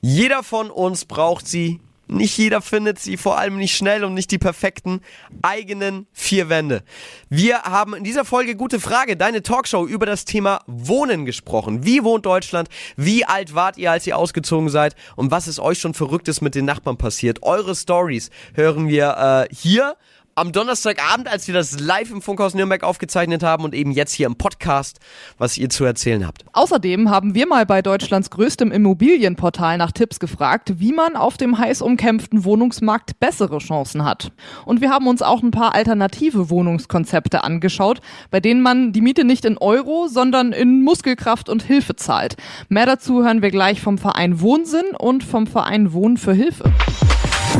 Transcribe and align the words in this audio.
Jeder 0.00 0.42
von 0.42 0.70
uns 0.70 1.04
braucht 1.04 1.46
sie. 1.46 1.80
Nicht 2.10 2.36
jeder 2.38 2.60
findet 2.60 2.98
sie, 2.98 3.16
vor 3.16 3.38
allem 3.38 3.56
nicht 3.56 3.76
schnell 3.76 4.02
und 4.02 4.14
nicht 4.14 4.32
die 4.32 4.38
perfekten 4.38 5.00
eigenen 5.42 6.08
vier 6.12 6.48
Wände. 6.48 6.82
Wir 7.28 7.62
haben 7.62 7.94
in 7.94 8.02
dieser 8.02 8.24
Folge 8.24 8.56
gute 8.56 8.80
Frage, 8.80 9.16
deine 9.16 9.44
Talkshow 9.44 9.86
über 9.86 10.06
das 10.06 10.24
Thema 10.24 10.62
Wohnen 10.66 11.24
gesprochen. 11.24 11.84
Wie 11.84 12.02
wohnt 12.02 12.26
Deutschland? 12.26 12.68
Wie 12.96 13.24
alt 13.24 13.54
wart 13.54 13.78
ihr, 13.78 13.92
als 13.92 14.08
ihr 14.08 14.18
ausgezogen 14.18 14.70
seid? 14.70 14.96
Und 15.14 15.30
was 15.30 15.46
ist 15.46 15.60
euch 15.60 15.78
schon 15.78 15.94
Verrücktes 15.94 16.40
mit 16.40 16.56
den 16.56 16.64
Nachbarn 16.64 16.96
passiert? 16.96 17.44
Eure 17.44 17.76
Stories 17.76 18.30
hören 18.54 18.88
wir 18.88 19.46
äh, 19.48 19.54
hier 19.54 19.94
am 20.34 20.52
Donnerstagabend, 20.52 21.28
als 21.28 21.46
wir 21.46 21.54
das 21.54 21.78
live 21.80 22.10
im 22.10 22.22
Funkhaus 22.22 22.54
Nürnberg 22.54 22.82
aufgezeichnet 22.82 23.42
haben 23.42 23.64
und 23.64 23.74
eben 23.74 23.90
jetzt 23.92 24.12
hier 24.12 24.26
im 24.26 24.36
Podcast, 24.36 24.98
was 25.38 25.58
ihr 25.58 25.68
zu 25.68 25.84
erzählen 25.84 26.26
habt. 26.26 26.44
Außerdem 26.52 27.10
haben 27.10 27.34
wir 27.34 27.46
mal 27.46 27.66
bei 27.66 27.82
Deutschlands 27.82 28.30
größtem 28.30 28.72
Immobilienportal 28.72 29.76
nach 29.78 29.92
Tipps 29.92 30.20
gefragt, 30.20 30.74
wie 30.80 30.92
man 30.92 31.16
auf 31.16 31.36
dem 31.36 31.58
heiß 31.58 31.82
umkämpften 31.82 32.44
Wohnungsmarkt 32.44 33.18
bessere 33.20 33.58
Chancen 33.58 34.04
hat. 34.04 34.32
Und 34.64 34.80
wir 34.80 34.90
haben 34.90 35.06
uns 35.06 35.22
auch 35.22 35.42
ein 35.42 35.50
paar 35.50 35.74
alternative 35.74 36.50
Wohnungskonzepte 36.50 37.44
angeschaut, 37.44 38.00
bei 38.30 38.40
denen 38.40 38.62
man 38.62 38.92
die 38.92 39.00
Miete 39.00 39.24
nicht 39.24 39.44
in 39.44 39.58
Euro, 39.58 40.08
sondern 40.08 40.52
in 40.52 40.82
Muskelkraft 40.82 41.48
und 41.48 41.62
Hilfe 41.62 41.96
zahlt. 41.96 42.36
Mehr 42.68 42.86
dazu 42.86 43.24
hören 43.24 43.42
wir 43.42 43.50
gleich 43.50 43.80
vom 43.80 43.98
Verein 43.98 44.40
Wohnsinn 44.40 44.94
und 44.98 45.24
vom 45.24 45.46
Verein 45.46 45.92
Wohnen 45.92 46.16
für 46.16 46.32
Hilfe. 46.32 46.72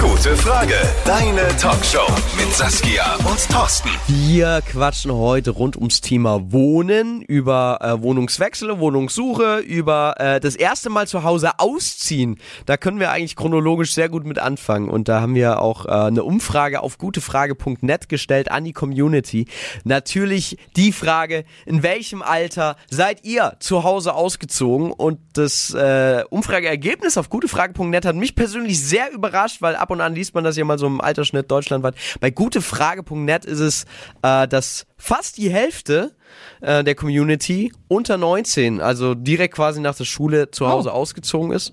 Gute 0.01 0.35
Frage. 0.35 0.77
Deine 1.05 1.47
Talkshow 1.59 2.07
mit 2.39 2.51
Saskia 2.55 3.17
und 3.17 3.51
Thorsten. 3.51 3.91
Wir 4.07 4.63
quatschen 4.63 5.13
heute 5.13 5.51
rund 5.51 5.77
ums 5.77 6.01
Thema 6.01 6.53
Wohnen, 6.53 7.21
über 7.21 7.81
äh, 7.83 8.01
Wohnungswechsel, 8.01 8.79
Wohnungssuche, 8.79 9.59
über 9.59 10.15
äh, 10.17 10.41
das 10.41 10.57
erste 10.57 10.89
Mal 10.89 11.07
zu 11.07 11.23
Hause 11.23 11.51
ausziehen. 11.59 12.39
Da 12.65 12.79
können 12.79 12.99
wir 12.99 13.11
eigentlich 13.11 13.37
chronologisch 13.37 13.93
sehr 13.93 14.09
gut 14.09 14.25
mit 14.25 14.39
anfangen. 14.39 14.89
Und 14.89 15.09
da 15.09 15.21
haben 15.21 15.35
wir 15.35 15.61
auch 15.61 15.85
äh, 15.85 15.91
eine 15.91 16.25
Umfrage 16.25 16.81
auf 16.81 16.97
gutefrage.net 16.97 18.09
gestellt 18.09 18.51
an 18.51 18.65
die 18.65 18.73
Community. 18.73 19.49
Natürlich 19.85 20.57
die 20.77 20.93
Frage, 20.93 21.45
in 21.67 21.83
welchem 21.83 22.23
Alter 22.23 22.77
seid 22.89 23.27
ihr 23.27 23.57
zu 23.61 23.85
Hause 23.85 24.15
ausgezogen? 24.15 24.93
Und 24.93 25.21
das 25.35 25.75
äh, 25.75 26.25
Umfrageergebnis 26.31 27.19
auf 27.19 27.29
gutefrage.net 27.29 28.07
hat 28.07 28.17
mich 28.17 28.35
persönlich 28.35 28.83
sehr 28.83 29.13
überrascht, 29.13 29.61
weil 29.61 29.77
ab 29.77 29.90
und 29.91 30.01
an 30.01 30.15
liest 30.15 30.35
man 30.35 30.45
das 30.45 30.57
ja 30.57 30.65
mal 30.65 30.79
so 30.79 30.87
im 30.87 31.01
Altersschnitt 31.01 31.51
deutschlandweit. 31.51 31.95
Bei 32.21 32.31
gutefrage.net 32.31 33.45
ist 33.45 33.61
es, 33.61 33.85
äh, 34.23 34.47
dass 34.49 34.87
fast 34.97 35.39
die 35.39 35.51
Hälfte 35.51 36.15
äh, 36.61 36.85
der 36.85 36.95
Community 36.95 37.73
unter 37.89 38.17
19, 38.17 38.81
also 38.81 39.15
direkt 39.15 39.55
quasi 39.55 39.81
nach 39.81 39.97
der 39.97 40.05
Schule 40.05 40.51
zu 40.51 40.69
Hause 40.69 40.91
oh. 40.91 40.95
ausgezogen 40.95 41.53
ist. 41.53 41.73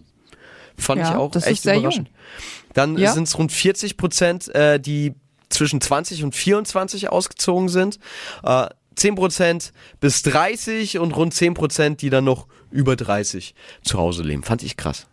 Fand 0.77 1.01
ja, 1.01 1.09
ich 1.09 1.15
auch 1.15 1.35
echt 1.35 1.65
überraschend. 1.65 2.07
Jung. 2.07 2.17
Dann 2.73 2.97
ja. 2.97 3.11
sind 3.11 3.27
es 3.27 3.37
rund 3.37 3.51
40 3.51 3.97
Prozent, 3.97 4.53
äh, 4.53 4.79
die 4.79 5.13
zwischen 5.49 5.81
20 5.81 6.23
und 6.23 6.35
24 6.35 7.09
ausgezogen 7.09 7.69
sind. 7.69 7.99
Äh, 8.43 8.67
10% 8.97 9.71
bis 9.99 10.23
30 10.23 10.99
und 10.99 11.15
rund 11.15 11.33
10%, 11.33 11.97
die 11.97 12.09
dann 12.09 12.23
noch 12.23 12.47
über 12.71 12.95
30 12.95 13.53
zu 13.83 13.97
Hause 13.97 14.23
leben. 14.23 14.43
Fand 14.43 14.63
ich 14.63 14.75
krass. 14.75 15.07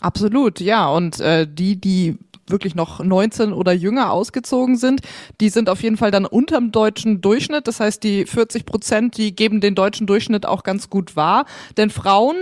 Absolut, 0.00 0.60
ja. 0.60 0.88
Und 0.88 1.20
äh, 1.20 1.46
die, 1.48 1.76
die 1.80 2.18
wirklich 2.50 2.74
noch 2.74 3.02
19 3.02 3.52
oder 3.52 3.72
jünger 3.72 4.10
ausgezogen 4.10 4.76
sind, 4.76 5.00
die 5.40 5.48
sind 5.48 5.68
auf 5.68 5.82
jeden 5.82 5.96
Fall 5.96 6.10
dann 6.10 6.26
unterm 6.26 6.72
deutschen 6.72 7.20
Durchschnitt. 7.20 7.68
Das 7.68 7.80
heißt, 7.80 8.02
die 8.02 8.26
40 8.26 8.66
Prozent, 8.66 9.16
die 9.16 9.34
geben 9.34 9.60
den 9.60 9.74
deutschen 9.74 10.06
Durchschnitt 10.06 10.46
auch 10.46 10.62
ganz 10.62 10.90
gut 10.90 11.16
wahr. 11.16 11.46
Denn 11.76 11.90
Frauen 11.90 12.36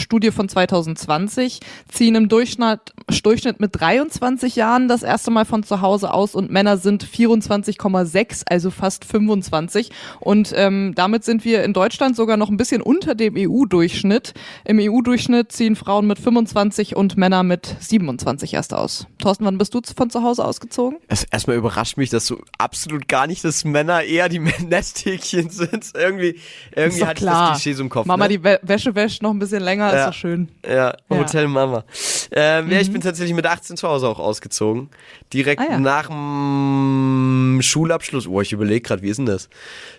Studie 0.00 0.30
von 0.30 0.48
2020 0.48 1.60
ziehen 1.88 2.14
im 2.14 2.28
Durchschnitt, 2.28 2.80
Durchschnitt 3.22 3.60
mit 3.60 3.78
23 3.78 4.56
Jahren 4.56 4.88
das 4.88 5.02
erste 5.02 5.30
Mal 5.30 5.44
von 5.44 5.62
zu 5.62 5.80
Hause 5.80 6.12
aus 6.12 6.34
und 6.34 6.50
Männer 6.50 6.76
sind 6.76 7.04
24,6, 7.04 8.42
also 8.46 8.70
fast 8.70 9.04
25. 9.04 9.90
Und 10.18 10.52
ähm, 10.56 10.92
damit 10.94 11.24
sind 11.24 11.44
wir 11.44 11.62
in 11.64 11.72
Deutschland 11.72 12.16
sogar 12.16 12.36
noch 12.36 12.48
ein 12.48 12.56
bisschen 12.56 12.82
unter 12.82 13.14
dem 13.14 13.34
EU-Durchschnitt. 13.36 14.34
Im 14.64 14.78
EU-Durchschnitt 14.80 15.52
ziehen 15.52 15.76
Frauen 15.76 16.06
mit 16.06 16.18
25 16.18 16.96
und 16.96 17.16
Männer 17.16 17.42
mit 17.42 17.76
27 17.80 18.54
erst 18.54 18.74
aus. 18.74 19.06
Thorsten, 19.18 19.44
wann 19.44 19.58
bist 19.58 19.74
du 19.74 19.80
von 19.96 20.10
zu 20.10 20.22
Hause 20.22 20.44
ausgezogen? 20.44 20.98
Es, 21.08 21.24
erstmal 21.24 21.56
überrascht 21.56 21.96
mich, 21.96 22.10
dass 22.10 22.26
du 22.26 22.38
absolut 22.58 23.08
gar 23.08 23.26
nicht, 23.26 23.44
dass 23.44 23.64
Männer 23.64 24.02
eher 24.02 24.28
die 24.28 24.38
Nesthäkchen 24.66 25.50
sind. 25.50 25.90
Irgendwie, 25.94 26.40
irgendwie 26.74 27.04
hat 27.04 27.16
klar. 27.16 27.50
das 27.50 27.62
Klischee 27.62 27.76
so 27.76 27.82
im 27.82 27.90
Kopf. 27.90 28.06
Mama 28.06 28.28
ne? 28.28 28.38
die 28.38 28.44
Wäsche 28.44 28.94
wäscht 28.94 29.22
noch 29.22 29.30
ein 29.30 29.38
bisschen 29.38 29.62
länger 29.62 29.89
ja, 29.94 30.00
ist 30.00 30.06
doch 30.08 30.14
schön. 30.14 30.48
Ja, 30.68 30.96
Hotel 31.08 31.48
Mama. 31.48 31.84
Ähm, 32.32 32.66
mhm. 32.66 32.72
Ja, 32.72 32.80
ich 32.80 32.88
mhm. 32.88 32.94
bin 32.94 33.02
tatsächlich 33.02 33.34
mit 33.34 33.46
18 33.46 33.76
zu 33.76 33.88
Hause 33.88 34.08
auch 34.08 34.18
ausgezogen. 34.18 34.90
Direkt 35.32 35.60
ah, 35.60 35.72
ja. 35.72 35.78
nach 35.78 36.08
dem 36.08 37.60
Schulabschluss. 37.62 38.26
Oh, 38.26 38.40
ich 38.40 38.52
überlege 38.52 38.80
gerade, 38.80 39.02
wie 39.02 39.08
ist 39.08 39.18
denn 39.18 39.26
das? 39.26 39.48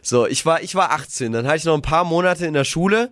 So, 0.02 0.28
ich 0.28 0.46
war, 0.46 0.62
ich 0.62 0.76
war 0.76 0.92
18, 0.92 1.32
dann 1.32 1.48
hatte 1.48 1.58
ich 1.58 1.66
noch 1.66 1.76
ein 1.76 1.82
paar 1.82 2.04
Monate 2.04 2.46
in 2.46 2.54
der 2.54 2.64
Schule 2.64 3.12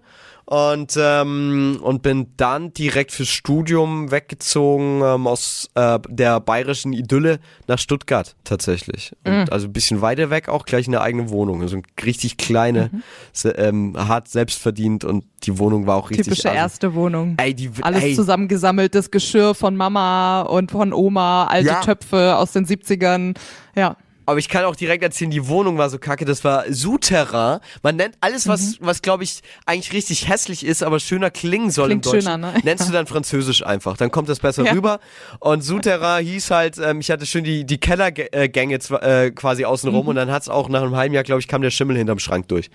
und, 0.49 0.97
ähm, 0.99 1.77
und 1.83 2.01
bin 2.01 2.33
dann 2.35 2.73
direkt 2.73 3.11
fürs 3.11 3.29
Studium 3.29 4.09
weggezogen 4.09 4.99
ähm, 5.03 5.27
aus 5.27 5.69
äh, 5.75 5.99
der 6.09 6.39
bayerischen 6.39 6.91
Idylle 6.91 7.39
nach 7.67 7.77
Stuttgart 7.77 8.35
tatsächlich. 8.45 9.15
Und, 9.23 9.31
mhm. 9.31 9.45
Also 9.51 9.67
ein 9.67 9.73
bisschen 9.73 10.01
weiter 10.01 10.31
weg 10.31 10.49
auch 10.49 10.65
gleich 10.65 10.87
eine 10.87 11.01
eigene 11.01 11.29
Wohnung. 11.29 11.61
Also 11.61 11.79
richtig 12.03 12.37
kleine, 12.37 12.89
mhm. 12.91 13.03
se, 13.31 13.51
ähm, 13.51 13.93
hart 13.95 14.27
selbst 14.27 14.59
verdient 14.59 15.03
und 15.03 15.23
die 15.43 15.59
Wohnung 15.59 15.85
war 15.85 15.97
auch 15.97 16.09
richtig. 16.09 16.25
Typische 16.25 16.49
also, 16.49 16.57
erste 16.57 16.95
Wohnung. 16.95 17.35
Ey, 17.37 17.53
die, 17.53 17.69
Alles 17.81 18.01
ey. 18.01 18.15
zusammengesammeltes 18.15 19.11
Geschirr 19.11 19.53
von 19.53 19.75
Mama 19.75 20.41
und 20.41 20.71
von 20.71 20.93
Oma, 20.93 21.45
alte 21.45 21.67
ja. 21.67 21.81
Töpfe 21.81 22.35
aus 22.37 22.53
den 22.53 22.65
70ern. 22.65 23.35
Ja. 23.75 23.97
Aber 24.29 24.37
ich 24.37 24.47
kann 24.47 24.63
auch 24.65 24.75
direkt 24.75 25.03
erzählen, 25.03 25.31
die 25.31 25.47
Wohnung 25.47 25.79
war 25.79 25.89
so 25.89 25.97
kacke. 25.97 26.23
Das 26.23 26.43
war 26.43 26.65
Souterrain. 26.69 27.61
Man 27.81 27.95
nennt 27.95 28.15
alles, 28.21 28.47
was, 28.47 28.79
mhm. 28.79 28.85
was 28.85 29.01
glaube 29.01 29.23
ich, 29.23 29.41
eigentlich 29.65 29.91
richtig 29.91 30.29
hässlich 30.29 30.63
ist, 30.63 30.83
aber 30.83 30.99
schöner 30.99 31.31
klingen 31.31 31.71
soll 31.71 31.87
Klingt 31.87 32.05
im 32.05 32.11
Deutschen. 32.11 32.31
Schöner, 32.31 32.37
ne? 32.37 32.53
Nennst 32.63 32.87
du 32.87 32.93
dann 32.93 33.07
Französisch 33.07 33.65
einfach. 33.65 33.97
Dann 33.97 34.11
kommt 34.11 34.29
das 34.29 34.39
besser 34.39 34.65
ja. 34.65 34.73
rüber. 34.73 34.99
Und 35.39 35.63
Souterrain 35.63 36.23
hieß 36.23 36.51
halt, 36.51 36.77
ähm, 36.77 36.99
ich 36.99 37.09
hatte 37.09 37.25
schön 37.25 37.43
die, 37.43 37.65
die 37.65 37.79
Kellergänge 37.79 38.75
äh, 38.75 39.31
quasi 39.31 39.65
außenrum 39.65 40.03
mhm. 40.03 40.09
und 40.09 40.15
dann 40.15 40.29
hat 40.29 40.43
es 40.43 40.49
auch 40.49 40.69
nach 40.69 40.83
einem 40.83 40.95
halben 40.95 41.15
Jahr, 41.15 41.23
glaube 41.23 41.41
ich, 41.41 41.47
kam 41.47 41.63
der 41.63 41.71
Schimmel 41.71 41.97
hinterm 41.97 42.19
Schrank 42.19 42.47
durch. 42.49 42.69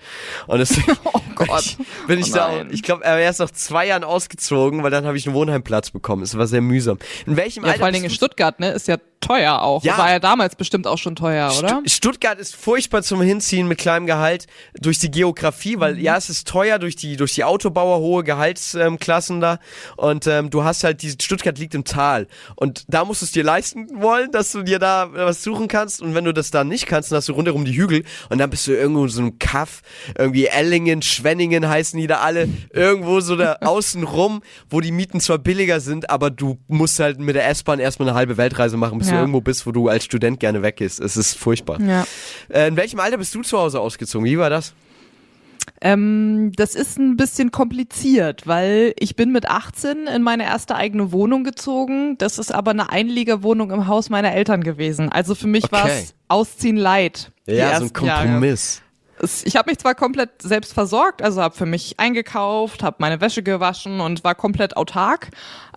Und 0.47 0.59
deswegen 0.59 0.91
oh 1.13 1.21
Gott. 1.35 1.77
bin 2.07 2.19
ich 2.19 2.33
oh 2.33 2.35
da, 2.35 2.65
ich 2.69 2.83
glaube, 2.83 3.05
er 3.05 3.17
erst 3.17 3.39
nach 3.39 3.51
zwei 3.51 3.87
Jahren 3.87 4.03
ausgezogen, 4.03 4.83
weil 4.83 4.91
dann 4.91 5.05
habe 5.05 5.15
ich 5.15 5.25
einen 5.25 5.35
Wohnheimplatz 5.35 5.91
bekommen. 5.91 6.21
Es 6.21 6.37
war 6.37 6.47
sehr 6.47 6.59
mühsam. 6.59 6.99
In 7.25 7.37
welchem 7.37 7.63
ja, 7.63 7.69
Alter 7.69 7.79
vor 7.79 7.85
allen 7.85 7.93
Dingen 7.93 8.05
in 8.05 8.11
Stuttgart, 8.11 8.59
ne, 8.59 8.71
ist 8.71 8.89
ja 8.89 8.97
teuer 9.25 9.61
auch. 9.61 9.83
Ja. 9.83 9.97
War 9.97 10.11
ja 10.11 10.19
damals 10.19 10.55
bestimmt 10.55 10.87
auch 10.87 10.97
schon 10.97 11.15
teuer, 11.15 11.44
oder? 11.51 11.81
Stuttgart 11.85 12.39
ist 12.39 12.55
furchtbar 12.55 13.03
zum 13.03 13.21
Hinziehen 13.21 13.67
mit 13.67 13.77
kleinem 13.77 14.05
Gehalt 14.05 14.47
durch 14.79 14.99
die 14.99 15.11
Geografie, 15.11 15.79
weil 15.79 15.95
mhm. 15.95 16.01
ja, 16.01 16.17
es 16.17 16.29
ist 16.29 16.47
teuer 16.47 16.79
durch 16.79 16.95
die, 16.95 17.15
durch 17.17 17.33
die 17.33 17.43
Autobauer 17.43 17.99
hohe 17.99 18.23
Gehaltsklassen 18.23 19.35
ähm, 19.37 19.41
da 19.41 19.59
und 19.97 20.27
ähm, 20.27 20.49
du 20.49 20.63
hast 20.63 20.83
halt, 20.83 21.01
die 21.01 21.11
Stuttgart 21.11 21.57
liegt 21.57 21.75
im 21.75 21.83
Tal 21.83 22.27
und 22.55 22.85
da 22.87 23.05
musst 23.05 23.21
du 23.21 23.25
es 23.25 23.31
dir 23.31 23.43
leisten 23.43 23.87
wollen, 24.01 24.31
dass 24.31 24.51
du 24.51 24.63
dir 24.63 24.79
da 24.79 25.09
was 25.11 25.43
suchen 25.43 25.67
kannst 25.67 26.01
und 26.01 26.15
wenn 26.15 26.25
du 26.25 26.33
das 26.33 26.51
da 26.51 26.63
nicht 26.63 26.87
kannst, 26.87 27.11
dann 27.11 27.17
hast 27.17 27.29
du 27.29 27.33
rundherum 27.33 27.65
die 27.65 27.75
Hügel 27.75 28.03
und 28.29 28.37
dann 28.37 28.49
bist 28.49 28.67
du 28.67 28.71
irgendwo 28.71 29.03
in 29.03 29.09
so 29.09 29.21
einem 29.21 29.39
Kaff, 29.39 29.81
irgendwie 30.17 30.47
Ellingen, 30.47 31.01
Schwenningen 31.01 31.67
heißen 31.67 31.99
die 31.99 32.07
da 32.07 32.19
alle, 32.19 32.49
irgendwo 32.71 33.19
so 33.19 33.35
da 33.35 33.53
außen 33.61 34.03
rum, 34.03 34.41
wo 34.69 34.81
die 34.81 34.91
Mieten 34.91 35.19
zwar 35.19 35.37
billiger 35.37 35.79
sind, 35.79 36.09
aber 36.09 36.29
du 36.29 36.57
musst 36.67 36.99
halt 36.99 37.19
mit 37.19 37.35
der 37.35 37.47
S-Bahn 37.49 37.79
erstmal 37.79 38.09
eine 38.09 38.17
halbe 38.17 38.37
Weltreise 38.37 38.77
machen, 38.77 38.97
bis 38.97 39.07
ja. 39.07 39.15
du 39.15 39.19
irgendwo 39.19 39.41
bist, 39.41 39.65
wo 39.65 39.71
du 39.71 39.87
als 39.87 40.03
Student 40.03 40.39
gerne 40.39 40.61
weggehst. 40.61 40.99
Es 40.99 41.17
ist 41.17 41.34
furchtbar. 41.37 41.79
Ja. 41.81 42.05
Äh, 42.49 42.67
in 42.67 42.77
welchem 42.77 42.99
Alter 42.99 43.17
bist 43.17 43.33
du 43.35 43.41
zu 43.41 43.57
Hause 43.57 43.79
ausgezogen? 43.79 44.25
Wie 44.25 44.37
war 44.37 44.49
das? 44.49 44.73
Ähm, 45.81 46.51
das 46.55 46.75
ist 46.75 46.97
ein 46.97 47.17
bisschen 47.17 47.51
kompliziert, 47.51 48.47
weil 48.47 48.93
ich 48.97 49.15
bin 49.15 49.31
mit 49.31 49.49
18 49.49 50.07
in 50.07 50.21
meine 50.21 50.45
erste 50.45 50.75
eigene 50.75 51.11
Wohnung 51.11 51.43
gezogen. 51.43 52.17
Das 52.17 52.37
ist 52.37 52.53
aber 52.53 52.71
eine 52.71 52.89
Einliegerwohnung 52.89 53.71
im 53.71 53.87
Haus 53.87 54.09
meiner 54.09 54.33
Eltern 54.33 54.63
gewesen. 54.63 55.11
Also 55.11 55.35
für 55.35 55.47
mich 55.47 55.65
okay. 55.65 55.73
war 55.73 55.89
es 55.89 56.13
Ausziehen 56.27 56.77
leid. 56.77 57.31
Ja, 57.45 57.77
so 57.77 57.85
ein 57.85 57.93
Kompromiss. 57.93 58.77
Jahre. 58.77 58.85
Ich 59.45 59.55
habe 59.55 59.69
mich 59.69 59.79
zwar 59.79 59.95
komplett 59.95 60.41
selbst 60.41 60.73
versorgt, 60.73 61.21
also 61.21 61.41
habe 61.41 61.55
für 61.55 61.65
mich 61.65 61.99
eingekauft, 61.99 62.83
habe 62.83 62.97
meine 62.99 63.21
Wäsche 63.21 63.43
gewaschen 63.43 64.01
und 64.01 64.23
war 64.25 64.35
komplett 64.35 64.75
autark. 64.75 65.29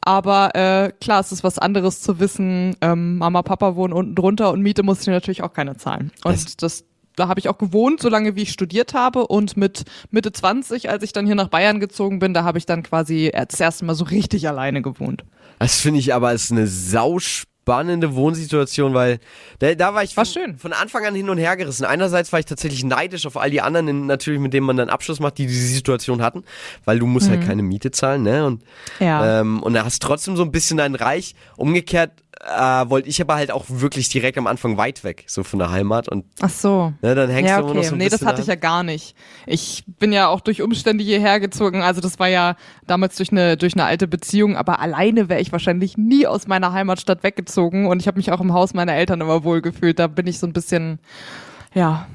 Aber 0.08 0.54
äh, 0.54 0.90
klar, 1.02 1.20
es 1.20 1.32
ist 1.32 1.44
was 1.44 1.58
anderes 1.58 2.00
zu 2.00 2.18
wissen, 2.18 2.74
ähm, 2.80 3.18
Mama, 3.18 3.42
Papa 3.42 3.76
wohnen 3.76 3.92
unten 3.92 4.14
drunter 4.14 4.52
und 4.52 4.62
Miete 4.62 4.82
muss 4.82 5.02
ich 5.02 5.06
natürlich 5.08 5.42
auch 5.42 5.52
keine 5.52 5.76
zahlen. 5.76 6.12
Und 6.24 6.62
das, 6.62 6.86
da 7.14 7.28
habe 7.28 7.40
ich 7.40 7.50
auch 7.50 7.58
gewohnt, 7.58 8.00
solange 8.00 8.34
wie 8.34 8.40
ich 8.40 8.52
studiert 8.52 8.94
habe. 8.94 9.26
Und 9.26 9.58
mit 9.58 9.84
Mitte 10.10 10.32
20, 10.32 10.88
als 10.88 11.02
ich 11.02 11.12
dann 11.12 11.26
hier 11.26 11.34
nach 11.34 11.48
Bayern 11.48 11.78
gezogen 11.78 12.20
bin, 12.20 12.32
da 12.32 12.42
habe 12.42 12.56
ich 12.56 12.64
dann 12.64 12.82
quasi 12.82 13.30
das 13.34 13.60
erste 13.60 13.84
Mal 13.84 13.94
so 13.94 14.04
richtig 14.04 14.48
alleine 14.48 14.80
gewohnt. 14.80 15.24
Das 15.58 15.78
finde 15.78 16.00
ich 16.00 16.14
aber 16.14 16.32
ist 16.32 16.52
eine 16.52 16.68
sausch 16.68 17.44
spannende 17.72 18.14
Wohnsituation, 18.14 18.94
weil 18.94 19.18
da, 19.58 19.74
da 19.74 19.94
war 19.94 20.02
ich 20.02 20.16
War 20.16 20.24
von, 20.24 20.32
schön. 20.32 20.56
von 20.58 20.72
Anfang 20.72 21.04
an 21.04 21.14
hin 21.14 21.28
und 21.28 21.38
her 21.38 21.56
gerissen. 21.56 21.84
Einerseits 21.84 22.32
war 22.32 22.38
ich 22.40 22.46
tatsächlich 22.46 22.84
neidisch 22.84 23.26
auf 23.26 23.36
all 23.36 23.50
die 23.50 23.60
anderen, 23.60 24.06
natürlich 24.06 24.40
mit 24.40 24.52
denen 24.54 24.66
man 24.66 24.76
dann 24.76 24.88
Abschluss 24.88 25.20
macht, 25.20 25.38
die 25.38 25.46
diese 25.46 25.66
Situation 25.68 26.22
hatten, 26.22 26.44
weil 26.84 26.98
du 26.98 27.06
musst 27.06 27.28
halt 27.28 27.44
keine 27.44 27.62
Miete 27.62 27.90
zahlen, 27.90 28.22
ne? 28.22 28.46
Und, 28.46 28.62
Mhm. 28.98 29.06
Ja. 29.06 29.40
ähm, 29.40 29.62
und 29.62 29.74
da 29.74 29.84
hast 29.84 30.02
trotzdem 30.02 30.36
so 30.36 30.42
ein 30.42 30.50
bisschen 30.50 30.76
dein 30.78 30.94
Reich. 30.94 31.34
Umgekehrt 31.56 32.12
äh, 32.48 32.90
wollte 32.90 33.08
ich 33.08 33.20
aber 33.20 33.34
halt 33.34 33.50
auch 33.50 33.64
wirklich 33.68 34.08
direkt 34.08 34.38
am 34.38 34.46
Anfang 34.46 34.76
weit 34.76 35.04
weg, 35.04 35.24
so 35.26 35.44
von 35.44 35.58
der 35.58 35.70
Heimat. 35.70 36.08
Und 36.08 36.24
Ach 36.40 36.48
so. 36.50 36.92
ne, 37.02 37.14
dann 37.14 37.30
hängst 37.30 37.50
Ja, 37.50 37.58
du 37.58 37.64
immer 37.64 37.74
noch 37.74 37.80
okay. 37.80 37.88
so 37.88 37.94
ein 37.94 37.98
nee, 37.98 38.08
das 38.08 38.24
hatte 38.24 38.40
ich 38.40 38.46
da. 38.46 38.52
ja 38.52 38.58
gar 38.58 38.82
nicht. 38.82 39.14
Ich 39.46 39.84
bin 39.98 40.12
ja 40.12 40.28
auch 40.28 40.40
durch 40.40 40.62
Umstände 40.62 41.04
hierher 41.04 41.40
gezogen. 41.40 41.82
Also 41.82 42.00
das 42.00 42.18
war 42.18 42.28
ja 42.28 42.56
damals 42.86 43.16
durch 43.16 43.30
eine 43.30 43.56
durch 43.56 43.74
eine 43.74 43.84
alte 43.84 44.08
Beziehung, 44.08 44.56
aber 44.56 44.80
alleine 44.80 45.28
wäre 45.28 45.40
ich 45.40 45.52
wahrscheinlich 45.52 45.96
nie 45.98 46.26
aus 46.26 46.46
meiner 46.46 46.72
Heimatstadt 46.72 47.22
weggezogen 47.22 47.86
und 47.86 48.00
ich 48.00 48.06
habe 48.08 48.16
mich 48.18 48.32
auch 48.32 48.40
im 48.40 48.52
Haus 48.52 48.74
meiner 48.74 48.94
Eltern 48.94 49.20
immer 49.20 49.44
wohl 49.44 49.60
gefühlt. 49.60 49.98
Da 49.98 50.06
bin 50.06 50.26
ich 50.26 50.38
so 50.38 50.46
ein 50.46 50.52
bisschen 50.52 50.98
ja, 51.74 52.06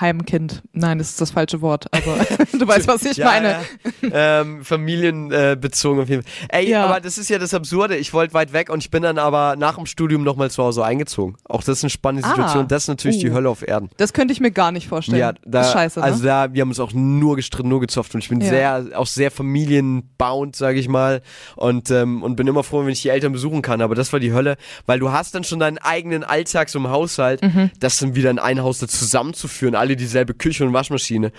Heimkind. 0.00 0.62
Nein, 0.72 0.98
das 0.98 1.10
ist 1.10 1.20
das 1.20 1.30
falsche 1.32 1.60
Wort, 1.60 1.86
aber 1.92 2.16
du 2.58 2.66
weißt, 2.66 2.88
was 2.88 3.04
ich 3.04 3.16
Ja, 3.18 3.26
meine. 3.26 3.56
Ja. 4.02 4.40
Ähm, 4.40 4.64
familienbezogen 4.64 6.02
auf 6.02 6.08
jeden 6.08 6.22
Fall. 6.22 6.32
Ey, 6.48 6.70
Ja. 6.70 6.84
aber 6.86 7.00
das 7.00 7.18
ist 7.18 7.28
ja 7.30 7.38
das 7.38 7.54
Absurde. 7.54 7.96
Ich 7.96 8.12
wollte 8.12 8.34
weit 8.34 8.52
weg 8.52 8.70
und 8.70 8.78
ich 8.82 8.90
bin 8.90 9.02
dann 9.02 9.18
aber 9.18 9.56
nach 9.56 9.76
dem 9.76 9.86
Studium 9.86 10.22
nochmal 10.24 10.50
zu 10.50 10.62
Hause 10.62 10.84
eingezogen. 10.84 11.36
Auch 11.44 11.60
das 11.62 11.78
ist 11.78 11.84
eine 11.84 11.90
spannende 11.90 12.26
Ah. 12.26 12.30
Situation. 12.30 12.68
Das 12.68 12.84
ist 12.84 12.88
natürlich 12.88 13.18
die 13.18 13.30
Uh. 13.30 13.34
Hölle 13.34 13.48
auf 13.50 13.66
Erden. 13.66 13.90
Das 13.96 14.12
könnte 14.12 14.32
ich 14.32 14.40
mir 14.40 14.50
gar 14.50 14.72
nicht 14.72 14.88
vorstellen. 14.88 15.18
Ja, 15.18 15.32
da, 15.44 15.64
scheiße, 15.64 16.00
ne? 16.00 16.04
also 16.04 16.24
da, 16.24 16.52
wir 16.52 16.62
haben 16.62 16.68
uns 16.70 16.80
auch 16.80 16.92
nur 16.92 17.36
gestritten, 17.36 17.68
nur 17.68 17.80
gezofft 17.80 18.14
und 18.14 18.22
ich 18.22 18.28
bin 18.28 18.40
sehr, 18.40 18.86
auch 18.94 19.06
sehr 19.06 19.30
familienbound, 19.30 20.56
sage 20.56 20.78
ich 20.78 20.88
mal 20.88 21.22
und 21.56 21.90
ähm, 21.90 22.22
und 22.22 22.36
bin 22.36 22.46
immer 22.46 22.62
froh, 22.62 22.80
wenn 22.84 22.88
ich 22.92 23.02
die 23.02 23.08
Eltern 23.08 23.32
besuchen 23.32 23.62
kann. 23.62 23.80
Aber 23.82 23.94
das 23.94 24.12
war 24.12 24.20
die 24.20 24.32
Hölle, 24.32 24.56
weil 24.86 24.98
du 24.98 25.10
hast 25.12 25.34
dann 25.34 25.44
schon 25.44 25.58
deinen 25.60 25.78
eigenen 25.78 26.24
Alltag 26.24 26.68
so 26.68 26.78
im 26.78 26.88
Haushalt, 26.88 27.42
Mhm. 27.42 27.70
das 27.80 27.98
dann 27.98 28.14
wieder 28.14 28.30
in 28.30 28.38
ein 28.38 28.62
Haus 28.62 28.78
da 28.78 28.88
zusammenzuführen, 28.88 29.74
alle 29.74 29.89
dieselbe 29.96 30.34
Küche 30.34 30.64
und 30.64 30.72
Waschmaschine. 30.72 31.32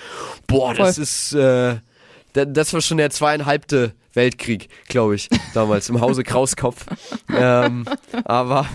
Boah, 0.48 0.74
das 0.74 0.96
Voll. 0.96 1.04
ist, 1.04 1.34
äh, 1.34 1.76
da- 2.34 2.46
das 2.46 2.74
war 2.74 2.82
schon 2.82 2.98
der 2.98 3.10
zweieinhalbte 3.10 3.94
Weltkrieg, 4.14 4.70
glaube 4.88 5.16
ich, 5.16 5.30
damals 5.54 5.90
im 5.90 6.02
Hause 6.02 6.24
Krauskopf. 6.24 6.86
ähm, 7.36 7.86
aber 8.26 8.66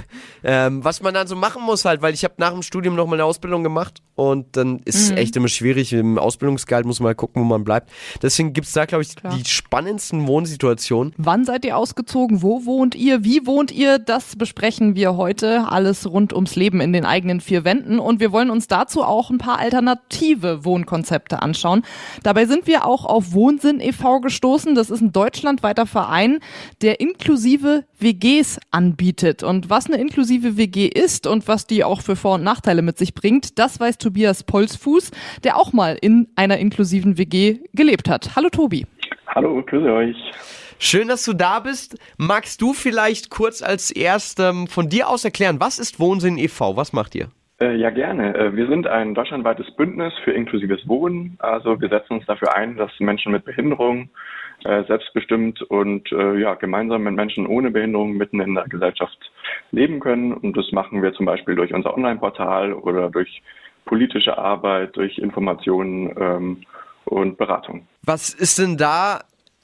ähm, 0.43 0.85
was 0.85 1.03
man 1.03 1.15
dann 1.15 1.27
so 1.27 1.37
machen 1.37 1.63
muss 1.63 1.85
halt, 1.85 2.03
weil 2.03 2.15
ich 2.15 2.25
habe 2.25 2.35
nach 2.39 2.53
dem 2.53 2.63
Studium 2.63 2.95
noch 2.95 3.07
mal 3.07 3.15
eine 3.15 3.25
Ausbildung 3.25 3.63
gemacht 3.63 4.03
und 4.15 4.57
dann 4.57 4.81
ist 4.85 4.97
es 4.97 5.11
echt 5.11 5.37
immer 5.37 5.49
schwierig. 5.49 5.93
Im 5.93 6.19
Ausbildungsgehalt 6.19 6.87
muss 6.87 7.01
man 7.01 7.11
mal 7.11 7.15
gucken, 7.15 7.43
wo 7.43 7.47
man 7.47 7.65
bleibt. 7.65 7.91
Deswegen 8.23 8.53
gibt's 8.53 8.73
da, 8.73 8.87
glaube 8.87 9.03
ich, 9.03 9.15
Klar. 9.15 9.37
die 9.37 9.45
spannendsten 9.45 10.27
Wohnsituationen. 10.27 11.13
Wann 11.19 11.45
seid 11.45 11.65
ihr 11.65 11.77
ausgezogen? 11.77 12.43
Wo 12.43 12.65
wohnt 12.65 12.95
ihr? 12.95 13.25
Wie 13.25 13.47
wohnt 13.47 13.73
ihr? 13.73 13.99
Das 13.99 14.37
besprechen 14.37 14.95
wir 14.95 15.17
heute. 15.17 15.69
Alles 15.69 16.11
rund 16.11 16.33
ums 16.33 16.57
Leben 16.57 16.81
in 16.81 16.93
den 16.93 17.05
eigenen 17.05 17.41
vier 17.41 17.65
Wänden. 17.65 17.99
Und 17.99 18.21
wir 18.21 18.33
wollen 18.33 18.51
uns 18.51 18.69
dazu 18.69 19.03
auch 19.03 19.31
ein 19.31 19.39
paar 19.39 19.59
alternative 19.59 20.65
Wohnkonzepte 20.65 21.43
anschauen. 21.43 21.83
Dabei 22.23 22.47
sind 22.47 22.67
wir 22.67 22.87
auch 22.87 23.05
auf 23.05 23.33
Wohnsinn 23.33 23.81
e.V. 23.81 24.21
gestoßen. 24.21 24.75
Das 24.75 24.91
ist 24.91 25.03
ein 25.03 25.13
deutschlandweiter 25.27 25.87
Verein, 25.87 26.39
der 26.83 27.01
inklusive 27.01 27.85
WGs 27.99 28.61
anbietet. 28.71 29.43
Und 29.43 29.69
was 29.69 29.87
eine 29.87 30.01
inklusive 30.01 30.57
WG 30.57 30.87
ist 30.87 31.27
und 31.27 31.49
was 31.49 31.67
die 31.67 31.83
auch 31.83 32.01
für 32.01 32.15
Vor- 32.15 32.37
und 32.37 32.45
Nachteile 32.45 32.81
mit 32.81 32.97
sich 32.97 33.13
bringt, 33.13 33.59
das 33.59 33.81
weiß 33.81 33.99
Tobias 33.99 34.45
Polsfuß, 34.45 35.11
der 35.43 35.57
auch 35.57 35.73
mal 35.73 35.99
in 36.01 36.29
einer 36.37 36.59
inklusiven 36.59 37.19
WG 37.19 37.59
gelebt 37.75 38.09
hat. 38.09 38.37
Hallo 38.37 38.51
Tobi. 38.51 38.87
Hallo, 39.27 39.61
grüße 39.67 39.93
euch. 39.93 40.17
Schön, 40.79 41.09
dass 41.09 41.25
du 41.25 41.33
da 41.33 41.59
bist. 41.59 41.99
Magst 42.19 42.63
du 42.63 42.73
vielleicht 42.73 43.31
kurz 43.31 43.63
als 43.63 43.91
erstem 43.91 44.69
von 44.69 44.89
dir 44.89 45.09
aus 45.09 45.25
erklären, 45.25 45.59
was 45.59 45.81
ist 45.81 45.99
Wohnsinn 45.99 46.39
e.V.? 46.39 46.77
Was 46.77 46.93
macht 46.93 47.17
ihr? 47.17 47.31
Äh, 47.61 47.75
ja, 47.77 47.91
gerne. 47.91 48.35
Äh, 48.37 48.55
wir 48.55 48.69
sind 48.69 48.87
ein 48.87 49.15
deutschlandweites 49.15 49.75
Bündnis 49.77 50.13
für 50.23 50.33
inklusives 50.33 50.87
Wohnen. 50.87 51.37
Also 51.41 51.81
wir 51.81 51.89
setzen 51.89 52.19
uns 52.19 52.27
dafür 52.27 52.55
ein, 52.55 52.77
dass 52.77 52.91
Menschen 53.01 53.33
mit 53.33 53.45
Behinderung 53.45 54.11
äh, 54.67 54.85
selbstbestimmt 54.87 55.63
und 55.63 56.11
äh, 56.13 56.39
ja, 56.41 56.55
gemeinsam 56.55 57.05
mit 57.05 57.15
Menschen 57.15 57.47
ohne 57.47 57.71
Behinderung 57.71 58.17
mitten 58.17 58.41
in 58.41 58.55
der 58.55 58.65
Gesellschaft 58.69 59.19
leben 59.71 60.01
können. 60.01 60.33
Und 60.33 60.57
das 60.57 60.73
machen 60.73 61.03
wir 61.03 61.13
zum 61.13 61.27
Beispiel 61.27 61.55
durch 61.55 61.73
unser 61.73 61.95
Online-Portal 61.95 62.73
oder 62.73 63.11
durch 63.11 63.43
politische 63.85 64.37
Arbeit, 64.37 64.97
durch 64.97 65.19
Informationen 65.19 66.15
ähm, 66.19 66.63
und 67.05 67.39
Beratung. 67.39 67.87
Was 68.05 68.35
ist 68.35 68.59
denn 68.59 68.77
da 68.77 69.21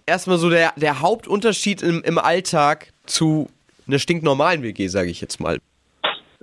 erstmal 0.06 0.38
so 0.38 0.48
der, 0.48 0.72
der 0.76 1.00
Hauptunterschied 1.00 1.82
im, 1.82 2.02
im 2.04 2.18
Alltag 2.18 2.88
zu 3.04 3.48
einer 3.86 3.98
stinknormalen 3.98 4.62
WG, 4.62 4.86
sage 4.86 5.10
ich 5.10 5.20
jetzt 5.20 5.40
mal? 5.40 5.58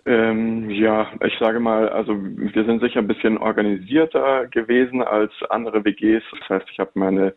Ähm, 0.06 0.70
ja, 0.70 1.08
ich 1.26 1.34
sage 1.40 1.60
mal, 1.60 1.90
also 1.90 2.16
wir 2.18 2.66
sind 2.66 2.82
sicher 2.82 3.00
ein 3.00 3.08
bisschen 3.08 3.38
organisierter 3.38 4.48
gewesen 4.48 5.02
als 5.02 5.32
andere 5.50 5.84
WGs. 5.86 6.24
Das 6.40 6.50
heißt, 6.50 6.66
ich 6.72 6.80
habe 6.80 6.92
meine 6.96 7.34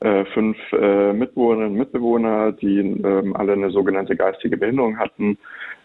äh, 0.00 0.24
fünf 0.26 0.56
äh, 0.72 1.12
Mitbewohnerinnen 1.12 1.72
und 1.72 1.78
Mitbewohner, 1.78 2.52
die 2.52 2.78
ähm, 2.78 3.34
alle 3.34 3.54
eine 3.54 3.70
sogenannte 3.70 4.16
geistige 4.16 4.56
Behinderung 4.56 4.98
hatten, 4.98 5.38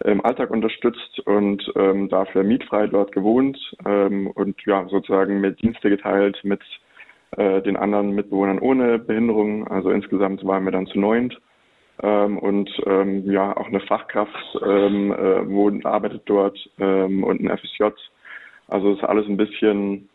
im 0.04 0.24
Alltag 0.26 0.50
unterstützt 0.50 1.20
und 1.26 1.64
ähm, 1.76 2.10
dafür 2.10 2.44
mietfrei 2.44 2.88
dort 2.88 3.12
gewohnt 3.12 3.58
ähm, 3.86 4.28
und 4.28 4.60
ja, 4.66 4.86
sozusagen 4.90 5.42
mir 5.42 5.52
Dienste 5.52 5.90
geteilt 5.90 6.40
mit 6.44 6.62
äh, 7.38 7.62
den 7.62 7.78
anderen 7.78 8.12
Mitbewohnern 8.12 8.60
ohne 8.60 9.00
Behinderung. 9.00 9.68
Also 9.68 9.92
insgesamt 9.92 10.46
waren 10.46 10.66
wir 10.66 10.72
dann 10.72 10.88
zu 10.88 11.00
neunt 11.00 11.40
ähm, 12.04 12.38
und 12.40 12.70
ähm, 12.86 13.32
ja 13.32 13.56
auch 13.56 13.68
eine 13.68 13.80
Fachkraft 13.82 14.60
ähm, 14.66 15.14
äh, 15.14 15.48
wohnt, 15.50 15.86
arbeitet 15.86 16.24
dort 16.26 16.58
ähm, 16.80 17.24
und 17.24 17.42
ein 17.42 17.58
FSJ. 17.58 17.86
Also 18.68 18.94
ist 18.94 19.04
alles 19.04 19.28
ein 19.28 19.38
bisschen 19.38 20.10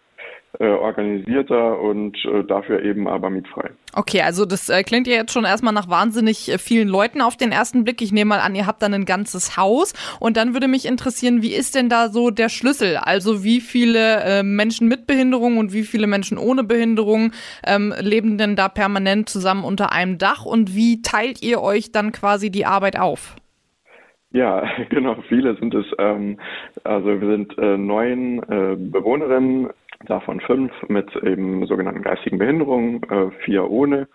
äh, 0.59 0.69
organisierter 0.69 1.81
und 1.81 2.17
äh, 2.25 2.45
dafür 2.45 2.83
eben 2.83 3.09
aber 3.09 3.31
mietfrei. 3.31 3.71
Okay, 3.95 4.21
also 4.23 4.45
das 4.45 4.69
äh, 4.69 4.83
klingt 4.83 5.07
ja 5.07 5.15
jetzt 5.15 5.33
schon 5.33 5.45
erstmal 5.45 5.73
nach 5.73 5.89
wahnsinnig 5.89 6.53
äh, 6.53 6.59
vielen 6.59 6.89
Leuten 6.89 7.21
auf 7.21 7.37
den 7.37 7.53
ersten 7.53 7.85
Blick. 7.85 8.03
Ich 8.03 8.13
nehme 8.13 8.31
mal 8.31 8.41
an, 8.41 8.55
ihr 8.55 8.67
habt 8.67 8.83
dann 8.83 8.95
ein 8.95 9.05
ganzes 9.05 9.57
Haus. 9.57 9.95
Und 10.21 10.37
dann 10.37 10.55
würde 10.55 10.69
mich 10.69 10.87
interessieren, 10.87 11.43
wie 11.43 11.55
ist 11.55 11.75
denn 11.75 11.89
da 11.89 12.09
so 12.09 12.31
der 12.31 12.49
Schlüssel? 12.49 12.97
Also 12.97 13.45
wie 13.45 13.61
viele 13.61 14.23
äh, 14.23 14.43
Menschen 14.43 14.89
mit 14.89 15.07
Behinderung 15.07 15.59
und 15.59 15.73
wie 15.73 15.83
viele 15.83 16.07
Menschen 16.07 16.39
ohne 16.39 16.65
Behinderung 16.65 17.33
ähm, 17.67 17.95
leben 18.01 18.39
denn 18.39 18.57
da 18.57 18.69
permanent 18.69 19.29
zusammen 19.29 19.65
unter 19.65 19.93
einem 19.93 20.19
Dach? 20.19 20.45
Und 20.45 20.75
wie 20.75 21.03
teilt 21.03 21.43
ihr 21.43 21.63
euch 21.63 21.93
dann 21.93 22.13
quasi 22.13 22.51
die 22.51 22.67
Arbeit 22.67 22.99
auf? 22.99 23.37
Ja, 24.37 24.65
genau, 24.91 25.17
viele 25.29 25.57
sind 25.57 25.75
es. 25.75 25.87
Ähm, 25.99 26.39
also 26.85 27.07
wir 27.07 27.29
sind 27.29 27.57
äh, 27.59 27.77
neun 27.79 28.39
äh, 28.43 28.77
Bewohnerinnen, 28.77 29.71
davon 30.05 30.41
fünf 30.41 30.73
mit 30.89 31.15
eben 31.17 31.67
sogenannten 31.67 32.03
geistigen 32.03 32.39
Behinderungen, 32.39 33.03
äh, 33.05 33.31
vier 33.45 33.71
ohne. 33.71 34.09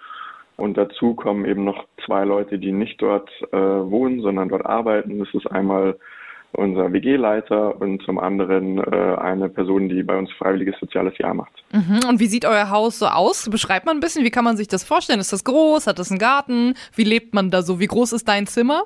Und 0.58 0.78
dazu 0.78 1.16
kommen 1.16 1.46
eben 1.46 1.64
noch 1.64 1.86
zwei 2.06 2.24
Leute, 2.24 2.60
die 2.60 2.72
nicht 2.72 3.02
dort 3.02 3.30
äh, 3.52 3.58
wohnen, 3.58 4.22
sondern 4.22 4.50
dort 4.50 4.66
arbeiten. 4.66 5.20
Das 5.20 5.34
ist 5.34 5.48
einmal 5.48 5.98
unser 6.54 6.92
WG-Leiter 6.92 7.80
und 7.82 8.04
zum 8.04 8.20
anderen 8.20 8.78
äh, 8.78 9.16
eine 9.16 9.50
Person, 9.50 9.90
die 9.90 10.04
bei 10.04 10.18
uns 10.18 10.32
freiwilliges 10.34 10.76
soziales 10.80 11.18
Jahr 11.18 11.34
macht. 11.34 11.64
Mhm. 11.72 12.02
Und 12.08 12.20
wie 12.20 12.28
sieht 12.28 12.46
euer 12.46 12.70
Haus 12.70 13.00
so 13.00 13.08
aus? 13.08 13.50
Beschreibt 13.50 13.86
mal 13.86 13.94
ein 13.94 14.02
bisschen, 14.02 14.26
wie 14.26 14.32
kann 14.32 14.44
man 14.44 14.58
sich 14.58 14.68
das 14.68 14.84
vorstellen? 14.84 15.20
Ist 15.20 15.34
das 15.34 15.46
groß? 15.46 15.88
Hat 15.88 15.98
das 15.98 16.12
einen 16.12 16.20
Garten? 16.20 16.76
Wie 16.94 17.06
lebt 17.06 17.34
man 17.34 17.50
da 17.50 17.62
so? 17.62 17.80
Wie 17.80 17.88
groß 17.88 18.14
ist 18.14 18.28
dein 18.28 18.48
Zimmer? 18.48 18.84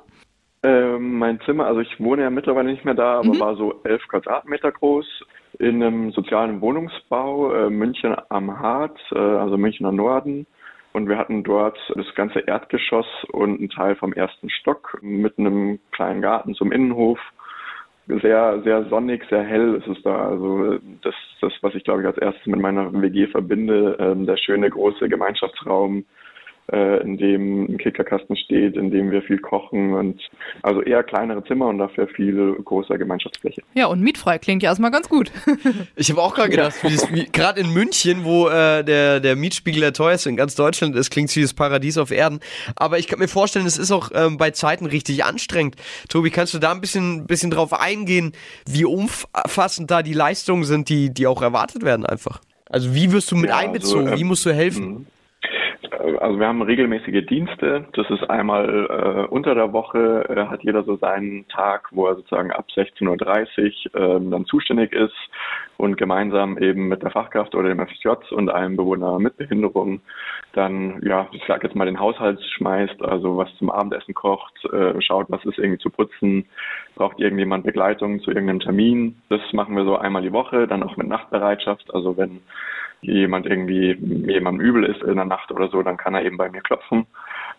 Ähm, 0.62 1.18
mein 1.18 1.40
Zimmer, 1.44 1.66
also 1.66 1.80
ich 1.80 2.00
wohne 2.00 2.22
ja 2.22 2.30
mittlerweile 2.30 2.70
nicht 2.70 2.84
mehr 2.84 2.94
da, 2.94 3.18
aber 3.18 3.38
war 3.38 3.56
so 3.56 3.80
elf 3.84 4.02
Quadratmeter 4.08 4.72
groß 4.72 5.06
in 5.58 5.82
einem 5.82 6.12
sozialen 6.12 6.60
Wohnungsbau, 6.60 7.52
äh, 7.52 7.70
München 7.70 8.14
am 8.28 8.58
Harz, 8.58 8.98
äh, 9.12 9.18
also 9.18 9.56
Münchner 9.56 9.92
Norden. 9.92 10.46
Und 10.92 11.08
wir 11.08 11.18
hatten 11.18 11.44
dort 11.44 11.78
das 11.94 12.06
ganze 12.14 12.40
Erdgeschoss 12.40 13.06
und 13.32 13.58
einen 13.58 13.68
Teil 13.68 13.96
vom 13.96 14.14
ersten 14.14 14.48
Stock 14.48 14.98
mit 15.02 15.38
einem 15.38 15.78
kleinen 15.92 16.22
Garten 16.22 16.54
zum 16.54 16.72
Innenhof. 16.72 17.18
Sehr, 18.06 18.62
sehr 18.62 18.84
sonnig, 18.84 19.24
sehr 19.28 19.42
hell 19.42 19.74
ist 19.74 19.88
es 19.88 20.02
da. 20.02 20.28
Also 20.28 20.78
das, 21.02 21.14
das 21.40 21.52
was 21.60 21.74
ich 21.74 21.84
glaube 21.84 22.00
ich 22.00 22.06
als 22.06 22.18
erstes 22.18 22.46
mit 22.46 22.60
meiner 22.60 22.90
WG 22.92 23.26
verbinde, 23.26 23.96
ähm, 24.00 24.24
der 24.24 24.36
schöne 24.38 24.70
große 24.70 25.08
Gemeinschaftsraum, 25.08 26.04
äh, 26.72 27.02
in 27.02 27.16
dem 27.16 27.64
ein 27.66 27.78
Kickerkasten 27.78 28.36
steht, 28.36 28.76
in 28.76 28.90
dem 28.90 29.10
wir 29.10 29.22
viel 29.22 29.38
kochen 29.38 29.94
und 29.94 30.20
also 30.62 30.82
eher 30.82 31.02
kleinere 31.02 31.44
Zimmer 31.44 31.66
und 31.68 31.78
dafür 31.78 32.08
viel 32.08 32.54
größere 32.64 32.98
Gemeinschaftsfläche. 32.98 33.62
Ja, 33.74 33.86
und 33.86 34.00
mietfrei 34.00 34.38
klingt 34.38 34.62
ja 34.62 34.70
erstmal 34.70 34.90
ganz 34.90 35.08
gut. 35.08 35.30
Ich 35.96 36.10
habe 36.10 36.20
auch 36.22 36.34
gerade 36.34 36.50
gedacht, 36.50 36.74
wie 36.82 37.26
gerade 37.26 37.60
in 37.60 37.72
München, 37.72 38.24
wo 38.24 38.48
äh, 38.48 38.84
der, 38.84 39.20
der 39.20 39.36
Mietspiegel 39.36 39.80
der 39.80 39.92
teuerste 39.92 40.28
in 40.28 40.36
ganz 40.36 40.54
Deutschland 40.54 40.94
ist, 40.94 41.10
klingt 41.10 41.34
wie 41.36 41.42
das 41.42 41.54
Paradies 41.54 41.98
auf 41.98 42.10
Erden. 42.10 42.40
Aber 42.76 42.98
ich 42.98 43.08
kann 43.08 43.18
mir 43.18 43.28
vorstellen, 43.28 43.66
es 43.66 43.78
ist 43.78 43.90
auch 43.90 44.10
ähm, 44.14 44.36
bei 44.36 44.50
Zeiten 44.50 44.86
richtig 44.86 45.24
anstrengend. 45.24 45.76
Tobi, 46.08 46.30
kannst 46.30 46.54
du 46.54 46.58
da 46.58 46.72
ein 46.72 46.80
bisschen, 46.80 47.26
bisschen 47.26 47.50
drauf 47.50 47.72
eingehen, 47.72 48.32
wie 48.68 48.84
umfassend 48.84 49.90
da 49.90 50.02
die 50.02 50.12
Leistungen 50.12 50.64
sind, 50.64 50.88
die, 50.88 51.12
die 51.12 51.26
auch 51.26 51.42
erwartet 51.42 51.82
werden 51.82 52.04
einfach? 52.06 52.40
Also 52.68 52.94
wie 52.94 53.12
wirst 53.12 53.30
du 53.30 53.36
mit 53.36 53.50
Ja, 53.50 53.58
einbezogen? 53.58 54.04
also, 54.06 54.14
äh, 54.14 54.18
wie 54.18 54.24
musst 54.24 54.44
du 54.44 54.52
helfen? 54.52 55.06
Also 55.98 56.38
wir 56.38 56.46
haben 56.46 56.62
regelmäßige 56.62 57.26
Dienste. 57.26 57.86
Das 57.92 58.08
ist 58.10 58.28
einmal 58.28 58.86
äh, 58.88 59.32
unter 59.32 59.54
der 59.54 59.72
Woche 59.72 60.24
äh, 60.28 60.46
hat 60.46 60.62
jeder 60.62 60.84
so 60.84 60.96
seinen 60.96 61.46
Tag, 61.48 61.88
wo 61.92 62.06
er 62.06 62.16
sozusagen 62.16 62.50
ab 62.50 62.66
16.30 62.74 63.94
Uhr 63.94 64.16
äh, 64.16 64.30
dann 64.30 64.44
zuständig 64.46 64.92
ist 64.92 65.14
und 65.76 65.96
gemeinsam 65.96 66.58
eben 66.58 66.88
mit 66.88 67.02
der 67.02 67.10
Fachkraft 67.10 67.54
oder 67.54 67.68
dem 67.68 67.86
FSJ 67.86 68.34
und 68.34 68.50
einem 68.50 68.76
Bewohner 68.76 69.18
mit 69.18 69.36
Behinderung 69.36 70.00
dann, 70.52 71.02
ja, 71.02 71.28
ich 71.32 71.42
sag 71.46 71.62
jetzt 71.62 71.76
mal 71.76 71.84
den 71.84 72.00
Haushalt 72.00 72.40
schmeißt, 72.56 73.02
also 73.02 73.36
was 73.36 73.54
zum 73.58 73.70
Abendessen 73.70 74.14
kocht, 74.14 74.64
äh, 74.72 75.00
schaut, 75.02 75.26
was 75.28 75.44
ist 75.44 75.58
irgendwie 75.58 75.78
zu 75.78 75.90
putzen, 75.90 76.46
braucht 76.94 77.18
irgendjemand 77.20 77.64
Begleitung 77.64 78.20
zu 78.20 78.30
irgendeinem 78.30 78.60
Termin. 78.60 79.16
Das 79.28 79.40
machen 79.52 79.76
wir 79.76 79.84
so 79.84 79.96
einmal 79.96 80.22
die 80.22 80.32
Woche, 80.32 80.66
dann 80.66 80.82
auch 80.82 80.96
mit 80.96 81.08
Nachtbereitschaft. 81.08 81.92
Also 81.94 82.16
wenn 82.16 82.40
jemand 83.06 83.46
irgendwie 83.46 83.92
jemandem 84.26 84.64
übel 84.64 84.84
ist 84.84 85.02
in 85.02 85.16
der 85.16 85.24
Nacht 85.24 85.50
oder 85.52 85.68
so, 85.68 85.82
dann 85.82 85.96
kann 85.96 86.14
er 86.14 86.24
eben 86.24 86.36
bei 86.36 86.50
mir 86.50 86.60
klopfen. 86.60 87.06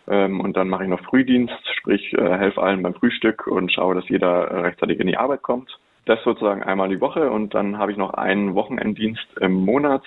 Ähm, 0.07 0.39
und 0.39 0.55
dann 0.55 0.69
mache 0.69 0.83
ich 0.83 0.89
noch 0.89 1.03
Frühdienst, 1.03 1.55
sprich 1.79 2.13
äh, 2.13 2.37
helfe 2.37 2.61
allen 2.61 2.83
beim 2.83 2.93
Frühstück 2.93 3.47
und 3.47 3.71
schaue, 3.71 3.95
dass 3.95 4.09
jeder 4.09 4.63
rechtzeitig 4.63 4.99
in 4.99 5.07
die 5.07 5.17
Arbeit 5.17 5.41
kommt. 5.41 5.77
Das 6.05 6.23
sozusagen 6.23 6.63
einmal 6.63 6.89
die 6.89 7.01
Woche 7.01 7.29
und 7.29 7.53
dann 7.53 7.77
habe 7.77 7.91
ich 7.91 7.97
noch 7.97 8.13
einen 8.13 8.55
Wochenenddienst 8.55 9.27
im 9.41 9.53
Monat. 9.53 10.03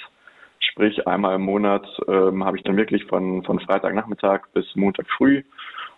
Sprich, 0.59 1.06
einmal 1.06 1.35
im 1.35 1.42
Monat 1.42 1.87
ähm, 2.09 2.44
habe 2.44 2.56
ich 2.56 2.62
dann 2.62 2.76
wirklich 2.76 3.04
von, 3.04 3.42
von 3.42 3.61
Freitagnachmittag 3.61 4.42
bis 4.54 4.64
Montag 4.76 5.06
früh. 5.11 5.42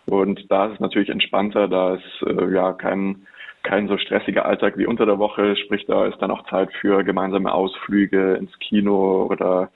Und 0.05 0.51
da 0.51 0.65
ist 0.65 0.73
es 0.73 0.79
natürlich 0.79 1.09
entspannter, 1.09 1.67
da 1.67 1.95
ist 1.95 2.25
äh, 2.27 2.53
ja 2.53 2.73
kein 2.73 3.25
kein 3.63 3.87
so 3.87 3.97
stressiger 3.97 4.45
Alltag 4.45 4.77
wie 4.77 4.85
unter 4.85 5.05
der 5.05 5.19
Woche, 5.19 5.55
sprich 5.55 5.85
da 5.85 6.05
ist 6.05 6.21
dann 6.21 6.31
auch 6.31 6.45
Zeit 6.47 6.71
für 6.81 7.03
gemeinsame 7.03 7.53
Ausflüge 7.53 8.35
ins 8.35 8.57
Kino 8.59 9.27
oder 9.29 9.71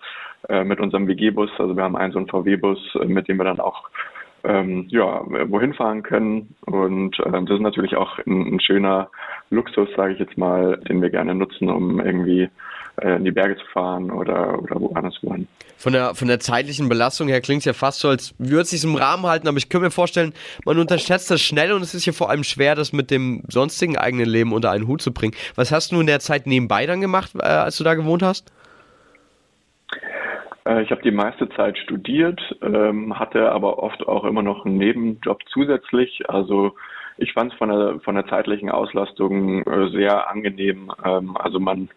äh, 0.50 0.64
mit 0.64 0.80
unserem 0.80 1.08
WG-Bus. 1.08 1.50
Also 1.58 1.76
wir 1.76 1.84
haben 1.84 1.96
einen 1.96 2.14
so 2.14 2.20
einen 2.20 2.28
VW-Bus, 2.28 2.98
äh, 3.02 3.06
mit 3.06 3.28
dem 3.28 3.38
wir 3.38 3.46
dann 3.46 3.60
auch 3.60 3.90
ähm, 4.44 4.86
ja, 4.90 5.22
wohin 5.26 5.74
fahren 5.74 6.04
können. 6.04 6.56
Und 6.66 7.18
ähm, 7.26 7.46
das 7.46 7.56
ist 7.56 7.62
natürlich 7.62 7.96
auch 7.96 8.20
ein, 8.20 8.56
ein 8.56 8.60
schöner 8.60 9.10
Luxus, 9.50 9.90
sage 9.96 10.14
ich 10.14 10.20
jetzt 10.20 10.38
mal, 10.38 10.78
den 10.90 11.02
wir 11.02 11.10
gerne 11.10 11.34
nutzen, 11.34 11.70
um 11.70 12.00
irgendwie 12.00 12.44
äh, 12.44 12.50
in 13.02 13.26
die 13.26 13.32
Berge 13.32 13.58
zu 13.58 13.66
fahren 13.68 14.10
oder, 14.10 14.62
oder 14.62 14.82
woanders 14.82 15.18
wohin. 15.22 15.48
Von 15.78 15.94
der, 15.94 16.16
von 16.16 16.28
der 16.28 16.40
zeitlichen 16.40 16.90
Belastung 16.90 17.28
her 17.28 17.42
klingt 17.42 17.60
es 17.60 17.66
ja 17.66 17.74
fast 17.74 18.00
so, 18.00 18.10
als 18.10 18.34
würde 18.40 18.62
es 18.62 18.72
sich 18.72 18.84
im 18.84 18.96
Rahmen 18.96 19.28
halten, 19.28 19.48
aber 19.48 19.58
ich 19.58 19.70
könnte 19.70 19.86
mir 19.86 19.92
vorstellen, 19.92 20.34
man 20.66 20.80
unterschätzt 20.80 21.30
das 21.30 21.42
schnell 21.42 21.72
und 21.74 21.84
es 21.84 21.94
ist 21.94 22.08
ja 22.08 22.14
vor 22.14 22.32
allem 22.32 22.44
schwer, 22.44 22.74
das 22.74 22.94
mit 22.94 23.12
dem 23.12 23.44
sonstigen 23.48 23.98
eigenen 23.98 24.28
Leben 24.28 24.52
unter 24.52 24.72
einen 24.72 24.88
Hut 24.88 25.02
zu 25.04 25.14
bringen. 25.14 25.36
Was 25.56 25.72
hast 25.72 25.92
du 25.92 26.00
in 26.00 26.08
der 26.08 26.20
Zeit 26.20 26.48
nebenbei 26.48 26.88
dann 26.88 27.00
gemacht, 27.00 27.32
äh, 27.36 27.46
als 27.46 27.78
du 27.78 27.84
da 27.84 27.94
gewohnt 27.94 28.24
hast? 28.24 28.52
Äh, 30.68 30.82
ich 30.82 30.92
habe 30.92 31.02
die 31.04 31.12
meiste 31.12 31.48
Zeit 31.50 31.78
studiert, 31.78 32.42
ähm, 32.62 33.18
hatte 33.18 33.52
aber 33.52 33.80
oft 33.80 34.08
auch 34.08 34.24
immer 34.24 34.42
noch 34.42 34.66
einen 34.66 34.78
Nebenjob 34.78 35.42
zusätzlich. 35.52 36.30
Also 36.30 36.74
ich 37.18 37.34
fand 37.34 37.52
es 37.52 37.58
von 37.58 37.70
der, 37.70 38.00
von 38.02 38.16
der 38.16 38.28
zeitlichen 38.28 38.70
Auslastung 38.70 39.64
äh, 39.64 39.90
sehr 39.90 40.30
angenehm. 40.30 40.92
Ähm, 41.04 41.36
also 41.38 41.60
man 41.60 41.90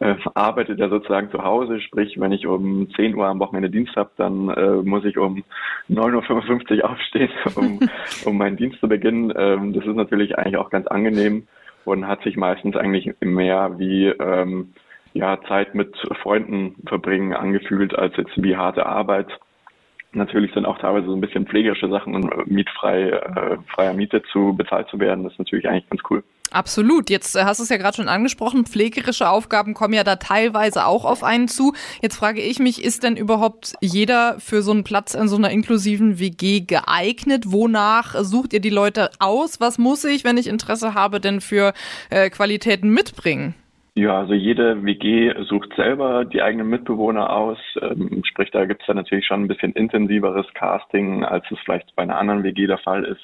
äh, 0.00 0.14
arbeitet 0.34 0.78
ja 0.78 0.88
sozusagen 0.88 1.30
zu 1.30 1.42
Hause, 1.42 1.80
sprich, 1.80 2.18
wenn 2.18 2.32
ich 2.32 2.46
um 2.46 2.88
10 2.94 3.14
Uhr 3.14 3.26
am 3.26 3.38
Wochenende 3.38 3.70
Dienst 3.70 3.96
habe, 3.96 4.10
dann 4.16 4.48
äh, 4.48 4.82
muss 4.82 5.04
ich 5.04 5.18
um 5.18 5.44
9.55 5.90 6.78
Uhr 6.82 6.90
aufstehen, 6.90 7.30
um, 7.56 7.80
um 8.24 8.38
meinen 8.38 8.56
Dienst 8.56 8.80
zu 8.80 8.88
beginnen. 8.88 9.32
Ähm, 9.36 9.72
das 9.72 9.84
ist 9.84 9.96
natürlich 9.96 10.38
eigentlich 10.38 10.56
auch 10.56 10.70
ganz 10.70 10.86
angenehm 10.86 11.46
und 11.84 12.06
hat 12.06 12.22
sich 12.22 12.36
meistens 12.36 12.76
eigentlich 12.76 13.14
mehr 13.20 13.78
wie 13.78 14.06
ähm, 14.06 14.72
ja, 15.12 15.38
Zeit 15.46 15.74
mit 15.74 15.94
Freunden 16.22 16.74
verbringen 16.86 17.34
angefühlt 17.34 17.96
als 17.96 18.16
jetzt 18.16 18.32
wie 18.42 18.56
harte 18.56 18.86
Arbeit. 18.86 19.28
Natürlich 20.14 20.52
sind 20.54 20.66
auch 20.66 20.78
teilweise 20.78 21.06
so 21.06 21.14
ein 21.14 21.20
bisschen 21.20 21.46
pflegerische 21.46 21.88
Sachen 21.88 22.14
und 22.14 22.46
mietfrei, 22.46 23.10
äh, 23.10 23.56
freier 23.74 23.94
Miete 23.94 24.22
zu 24.32 24.54
bezahlt 24.56 24.88
zu 24.88 24.98
werden. 24.98 25.24
Das 25.24 25.32
ist 25.32 25.38
natürlich 25.38 25.68
eigentlich 25.68 25.88
ganz 25.90 26.02
cool. 26.10 26.22
Absolut. 26.54 27.10
Jetzt 27.10 27.34
äh, 27.34 27.44
hast 27.44 27.58
du 27.58 27.64
es 27.64 27.68
ja 27.68 27.76
gerade 27.76 27.96
schon 27.96 28.08
angesprochen. 28.08 28.64
Pflegerische 28.64 29.28
Aufgaben 29.28 29.74
kommen 29.74 29.94
ja 29.94 30.04
da 30.04 30.16
teilweise 30.16 30.86
auch 30.86 31.04
auf 31.04 31.24
einen 31.24 31.48
zu. 31.48 31.74
Jetzt 32.00 32.16
frage 32.16 32.40
ich 32.40 32.60
mich, 32.60 32.84
ist 32.84 33.02
denn 33.02 33.16
überhaupt 33.16 33.74
jeder 33.80 34.38
für 34.38 34.62
so 34.62 34.70
einen 34.70 34.84
Platz 34.84 35.14
in 35.14 35.26
so 35.26 35.36
einer 35.36 35.50
inklusiven 35.50 36.20
WG 36.20 36.60
geeignet? 36.60 37.44
Wonach 37.46 38.14
sucht 38.20 38.52
ihr 38.52 38.60
die 38.60 38.70
Leute 38.70 39.10
aus? 39.18 39.60
Was 39.60 39.78
muss 39.78 40.04
ich, 40.04 40.22
wenn 40.22 40.36
ich 40.36 40.46
Interesse 40.46 40.94
habe, 40.94 41.18
denn 41.18 41.40
für 41.40 41.72
äh, 42.10 42.30
Qualitäten 42.30 42.90
mitbringen? 42.90 43.54
Ja, 43.96 44.18
also 44.18 44.34
jede 44.34 44.84
WG 44.84 45.32
sucht 45.44 45.72
selber 45.76 46.24
die 46.24 46.42
eigenen 46.42 46.68
Mitbewohner 46.68 47.30
aus. 47.30 47.58
Ähm, 47.80 48.22
sprich, 48.24 48.50
da 48.50 48.64
gibt 48.64 48.80
es 48.80 48.86
dann 48.88 48.96
natürlich 48.96 49.24
schon 49.24 49.42
ein 49.44 49.48
bisschen 49.48 49.72
intensiveres 49.72 50.46
Casting, 50.54 51.22
als 51.24 51.44
es 51.52 51.58
vielleicht 51.60 51.94
bei 51.94 52.02
einer 52.02 52.18
anderen 52.18 52.42
WG 52.42 52.66
der 52.66 52.78
Fall 52.78 53.04
ist. 53.04 53.22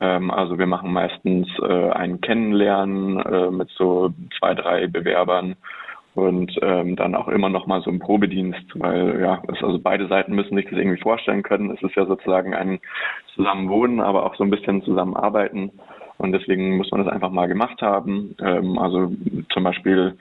Ähm, 0.00 0.32
also 0.32 0.58
wir 0.58 0.66
machen 0.66 0.92
meistens 0.92 1.46
äh, 1.60 1.90
ein 1.90 2.20
Kennenlernen 2.20 3.20
äh, 3.20 3.50
mit 3.52 3.70
so 3.70 4.12
zwei, 4.36 4.54
drei 4.54 4.88
Bewerbern 4.88 5.54
und 6.16 6.52
ähm, 6.62 6.96
dann 6.96 7.14
auch 7.14 7.28
immer 7.28 7.48
noch 7.48 7.66
mal 7.66 7.80
so 7.82 7.90
ein 7.90 8.00
Probedienst, 8.00 8.66
weil 8.74 9.20
ja, 9.20 9.42
es, 9.46 9.62
also 9.62 9.78
beide 9.78 10.08
Seiten 10.08 10.34
müssen 10.34 10.56
sich 10.56 10.66
das 10.66 10.78
irgendwie 10.78 11.00
vorstellen 11.00 11.44
können. 11.44 11.70
Es 11.70 11.82
ist 11.82 11.94
ja 11.94 12.04
sozusagen 12.06 12.54
ein 12.54 12.80
Zusammenwohnen, 13.36 14.00
aber 14.00 14.26
auch 14.26 14.34
so 14.34 14.42
ein 14.42 14.50
bisschen 14.50 14.82
Zusammenarbeiten. 14.82 15.70
Und 16.24 16.32
deswegen 16.32 16.78
muss 16.78 16.90
man 16.90 17.04
das 17.04 17.12
einfach 17.12 17.30
mal 17.30 17.46
gemacht 17.46 17.82
haben. 17.82 18.34
Ähm, 18.40 18.78
also 18.78 19.12
zum 19.52 19.62
Beispiel 19.62 20.16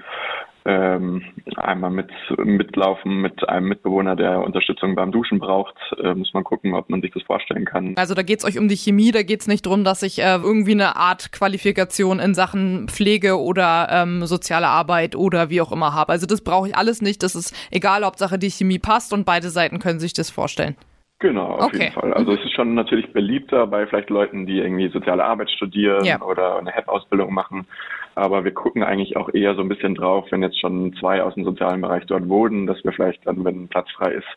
ähm, 0.65 1.23
einmal 1.55 1.91
mit 1.91 2.09
mitlaufen 2.37 3.21
mit 3.21 3.47
einem 3.47 3.67
Mitbewohner, 3.67 4.15
der 4.15 4.41
Unterstützung 4.41 4.95
beim 4.95 5.11
Duschen 5.11 5.39
braucht, 5.39 5.75
äh, 6.01 6.13
muss 6.13 6.33
man 6.33 6.43
gucken, 6.43 6.73
ob 6.73 6.89
man 6.89 7.01
sich 7.01 7.11
das 7.11 7.23
vorstellen 7.23 7.65
kann. 7.65 7.93
Also 7.97 8.13
da 8.13 8.21
geht's 8.21 8.45
euch 8.45 8.57
um 8.57 8.67
die 8.67 8.77
Chemie, 8.77 9.11
da 9.11 9.23
geht's 9.23 9.47
nicht 9.47 9.65
drum, 9.65 9.83
dass 9.83 10.03
ich 10.03 10.19
äh, 10.19 10.35
irgendwie 10.35 10.71
eine 10.71 10.95
Art 10.95 11.31
Qualifikation 11.31 12.19
in 12.19 12.33
Sachen 12.33 12.87
Pflege 12.87 13.39
oder 13.39 13.87
ähm, 13.91 14.25
soziale 14.25 14.67
Arbeit 14.67 15.15
oder 15.15 15.49
wie 15.49 15.61
auch 15.61 15.71
immer 15.71 15.93
habe. 15.93 16.11
Also 16.11 16.27
das 16.27 16.41
brauche 16.41 16.69
ich 16.69 16.75
alles 16.75 17.01
nicht. 17.01 17.23
Das 17.23 17.35
ist 17.35 17.55
egal, 17.71 18.03
Hauptsache 18.03 18.37
die 18.37 18.51
Chemie 18.51 18.79
passt 18.79 19.13
und 19.13 19.25
beide 19.25 19.49
Seiten 19.49 19.79
können 19.79 19.99
sich 19.99 20.13
das 20.13 20.29
vorstellen. 20.29 20.75
Genau, 21.19 21.51
auf 21.51 21.65
okay. 21.67 21.83
jeden 21.83 21.93
Fall. 21.93 22.13
Also 22.13 22.31
mhm. 22.31 22.37
es 22.37 22.45
ist 22.45 22.53
schon 22.53 22.73
natürlich 22.73 23.13
beliebter 23.13 23.65
bei 23.67 23.87
vielleicht 23.87 24.09
Leuten, 24.09 24.45
die 24.45 24.59
irgendwie 24.59 24.89
soziale 24.89 25.23
Arbeit 25.23 25.49
studieren 25.51 26.03
ja. 26.03 26.21
oder 26.21 26.57
eine 26.57 26.71
HEP-Ausbildung 26.71 27.33
machen. 27.33 27.65
Aber 28.15 28.43
wir 28.43 28.53
gucken 28.53 28.83
eigentlich 28.83 29.17
auch 29.17 29.33
eher 29.33 29.55
so 29.55 29.61
ein 29.61 29.69
bisschen 29.69 29.95
drauf, 29.95 30.27
wenn 30.29 30.43
jetzt 30.43 30.59
schon 30.59 30.93
zwei 30.99 31.23
aus 31.23 31.33
dem 31.33 31.45
sozialen 31.45 31.81
Bereich 31.81 32.05
dort 32.05 32.29
wohnen, 32.29 32.67
dass 32.67 32.83
wir 32.83 32.91
vielleicht 32.91 33.25
dann, 33.25 33.43
wenn 33.43 33.69
Platz 33.69 33.89
frei 33.91 34.11
ist, 34.11 34.27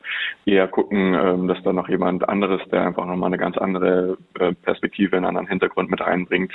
eher 0.47 0.67
gucken, 0.69 1.15
ähm, 1.15 1.49
dass 1.49 1.63
da 1.63 1.73
noch 1.73 1.89
jemand 1.89 2.27
anderes, 2.29 2.63
der 2.71 2.87
einfach 2.87 3.05
nochmal 3.05 3.29
eine 3.29 3.39
ganz 3.39 3.59
andere 3.59 4.17
äh, 4.39 4.53
Perspektive, 4.53 5.17
einen 5.17 5.27
anderen 5.27 5.49
Hintergrund 5.49 5.91
mit 5.91 6.01
reinbringt, 6.01 6.53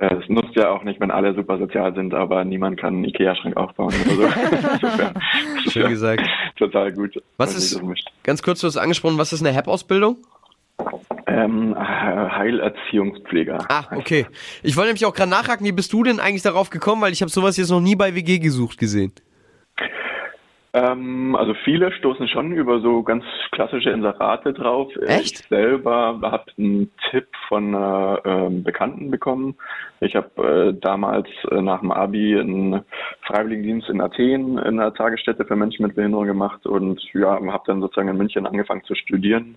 es 0.00 0.28
nutzt 0.28 0.54
ja 0.54 0.70
auch 0.70 0.84
nicht, 0.84 1.00
wenn 1.00 1.10
alle 1.10 1.34
super 1.34 1.58
sozial 1.58 1.94
sind, 1.94 2.14
aber 2.14 2.44
niemand 2.44 2.78
kann 2.78 2.94
einen 2.94 3.04
Ikea-Schrank 3.04 3.56
aufbauen 3.56 3.94
oder 4.04 4.30
so. 4.30 5.70
Schön 5.70 5.88
gesagt. 5.88 6.22
Total 6.56 6.92
gut. 6.92 7.20
Was 7.36 7.56
ist, 7.56 7.80
ganz 8.22 8.42
kurz, 8.42 8.60
du 8.60 8.68
hast 8.68 8.76
angesprochen, 8.76 9.18
was 9.18 9.32
ist 9.32 9.44
eine 9.44 9.54
HEP-Ausbildung? 9.54 10.16
Ähm, 11.26 11.74
Heilerziehungspfleger. 11.76 13.58
Ah, 13.68 13.86
okay. 13.94 14.26
Ich 14.62 14.76
wollte 14.76 14.88
nämlich 14.88 15.04
auch 15.04 15.14
gerade 15.14 15.30
nachhaken, 15.30 15.66
wie 15.66 15.72
bist 15.72 15.92
du 15.92 16.04
denn 16.04 16.20
eigentlich 16.20 16.42
darauf 16.42 16.70
gekommen, 16.70 17.02
weil 17.02 17.12
ich 17.12 17.20
habe 17.20 17.30
sowas 17.30 17.56
jetzt 17.56 17.70
noch 17.70 17.80
nie 17.80 17.96
bei 17.96 18.14
WG 18.14 18.38
gesucht 18.38 18.78
gesehen. 18.78 19.12
Ähm, 20.74 21.34
also 21.34 21.54
viele 21.64 21.92
stoßen 21.92 22.28
schon 22.28 22.52
über 22.52 22.80
so 22.80 23.02
ganz 23.02 23.24
klassische 23.52 23.90
Inserate 23.90 24.52
drauf. 24.52 24.92
Echt? 25.06 25.40
Ich 25.40 25.48
selber 25.48 26.18
habe 26.22 26.44
einen 26.58 26.92
Tipp 27.10 27.26
von 27.48 27.74
einer 27.74 28.20
ähm, 28.24 28.62
Bekannten 28.62 29.10
bekommen. 29.10 29.56
Ich 30.00 30.14
habe 30.14 30.74
äh, 30.76 30.80
damals 30.80 31.28
äh, 31.50 31.62
nach 31.62 31.80
dem 31.80 31.90
Abi 31.90 32.38
einen 32.38 32.82
Freiwilligendienst 33.22 33.88
in 33.88 34.00
Athen 34.00 34.58
in 34.58 34.78
einer 34.78 34.92
Tagesstätte 34.92 35.44
für 35.44 35.56
Menschen 35.56 35.84
mit 35.86 35.96
Behinderung 35.96 36.26
gemacht 36.26 36.66
und 36.66 37.00
ja, 37.14 37.30
habe 37.30 37.64
dann 37.66 37.80
sozusagen 37.80 38.08
in 38.08 38.18
München 38.18 38.46
angefangen 38.46 38.84
zu 38.84 38.94
studieren 38.94 39.56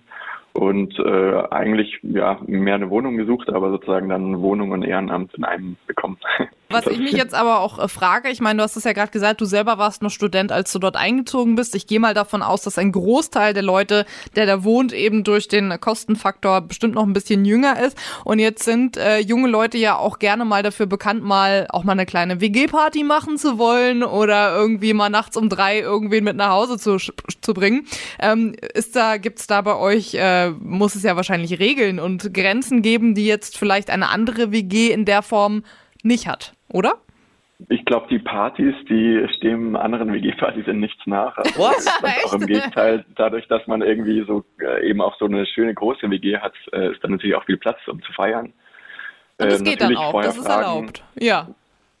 und 0.52 0.98
äh, 0.98 1.42
eigentlich 1.50 1.98
ja 2.02 2.38
mehr 2.46 2.74
eine 2.74 2.90
Wohnung 2.90 3.16
gesucht, 3.16 3.48
aber 3.48 3.70
sozusagen 3.70 4.08
dann 4.08 4.40
Wohnung 4.40 4.70
und 4.72 4.82
Ehrenamt 4.82 5.34
in 5.34 5.44
einem 5.44 5.76
bekommen. 5.86 6.18
Was 6.72 6.86
ich 6.86 6.98
mich 6.98 7.12
jetzt 7.12 7.34
aber 7.34 7.60
auch 7.60 7.78
äh, 7.78 7.88
frage, 7.88 8.30
ich 8.30 8.40
meine, 8.40 8.58
du 8.58 8.62
hast 8.62 8.76
es 8.76 8.84
ja 8.84 8.92
gerade 8.92 9.10
gesagt, 9.10 9.40
du 9.40 9.44
selber 9.44 9.78
warst 9.78 10.02
noch 10.02 10.10
Student, 10.10 10.52
als 10.52 10.72
du 10.72 10.78
dort 10.78 10.96
eingezogen 10.96 11.54
bist. 11.54 11.74
Ich 11.74 11.86
gehe 11.86 12.00
mal 12.00 12.14
davon 12.14 12.42
aus, 12.42 12.62
dass 12.62 12.78
ein 12.78 12.92
Großteil 12.92 13.52
der 13.52 13.62
Leute, 13.62 14.06
der 14.36 14.46
da 14.46 14.64
wohnt, 14.64 14.92
eben 14.92 15.22
durch 15.22 15.48
den 15.48 15.78
Kostenfaktor 15.80 16.62
bestimmt 16.62 16.94
noch 16.94 17.04
ein 17.04 17.12
bisschen 17.12 17.44
jünger 17.44 17.78
ist. 17.80 17.98
Und 18.24 18.38
jetzt 18.38 18.64
sind 18.64 18.96
äh, 18.96 19.18
junge 19.18 19.48
Leute 19.48 19.76
ja 19.76 19.96
auch 19.96 20.18
gerne 20.18 20.44
mal 20.44 20.62
dafür 20.62 20.86
bekannt, 20.86 21.22
mal 21.22 21.66
auch 21.68 21.84
mal 21.84 21.92
eine 21.92 22.06
kleine 22.06 22.40
WG-Party 22.40 23.04
machen 23.04 23.36
zu 23.36 23.58
wollen 23.58 24.02
oder 24.02 24.54
irgendwie 24.54 24.94
mal 24.94 25.10
nachts 25.10 25.36
um 25.36 25.48
drei 25.48 25.80
irgendwen 25.80 26.24
mit 26.24 26.36
nach 26.36 26.50
Hause 26.50 26.78
zu, 26.78 26.96
zu 26.96 27.54
bringen. 27.54 27.86
Ähm, 28.18 28.54
ist 28.74 28.96
da, 28.96 29.18
gibt's 29.18 29.46
da 29.46 29.60
bei 29.60 29.76
euch, 29.76 30.14
äh, 30.14 30.41
muss 30.50 30.94
es 30.94 31.02
ja 31.02 31.16
wahrscheinlich 31.16 31.58
Regeln 31.58 31.98
und 31.98 32.34
Grenzen 32.34 32.82
geben, 32.82 33.14
die 33.14 33.26
jetzt 33.26 33.58
vielleicht 33.58 33.90
eine 33.90 34.08
andere 34.10 34.52
WG 34.52 34.90
in 34.92 35.04
der 35.04 35.22
Form 35.22 35.64
nicht 36.02 36.26
hat, 36.26 36.54
oder? 36.68 36.94
Ich 37.68 37.84
glaube, 37.84 38.08
die 38.10 38.18
Partys, 38.18 38.74
die 38.88 39.24
stehen 39.36 39.76
anderen 39.76 40.12
WG-Partys 40.12 40.66
in 40.66 40.80
nichts 40.80 41.00
nach. 41.06 41.36
Also, 41.36 41.60
Was? 41.60 41.86
auch 42.26 42.34
im 42.34 42.46
Gegenteil, 42.46 43.04
dadurch, 43.14 43.46
dass 43.46 43.64
man 43.68 43.82
irgendwie 43.82 44.24
so 44.26 44.44
äh, 44.60 44.88
eben 44.88 45.00
auch 45.00 45.16
so 45.18 45.26
eine 45.26 45.46
schöne 45.46 45.72
große 45.72 46.10
WG 46.10 46.38
hat, 46.38 46.54
äh, 46.72 46.90
ist 46.90 47.04
dann 47.04 47.12
natürlich 47.12 47.36
auch 47.36 47.44
viel 47.44 47.58
Platz, 47.58 47.78
um 47.86 48.02
zu 48.02 48.12
feiern. 48.12 48.52
Und 49.38 49.52
das 49.52 49.60
Äh, 49.60 49.64
geht 49.64 49.80
dann 49.80 49.96
auch, 49.96 50.20
das 50.22 50.36
ist 50.36 50.46
erlaubt. 50.48 51.04
Ja. 51.18 51.48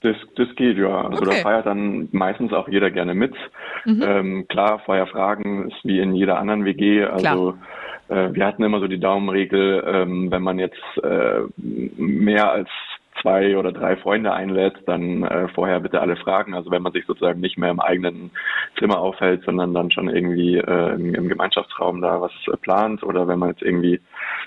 Das, 0.02 0.16
das 0.36 0.48
geht, 0.56 0.78
ja. 0.78 1.02
Also 1.02 1.22
Okay. 1.22 1.36
da 1.36 1.42
feiert 1.42 1.66
dann 1.66 2.08
meistens 2.12 2.52
auch 2.52 2.68
jeder 2.68 2.90
gerne 2.90 3.14
mit. 3.14 3.34
Mhm. 3.84 4.02
Ähm, 4.02 4.48
klar, 4.48 4.80
vorher 4.84 5.06
fragen 5.06 5.68
ist 5.68 5.84
wie 5.84 6.00
in 6.00 6.14
jeder 6.14 6.38
anderen 6.38 6.64
WG. 6.64 7.04
Also 7.04 7.54
äh, 8.08 8.32
wir 8.32 8.46
hatten 8.46 8.64
immer 8.64 8.80
so 8.80 8.88
die 8.88 9.00
Daumenregel, 9.00 9.84
ähm, 9.86 10.30
wenn 10.30 10.42
man 10.42 10.58
jetzt 10.58 10.82
äh, 11.02 11.42
mehr 11.56 12.50
als 12.50 12.68
zwei 13.20 13.56
oder 13.56 13.72
drei 13.72 13.96
Freunde 13.96 14.32
einlädt, 14.32 14.74
dann 14.86 15.22
äh, 15.22 15.48
vorher 15.48 15.80
bitte 15.80 16.00
alle 16.00 16.16
fragen. 16.16 16.54
Also 16.54 16.70
wenn 16.70 16.82
man 16.82 16.92
sich 16.92 17.06
sozusagen 17.06 17.40
nicht 17.40 17.56
mehr 17.56 17.70
im 17.70 17.80
eigenen 17.80 18.30
Zimmer 18.78 18.98
aufhält, 18.98 19.44
sondern 19.44 19.74
dann 19.74 19.90
schon 19.90 20.08
irgendwie 20.08 20.56
äh, 20.56 20.94
im, 20.94 21.14
im 21.14 21.28
Gemeinschaftsraum 21.28 22.00
da 22.00 22.20
was 22.20 22.32
äh, 22.52 22.56
plant 22.56 23.02
oder 23.02 23.28
wenn 23.28 23.38
man 23.38 23.50
jetzt 23.50 23.62
irgendwie 23.62 24.00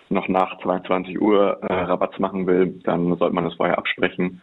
noch 0.09 0.27
nach 0.27 0.59
22 0.59 1.19
Uhr 1.19 1.59
äh, 1.62 1.74
Rabatz 1.74 2.19
machen 2.19 2.45
will, 2.47 2.79
dann 2.83 3.15
sollte 3.17 3.33
man 3.33 3.45
das 3.45 3.55
vorher 3.55 3.77
absprechen. 3.77 4.41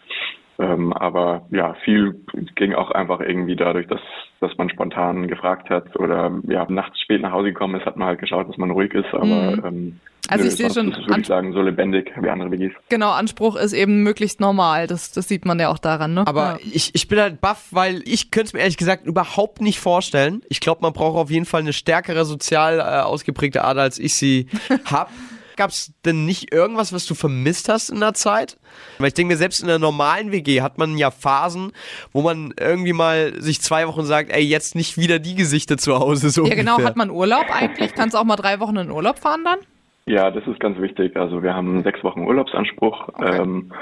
Ähm, 0.62 0.92
aber 0.92 1.46
ja, 1.50 1.74
viel 1.84 2.14
ging 2.54 2.72
auch 2.74 2.90
einfach 2.92 3.18
irgendwie 3.20 3.56
dadurch, 3.56 3.88
dass, 3.88 4.00
dass 4.40 4.56
man 4.58 4.70
spontan 4.70 5.26
gefragt 5.26 5.70
hat 5.70 5.96
oder 5.96 6.30
ja, 6.46 6.64
nachts 6.68 7.00
spät 7.00 7.20
nach 7.22 7.32
Hause 7.32 7.48
gekommen 7.52 7.74
ist, 7.80 7.86
hat 7.86 7.96
man 7.96 8.06
halt 8.06 8.20
geschaut, 8.20 8.48
dass 8.48 8.56
man 8.58 8.70
ruhig 8.70 8.94
ist. 8.94 9.12
Aber 9.12 9.24
Mhm. 9.56 9.62
ähm, 9.64 10.00
Also 10.28 10.44
nö, 10.44 10.50
ich 10.50 10.56
sehe 10.56 10.70
schon 10.70 10.92
ist 10.92 11.08
würde 11.08 11.20
ich 11.20 11.26
sagen, 11.26 11.52
so 11.52 11.62
lebendig 11.62 12.12
wie 12.20 12.28
andere 12.28 12.50
WGs. 12.52 12.72
Genau, 12.90 13.10
Anspruch 13.10 13.56
ist 13.56 13.72
eben 13.72 14.04
möglichst 14.04 14.40
normal. 14.40 14.86
Das, 14.86 15.10
das 15.10 15.26
sieht 15.26 15.44
man 15.44 15.58
ja 15.58 15.68
auch 15.68 15.78
daran, 15.78 16.14
ne? 16.14 16.24
Aber 16.26 16.58
ja. 16.62 16.70
ich, 16.72 16.94
ich 16.94 17.08
bin 17.08 17.18
halt 17.18 17.40
baff, 17.40 17.66
weil 17.72 18.02
ich 18.04 18.30
könnte 18.30 18.46
es 18.48 18.52
mir 18.52 18.60
ehrlich 18.60 18.76
gesagt 18.76 19.04
überhaupt 19.04 19.60
nicht 19.60 19.80
vorstellen. 19.80 20.42
Ich 20.48 20.60
glaube, 20.60 20.82
man 20.82 20.92
braucht 20.92 21.16
auf 21.16 21.30
jeden 21.30 21.46
Fall 21.46 21.62
eine 21.62 21.72
stärkere 21.72 22.24
sozial 22.24 22.78
äh, 22.78 23.02
ausgeprägte 23.02 23.64
Ader, 23.64 23.82
als 23.82 23.98
ich 23.98 24.14
sie 24.14 24.46
hab. 24.84 25.10
Gab 25.56 25.70
es 25.70 25.92
denn 26.04 26.24
nicht 26.24 26.52
irgendwas, 26.52 26.92
was 26.92 27.06
du 27.06 27.14
vermisst 27.14 27.68
hast 27.68 27.90
in 27.90 28.00
der 28.00 28.14
Zeit? 28.14 28.58
Weil 28.98 29.08
ich 29.08 29.14
denke 29.14 29.34
mir, 29.34 29.38
selbst 29.38 29.62
in 29.62 29.68
einer 29.68 29.78
normalen 29.78 30.32
WG 30.32 30.62
hat 30.62 30.78
man 30.78 30.96
ja 30.96 31.10
Phasen, 31.10 31.72
wo 32.12 32.22
man 32.22 32.54
irgendwie 32.58 32.92
mal 32.92 33.40
sich 33.40 33.60
zwei 33.60 33.86
Wochen 33.86 34.04
sagt, 34.04 34.30
ey, 34.30 34.42
jetzt 34.42 34.74
nicht 34.74 34.96
wieder 34.96 35.18
die 35.18 35.34
Gesichter 35.34 35.76
zu 35.76 35.98
Hause. 35.98 36.30
So 36.30 36.46
ja, 36.46 36.54
genau. 36.54 36.72
ungefähr. 36.72 36.88
Hat 36.88 36.96
man 36.96 37.10
Urlaub 37.10 37.46
eigentlich? 37.50 37.94
Kannst 37.94 38.14
du 38.14 38.18
auch 38.18 38.24
mal 38.24 38.36
drei 38.36 38.60
Wochen 38.60 38.76
in 38.76 38.90
Urlaub 38.90 39.18
fahren 39.18 39.44
dann? 39.44 39.58
Ja, 40.06 40.30
das 40.30 40.46
ist 40.46 40.58
ganz 40.58 40.80
wichtig. 40.80 41.16
Also 41.16 41.42
wir 41.42 41.54
haben 41.54 41.82
sechs 41.84 42.02
Wochen 42.02 42.22
Urlaubsanspruch 42.22 43.08
ähm, 43.22 43.72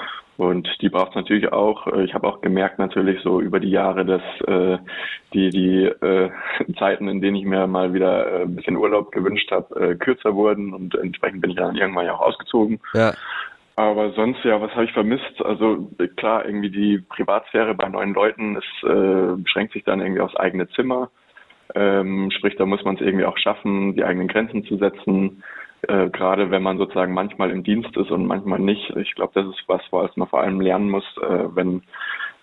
und 0.41 0.67
die 0.81 0.89
braucht 0.89 1.11
es 1.11 1.17
natürlich 1.17 1.53
auch. 1.53 1.87
Äh, 1.87 2.05
Ich 2.05 2.15
habe 2.15 2.27
auch 2.27 2.41
gemerkt 2.41 2.79
natürlich 2.79 3.23
so 3.23 3.43
über 3.43 3.61
die 3.61 3.71
Jahre, 3.71 4.07
dass 4.07 4.23
äh, 4.49 4.79
die 5.35 5.51
die 5.51 5.85
äh, 5.85 6.31
Zeiten, 6.79 7.09
in 7.09 7.21
denen 7.21 7.37
ich 7.37 7.45
mir 7.45 7.67
mal 7.67 7.93
wieder 7.93 8.27
äh, 8.27 8.43
ein 8.45 8.57
bisschen 8.57 8.77
Urlaub 8.77 9.13
gewünscht 9.13 9.51
habe, 9.51 9.75
äh, 9.79 9.95
kürzer 9.97 10.35
wurden 10.35 10.73
und 10.73 10.95
entsprechend 10.95 11.43
bin 11.43 11.51
ich 11.51 11.57
dann 11.57 11.77
irgendwann 11.77 12.07
ja 12.07 12.15
auch 12.15 12.23
ausgezogen. 12.23 12.81
Ja. 12.95 13.13
Aber 13.77 14.13
sonst, 14.13 14.43
ja, 14.45 14.61
was 14.61 14.73
habe 14.73 14.85
ich 14.85 14.93
vermisst? 14.93 15.43
Also 15.45 15.91
klar, 16.17 16.47
irgendwie 16.47 16.71
die 16.71 16.99
Privatsphäre 16.99 17.75
bei 17.75 17.89
neuen 17.89 18.15
Leuten, 18.15 18.57
es 18.57 18.89
äh, 18.89 19.37
beschränkt 19.37 19.75
sich 19.75 19.85
dann 19.85 20.01
irgendwie 20.01 20.23
aufs 20.23 20.37
eigene 20.37 20.69
Zimmer. 20.71 21.11
Ähm, 21.75 22.31
sprich, 22.31 22.57
da 22.57 22.65
muss 22.65 22.83
man 22.85 22.97
es 22.97 23.03
irgendwie 23.03 23.27
auch 23.27 23.39
schaffen, 23.39 23.95
die 23.95 24.05
eigenen 24.05 24.29
Grenzen 24.29 24.65
zu 24.65 24.77
setzen. 24.77 25.43
Äh, 25.89 26.11
Gerade 26.11 26.51
wenn 26.51 26.63
man 26.63 26.79
sozusagen 26.79 27.15
manchmal 27.15 27.51
im 27.51 27.63
Dienst 27.63 27.97
ist 27.97 28.11
und 28.11 28.27
manchmal 28.27 28.59
nicht. 28.59 28.91
Ich 28.97 29.15
glaube, 29.15 29.33
das 29.35 29.47
ist 29.47 29.63
was, 29.67 29.83
was 29.91 30.17
man 30.17 30.29
vor 30.29 30.41
allem 30.41 30.61
lernen 30.61 30.91
muss, 30.91 31.05
äh, 31.23 31.55
wenn 31.55 31.83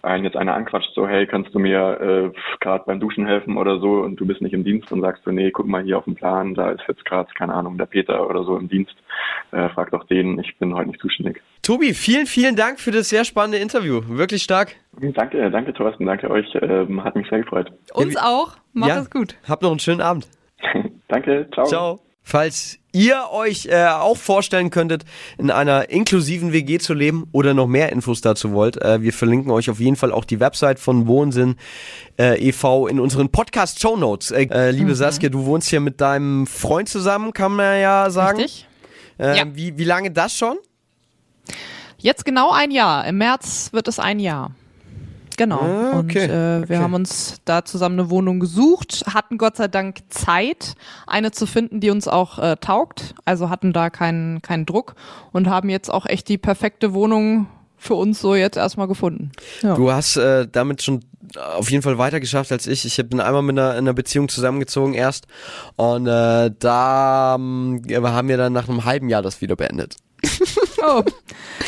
einen 0.03 0.23
jetzt 0.23 0.37
einer 0.37 0.53
anquatscht, 0.53 0.93
so, 0.93 1.07
hey, 1.07 1.25
kannst 1.27 1.53
du 1.53 1.59
mir 1.59 1.99
äh, 2.33 2.37
gerade 2.59 2.83
beim 2.85 2.99
Duschen 2.99 3.25
helfen 3.25 3.57
oder 3.57 3.79
so 3.79 3.93
und 4.01 4.15
du 4.17 4.25
bist 4.25 4.41
nicht 4.41 4.53
im 4.53 4.63
Dienst 4.63 4.91
und 4.91 5.01
sagst 5.01 5.25
du, 5.25 5.31
nee, 5.31 5.51
guck 5.51 5.67
mal 5.67 5.83
hier 5.83 5.97
auf 5.97 6.05
dem 6.05 6.15
Plan, 6.15 6.53
da 6.53 6.69
ist 6.69 6.83
jetzt 6.87 7.03
gerade, 7.05 7.29
keine 7.33 7.53
Ahnung, 7.53 7.77
der 7.77 7.87
Peter 7.87 8.29
oder 8.29 8.43
so 8.43 8.57
im 8.57 8.69
Dienst. 8.69 8.95
Äh, 9.51 9.69
frag 9.69 9.91
doch 9.91 10.05
den, 10.05 10.39
ich 10.39 10.57
bin 10.57 10.73
heute 10.73 10.89
nicht 10.89 11.01
zuständig. 11.01 11.41
Tobi, 11.61 11.93
vielen, 11.93 12.25
vielen 12.25 12.55
Dank 12.55 12.79
für 12.79 12.91
das 12.91 13.09
sehr 13.09 13.25
spannende 13.25 13.57
Interview. 13.57 14.01
Wirklich 14.07 14.43
stark. 14.43 14.75
Danke, 14.99 15.49
danke 15.51 15.73
Thorsten, 15.73 16.05
danke 16.05 16.29
euch, 16.29 16.47
ähm, 16.61 17.03
hat 17.03 17.15
mich 17.15 17.27
sehr 17.29 17.39
gefreut. 17.39 17.71
Uns 17.93 18.15
auch. 18.17 18.57
Mach 18.73 18.87
Ja. 18.87 18.99
es 18.99 19.09
gut. 19.09 19.35
Habt 19.47 19.63
noch 19.63 19.71
einen 19.71 19.79
schönen 19.79 20.01
Abend. 20.01 20.27
danke, 21.07 21.47
ciao. 21.53 21.65
Ciao. 21.65 22.06
Falls 22.29 22.77
ihr 22.91 23.29
euch 23.31 23.67
äh, 23.67 23.85
auch 23.85 24.17
vorstellen 24.17 24.69
könntet, 24.69 25.05
in 25.37 25.49
einer 25.49 25.89
inklusiven 25.89 26.51
WG 26.51 26.77
zu 26.77 26.93
leben 26.93 27.29
oder 27.31 27.53
noch 27.53 27.67
mehr 27.67 27.89
Infos 27.93 28.19
dazu 28.19 28.51
wollt, 28.51 28.75
äh, 28.81 29.01
wir 29.01 29.13
verlinken 29.13 29.49
euch 29.49 29.69
auf 29.69 29.79
jeden 29.79 29.95
Fall 29.95 30.11
auch 30.11 30.25
die 30.25 30.41
Website 30.41 30.77
von 30.77 31.07
Wohnsinn 31.07 31.55
äh, 32.19 32.37
e.V. 32.49 32.87
in 32.87 32.99
unseren 32.99 33.29
Podcast-Show 33.29 33.95
Notes. 33.95 34.31
Äh, 34.31 34.49
äh, 34.51 34.71
liebe 34.71 34.93
Saskia, 34.93 35.29
du 35.29 35.45
wohnst 35.45 35.69
hier 35.69 35.79
mit 35.79 36.01
deinem 36.01 36.47
Freund 36.47 36.89
zusammen, 36.89 37.31
kann 37.31 37.53
man 37.53 37.79
ja 37.79 38.09
sagen. 38.09 38.39
Richtig? 38.41 38.67
Äh, 39.17 39.37
Ja. 39.37 39.45
wie, 39.55 39.77
wie 39.77 39.85
lange 39.85 40.11
das 40.11 40.35
schon? 40.35 40.57
Jetzt 41.97 42.25
genau 42.25 42.51
ein 42.51 42.71
Jahr. 42.71 43.07
Im 43.07 43.19
März 43.19 43.69
wird 43.71 43.87
es 43.87 43.99
ein 43.99 44.19
Jahr. 44.19 44.51
Genau. 45.37 45.61
Ah, 45.61 45.99
okay, 45.99 46.23
Und 46.23 46.29
äh, 46.29 46.69
wir 46.69 46.77
okay. 46.77 46.77
haben 46.77 46.93
uns 46.95 47.35
da 47.45 47.63
zusammen 47.63 47.99
eine 47.99 48.09
Wohnung 48.09 48.39
gesucht, 48.39 49.03
hatten 49.13 49.37
Gott 49.37 49.55
sei 49.55 49.67
Dank 49.67 49.99
Zeit, 50.09 50.73
eine 51.05 51.31
zu 51.31 51.45
finden, 51.45 51.79
die 51.79 51.91
uns 51.91 52.07
auch 52.07 52.39
äh, 52.39 52.55
taugt. 52.57 53.13
Also 53.23 53.49
hatten 53.49 53.71
da 53.71 53.91
keinen 53.91 54.41
keinen 54.41 54.65
Druck 54.65 54.95
und 55.31 55.47
haben 55.47 55.69
jetzt 55.69 55.91
auch 55.91 56.07
echt 56.07 56.27
die 56.27 56.39
perfekte 56.39 56.93
Wohnung 56.93 57.47
für 57.77 57.93
uns 57.93 58.19
so 58.19 58.33
jetzt 58.33 58.57
erstmal 58.57 58.87
gefunden. 58.87 59.31
Ja. 59.61 59.75
Du 59.75 59.91
hast 59.91 60.17
äh, 60.17 60.47
damit 60.51 60.81
schon 60.81 61.01
auf 61.35 61.69
jeden 61.69 61.83
Fall 61.83 61.99
weiter 61.99 62.19
geschafft 62.19 62.51
als 62.51 62.65
ich. 62.65 62.83
Ich 62.85 63.07
bin 63.07 63.19
einmal 63.19 63.43
mit 63.43 63.59
einer, 63.59 63.73
in 63.73 63.79
einer 63.79 63.93
Beziehung 63.93 64.29
zusammengezogen 64.29 64.95
erst 64.95 65.27
und 65.75 66.07
äh, 66.07 66.51
da 66.57 67.35
ähm, 67.35 67.83
haben 67.87 68.27
wir 68.27 68.37
dann 68.37 68.53
nach 68.53 68.67
einem 68.67 68.85
halben 68.85 69.09
Jahr 69.09 69.21
das 69.21 69.41
wieder 69.41 69.55
beendet. 69.55 69.97
Oh. 70.85 71.03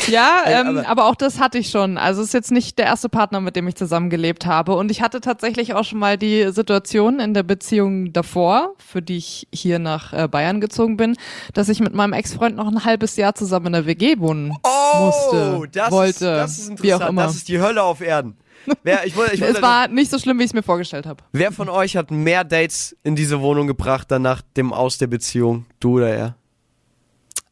Ja, 0.08 0.42
ähm, 0.46 0.78
aber- 0.78 0.88
aber, 0.88 1.04
auch 1.06 1.14
das 1.14 1.40
hatte 1.40 1.58
ich 1.58 1.70
schon. 1.70 1.98
Also 1.98 2.20
es 2.22 2.28
ist 2.28 2.34
jetzt 2.34 2.50
nicht 2.52 2.78
der 2.78 2.86
erste 2.86 3.08
Partner, 3.08 3.40
mit 3.40 3.56
dem 3.56 3.66
ich 3.68 3.74
zusammengelebt 3.74 4.46
habe. 4.46 4.74
Und 4.76 4.90
ich 4.90 5.02
hatte 5.02 5.20
tatsächlich 5.20 5.74
auch 5.74 5.84
schon 5.84 5.98
mal 5.98 6.16
die 6.16 6.50
Situation 6.52 7.20
in 7.20 7.34
der 7.34 7.42
Beziehung 7.42 8.12
davor, 8.12 8.74
für 8.78 9.02
die 9.02 9.16
ich 9.16 9.48
hier 9.52 9.78
nach 9.78 10.12
äh, 10.12 10.28
Bayern 10.28 10.60
gezogen 10.60 10.96
bin, 10.96 11.16
dass 11.54 11.68
ich 11.68 11.80
mit 11.80 11.94
meinem 11.94 12.12
Ex-Freund 12.12 12.56
noch 12.56 12.68
ein 12.68 12.84
halbes 12.84 13.16
Jahr 13.16 13.34
zusammen 13.34 13.66
in 13.66 13.72
der 13.72 13.86
WG 13.86 14.18
wohnen 14.18 14.48
musste, 14.48 15.56
Oh, 15.58 15.66
das 15.70 15.90
wollte, 15.90 16.10
ist, 16.10 16.20
das 16.22 16.58
ist 16.58 16.68
wie 16.82 16.92
auch 16.94 17.00
interessant. 17.00 17.10
immer. 17.10 17.22
Das 17.24 17.34
ist 17.36 17.48
die 17.48 17.60
Hölle 17.60 17.82
auf 17.82 18.00
Erden. 18.00 18.36
Wer, 18.82 19.06
ich 19.06 19.16
wollte, 19.16 19.34
ich 19.34 19.40
es 19.42 19.48
wollte, 19.48 19.62
war 19.62 19.88
nicht 19.88 20.10
so 20.10 20.18
schlimm, 20.18 20.38
wie 20.38 20.42
ich 20.44 20.50
es 20.50 20.54
mir 20.54 20.62
vorgestellt 20.62 21.06
habe. 21.06 21.22
wer 21.32 21.50
von 21.50 21.68
euch 21.68 21.96
hat 21.96 22.10
mehr 22.10 22.44
Dates 22.44 22.96
in 23.02 23.16
diese 23.16 23.40
Wohnung 23.40 23.66
gebracht, 23.66 24.10
dann 24.10 24.22
nach 24.22 24.42
dem 24.56 24.72
Aus 24.72 24.98
der 24.98 25.06
Beziehung? 25.06 25.64
Du 25.80 25.96
oder 25.96 26.10
er? 26.10 26.34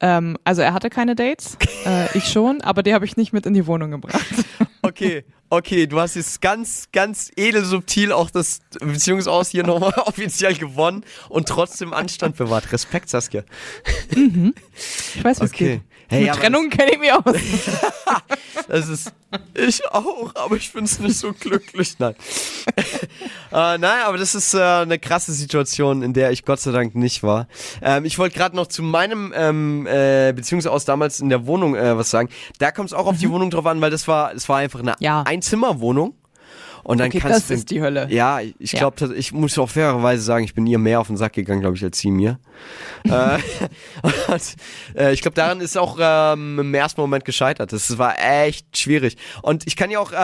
Ähm, 0.00 0.36
also 0.44 0.62
er 0.62 0.74
hatte 0.74 0.90
keine 0.90 1.16
Dates, 1.16 1.56
äh, 1.84 2.16
ich 2.16 2.28
schon, 2.28 2.60
aber 2.60 2.82
die 2.84 2.94
habe 2.94 3.04
ich 3.04 3.16
nicht 3.16 3.32
mit 3.32 3.46
in 3.46 3.54
die 3.54 3.66
Wohnung 3.66 3.90
gebracht. 3.90 4.24
Okay, 4.80 5.24
okay, 5.50 5.88
du 5.88 5.98
hast 5.98 6.14
jetzt 6.14 6.40
ganz, 6.40 6.88
ganz 6.92 7.32
edel 7.36 7.64
subtil 7.64 8.12
auch 8.12 8.30
das 8.30 8.60
Beziehungsaus 8.78 9.48
hier 9.50 9.66
nochmal 9.66 9.92
offiziell 10.06 10.54
gewonnen 10.54 11.04
und 11.28 11.48
trotzdem 11.48 11.92
Anstand 11.92 12.36
bewahrt. 12.36 12.70
Respekt, 12.72 13.10
Saskia. 13.10 13.42
Ich 14.12 15.24
weiß, 15.24 15.40
es 15.40 15.50
Okay. 15.50 15.78
geht. 15.78 15.82
Hey, 16.08 16.24
mit 16.24 16.34
Trennung 16.34 16.70
kenne 16.70 16.92
ich 16.92 16.98
mich 16.98 17.12
aus. 17.12 17.22
Das 18.66 18.88
ist. 18.88 19.12
Ich 19.54 19.86
auch, 19.86 20.34
aber 20.34 20.56
ich 20.56 20.68
finde 20.68 20.84
es 20.86 20.98
nicht 20.98 21.16
so 21.16 21.32
glücklich. 21.32 21.94
Nein. 21.98 22.14
äh, 23.52 23.78
nein, 23.78 24.02
aber 24.04 24.18
das 24.18 24.34
ist 24.34 24.52
äh, 24.52 24.58
eine 24.60 24.98
krasse 24.98 25.32
Situation, 25.32 26.02
in 26.02 26.12
der 26.12 26.32
ich 26.32 26.44
Gott 26.44 26.60
sei 26.60 26.72
Dank 26.72 26.94
nicht 26.94 27.22
war. 27.22 27.46
Ähm, 27.80 28.04
ich 28.04 28.18
wollte 28.18 28.36
gerade 28.36 28.56
noch 28.56 28.66
zu 28.66 28.82
meinem 28.82 29.32
ähm, 29.34 29.86
äh, 29.86 30.32
Beziehungsaus 30.34 30.84
damals 30.84 31.20
in 31.20 31.30
der 31.30 31.46
Wohnung 31.46 31.76
äh, 31.76 31.96
was 31.96 32.10
sagen. 32.10 32.28
Da 32.58 32.70
kommt 32.72 32.88
es 32.90 32.92
auch 32.94 33.06
auf 33.06 33.16
die 33.16 33.30
Wohnung 33.30 33.50
drauf 33.50 33.64
an, 33.64 33.80
weil 33.80 33.90
das 33.90 34.06
war, 34.06 34.34
das 34.34 34.48
war 34.50 34.58
einfach 34.58 34.80
eine 34.80 34.96
Ja. 35.00 35.22
Einzimmerwohnung. 35.22 36.14
Und 36.88 36.98
dann 36.98 37.08
Okay, 37.08 37.18
kannst 37.18 37.40
das 37.40 37.46
du, 37.48 37.54
ist 37.54 37.70
die 37.70 37.82
Hölle. 37.82 38.06
Ja, 38.10 38.40
ich 38.40 38.72
Ja. 38.72 38.78
glaube, 38.78 39.14
ich 39.14 39.32
muss 39.32 39.58
auch 39.58 39.68
fairerweise 39.68 40.22
sagen, 40.22 40.44
ich 40.46 40.54
bin 40.54 40.66
ihr 40.66 40.78
mehr 40.78 41.00
auf 41.00 41.08
den 41.08 41.18
Sack 41.18 41.34
gegangen, 41.34 41.60
glaube 41.60 41.76
ich, 41.76 41.84
als 41.84 41.98
sie 41.98 42.10
mir. 42.10 42.38
äh, 43.04 43.38
und, 44.02 44.56
äh, 44.96 45.12
ich 45.12 45.20
glaube, 45.20 45.34
daran 45.34 45.60
ist 45.60 45.76
auch 45.76 45.98
ähm, 46.00 46.58
im 46.58 46.72
ersten 46.72 47.00
Moment 47.02 47.26
gescheitert. 47.26 47.74
Das 47.74 47.98
war 47.98 48.14
echt 48.18 48.78
schwierig. 48.78 49.18
Und 49.42 49.66
ich 49.66 49.76
kann 49.76 49.90
dir 49.90 50.00
auch, 50.00 50.12
äh, 50.12 50.16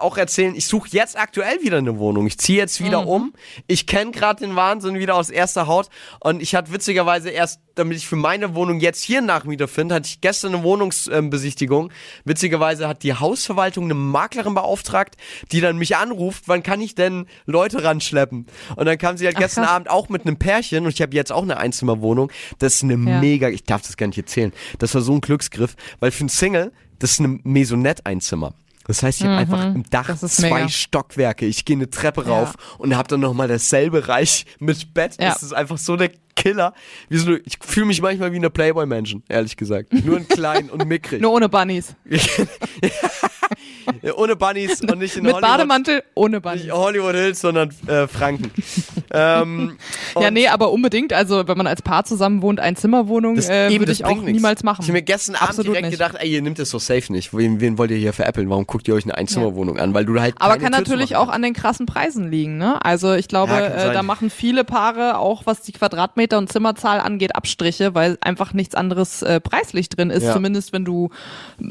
auch 0.00 0.16
erzählen, 0.16 0.54
ich 0.54 0.66
suche 0.66 0.88
jetzt 0.92 1.18
aktuell 1.18 1.60
wieder 1.62 1.76
eine 1.76 1.98
Wohnung. 1.98 2.26
Ich 2.26 2.38
ziehe 2.38 2.58
jetzt 2.58 2.82
wieder 2.82 3.06
um. 3.06 3.34
Ich 3.66 3.86
kenne 3.86 4.10
gerade 4.10 4.40
den 4.42 4.56
Wahnsinn 4.56 4.94
wieder 4.98 5.16
aus 5.16 5.28
erster 5.28 5.66
Haut. 5.66 5.90
Und 6.20 6.40
ich 6.40 6.54
hatte 6.54 6.72
witzigerweise 6.72 7.28
erst, 7.28 7.60
damit 7.76 7.96
ich 7.98 8.06
für 8.08 8.16
meine 8.16 8.54
Wohnung 8.54 8.80
jetzt 8.80 9.02
hier 9.02 9.18
einen 9.18 9.28
Nachmieter 9.28 9.68
finde, 9.68 9.94
hatte 9.94 10.08
ich 10.08 10.20
gestern 10.20 10.54
eine 10.54 10.64
Wohnungsbesichtigung. 10.64 11.92
Witzigerweise 12.24 12.88
hat 12.88 13.02
die 13.02 13.14
Hausverwaltung 13.14 13.84
eine 13.84 13.94
Maklerin 13.94 14.54
beauftragt, 14.54 15.16
die 15.52 15.60
dann 15.60 15.76
mich 15.78 15.96
anruft, 15.96 16.44
wann 16.46 16.62
kann 16.62 16.80
ich 16.80 16.94
denn 16.94 17.26
Leute 17.46 17.84
ranschleppen? 17.84 18.46
Und 18.74 18.86
dann 18.86 18.98
kam 18.98 19.16
sie 19.16 19.26
halt 19.26 19.36
Ach, 19.36 19.40
gestern 19.42 19.64
krass. 19.64 19.74
Abend 19.74 19.90
auch 19.90 20.08
mit 20.08 20.26
einem 20.26 20.38
Pärchen 20.38 20.84
und 20.84 20.90
ich 20.92 21.00
habe 21.02 21.14
jetzt 21.14 21.30
auch 21.32 21.42
eine 21.42 21.58
Einzimmerwohnung. 21.58 22.30
Das 22.58 22.74
ist 22.74 22.82
eine 22.82 22.94
Ja. 22.94 23.20
mega, 23.20 23.48
ich 23.48 23.64
darf 23.64 23.82
das 23.82 23.96
gar 23.96 24.06
nicht 24.06 24.18
erzählen. 24.18 24.52
Das 24.78 24.94
war 24.94 25.02
so 25.02 25.12
ein 25.12 25.20
Glücksgriff, 25.20 25.76
weil 26.00 26.10
für 26.10 26.20
einen 26.20 26.28
Single, 26.28 26.72
das 26.98 27.12
ist 27.12 27.20
eine 27.20 27.38
Maisonette-Einzimmer. 27.44 28.54
Das 28.86 29.02
heißt, 29.02 29.20
ich 29.20 29.26
habe 29.26 29.36
einfach 29.36 29.64
im 29.74 29.82
Dach 29.90 30.08
Mhm. 30.08 30.28
zwei 30.28 30.50
mega. 30.54 30.68
Stockwerke. 30.68 31.46
Ich 31.46 31.64
gehe 31.64 31.76
eine 31.76 31.90
Treppe 31.90 32.22
Ja. 32.22 32.28
rauf 32.28 32.54
und 32.78 32.96
habe 32.96 33.08
dann 33.08 33.20
nochmal 33.20 33.48
dasselbe 33.48 34.08
Reich 34.08 34.46
mit 34.58 34.94
Bett. 34.94 35.16
Ja. 35.20 35.30
Das 35.32 35.42
ist 35.42 35.52
einfach 35.52 35.78
so 35.78 35.96
der 35.96 36.10
Killer. 36.36 36.74
Ich 37.08 37.58
fühle 37.60 37.86
mich 37.86 38.02
manchmal 38.02 38.30
wie 38.32 38.36
eine 38.36 38.50
Playboy-Menschen, 38.50 39.22
ehrlich 39.28 39.56
gesagt. 39.56 39.92
Nur 39.92 40.18
in 40.18 40.28
klein 40.28 40.68
und 40.70 40.86
mickrig. 40.86 41.20
Nur 41.22 41.32
ohne 41.32 41.48
Bunnies. 41.48 41.94
Ohne 44.16 44.36
Bunnies 44.36 44.80
und 44.82 44.98
nicht 44.98 45.16
in 45.16 45.22
Mit 45.24 45.34
Hollywood. 45.34 45.50
Bademantel, 45.50 46.02
ohne 46.14 46.40
Bunnies. 46.40 46.62
Nicht 46.64 46.72
Hollywood 46.72 47.14
Hills, 47.14 47.40
sondern 47.40 47.70
äh, 47.86 48.06
Franken. 48.06 48.50
ähm, 49.12 49.76
Ja, 50.20 50.30
nee, 50.30 50.48
aber 50.48 50.70
unbedingt. 50.72 51.12
Also, 51.12 51.46
wenn 51.48 51.56
man 51.56 51.66
als 51.66 51.82
Paar 51.82 52.04
zusammen 52.04 52.42
wohnt, 52.42 52.60
Einzimmerwohnung, 52.60 53.36
das, 53.36 53.48
äh, 53.48 53.70
würde 53.78 53.92
ich 53.92 54.04
auch 54.04 54.10
nichts. 54.16 54.32
niemals 54.32 54.62
machen. 54.62 54.82
Ich 54.82 54.88
habe 54.88 54.98
mir 54.98 55.02
gestern 55.02 55.34
Abend 55.36 55.48
Absolut 55.50 55.66
direkt 55.74 55.86
nicht. 55.88 55.98
gedacht, 55.98 56.16
ey, 56.18 56.30
ihr 56.30 56.42
nehmt 56.42 56.58
das 56.58 56.70
so 56.70 56.78
safe 56.78 57.12
nicht. 57.12 57.36
Wen, 57.36 57.60
wen 57.60 57.78
wollt 57.78 57.90
ihr 57.90 57.96
hier 57.96 58.12
veräppeln? 58.12 58.48
Warum 58.50 58.66
guckt 58.66 58.88
ihr 58.88 58.94
euch 58.94 59.04
eine 59.04 59.16
Einzimmerwohnung 59.16 59.78
an? 59.78 59.94
Weil 59.94 60.04
du 60.04 60.18
halt 60.20 60.34
Aber 60.38 60.54
kann 60.58 60.72
Tür 60.72 60.80
natürlich 60.80 61.16
auch 61.16 61.28
an 61.28 61.42
den 61.42 61.52
krassen 61.54 61.86
Preisen 61.86 62.30
liegen, 62.30 62.56
ne? 62.58 62.84
Also 62.84 63.12
ich 63.14 63.28
glaube, 63.28 63.52
Ja, 63.52 63.66
äh, 63.90 63.92
da 63.92 64.02
machen 64.02 64.30
viele 64.30 64.64
Paare 64.64 65.18
auch, 65.18 65.42
was 65.46 65.62
die 65.62 65.72
Quadratmeter 65.72 66.38
und 66.38 66.50
Zimmerzahl 66.50 67.00
angeht, 67.00 67.36
Abstriche, 67.36 67.94
weil 67.94 68.18
einfach 68.20 68.52
nichts 68.52 68.74
anderes 68.74 69.22
äh, 69.22 69.40
preislich 69.40 69.88
drin 69.88 70.10
ist, 70.10 70.24
Ja. 70.24 70.32
zumindest 70.32 70.72
wenn 70.72 70.84
du 70.84 71.10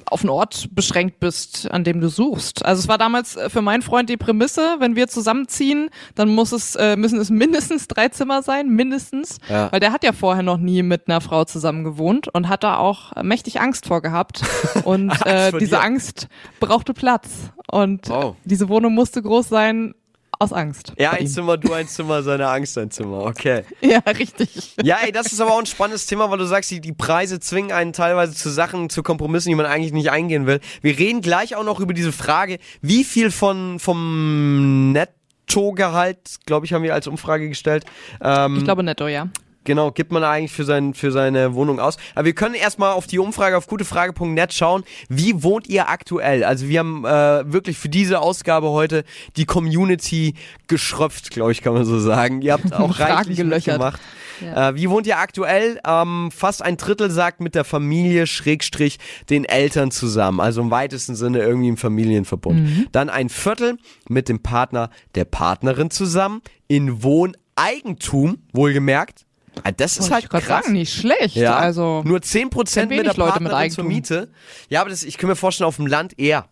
auf 0.06 0.22
einen 0.22 0.30
Ort 0.30 0.68
beschränkt 0.72 1.20
bist, 1.20 1.70
an 1.76 1.84
dem 1.84 2.00
du 2.02 2.10
suchst. 2.10 2.66
Also 2.66 2.80
es 2.80 2.88
war 2.88 2.98
damals 2.98 3.36
äh, 3.36 3.50
für 3.50 3.62
meinen 3.62 3.82
Freund 3.84 4.10
die 4.10 4.18
Prämisse, 4.18 4.78
wenn 4.80 4.96
wir 4.96 5.08
zusammenziehen, 5.08 5.90
dann 6.16 6.30
muss 6.30 6.52
es, 6.52 6.76
äh, 6.76 6.96
müssen 6.96 7.20
es 7.20 7.30
mindestens 7.44 7.88
drei 7.88 8.08
Zimmer 8.10 8.42
sein, 8.42 8.70
mindestens. 8.70 9.38
Ja. 9.50 9.72
Weil 9.72 9.80
der 9.80 9.92
hat 9.92 10.04
ja 10.04 10.14
vorher 10.14 10.42
noch 10.44 10.58
nie 10.58 10.82
mit 10.82 11.08
einer 11.08 11.22
Frau 11.22 11.44
zusammen 11.46 11.84
gewohnt 11.84 12.30
und 12.30 12.48
hat 12.50 12.64
da 12.64 12.78
auch 12.78 13.12
mächtig 13.22 13.60
Angst 13.62 13.86
vor 13.88 14.02
gehabt. 14.02 14.42
Und 14.86 15.12
äh, 15.26 15.52
diese. 15.60 15.80
Angst 15.82 16.28
brauchte 16.60 16.94
Platz. 16.94 17.30
Und 17.70 18.10
Oh. 18.10 18.36
diese 18.46 18.70
Wohnung 18.70 18.94
musste 18.94 19.22
groß 19.22 19.50
sein 19.50 19.94
aus 20.40 20.54
Angst. 20.54 20.94
Bei 20.98 21.10
ein. 21.12 21.28
Zimmer, 21.28 21.58
du 21.58 21.74
ein 21.74 21.88
Zimmer, 21.88 22.24
seine 22.24 22.48
Angst 22.48 22.78
ein 22.78 22.92
Zimmer. 22.92 23.26
Okay. 23.26 23.64
Ja, 23.82 24.00
richtig. 24.00 24.76
Ja, 24.84 24.98
ey, 25.04 25.12
das 25.12 25.32
ist 25.32 25.40
aber 25.40 25.52
auch 25.54 25.60
ein 25.60 25.66
spannendes 25.66 26.06
Thema, 26.06 26.30
weil 26.32 26.38
du 26.38 26.46
sagst, 26.46 26.72
die, 26.72 26.82
die 26.82 26.94
Preise 26.94 27.40
zwingen 27.40 27.72
einen 27.72 27.94
teilweise 27.94 28.34
zu 28.34 28.50
Sachen, 28.50 28.90
zu 28.90 29.04
Kompromissen, 29.04 29.50
die 29.50 29.56
man 29.56 29.66
eigentlich 29.66 29.94
nicht 29.94 30.10
eingehen 30.12 30.48
will. 30.48 30.60
Wir 30.82 30.98
reden 30.98 31.22
gleich 31.22 31.56
auch 31.56 31.64
noch 31.64 31.80
über 31.80 31.94
diese 31.94 32.12
Frage, 32.12 32.58
wie 32.82 33.04
viel 33.04 33.32
von 33.32 33.80
vom 33.80 34.92
Nettogehalt, 34.94 36.38
glaube 36.46 36.66
ich, 36.66 36.74
haben 36.74 36.84
wir 36.84 36.94
als 36.94 37.08
Umfrage 37.08 37.48
gestellt. 37.50 37.86
Ähm, 38.22 38.58
Ich 38.58 38.64
glaube 38.64 38.84
netto, 38.84 39.08
ja. 39.08 39.28
Genau, 39.66 39.92
gibt 39.92 40.12
man 40.12 40.24
eigentlich 40.24 40.52
für, 40.52 40.64
sein, 40.64 40.94
für 40.94 41.12
seine 41.12 41.54
Wohnung 41.56 41.80
aus. 41.80 41.98
Aber 42.14 42.26
wir 42.26 42.34
können 42.34 42.56
erstmal 42.56 42.94
auf 42.94 43.08
die 43.08 43.20
Umfrage 43.20 43.58
auf 43.58 43.68
gutefrage.net 43.68 44.54
schauen. 44.54 44.84
Wie 45.10 45.44
wohnt 45.44 45.68
ihr 45.68 45.90
aktuell? 45.90 46.44
Also 46.44 46.68
wir 46.70 46.80
haben 46.80 47.04
äh, 47.04 47.52
wirklich 47.52 47.78
für 47.78 47.90
diese 47.90 48.22
Ausgabe 48.22 48.70
heute 48.70 49.04
die 49.36 49.46
Community 49.46 50.36
geschröpft, 50.68 51.32
glaube 51.32 51.52
ich, 51.52 51.62
kann 51.62 51.74
man 51.74 51.86
so 51.86 52.00
sagen. 52.00 52.42
Ihr 52.42 52.54
habt 52.54 52.74
auch 52.74 53.00
reichlich 53.00 53.38
gelöchert. 53.38 53.76
gemacht. 53.76 54.02
Äh, 54.42 54.76
wie 54.76 54.90
wohnt 54.90 55.08
ihr 55.08 55.18
aktuell? 55.18 55.80
Ähm, 55.86 56.30
fast 56.32 56.62
ein 56.62 56.78
Drittel 56.78 57.10
sagt 57.10 57.42
mit 57.42 57.56
der 57.56 57.64
Familie, 57.64 58.28
Schrägstrich, 58.28 59.00
den 59.30 59.46
Eltern 59.46 59.92
zusammen. 59.92 60.40
Also 60.40 60.62
im 60.62 60.72
weitesten 60.72 61.16
Sinne 61.16 61.40
irgendwie 61.40 61.70
im 61.70 61.78
Familienverbund. 61.78 62.60
Mhm. 62.60 62.88
Dann 62.92 63.10
ein 63.10 63.30
Viertel 63.30 63.78
mit 64.10 64.30
dem 64.30 64.42
Partner, 64.42 64.90
der 65.16 65.26
Partnerin 65.26 65.90
zusammen. 65.90 66.42
In 66.68 67.04
Wohneigentum, 67.04 68.40
wohlgemerkt. 68.54 69.25
Ah, 69.64 69.72
Das 69.72 69.98
ist 69.98 70.12
halt 70.12 70.30
krass. 70.30 70.46
sagen, 70.46 70.74
nicht 70.74 70.94
schlecht. 70.94 71.36
Ja, 71.36 71.56
Also 71.58 72.02
nur 72.06 72.20
10% 72.20 72.74
kenn 72.74 72.90
mit 72.90 72.98
der 73.06 73.14
Leute 73.16 73.20
mit 73.42 73.52
Partnerin 73.52 73.72
zur 73.72 73.84
Eigentum. 73.84 73.88
Miete. 73.88 74.32
Ja, 74.70 74.82
aber 74.82 74.90
das, 74.90 75.04
ich 75.04 75.18
kann 75.18 75.30
mir 75.30 75.36
vorstellen, 75.36 75.68
auf 75.68 75.78
dem 75.78 75.88
Land 75.88 76.18
eher. 76.20 76.46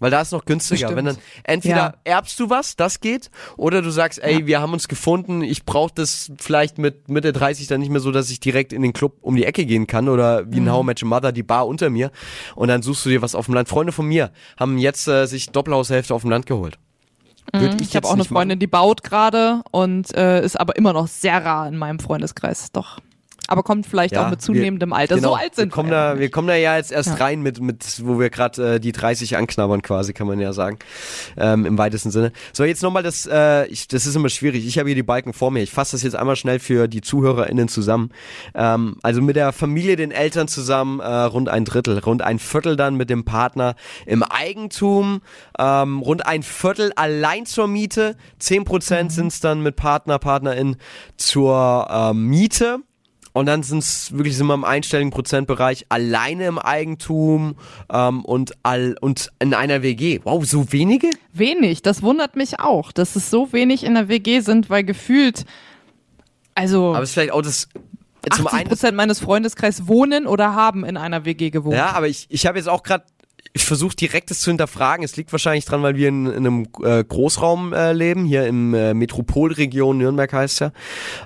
Weil 0.00 0.12
da 0.12 0.20
ist 0.20 0.30
noch 0.30 0.44
günstiger. 0.44 0.86
Bestimmt. 0.88 0.96
Wenn 0.96 1.04
dann 1.06 1.18
entweder 1.42 1.76
Ja. 1.76 1.94
erbst 2.04 2.38
du 2.38 2.48
was, 2.48 2.76
das 2.76 3.00
geht, 3.00 3.32
oder 3.56 3.82
du 3.82 3.90
sagst, 3.90 4.22
ey, 4.22 4.46
wir 4.46 4.60
haben 4.60 4.72
uns 4.72 4.86
gefunden, 4.86 5.42
ich 5.42 5.64
brauche 5.64 5.92
das 5.92 6.30
vielleicht 6.38 6.78
mit 6.78 7.08
Mitte 7.08 7.32
30 7.32 7.66
dann 7.66 7.80
nicht 7.80 7.90
mehr 7.90 8.00
so, 8.00 8.12
dass 8.12 8.30
ich 8.30 8.38
direkt 8.38 8.72
in 8.72 8.82
den 8.82 8.92
Club 8.92 9.16
um 9.22 9.34
die 9.34 9.44
Ecke 9.44 9.66
gehen 9.66 9.88
kann 9.88 10.08
oder 10.08 10.44
wie 10.52 10.60
Mhm. 10.60 10.66
in 10.68 10.72
How 10.72 10.82
I 10.82 10.86
Met 10.86 11.02
Your 11.02 11.08
Mother 11.08 11.32
die 11.32 11.42
Bar 11.42 11.66
unter 11.66 11.90
mir 11.90 12.12
und 12.54 12.68
dann 12.68 12.82
suchst 12.82 13.04
du 13.06 13.08
dir 13.08 13.22
was 13.22 13.34
auf 13.34 13.46
dem 13.46 13.54
Land. 13.54 13.68
Freunde 13.68 13.90
von 13.92 14.06
mir 14.06 14.30
haben 14.56 14.78
jetzt 14.78 15.08
äh, 15.08 15.26
sich 15.26 15.50
Doppelhaushälfte 15.50 16.14
auf 16.14 16.20
dem 16.22 16.30
Land 16.30 16.46
geholt. 16.46 16.78
Würde 17.60 17.74
Mhm. 17.74 17.80
ich 17.82 17.92
jetzt 17.92 17.96
habe 17.96 18.06
auch 18.06 18.10
eine 18.12 18.18
nicht 18.22 18.30
machen. 18.30 18.38
Freundin, 18.42 18.58
die 18.58 18.66
baut 18.66 19.02
gerade 19.02 19.62
und 19.70 20.14
äh, 20.16 20.44
ist 20.44 20.58
aber 20.58 20.76
immer 20.76 20.92
noch 20.92 21.08
sehr 21.08 21.44
rar 21.44 21.68
in 21.68 21.76
meinem 21.76 21.98
Freundeskreis. 21.98 22.72
Doch. 22.72 22.98
Aber 23.48 23.62
kommt 23.62 23.86
vielleicht 23.86 24.14
Ja, 24.14 24.26
auch 24.26 24.30
mit 24.30 24.40
zunehmendem 24.42 24.90
wir, 24.90 24.96
Alter. 24.96 25.16
Genau, 25.16 25.30
so 25.30 25.34
alt 25.34 25.54
sind 25.56 25.70
wir 25.70 25.74
kommen 25.74 25.88
wir. 25.88 26.14
da, 26.14 26.18
wir 26.18 26.30
kommen 26.30 26.46
da 26.48 26.54
ja 26.54 26.76
jetzt 26.76 26.92
erst 26.92 27.08
Ja. 27.08 27.14
rein 27.24 27.40
mit, 27.42 27.60
mit, 27.60 28.02
wo 28.04 28.20
wir 28.20 28.28
gerade 28.30 28.74
äh, 28.74 28.78
die 28.80 28.92
30 28.92 29.36
anknabbern 29.38 29.82
quasi, 29.82 30.12
kann 30.12 30.26
man 30.26 30.38
ja 30.38 30.52
sagen, 30.52 30.78
ähm, 31.36 31.64
im 31.66 31.78
weitesten 31.78 32.10
Sinne. 32.10 32.32
So, 32.52 32.64
jetzt 32.64 32.82
nochmal 32.82 33.02
das, 33.02 33.26
äh, 33.26 33.66
ich, 33.66 33.88
das 33.88 34.06
ist 34.06 34.14
immer 34.14 34.28
schwierig. 34.28 34.66
Ich 34.66 34.78
habe 34.78 34.88
hier 34.90 34.94
die 34.96 35.02
Balken 35.02 35.32
vor 35.32 35.50
mir. 35.50 35.62
Ich 35.62 35.70
fasse 35.70 35.92
das 35.96 36.02
jetzt 36.02 36.14
einmal 36.14 36.36
schnell 36.36 36.58
für 36.58 36.88
die 36.88 37.00
ZuhörerInnen 37.00 37.68
zusammen. 37.68 38.10
Ähm, 38.54 38.96
also 39.02 39.22
mit 39.22 39.34
der 39.36 39.52
Familie, 39.52 39.96
den 39.96 40.10
Eltern 40.10 40.46
zusammen 40.46 41.00
äh, 41.00 41.06
rund 41.06 41.48
ein 41.48 41.64
Drittel, 41.64 41.98
rund 42.00 42.20
ein 42.20 42.38
Viertel 42.38 42.76
dann 42.76 42.96
mit 42.96 43.08
dem 43.08 43.24
Partner 43.24 43.76
im 44.04 44.22
Eigentum, 44.22 45.22
ähm, 45.58 46.00
rund 46.00 46.26
ein 46.26 46.42
Viertel 46.42 46.92
allein 46.96 47.46
zur 47.46 47.66
Miete, 47.66 48.14
10 48.38 48.64
Prozent 48.64 49.10
sind 49.12 49.28
es 49.28 49.40
dann 49.40 49.62
mit 49.62 49.76
Partner, 49.76 50.18
Partnerin 50.18 50.76
zur 51.16 51.88
ähm, 51.90 52.26
Miete. 52.26 52.80
Und 53.38 53.46
dann 53.46 53.62
sind 53.62 53.78
es 53.78 54.12
wirklich 54.12 54.36
sind 54.36 54.48
wir 54.48 54.54
im 54.54 54.64
einstelligen 54.64 55.12
Prozentbereich 55.12 55.86
alleine 55.90 56.46
im 56.46 56.58
Eigentum 56.58 57.54
ähm, 57.88 58.24
und 58.24 58.54
all 58.64 58.96
und 59.00 59.30
in 59.38 59.54
einer 59.54 59.80
WG. 59.80 60.18
Wow, 60.24 60.44
so 60.44 60.72
wenige? 60.72 61.08
Wenig, 61.32 61.82
das 61.82 62.02
wundert 62.02 62.34
mich 62.34 62.58
auch, 62.58 62.90
dass 62.90 63.14
es 63.14 63.30
so 63.30 63.52
wenig 63.52 63.84
in 63.84 63.94
der 63.94 64.08
WG 64.08 64.40
sind, 64.40 64.70
weil 64.70 64.82
gefühlt, 64.82 65.44
also 66.56 66.88
Aber 66.94 67.04
es 67.04 67.10
ist 67.10 67.14
vielleicht 67.14 67.30
auch 67.30 67.42
das 67.42 67.68
zum 68.32 68.48
80 68.48 68.58
einen. 68.58 68.68
Prozent 68.68 68.96
meines 68.96 69.20
Freundeskreises 69.20 69.86
wohnen 69.86 70.26
oder 70.26 70.56
haben 70.56 70.84
in 70.84 70.96
einer 70.96 71.24
WG 71.24 71.50
gewohnt. 71.50 71.76
Ja, 71.76 71.92
aber 71.92 72.08
ich, 72.08 72.26
ich 72.30 72.44
habe 72.44 72.58
jetzt 72.58 72.68
auch 72.68 72.82
gerade 72.82 73.04
ich 73.58 73.64
versuche 73.64 73.96
direkt 73.96 74.30
das 74.30 74.38
zu 74.40 74.50
hinterfragen. 74.50 75.04
Es 75.04 75.16
liegt 75.16 75.32
wahrscheinlich 75.32 75.64
dran, 75.64 75.82
weil 75.82 75.96
wir 75.96 76.08
in, 76.08 76.26
in 76.26 76.46
einem 76.46 76.66
äh, 76.82 77.02
Großraum 77.02 77.72
äh, 77.72 77.92
leben, 77.92 78.24
hier 78.24 78.46
im 78.46 78.72
äh, 78.72 78.94
Metropolregion 78.94 79.98
Nürnberg 79.98 80.32
heißt 80.32 80.60
ja. 80.60 80.72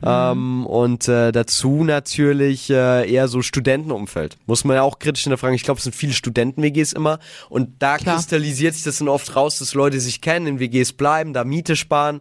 Ähm, 0.02 0.66
und 0.66 1.08
äh, 1.08 1.30
dazu 1.30 1.84
natürlich 1.84 2.70
äh, 2.70 3.10
eher 3.10 3.28
so 3.28 3.42
Studentenumfeld. 3.42 4.38
Muss 4.46 4.64
man 4.64 4.76
ja 4.76 4.82
auch 4.82 4.98
kritisch 4.98 5.24
hinterfragen. 5.24 5.54
Ich 5.54 5.62
glaube, 5.62 5.78
es 5.78 5.84
sind 5.84 5.94
viele 5.94 6.14
Studenten-WGs 6.14 6.94
immer. 6.94 7.18
Und 7.50 7.70
da 7.80 7.98
Klar. 7.98 8.16
kristallisiert 8.16 8.74
sich 8.74 8.84
das 8.84 8.98
dann 8.98 9.08
oft 9.08 9.36
raus, 9.36 9.58
dass 9.58 9.74
Leute 9.74 10.00
sich 10.00 10.20
kennen, 10.22 10.46
in 10.46 10.58
WGs 10.60 10.94
bleiben, 10.94 11.32
da 11.34 11.44
Miete 11.44 11.76
sparen. 11.76 12.20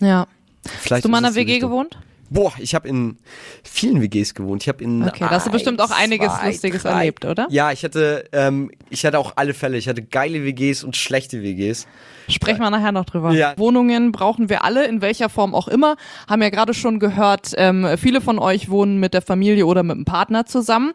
ja. 0.00 0.26
Vielleicht 0.80 0.92
Hast 0.92 1.04
du 1.04 1.08
mal 1.10 1.18
in 1.18 1.24
einer 1.24 1.30
es 1.32 1.36
WG 1.36 1.52
Richtung. 1.52 1.70
gewohnt? 1.70 1.98
Boah, 2.34 2.52
ich 2.58 2.74
habe 2.74 2.88
in 2.88 3.16
vielen 3.62 4.02
WGs 4.02 4.34
gewohnt. 4.34 4.62
Ich 4.64 4.68
habe 4.68 4.82
in 4.82 5.04
Okay, 5.04 5.20
da 5.20 5.30
hast 5.30 5.46
du 5.46 5.52
bestimmt 5.52 5.80
auch 5.80 5.90
ein, 5.90 6.04
einiges 6.04 6.34
zwei, 6.34 6.48
Lustiges 6.48 6.82
drei- 6.82 6.90
erlebt, 6.90 7.24
oder? 7.24 7.46
Ja, 7.48 7.70
ich 7.70 7.84
hatte, 7.84 8.24
ähm, 8.32 8.72
ich 8.90 9.06
hatte 9.06 9.20
auch 9.20 9.34
alle 9.36 9.54
Fälle. 9.54 9.78
Ich 9.78 9.88
hatte 9.88 10.02
geile 10.02 10.42
WGs 10.44 10.82
und 10.82 10.96
schlechte 10.96 11.42
WGs. 11.42 11.86
Sprechen 12.28 12.60
wir 12.60 12.70
nachher 12.70 12.90
noch 12.90 13.04
drüber. 13.04 13.32
Ja. 13.32 13.54
Wohnungen 13.56 14.10
brauchen 14.10 14.48
wir 14.48 14.64
alle, 14.64 14.86
in 14.86 15.00
welcher 15.00 15.28
Form 15.28 15.54
auch 15.54 15.68
immer. 15.68 15.96
Haben 16.28 16.42
ja 16.42 16.48
gerade 16.50 16.74
schon 16.74 16.98
gehört, 16.98 17.52
ähm, 17.56 17.86
viele 17.98 18.20
von 18.20 18.38
euch 18.40 18.68
wohnen 18.68 18.98
mit 18.98 19.14
der 19.14 19.22
Familie 19.22 19.66
oder 19.66 19.82
mit 19.84 19.96
dem 19.96 20.04
Partner 20.04 20.44
zusammen. 20.44 20.92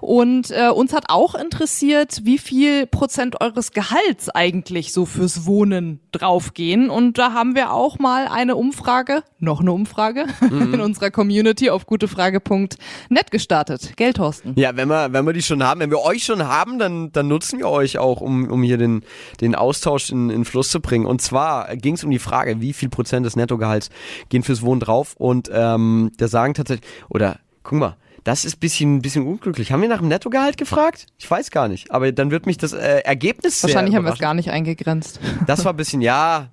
Und 0.00 0.50
äh, 0.52 0.68
uns 0.68 0.92
hat 0.92 1.06
auch 1.08 1.34
interessiert, 1.34 2.20
wie 2.24 2.38
viel 2.38 2.86
Prozent 2.86 3.40
eures 3.40 3.72
Gehalts 3.72 4.28
eigentlich 4.28 4.92
so 4.92 5.04
fürs 5.06 5.46
Wohnen 5.46 5.98
draufgehen. 6.12 6.90
Und 6.90 7.18
da 7.18 7.32
haben 7.32 7.54
wir 7.56 7.72
auch 7.72 7.98
mal 7.98 8.28
eine 8.28 8.54
Umfrage, 8.54 9.22
noch 9.38 9.60
eine 9.60 9.72
Umfrage, 9.72 10.26
in 10.76 10.84
unserer 10.84 11.10
Community 11.10 11.70
auf 11.70 11.86
gutefrage.net 11.86 13.30
gestartet. 13.30 13.92
Gell, 13.96 14.12
Thorsten? 14.12 14.54
Ja, 14.56 14.76
wenn 14.76 14.88
wir, 14.88 15.12
wenn 15.12 15.26
wir 15.26 15.32
die 15.32 15.42
schon 15.42 15.62
haben, 15.62 15.80
wenn 15.80 15.90
wir 15.90 16.00
euch 16.00 16.24
schon 16.24 16.46
haben, 16.46 16.78
dann, 16.78 17.12
dann 17.12 17.28
nutzen 17.28 17.58
wir 17.58 17.68
euch 17.68 17.98
auch, 17.98 18.20
um, 18.20 18.48
um 18.50 18.62
hier 18.62 18.78
den, 18.78 19.02
den 19.40 19.54
Austausch 19.54 20.10
in, 20.10 20.30
in 20.30 20.44
Fluss 20.44 20.70
zu 20.70 20.80
bringen. 20.80 21.06
Und 21.06 21.20
zwar 21.20 21.76
ging 21.76 21.94
es 21.94 22.04
um 22.04 22.10
die 22.10 22.18
Frage, 22.18 22.60
wie 22.60 22.72
viel 22.72 22.88
Prozent 22.88 23.26
des 23.26 23.36
Nettogehalts 23.36 23.90
gehen 24.28 24.42
fürs 24.42 24.62
Wohnen 24.62 24.80
drauf. 24.80 25.14
Und 25.18 25.50
ähm, 25.52 26.12
da 26.18 26.28
sagen 26.28 26.54
tatsächlich, 26.54 26.88
oder 27.08 27.38
guck 27.62 27.78
mal, 27.78 27.96
das 28.26 28.44
ist 28.44 28.56
bisschen, 28.56 29.02
bisschen 29.02 29.24
unglücklich. 29.24 29.70
Haben 29.70 29.82
wir 29.82 29.88
nach 29.88 30.00
dem 30.00 30.08
Nettogehalt 30.08 30.56
gefragt? 30.56 31.06
Ich 31.16 31.30
weiß 31.30 31.52
gar 31.52 31.68
nicht. 31.68 31.92
Aber 31.92 32.10
dann 32.10 32.32
wird 32.32 32.44
mich 32.44 32.58
das 32.58 32.72
äh, 32.72 32.98
Ergebnis 32.98 33.60
sehr 33.60 33.68
Wahrscheinlich 33.68 33.94
haben 33.94 34.04
wir 34.04 34.12
es 34.12 34.18
gar 34.18 34.34
nicht 34.34 34.50
eingegrenzt. 34.50 35.20
Das 35.46 35.64
war 35.64 35.72
ein 35.72 35.76
bisschen, 35.76 36.00
ja, 36.00 36.48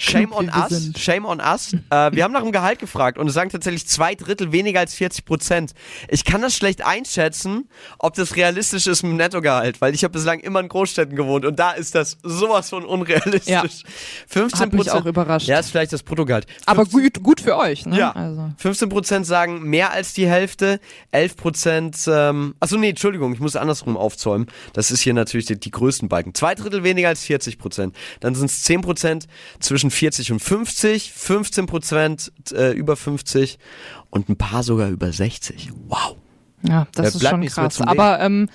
Shame 0.00 0.32
on 0.32 0.48
us. 0.48 0.68
sind. 0.70 0.98
Shame 0.98 1.24
on 1.26 1.40
us. 1.40 1.74
Äh, 1.90 2.12
wir 2.12 2.24
haben 2.24 2.32
nach 2.32 2.42
dem 2.42 2.52
Gehalt 2.52 2.78
gefragt 2.78 3.18
und 3.18 3.26
es 3.28 3.34
sagen 3.34 3.50
tatsächlich 3.50 3.86
zwei 3.86 4.14
Drittel 4.14 4.50
weniger 4.52 4.80
als 4.80 4.94
40 4.94 5.24
Prozent. 5.24 5.72
Ich 6.08 6.24
kann 6.24 6.40
das 6.42 6.56
schlecht 6.56 6.84
einschätzen, 6.84 7.68
ob 7.98 8.14
das 8.14 8.34
realistisch 8.36 8.86
ist 8.86 9.02
mit 9.02 9.12
dem 9.12 9.16
Nettogehalt, 9.18 9.80
weil 9.80 9.94
ich 9.94 10.02
habe 10.04 10.12
bislang 10.12 10.40
immer 10.40 10.60
in 10.60 10.68
Großstädten 10.68 11.16
gewohnt 11.16 11.44
und 11.44 11.58
da 11.58 11.72
ist 11.72 11.94
das 11.94 12.16
sowas 12.22 12.70
von 12.70 12.84
unrealistisch. 12.84 13.46
Ja. 13.46 13.62
15 14.28 14.60
Hat 14.60 14.72
mich 14.72 14.82
Prozent. 14.84 15.02
auch 15.02 15.06
überrascht. 15.06 15.46
Ja, 15.46 15.58
ist 15.58 15.70
vielleicht 15.70 15.92
das 15.92 16.02
Bruttogehalt. 16.02 16.46
Aber 16.66 16.84
gut, 16.86 17.22
gut 17.22 17.40
für 17.40 17.56
euch, 17.58 17.84
ne? 17.86 17.98
Ja, 17.98 18.12
Also. 18.12 18.50
15% 18.62 19.24
sagen 19.24 19.62
mehr 19.64 19.92
als 19.92 20.14
die 20.14 20.26
Hälfte, 20.28 20.80
11%, 21.12 22.08
ähm, 22.10 22.54
achso 22.60 22.76
nee, 22.76 22.90
Entschuldigung, 22.90 23.32
ich 23.32 23.40
muss 23.40 23.56
andersrum 23.56 23.96
aufzäumen. 23.96 24.46
Das 24.72 24.90
ist 24.90 25.00
hier 25.00 25.14
natürlich 25.14 25.46
die, 25.46 25.58
die 25.58 25.70
größten 25.70 26.08
Balken. 26.08 26.34
Zwei 26.34 26.54
Drittel 26.54 26.82
weniger 26.84 27.08
als 27.08 27.24
40%. 27.24 27.92
Dann 28.20 28.34
sind 28.34 28.50
es 28.50 28.64
10% 28.66 29.26
zwischen 29.60 29.89
40 29.90 30.32
und 30.32 30.40
50, 30.40 31.12
15% 31.16 32.54
äh, 32.54 32.72
über 32.72 32.96
50 32.96 33.58
und 34.10 34.28
ein 34.28 34.36
paar 34.36 34.62
sogar 34.62 34.88
über 34.88 35.12
60. 35.12 35.70
Wow. 35.88 36.16
Ja, 36.62 36.86
Da 36.94 37.02
das 37.02 37.14
ist 37.14 37.20
bleibt 37.20 37.34
schon 37.34 37.46
krass. 37.46 37.80
Aber 37.80 38.20
ähm, 38.20 38.48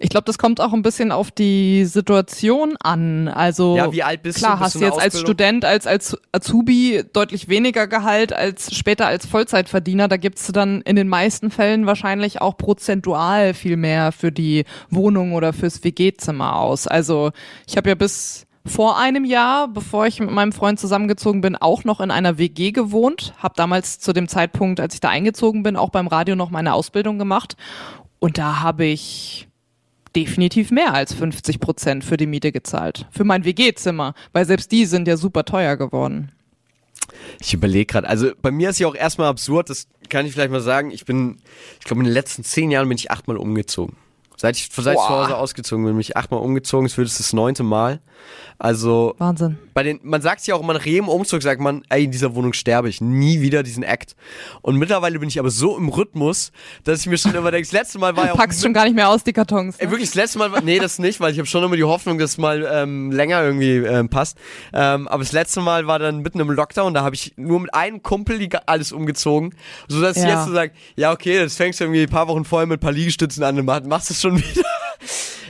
ich 0.00 0.08
glaube, 0.10 0.24
das 0.24 0.38
kommt 0.38 0.60
auch 0.60 0.72
ein 0.72 0.82
bisschen 0.82 1.12
auf 1.12 1.30
die 1.30 1.84
Situation 1.84 2.76
an. 2.82 3.28
Also 3.28 3.76
Ja, 3.76 3.92
wie 3.92 4.02
alt 4.02 4.22
bist 4.22 4.38
klar, 4.38 4.56
du? 4.56 4.64
Bist 4.64 4.74
hast 4.74 4.80
du 4.80 4.84
jetzt 4.84 5.00
als? 5.00 5.20
Student, 5.20 5.64
als 5.64 5.86
als 5.86 6.18
Azubi 6.32 7.04
deutlich 7.12 7.48
weniger 7.48 7.86
Gehalt 7.86 8.32
als 8.32 8.74
später 8.74 9.06
als 9.06 9.24
Vollzeitverdiener. 9.26 10.08
Da 10.08 10.16
gibst 10.16 10.48
du 10.48 10.52
dann 10.52 10.80
in 10.82 10.96
den 10.96 11.08
meisten 11.08 11.50
Fällen 11.50 11.86
wahrscheinlich 11.86 12.40
auch 12.40 12.56
prozentual 12.58 13.54
viel 13.54 13.76
mehr 13.76 14.10
für 14.10 14.32
die 14.32 14.64
Wohnung 14.90 15.32
oder 15.32 15.52
fürs 15.52 15.84
WG-Zimmer 15.84 16.56
aus. 16.56 16.86
Also 16.88 17.30
ich 17.68 17.76
habe 17.76 17.88
ja 17.88 17.94
bis 17.94 18.43
vor 18.66 18.98
einem 18.98 19.24
Jahr, 19.24 19.68
bevor 19.68 20.06
ich 20.06 20.20
mit 20.20 20.30
meinem 20.30 20.52
Freund 20.52 20.80
zusammengezogen 20.80 21.40
bin, 21.40 21.54
auch 21.54 21.84
noch 21.84 22.00
in 22.00 22.10
einer 22.10 22.38
WG 22.38 22.72
gewohnt. 22.72 23.34
Habe 23.38 23.54
damals 23.56 23.98
zu 23.98 24.12
dem 24.12 24.26
Zeitpunkt, 24.26 24.80
als 24.80 24.94
ich 24.94 25.00
da 25.00 25.10
eingezogen 25.10 25.62
bin, 25.62 25.76
auch 25.76 25.90
beim 25.90 26.06
Radio 26.06 26.34
noch 26.34 26.50
meine 26.50 26.72
Ausbildung 26.72 27.18
gemacht. 27.18 27.56
Und 28.20 28.38
da 28.38 28.60
habe 28.60 28.86
ich 28.86 29.48
definitiv 30.16 30.70
mehr 30.70 30.94
als 30.94 31.12
50 31.12 31.60
Prozent 31.60 32.04
für 32.04 32.16
die 32.16 32.26
Miete 32.26 32.52
gezahlt. 32.52 33.06
Für 33.10 33.24
mein 33.24 33.44
WG-Zimmer. 33.44 34.14
Weil 34.32 34.46
selbst 34.46 34.72
die 34.72 34.86
sind 34.86 35.08
ja 35.08 35.16
super 35.16 35.44
teuer 35.44 35.76
geworden. 35.76 36.32
Ich 37.40 37.52
überlege 37.52 37.86
gerade, 37.86 38.08
also 38.08 38.30
bei 38.40 38.50
mir 38.50 38.70
ist 38.70 38.78
ja 38.78 38.86
auch 38.86 38.94
erstmal 38.94 39.28
absurd, 39.28 39.68
das 39.68 39.88
kann 40.08 40.24
ich 40.24 40.32
vielleicht 40.32 40.50
mal 40.50 40.60
sagen, 40.60 40.90
ich 40.90 41.04
bin, 41.04 41.36
ich 41.78 41.84
glaube 41.84 42.00
in 42.00 42.06
den 42.06 42.14
letzten 42.14 42.44
zehn 42.44 42.70
Jahren 42.70 42.88
bin 42.88 42.96
ich 42.96 43.10
achtmal 43.10 43.36
umgezogen. 43.36 43.96
Seit 44.36 44.56
ich, 44.56 44.68
seit 44.72 44.94
ich 44.94 45.00
zu. 45.00 45.08
Hause 45.08 45.36
ausgezogen 45.36 45.84
bin, 45.84 45.94
bin 45.94 46.00
ich 46.00 46.16
achtmal 46.16 46.40
umgezogen, 46.40 46.86
es 46.86 46.96
wird 46.98 47.08
das 47.08 47.32
neunte 47.32 47.62
Mal. 47.62 48.00
Also 48.58 49.14
Wahnsinn. 49.18 49.58
bei 49.74 49.82
den, 49.82 50.00
man 50.02 50.22
sagt 50.22 50.46
ja 50.46 50.54
auch 50.54 50.60
immer 50.62 50.74
nach 50.74 50.86
jedem 50.86 51.08
Umzug, 51.08 51.42
sagt 51.42 51.60
man, 51.60 51.82
ey, 51.88 52.04
in 52.04 52.10
dieser 52.12 52.34
Wohnung 52.34 52.52
sterbe 52.52 52.88
ich, 52.88 53.00
nie 53.00 53.40
wieder 53.40 53.62
diesen 53.62 53.82
Act. 53.82 54.14
Und 54.62 54.76
mittlerweile 54.76 55.18
bin 55.18 55.28
ich 55.28 55.38
aber 55.40 55.50
so 55.50 55.76
im 55.76 55.88
Rhythmus, 55.88 56.52
dass 56.84 57.00
ich 57.00 57.06
mir 57.06 57.18
schon 57.18 57.34
immer 57.34 57.50
denke, 57.50 57.66
das 57.66 57.72
letzte 57.72 57.98
Mal 57.98 58.16
war 58.16 58.26
ja 58.26 58.32
auch 58.32 58.36
Packst 58.36 58.62
schon 58.62 58.72
gar 58.72 58.84
nicht 58.84 58.94
mehr 58.94 59.08
aus, 59.08 59.24
die 59.24 59.32
Kartons. 59.32 59.76
Ey, 59.78 59.86
Ne? 59.86 59.90
wirklich, 59.92 60.08
das 60.10 60.14
letzte 60.14 60.38
Mal 60.38 60.52
war, 60.52 60.60
nee, 60.62 60.78
das 60.78 60.98
nicht, 60.98 61.20
weil 61.20 61.32
ich 61.32 61.38
habe 61.38 61.46
schon 61.46 61.64
immer 61.64 61.76
die 61.76 61.84
Hoffnung, 61.84 62.18
dass 62.18 62.30
es 62.32 62.38
mal 62.38 62.66
ähm, 62.70 63.10
länger 63.10 63.42
irgendwie 63.42 63.76
ähm, 63.78 64.08
passt. 64.08 64.38
Ähm, 64.72 65.08
aber 65.08 65.22
das 65.24 65.32
letzte 65.32 65.60
Mal 65.60 65.86
war 65.86 65.98
dann 65.98 66.20
mitten 66.20 66.38
im 66.40 66.50
Lockdown, 66.50 66.94
da 66.94 67.02
habe 67.02 67.14
ich 67.16 67.34
nur 67.36 67.60
mit 67.60 67.74
einem 67.74 68.02
Kumpel 68.02 68.38
die, 68.38 68.48
alles 68.66 68.92
umgezogen, 68.92 69.54
so 69.88 70.00
dass 70.00 70.16
ich 70.16 70.22
Ja. 70.22 70.30
jetzt 70.36 70.46
so 70.46 70.52
sage, 70.54 70.72
ja 70.96 71.12
okay, 71.12 71.40
das 71.40 71.56
fängst 71.56 71.80
du 71.80 71.84
irgendwie 71.84 72.02
ein 72.02 72.08
paar 72.08 72.28
Wochen 72.28 72.44
vorher 72.44 72.66
mit 72.66 72.78
ein 72.78 72.80
paar 72.80 72.92
Liegestützen 72.92 73.42
an 73.42 73.58
und 73.58 73.64
mach- 73.66 73.82
machst 73.84 74.10
es 74.10 74.20
schon 74.24 74.38
wieder. 74.38 74.64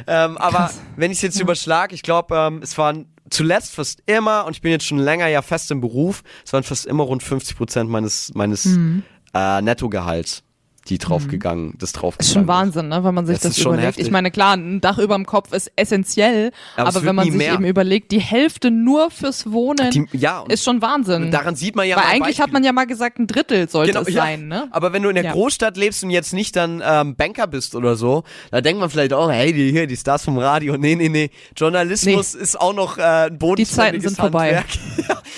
ähm, 0.07 0.37
aber 0.39 0.59
Krass. 0.59 0.81
wenn 0.97 1.11
ich 1.11 1.19
es 1.19 1.23
jetzt 1.23 1.41
überschlage, 1.41 1.95
ich 1.95 2.03
glaube, 2.03 2.35
ähm, 2.37 2.61
es 2.63 2.77
waren 2.77 3.07
zuletzt 3.31 3.75
fast 3.75 4.03
immer, 4.07 4.45
und 4.47 4.55
ich 4.57 4.63
bin 4.63 4.71
jetzt 4.73 4.87
schon 4.87 4.99
länger 4.99 5.29
ja 5.29 5.43
fest 5.43 5.71
im 5.71 5.81
Beruf, 5.81 6.23
es 6.45 6.53
waren 6.53 6.63
fast 6.63 6.87
immer 6.87 7.05
rund 7.05 7.23
50 7.23 7.57
Prozent 7.57 7.89
meines, 7.91 8.33
meines 8.35 8.65
Mhm. 8.67 9.03
äh, 9.33 9.63
Nettogehalts, 9.63 10.43
die 10.89 10.99
draufgegangen, 10.99 11.75
das 11.79 11.93
draufgegangen 11.93 12.29
ist 12.29 12.33
schon 12.35 12.47
Wahnsinn, 12.47 12.89
ne, 12.89 13.03
wenn 13.05 13.15
man 13.15 13.27
sich 13.27 13.39
Das 13.39 13.55
das, 13.55 13.59
überlegt. 13.59 13.87
heftig. 13.89 14.07
Ich 14.07 14.11
meine, 14.13 14.31
klar, 14.31 14.55
ein 14.57 14.81
Dach 14.81 14.99
über 14.99 15.15
dem 15.15 15.25
Kopf 15.27 15.53
ist 15.53 15.73
essentiell, 15.77 16.53
Aber 16.77 16.89
aber, 16.89 17.05
wenn 17.05 17.15
man 17.15 17.25
sich 17.27 17.35
mehr. 17.35 17.55
eben 17.55 17.65
überlegt, 17.65 18.13
die 18.13 18.21
Hälfte 18.21 18.71
nur 18.71 19.11
fürs 19.11 19.51
Wohnen 19.51 19.91
Die, 19.91 20.07
ja, 20.13 20.45
ist 20.49 20.63
schon 20.65 20.83
Wahnsinn. 20.83 21.31
daran 21.31 21.57
sieht 21.57 21.75
man 21.77 21.89
ja 21.89 21.97
Weil 21.97 22.05
eigentlich 22.05 22.41
hat 22.41 22.53
man 22.53 22.63
ja 22.65 22.73
mal 22.73 22.85
gesagt, 22.87 23.19
ein 23.19 23.27
Drittel 23.27 23.69
sollte 23.69 23.93
Genau, 23.93 24.03
es 24.03 24.13
ja. 24.13 24.23
sein, 24.23 24.49
ne? 24.49 24.69
Aber 24.73 24.93
wenn 24.93 25.03
du 25.03 25.09
in 25.09 25.15
der 25.15 25.25
Ja. 25.25 25.33
Großstadt 25.33 25.77
lebst 25.77 26.05
und 26.05 26.11
jetzt 26.11 26.33
nicht 26.35 26.55
dann 26.57 26.83
ähm, 26.85 27.17
Banker 27.17 27.47
bist 27.47 27.75
oder 27.75 27.97
so, 27.97 28.25
da 28.51 28.61
denkt 28.61 28.81
man 28.81 28.91
vielleicht 28.91 29.13
auch, 29.13 29.31
hey, 29.31 29.53
die 29.53 29.71
hier, 29.71 29.87
die 29.87 29.97
Stars 29.97 30.25
vom 30.25 30.37
Radio. 30.39 30.77
Nee, 30.77 30.97
nee, 30.97 31.09
nee. 31.09 31.31
Journalismus 31.57 32.35
ist 32.35 32.61
auch 32.61 32.75
noch 32.75 32.99
äh, 32.99 33.03
ein 33.29 33.39
bodenständiges 33.39 33.63
Die 33.65 33.75
Zeiten 33.77 34.01
sind 34.01 34.17
vorbei. 34.17 34.65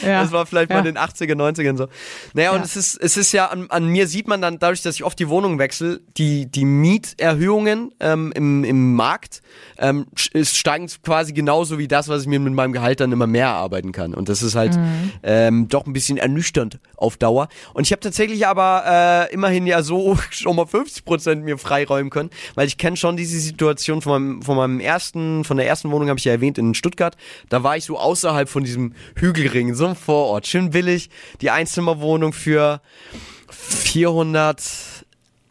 Ja. 0.04 0.22
Das 0.22 0.30
war 0.30 0.44
vielleicht 0.44 0.68
mal 0.68 0.80
in 0.80 0.84
den 0.84 0.98
80er, 0.98 1.32
90ern 1.34 1.76
so. 1.78 1.88
Naja, 2.34 2.50
und 2.52 2.62
es 2.62 2.76
ist, 2.76 2.96
es 3.00 3.16
ist 3.16 3.32
ja, 3.32 3.46
an, 3.46 3.66
an 3.70 3.86
mir 3.86 4.06
sieht 4.06 4.28
man 4.28 4.42
dann, 4.42 4.58
dadurch, 4.58 4.82
dass 4.82 4.94
ich 4.94 5.04
oft 5.04 5.18
die 5.18 5.28
Wohnung 5.30 5.35
wechsle, 5.44 6.00
die, 6.16 6.46
die 6.46 6.64
Mieterhöhungen 6.64 7.92
ähm, 8.00 8.32
im, 8.34 8.64
im 8.64 8.94
Markt 8.94 9.42
ähm, 9.78 10.06
steigen 10.14 10.88
quasi 11.02 11.32
genauso 11.32 11.78
wie 11.78 11.88
das, 11.88 12.08
was 12.08 12.22
ich 12.22 12.28
mir 12.28 12.40
mit 12.40 12.52
meinem 12.52 12.72
Gehalt 12.72 13.00
dann 13.00 13.12
immer 13.12 13.26
mehr 13.26 13.46
erarbeiten 13.46 13.92
kann. 13.92 14.14
Und 14.14 14.28
das 14.28 14.42
ist 14.42 14.54
halt 14.54 14.76
Mhm. 14.76 15.12
ähm, 15.22 15.68
doch 15.68 15.86
ein 15.86 15.92
bisschen 15.92 16.16
ernüchternd 16.18 16.78
auf 16.96 17.16
Dauer. 17.16 17.48
Und 17.74 17.86
ich 17.86 17.92
habe 17.92 18.00
tatsächlich 18.00 18.46
aber 18.46 19.28
äh, 19.30 19.32
immerhin 19.32 19.66
ja 19.66 19.82
so 19.82 20.18
schon 20.30 20.56
mal 20.56 20.66
50 20.66 21.04
Prozent 21.04 21.44
mir 21.44 21.58
freiräumen 21.58 22.10
können, 22.10 22.30
weil 22.54 22.66
ich 22.66 22.78
kenne 22.78 22.96
schon 22.96 23.16
diese 23.16 23.38
Situation 23.38 24.02
von 24.02 24.12
meinem, 24.12 24.42
von 24.42 24.56
meinem 24.56 24.80
ersten, 24.80 25.44
von 25.44 25.56
der 25.56 25.66
ersten 25.66 25.90
Wohnung 25.90 26.08
habe 26.08 26.18
ich 26.18 26.24
ja 26.24 26.32
erwähnt 26.32 26.58
in 26.58 26.74
Stuttgart. 26.74 27.16
Da 27.48 27.62
war 27.62 27.76
ich 27.76 27.84
so 27.84 27.98
außerhalb 27.98 28.48
von 28.48 28.64
diesem 28.64 28.94
Hügelring, 29.16 29.74
so 29.74 29.86
einem 29.86 29.96
Vorort, 29.96 30.46
schön 30.46 30.70
billig, 30.70 31.10
die 31.40 31.50
Einzimmerwohnung 31.50 32.32
für 32.32 32.80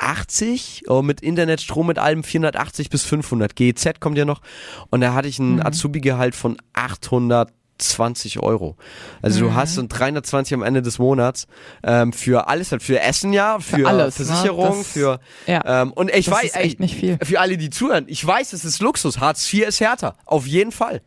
480 0.05 0.83
oh, 0.87 1.01
mit 1.01 1.21
Internet, 1.21 1.61
Strom, 1.61 1.87
mit 1.87 1.97
allem 1.99 2.23
480 2.23 2.89
bis 2.89 3.03
500. 3.03 3.55
GEZ 3.55 3.99
kommt 3.99 4.17
ja 4.17 4.25
noch. 4.25 4.41
Und 4.89 5.01
da 5.01 5.13
hatte 5.13 5.27
ich 5.27 5.39
ein 5.39 5.65
Azubi-Gehalt 5.65 6.35
von 6.35 6.57
820 6.73 8.39
Euro. 8.39 8.75
Also 9.21 9.39
du 9.39 9.53
hast 9.53 9.77
dann 9.77 9.87
320 9.89 10.53
am 10.53 10.63
Ende 10.63 10.81
des 10.81 10.99
Monats 10.99 11.47
ähm, 11.83 12.13
für 12.13 12.47
alles, 12.47 12.71
halt 12.71 12.83
für 12.83 12.99
Essen 12.99 13.33
ja, 13.33 13.59
für, 13.59 13.87
alles, 13.87 14.19
ne? 14.19 14.25
Versicherung, 14.25 14.77
Das- 14.77 14.87
für 14.87 15.19
ja. 15.47 15.81
ähm, 15.81 15.91
und 15.93 16.13
ich 16.13 16.29
weiß, 16.29 16.55
echt 16.55 16.55
ey, 16.55 16.75
nicht 16.79 16.95
viel. 16.95 17.17
für 17.23 17.39
alle, 17.39 17.57
die 17.57 17.69
zuhören, 17.69 18.05
ich 18.07 18.25
weiß, 18.25 18.53
es 18.53 18.63
ist 18.63 18.81
Luxus. 18.81 19.19
Hartz 19.19 19.51
IV 19.51 19.67
ist 19.67 19.79
härter, 19.79 20.15
auf 20.25 20.45
jeden 20.45 20.71
Fall. 20.71 21.01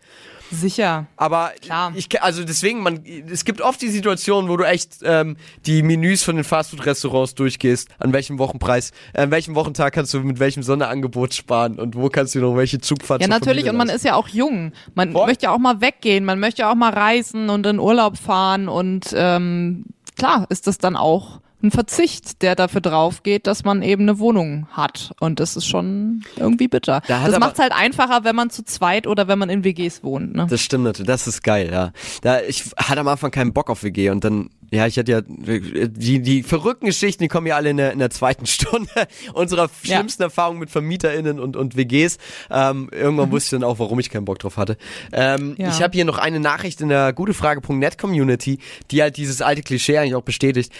Sicher. 0.50 1.06
Aber 1.16 1.52
Klar. 1.60 1.92
ich 1.94 2.22
also 2.22 2.44
deswegen, 2.44 2.82
man, 2.82 3.04
es 3.30 3.44
gibt 3.44 3.60
oft 3.60 3.80
die 3.82 3.88
Situation, 3.88 4.48
wo 4.48 4.56
du 4.56 4.64
echt 4.64 4.98
ähm, 5.02 5.36
die 5.66 5.82
Menüs 5.82 6.22
von 6.22 6.36
den 6.36 6.44
Fastfood-Restaurants 6.44 7.34
durchgehst, 7.34 7.88
an 7.98 8.12
welchem 8.12 8.38
Wochenpreis, 8.38 8.92
äh, 9.12 9.22
an 9.22 9.30
welchem 9.30 9.54
Wochentag 9.54 9.92
kannst 9.92 10.14
du 10.14 10.20
mit 10.20 10.38
welchem 10.38 10.62
Sonderangebot 10.62 11.34
sparen 11.34 11.78
und 11.78 11.94
wo 11.94 12.08
kannst 12.08 12.34
du 12.34 12.40
noch 12.40 12.56
welche 12.56 12.80
Zugfahrt 12.80 13.20
Ja, 13.20 13.28
natürlich. 13.28 13.68
Und 13.68 13.76
man 13.76 13.88
ist 13.88 14.04
ja 14.04 14.14
auch 14.14 14.28
jung. 14.28 14.72
Man 14.94 15.12
Voll. 15.12 15.26
möchte 15.26 15.44
ja 15.44 15.52
auch 15.52 15.58
mal 15.58 15.80
weggehen. 15.80 16.24
Man 16.24 16.40
möchte 16.40 16.62
ja 16.62 16.70
auch 16.70 16.76
mal 16.76 16.92
reisen 16.92 17.50
und 17.50 17.66
in 17.66 17.78
Urlaub 17.78 18.16
fahren. 18.16 18.68
Und 18.68 19.14
ähm, 19.14 19.84
klar 20.16 20.46
ist 20.48 20.66
das 20.66 20.78
dann 20.78 20.96
auch 20.96 21.40
ein 21.62 21.70
Verzicht, 21.70 22.42
der 22.42 22.54
dafür 22.54 22.80
drauf 22.80 23.22
geht, 23.22 23.46
dass 23.46 23.64
man 23.64 23.82
eben 23.82 24.02
eine 24.02 24.18
Wohnung 24.18 24.68
hat. 24.70 25.12
Und 25.20 25.40
das 25.40 25.56
ist 25.56 25.66
schon 25.66 26.22
irgendwie 26.36 26.68
bitter. 26.68 27.02
Da 27.08 27.26
das 27.26 27.38
macht 27.40 27.54
es 27.54 27.58
halt 27.58 27.72
einfacher, 27.72 28.22
wenn 28.24 28.36
man 28.36 28.50
zu 28.50 28.64
zweit 28.64 29.06
oder 29.06 29.26
wenn 29.28 29.38
man 29.38 29.50
in 29.50 29.64
WGs 29.64 30.02
wohnt. 30.04 30.34
Ne? 30.36 30.46
Das 30.48 30.60
stimmt 30.60 30.84
natürlich, 30.84 31.08
das 31.08 31.26
ist 31.26 31.42
geil, 31.42 31.70
ja. 31.72 31.92
Da, 32.22 32.40
ich 32.42 32.64
hatte 32.76 33.00
am 33.00 33.08
Anfang 33.08 33.30
keinen 33.32 33.52
Bock 33.52 33.70
auf 33.70 33.82
WG 33.82 34.10
und 34.10 34.22
dann, 34.24 34.50
ja, 34.70 34.86
ich 34.86 34.98
hatte 34.98 35.10
ja, 35.12 35.20
die, 35.22 36.20
die 36.20 36.42
verrückten 36.42 36.86
Geschichten, 36.86 37.22
die 37.24 37.28
kommen 37.28 37.46
ja 37.46 37.56
alle 37.56 37.70
in 37.70 37.76
der, 37.78 37.92
in 37.92 37.98
der 37.98 38.10
zweiten 38.10 38.46
Stunde 38.46 38.88
unserer 39.32 39.68
Ja. 39.82 39.96
schlimmsten 39.96 40.22
Erfahrungen 40.22 40.60
mit 40.60 40.70
VermieterInnen 40.70 41.40
und, 41.40 41.56
und 41.56 41.76
WGs. 41.76 42.18
Ähm, 42.50 42.88
irgendwann 42.92 43.30
wusste 43.32 43.56
ich 43.56 43.60
dann 43.60 43.68
auch, 43.68 43.78
warum 43.78 43.98
ich 43.98 44.10
keinen 44.10 44.24
Bock 44.26 44.38
drauf 44.38 44.56
hatte. 44.56 44.76
Ähm, 45.12 45.54
Ja. 45.58 45.70
Ich 45.70 45.82
habe 45.82 45.94
hier 45.94 46.04
noch 46.04 46.18
eine 46.18 46.38
Nachricht 46.38 46.80
in 46.80 46.88
der 46.88 47.12
gutefrage.net 47.12 47.98
Community, 47.98 48.58
die 48.90 49.02
halt 49.02 49.16
dieses 49.16 49.42
alte 49.42 49.62
Klischee 49.62 49.98
eigentlich 49.98 50.14
auch 50.14 50.22
bestätigt. 50.22 50.72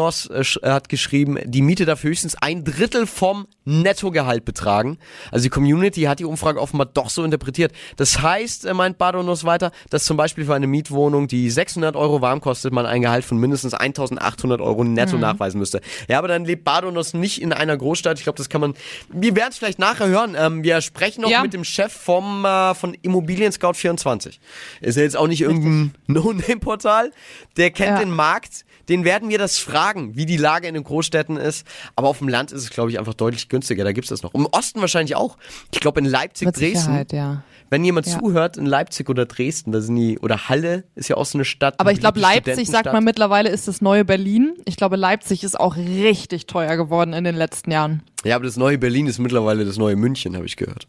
Badonos 0.00 0.26
äh, 0.30 0.44
hat 0.70 0.88
geschrieben, 0.88 1.38
die 1.44 1.60
Miete 1.62 1.84
darf 1.84 2.02
höchstens 2.02 2.34
ein 2.40 2.64
Drittel 2.64 3.06
vom 3.06 3.46
Nettogehalt 3.64 4.44
betragen. 4.44 4.98
Also 5.30 5.42
die 5.44 5.50
Community 5.50 6.02
hat 6.02 6.18
die 6.18 6.24
Umfrage 6.24 6.60
offenbar 6.60 6.86
doch 6.86 7.10
so 7.10 7.22
interpretiert. 7.22 7.72
Das 7.96 8.20
heißt, 8.22 8.64
äh, 8.64 8.72
meint 8.74 8.96
Badonos 8.98 9.44
weiter, 9.44 9.70
dass 9.90 10.04
zum 10.04 10.16
Beispiel 10.16 10.44
für 10.46 10.54
eine 10.54 10.66
Mietwohnung, 10.66 11.28
die 11.28 11.50
600 11.50 11.96
Euro 11.96 12.20
warm 12.22 12.40
kostet, 12.40 12.72
man 12.72 12.86
ein 12.86 13.02
Gehalt 13.02 13.24
von 13.24 13.38
mindestens 13.38 13.74
1800 13.74 14.60
Euro 14.60 14.84
netto 14.84 15.18
nachweisen 15.18 15.58
müsste. 15.58 15.80
Ja, 16.08 16.18
aber 16.18 16.28
dann 16.28 16.44
lebt 16.44 16.64
Badonos 16.64 17.12
nicht 17.14 17.40
in 17.42 17.52
einer 17.52 17.76
Großstadt. 17.76 18.18
Ich 18.18 18.24
glaube, 18.24 18.38
das 18.38 18.48
kann 18.48 18.60
man, 18.62 18.74
wir 19.10 19.36
werden 19.36 19.50
es 19.50 19.58
vielleicht 19.58 19.78
nachher 19.78 20.08
hören. 20.08 20.34
Ähm, 20.38 20.62
wir 20.64 20.80
sprechen 20.80 21.20
noch 21.22 21.30
Ja. 21.30 21.42
mit 21.42 21.52
dem 21.52 21.64
Chef 21.64 21.92
vom, 21.92 22.44
äh, 22.44 22.74
von 22.74 22.94
Immobilien 23.02 23.52
Scout 23.52 23.74
24. 23.74 24.40
Ist 24.80 24.96
ja 24.96 25.02
jetzt 25.02 25.16
auch 25.16 25.28
nicht 25.28 25.42
irgendein 25.42 25.94
No-Name-Portal. 26.06 27.12
Der 27.58 27.70
kennt 27.70 27.90
Ja. 27.90 27.98
den 27.98 28.10
Markt. 28.10 28.64
Den 28.88 29.04
werden 29.04 29.28
wir 29.28 29.38
das 29.38 29.58
fragen 29.58 29.89
sagen, 29.90 30.16
wie 30.16 30.26
die 30.26 30.36
Lage 30.36 30.68
in 30.68 30.74
den 30.74 30.84
Großstädten 30.84 31.36
ist. 31.36 31.66
Aber 31.96 32.08
auf 32.08 32.18
dem 32.18 32.28
Land 32.28 32.52
ist 32.52 32.62
es, 32.62 32.70
glaube 32.70 32.90
ich, 32.90 32.98
einfach 32.98 33.14
deutlich 33.14 33.48
günstiger. 33.48 33.84
Da 33.84 33.92
gibt's 33.92 34.10
das 34.10 34.22
noch. 34.22 34.34
Im 34.34 34.46
Osten 34.46 34.80
wahrscheinlich 34.80 35.16
auch. 35.16 35.36
Ich 35.72 35.80
glaube, 35.80 36.00
in 36.00 36.06
Leipzig, 36.06 36.46
Mit 36.46 36.58
Dresden. 36.58 37.06
Ja. 37.12 37.42
Wenn 37.70 37.84
jemand 37.84 38.06
Ja. 38.06 38.18
zuhört 38.18 38.56
in 38.56 38.66
Leipzig 38.66 39.08
oder 39.08 39.26
Dresden, 39.26 39.72
da 39.72 39.80
sind 39.80 39.94
die, 39.96 40.18
oder 40.18 40.48
Halle 40.48 40.84
ist 40.94 41.08
ja 41.08 41.16
auch 41.16 41.26
so 41.26 41.38
eine 41.38 41.44
Stadt. 41.44 41.74
Aber 41.78 41.92
ich 41.92 42.00
glaube, 42.00 42.18
Leipzig, 42.18 42.68
sagt 42.68 42.86
man 42.92 43.04
mittlerweile, 43.04 43.48
ist 43.48 43.68
das 43.68 43.80
neue 43.80 44.04
Berlin. 44.04 44.54
Ich 44.64 44.76
glaube, 44.76 44.96
Leipzig 44.96 45.44
ist 45.44 45.58
auch 45.58 45.76
richtig 45.76 46.46
teuer 46.46 46.76
geworden 46.76 47.12
in 47.12 47.24
den 47.24 47.36
letzten 47.36 47.70
Jahren. 47.70 48.02
Ja, 48.24 48.36
aber 48.36 48.44
das 48.44 48.56
neue 48.56 48.76
Berlin 48.78 49.06
ist 49.06 49.18
mittlerweile 49.18 49.64
das 49.64 49.76
neue 49.78 49.96
München, 49.96 50.34
habe 50.36 50.46
ich 50.46 50.56
gehört. 50.56 50.86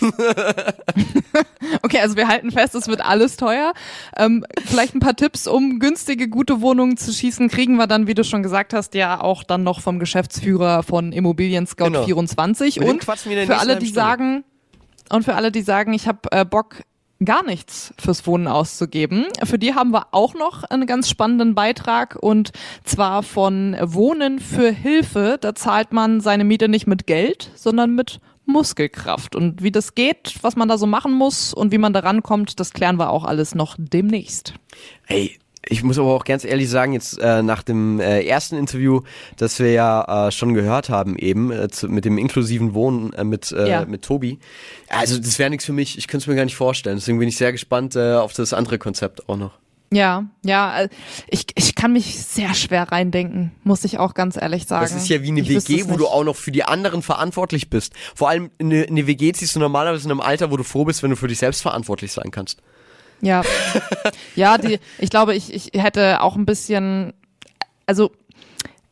Okay, 1.82 2.00
also 2.00 2.16
wir 2.16 2.28
halten 2.28 2.50
fest, 2.50 2.74
es 2.74 2.88
wird 2.88 3.00
alles 3.04 3.36
teuer. 3.36 3.74
Ähm, 4.16 4.44
vielleicht 4.66 4.94
ein 4.94 5.00
paar 5.00 5.16
Tipps, 5.16 5.46
um 5.46 5.78
günstige, 5.78 6.28
gute 6.28 6.60
Wohnungen 6.60 6.96
zu 6.96 7.12
schießen, 7.12 7.48
kriegen 7.48 7.76
wir 7.76 7.86
dann, 7.86 8.06
wie 8.06 8.14
du 8.14 8.24
schon 8.24 8.42
gesagt 8.42 8.74
hast, 8.74 8.94
ja 8.94 9.20
auch 9.20 9.42
dann 9.44 9.62
noch 9.62 9.80
vom 9.80 9.98
Geschäftsführer 9.98 10.82
von 10.82 11.12
Immobilien 11.12 11.66
Scout 11.66 11.86
Genau. 11.86 12.04
24. 12.04 12.76
Mit 12.76 12.88
dem 12.88 12.94
Und 12.94 13.04
für 13.04 13.58
alle, 13.58 13.78
die 13.78 13.86
sagen, 13.88 14.44
und 15.10 15.24
für 15.24 15.34
alle, 15.34 15.52
die 15.52 15.62
sagen, 15.62 15.92
ich 15.92 16.06
habe 16.08 16.20
äh, 16.32 16.44
Bock, 16.44 16.76
gar 17.22 17.44
nichts 17.44 17.92
fürs 17.98 18.26
Wohnen 18.26 18.46
auszugeben. 18.46 19.26
Für 19.44 19.58
die 19.58 19.74
haben 19.74 19.90
wir 19.90 20.06
auch 20.12 20.34
noch 20.34 20.64
einen 20.64 20.86
ganz 20.86 21.08
spannenden 21.08 21.54
Beitrag 21.54 22.16
und 22.18 22.52
zwar 22.84 23.22
von 23.22 23.76
Wohnen 23.82 24.38
für 24.38 24.70
Hilfe. 24.70 25.36
Da 25.38 25.54
zahlt 25.54 25.92
man 25.92 26.20
seine 26.20 26.44
Miete 26.44 26.68
nicht 26.68 26.86
mit 26.86 27.06
Geld, 27.06 27.50
sondern 27.54 27.94
mit 27.94 28.20
Muskelkraft. 28.50 29.34
Und 29.36 29.62
wie 29.62 29.70
das 29.70 29.94
geht, 29.94 30.34
was 30.42 30.56
man 30.56 30.68
da 30.68 30.78
so 30.78 30.86
machen 30.86 31.12
muss 31.12 31.54
und 31.54 31.72
wie 31.72 31.78
man 31.78 31.92
da 31.92 32.00
rankommt, 32.00 32.60
das 32.60 32.72
klären 32.72 32.96
wir 32.98 33.10
auch 33.10 33.24
alles 33.24 33.54
noch 33.54 33.76
demnächst. 33.78 34.54
Ey, 35.06 35.38
ich 35.68 35.82
muss 35.82 35.98
aber 35.98 36.14
auch 36.14 36.24
ganz 36.24 36.44
ehrlich 36.44 36.70
sagen, 36.70 36.94
jetzt 36.94 37.18
äh, 37.20 37.42
nach 37.42 37.62
dem 37.62 38.00
äh, 38.00 38.22
ersten 38.24 38.56
Interview, 38.56 39.02
das 39.36 39.58
wir 39.58 39.70
ja 39.70 40.28
äh, 40.28 40.30
schon 40.32 40.54
gehört 40.54 40.88
haben 40.88 41.18
eben, 41.18 41.52
äh, 41.52 41.68
zu, 41.68 41.88
mit 41.88 42.06
dem 42.06 42.16
inklusiven 42.16 42.72
Wohnen 42.72 43.12
äh, 43.12 43.24
mit, 43.24 43.52
äh, 43.52 43.68
Ja. 43.68 43.84
mit 43.84 44.02
Tobi, 44.02 44.38
also 44.88 45.18
das 45.18 45.38
wäre 45.38 45.50
nichts 45.50 45.66
für 45.66 45.74
mich, 45.74 45.98
ich 45.98 46.08
könnte 46.08 46.24
es 46.24 46.26
mir 46.28 46.34
gar 46.34 46.44
nicht 46.46 46.56
vorstellen. 46.56 46.96
Deswegen 46.96 47.18
bin 47.18 47.28
ich 47.28 47.36
sehr 47.36 47.52
gespannt 47.52 47.94
auf 47.96 48.32
das 48.32 48.54
andere 48.54 48.78
Konzept 48.78 49.28
auch 49.28 49.36
noch. 49.36 49.59
Ja, 49.92 50.26
ja, 50.44 50.82
äh, 50.82 50.88
ich, 51.28 51.46
ich 51.56 51.74
kann 51.74 51.92
mich 51.92 52.22
sehr 52.24 52.54
schwer 52.54 52.92
reindenken, 52.92 53.50
muss 53.64 53.82
ich 53.82 53.98
auch 53.98 54.14
ganz 54.14 54.36
ehrlich 54.36 54.66
sagen. 54.66 54.84
Das 54.84 54.94
ist 54.94 55.08
ja 55.08 55.22
wie 55.22 55.28
eine 55.28 55.40
Ich 55.40 55.48
WG, 55.48 55.84
wo 55.88 55.96
du 55.96 56.06
auch 56.06 56.22
noch 56.22 56.36
für 56.36 56.52
die 56.52 56.62
anderen 56.62 57.02
verantwortlich 57.02 57.70
bist. 57.70 57.92
Vor 58.14 58.28
allem 58.28 58.50
eine, 58.60 58.84
eine 58.84 59.08
WG 59.08 59.32
ziehst 59.32 59.56
du 59.56 59.58
normalerweise 59.60 60.04
in 60.04 60.12
einem 60.12 60.20
Alter, 60.20 60.52
wo 60.52 60.56
du 60.56 60.62
froh 60.62 60.84
bist, 60.84 61.02
wenn 61.02 61.10
du 61.10 61.16
für 61.16 61.26
dich 61.26 61.38
selbst 61.38 61.62
verantwortlich 61.62 62.12
sein 62.12 62.30
kannst. 62.30 62.62
Ja. 63.20 63.42
ja, 64.36 64.58
die, 64.58 64.78
ich 64.98 65.10
glaube, 65.10 65.34
ich, 65.34 65.52
ich 65.52 65.82
hätte 65.82 66.22
auch 66.22 66.36
ein 66.36 66.46
bisschen, 66.46 67.12
also 67.86 68.12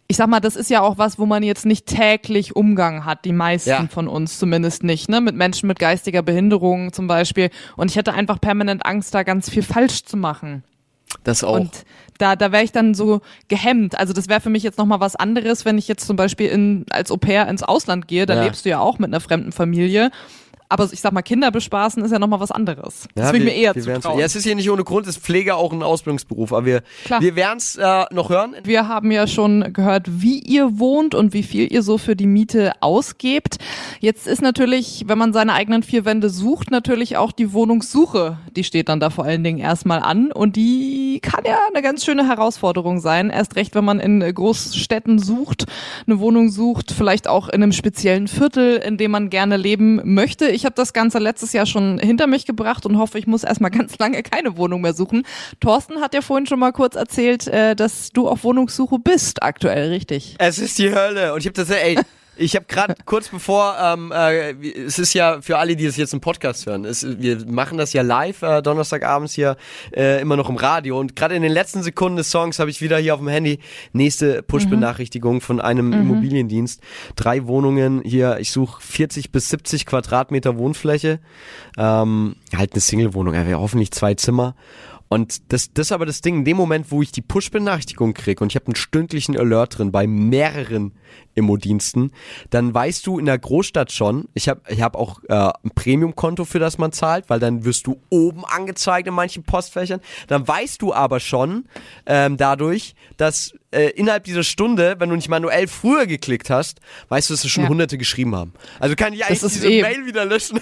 ich 0.08 0.16
sag 0.16 0.26
mal, 0.28 0.40
das 0.40 0.56
ist 0.56 0.70
ja 0.70 0.80
auch 0.80 0.98
was, 0.98 1.18
wo 1.18 1.26
man 1.26 1.42
jetzt 1.42 1.64
nicht 1.66 1.86
täglich 1.86 2.56
Umgang 2.56 3.04
hat, 3.04 3.24
die 3.24 3.32
meisten 3.32 3.68
Ja. 3.70 3.86
von 3.88 4.08
uns 4.08 4.38
zumindest 4.38 4.82
nicht, 4.82 5.08
ne? 5.08 5.20
Mit 5.20 5.36
Menschen 5.36 5.66
mit 5.68 5.78
geistiger 5.78 6.22
Behinderung 6.22 6.92
zum 6.92 7.06
Beispiel. 7.06 7.50
Und 7.76 7.90
ich 7.90 7.96
hätte 7.96 8.14
einfach 8.14 8.40
permanent 8.40 8.86
Angst, 8.86 9.14
da 9.14 9.22
ganz 9.22 9.50
viel 9.50 9.62
falsch 9.62 10.04
zu 10.04 10.16
machen. 10.16 10.64
Das 11.24 11.44
auch. 11.44 11.54
Und 11.54 11.84
da, 12.18 12.34
da 12.36 12.50
wäre 12.52 12.64
ich 12.64 12.72
dann 12.72 12.94
so 12.94 13.20
gehemmt. 13.48 13.98
Also 13.98 14.12
das 14.12 14.28
wäre 14.28 14.40
für 14.40 14.50
mich 14.50 14.62
jetzt 14.62 14.78
nochmal 14.78 15.00
was 15.00 15.14
anderes, 15.16 15.64
wenn 15.64 15.78
ich 15.78 15.86
jetzt 15.88 16.06
zum 16.06 16.16
Beispiel 16.16 16.48
in, 16.48 16.84
als 16.90 17.10
Au 17.10 17.16
pair 17.16 17.46
ins 17.48 17.62
Ausland 17.62 18.08
gehe, 18.08 18.26
da 18.26 18.34
Ja. 18.34 18.42
lebst 18.44 18.64
du 18.64 18.70
ja 18.70 18.80
auch 18.80 18.98
mit 18.98 19.08
einer 19.10 19.20
fremden 19.20 19.52
Familie. 19.52 20.10
Aber 20.70 20.88
ich 20.92 21.00
sag 21.00 21.12
mal, 21.12 21.22
Kinder 21.22 21.50
bespaßen 21.50 22.04
ist 22.04 22.10
ja 22.10 22.18
nochmal 22.18 22.40
was 22.40 22.50
anderes. 22.50 23.08
Das 23.14 23.28
Ja, 23.28 23.32
will 23.32 23.40
ich 23.40 23.46
wir- 23.46 23.52
mir 23.54 23.58
eher 23.58 23.74
zutrauen. 23.74 24.18
Ja, 24.18 24.26
es 24.26 24.36
ist 24.36 24.44
hier 24.44 24.54
nicht 24.54 24.70
ohne 24.70 24.84
Grund, 24.84 25.06
ist 25.06 25.18
Pflege 25.18 25.54
auch 25.56 25.72
ein 25.72 25.82
Ausbildungsberuf, 25.82 26.52
aber 26.52 26.66
wir, 26.66 26.82
Klar. 27.04 27.20
wir 27.22 27.36
werden 27.36 27.56
es 27.58 27.76
äh, 27.76 28.04
noch 28.12 28.28
hören. 28.28 28.54
Wir 28.64 28.86
haben 28.86 29.10
ja 29.10 29.26
schon 29.26 29.72
gehört, 29.72 30.06
wie 30.20 30.38
ihr 30.40 30.78
wohnt 30.78 31.14
und 31.14 31.32
wie 31.32 31.42
viel 31.42 31.72
ihr 31.72 31.82
so 31.82 31.96
für 31.96 32.16
die 32.16 32.26
Miete 32.26 32.72
ausgebt. 32.80 33.56
Jetzt 34.00 34.26
ist 34.26 34.42
natürlich, 34.42 35.04
wenn 35.06 35.16
man 35.18 35.32
seine 35.32 35.54
eigenen 35.54 35.82
vier 35.82 36.04
Wände 36.04 36.28
sucht, 36.28 36.70
natürlich 36.70 37.16
auch 37.16 37.32
die 37.32 37.52
Wohnungssuche. 37.54 38.36
Die 38.54 38.64
steht 38.64 38.88
dann 38.90 39.00
da 39.00 39.08
vor 39.10 39.24
allen 39.24 39.42
Dingen 39.44 39.58
erstmal 39.58 40.00
an 40.00 40.32
und 40.32 40.56
die 40.56 41.20
kann 41.22 41.44
ja 41.46 41.56
eine 41.72 41.82
ganz 41.82 42.04
schöne 42.04 42.26
Herausforderung 42.28 43.00
sein. 43.00 43.30
Erst 43.30 43.56
recht, 43.56 43.74
wenn 43.74 43.84
man 43.84 44.00
in 44.00 44.20
Großstädten 44.34 45.18
sucht, 45.18 45.64
eine 46.06 46.18
Wohnung 46.20 46.50
sucht, 46.50 46.92
vielleicht 46.92 47.26
auch 47.28 47.48
in 47.48 47.62
einem 47.62 47.72
speziellen 47.72 48.28
Viertel, 48.28 48.76
in 48.76 48.98
dem 48.98 49.10
man 49.10 49.30
gerne 49.30 49.56
leben 49.56 50.00
möchte. 50.04 50.48
Ich 50.48 50.57
habe 50.64 50.74
das 50.74 50.92
Ganze 50.92 51.18
letztes 51.18 51.52
Jahr 51.52 51.66
schon 51.66 51.98
hinter 51.98 52.26
mich 52.26 52.46
gebracht 52.46 52.86
und 52.86 52.98
hoffe, 52.98 53.18
ich 53.18 53.26
muss 53.26 53.44
erstmal 53.44 53.70
ganz 53.78 53.98
lange 53.98 54.22
keine 54.22 54.56
Wohnung 54.56 54.80
mehr 54.80 54.94
suchen. 54.94 55.24
Thorsten 55.60 56.00
hat 56.00 56.14
ja 56.14 56.20
vorhin 56.20 56.46
schon 56.46 56.58
mal 56.58 56.72
kurz 56.72 56.96
erzählt, 56.96 57.46
äh, 57.48 57.74
dass 57.74 58.10
du 58.10 58.28
auf 58.28 58.44
Wohnungssuche 58.44 58.98
bist 58.98 59.42
aktuell, 59.42 59.88
richtig? 59.88 60.36
Es 60.38 60.58
ist 60.58 60.78
die 60.78 60.94
Hölle. 60.94 61.34
Und 61.34 61.40
ich 61.40 61.46
habe 61.46 61.54
das, 61.54 61.70
ey, 61.70 61.98
ich 62.38 62.54
habe 62.54 62.66
gerade 62.66 62.94
kurz 63.04 63.28
bevor, 63.28 63.76
ähm, 63.80 64.12
äh, 64.12 64.52
es 64.52 64.98
ist 64.98 65.12
ja 65.14 65.40
für 65.40 65.58
alle, 65.58 65.76
die 65.76 65.86
das 65.86 65.96
jetzt 65.96 66.14
im 66.14 66.20
Podcast 66.20 66.66
hören, 66.66 66.84
es, 66.84 67.06
wir 67.20 67.44
machen 67.46 67.78
das 67.78 67.92
ja 67.92 68.02
live, 68.02 68.42
äh, 68.42 68.62
Donnerstagabends 68.62 69.34
hier 69.34 69.56
äh, 69.94 70.20
immer 70.20 70.36
noch 70.36 70.48
im 70.48 70.56
Radio. 70.56 70.98
Und 70.98 71.16
gerade 71.16 71.34
in 71.34 71.42
den 71.42 71.52
letzten 71.52 71.82
Sekunden 71.82 72.16
des 72.16 72.30
Songs 72.30 72.58
habe 72.58 72.70
ich 72.70 72.80
wieder 72.80 72.98
hier 72.98 73.14
auf 73.14 73.20
dem 73.20 73.28
Handy 73.28 73.58
nächste 73.92 74.42
Push-Benachrichtigung 74.42 75.40
von 75.40 75.60
einem 75.60 75.92
Immobiliendienst. 75.92 76.80
Drei 77.16 77.46
Wohnungen 77.46 78.02
hier, 78.04 78.38
ich 78.38 78.50
suche 78.52 78.80
40 78.80 79.32
bis 79.32 79.48
70 79.48 79.86
Quadratmeter 79.86 80.56
Wohnfläche. 80.56 81.20
Ähm, 81.76 82.36
halt 82.56 82.72
eine 82.72 82.80
Single-Wohnung, 82.80 83.34
hoffentlich 83.56 83.90
zwei 83.90 84.14
Zimmer. 84.14 84.54
Und 85.08 85.52
das, 85.52 85.72
das 85.72 85.86
ist 85.86 85.92
aber 85.92 86.04
das 86.06 86.20
Ding, 86.20 86.38
in 86.38 86.44
dem 86.44 86.56
Moment, 86.56 86.90
wo 86.90 87.00
ich 87.02 87.12
die 87.12 87.22
Push-Benachrichtigung 87.22 88.12
kriege 88.14 88.42
und 88.44 88.52
ich 88.52 88.56
habe 88.56 88.66
einen 88.66 88.76
stündlichen 88.76 89.38
Alert 89.38 89.78
drin 89.78 89.90
bei 89.90 90.06
mehreren 90.06 90.92
Immodiensten, 91.34 92.12
dann 92.50 92.74
weißt 92.74 93.06
du 93.06 93.18
in 93.18 93.24
der 93.26 93.38
Großstadt 93.38 93.92
schon, 93.92 94.28
ich 94.34 94.48
habe 94.48 94.60
ich 94.68 94.82
hab 94.82 94.96
auch 94.96 95.20
äh, 95.28 95.34
ein 95.34 95.70
Premium-Konto, 95.74 96.44
für 96.44 96.58
das 96.58 96.78
man 96.78 96.92
zahlt, 96.92 97.30
weil 97.30 97.40
dann 97.40 97.64
wirst 97.64 97.86
du 97.86 98.00
oben 98.10 98.44
angezeigt 98.44 99.08
in 99.08 99.14
manchen 99.14 99.44
Postfächern. 99.44 100.00
Dann 100.26 100.46
weißt 100.46 100.82
du 100.82 100.92
aber 100.92 101.20
schon 101.20 101.64
ähm, 102.06 102.36
dadurch, 102.36 102.94
dass 103.16 103.54
äh, 103.70 103.90
innerhalb 103.90 104.24
dieser 104.24 104.42
Stunde, 104.42 104.96
wenn 104.98 105.08
du 105.10 105.16
nicht 105.16 105.28
manuell 105.28 105.68
früher 105.68 106.06
geklickt 106.06 106.50
hast, 106.50 106.80
weißt 107.08 107.30
du, 107.30 107.34
dass 107.34 107.44
es 107.44 107.50
schon 107.50 107.64
Ja. 107.64 107.70
hunderte 107.70 107.98
geschrieben 107.98 108.34
haben. 108.34 108.52
Also 108.80 108.94
kann 108.96 109.12
ich 109.12 109.24
eigentlich 109.24 109.40
diese 109.40 109.68
eh- 109.70 109.82
Mail 109.82 110.04
wieder 110.06 110.24
löschen. 110.24 110.60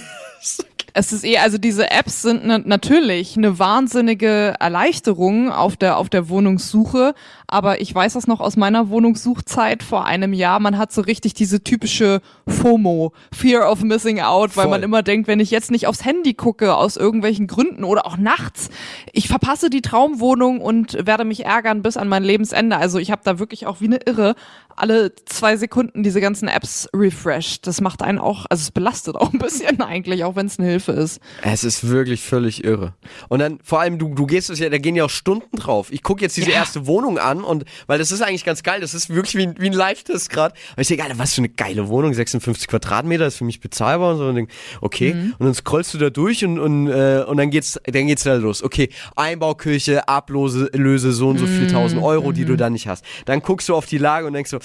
Es 0.99 1.13
ist 1.13 1.25
eh, 1.25 1.39
also 1.39 1.59
diese 1.59 1.91
Apps 1.91 2.23
sind 2.23 2.47
ne, 2.47 2.63
natürlich 2.65 3.37
eine 3.37 3.59
wahnsinnige 3.59 4.55
Erleichterung 4.59 5.53
auf 5.53 5.77
der, 5.77 5.99
auf 5.99 6.09
der 6.09 6.31
Wohnungssuche. 6.31 7.15
Aber 7.49 7.81
ich 7.81 7.95
weiß 7.95 8.15
das 8.15 8.27
noch 8.27 8.41
aus 8.41 8.57
meiner 8.57 8.89
Wohnungssuchzeit 8.89 9.83
vor 9.83 10.05
einem 10.05 10.33
Jahr. 10.33 10.59
Man 10.61 10.79
hat 10.79 10.93
so 10.93 11.01
richtig 11.03 11.35
diese 11.35 11.63
typische 11.63 12.21
FOMO, 12.49 13.13
Fear 13.33 13.71
of 13.71 13.83
Missing 13.83 14.21
Out, 14.21 14.57
weil 14.57 14.65
Voll. 14.65 14.71
man 14.71 14.83
immer 14.83 15.03
denkt, 15.03 15.29
wenn 15.29 15.41
ich 15.41 15.51
jetzt 15.51 15.71
nicht 15.71 15.87
aufs 15.87 16.05
Handy 16.05 16.35
gucke, 16.35 16.75
aus 16.77 16.97
irgendwelchen 16.97 17.47
Gründen 17.47 17.85
oder 17.85 18.07
auch 18.07 18.17
nachts, 18.17 18.69
ich 19.13 19.29
verpasse 19.29 19.71
die 19.71 19.83
Traumwohnung 19.83 20.61
und 20.61 21.07
werde 21.07 21.25
mich 21.25 21.45
ärgern 21.45 21.83
bis 21.83 21.97
an 21.97 22.09
mein 22.09 22.25
Lebensende. 22.25 22.77
Also 22.77 22.99
ich 22.99 23.11
habe 23.11 23.23
da 23.25 23.39
wirklich 23.39 23.67
auch 23.67 23.81
wie 23.81 23.87
eine 23.87 23.99
Irre 24.07 24.35
alle 24.79 25.15
zwei 25.25 25.57
Sekunden 25.57 26.03
diese 26.03 26.21
ganzen 26.21 26.49
Apps 26.49 26.87
refreshed. 26.95 27.67
Das 27.67 27.81
macht 27.81 28.03
einen 28.03 28.19
auch, 28.19 28.45
also 28.51 28.61
es 28.61 28.71
belastet 28.71 29.17
auch 29.17 29.33
ein 29.33 29.39
bisschen 29.39 29.81
eigentlich, 29.81 30.23
auch 30.25 30.37
wenn 30.37 30.47
es 30.47 30.59
eine 30.59 30.69
Hilfe 30.69 30.93
ist. 30.93 31.19
Es 31.43 31.65
ist 31.65 31.89
wirklich 31.89 32.21
völlig 32.23 32.63
irre. 32.63 32.93
Und 33.29 33.39
dann 33.39 33.59
vor 33.65 33.81
allem, 33.81 33.99
du, 33.99 34.15
du 34.15 34.27
gehst 34.27 34.51
es 34.51 34.59
ja, 34.59 34.69
da 34.69 34.77
gehen 34.79 34.95
ja 34.95 35.05
auch 35.05 35.11
Stunden 35.11 35.57
drauf. 35.57 35.91
Ich 35.91 36.03
gucke 36.03 36.21
jetzt 36.23 36.37
diese 36.37 36.51
Ja. 36.51 36.57
erste 36.57 36.87
Wohnung 36.87 37.19
an 37.19 37.36
und 37.45 37.65
weil 37.87 37.99
das 37.99 38.13
ist 38.13 38.23
eigentlich 38.23 38.45
ganz 38.45 38.63
geil, 38.63 38.81
das 38.81 38.95
ist 38.95 39.11
wirklich 39.11 39.35
wie, 39.37 39.43
ein- 39.49 39.55
wie 39.59 39.67
ein 39.67 39.73
Live-Test 39.73 40.31
gerade. 40.31 40.55
Und 40.77 40.81
ich 40.83 40.89
denke, 40.89 41.05
Alter, 41.05 41.19
was 41.19 41.35
für 41.35 41.41
eine 41.41 41.49
geile 41.49 41.89
Wohnung, 41.89 42.13
56 42.15 42.69
Quadratmeter, 42.69 43.27
ist 43.27 43.37
für 43.39 43.45
mich 43.45 43.61
bezahlbar 43.61 44.13
und 44.13 44.19
so. 44.19 44.27
Und 44.27 44.35
denk, 44.37 44.51
okay, 44.81 45.15
Mhm. 45.15 45.35
und 45.39 45.47
dann 45.47 45.55
scrollst 45.55 45.95
du 45.95 45.99
da 45.99 46.11
durch 46.11 46.45
und, 46.45 46.59
und, 46.59 46.89
äh, 46.89 47.25
und 47.27 47.37
dann 47.37 47.51
geht's, 47.51 47.81
dann 47.85 48.07
geht's 48.07 48.23
da 48.25 48.35
los. 48.35 48.63
Okay, 48.63 48.89
Einbauküche, 49.17 50.09
Ablöse, 50.09 50.71
Löse 50.73 51.13
so 51.13 51.29
und 51.29 51.39
so 51.39 51.47
viel 51.47 51.67
tausend 51.67 52.03
Euro, 52.03 52.33
die 52.33 52.43
Mhm. 52.43 52.47
du 52.49 52.57
da 52.57 52.71
nicht 52.71 52.87
hast. 52.89 53.05
Dann 53.25 53.41
guckst 53.41 53.69
du 53.69 53.75
auf 53.75 53.87
die 53.87 53.99
Lage 53.99 54.27
und 54.27 54.33
denkst 54.35 54.51
so, 54.51 54.59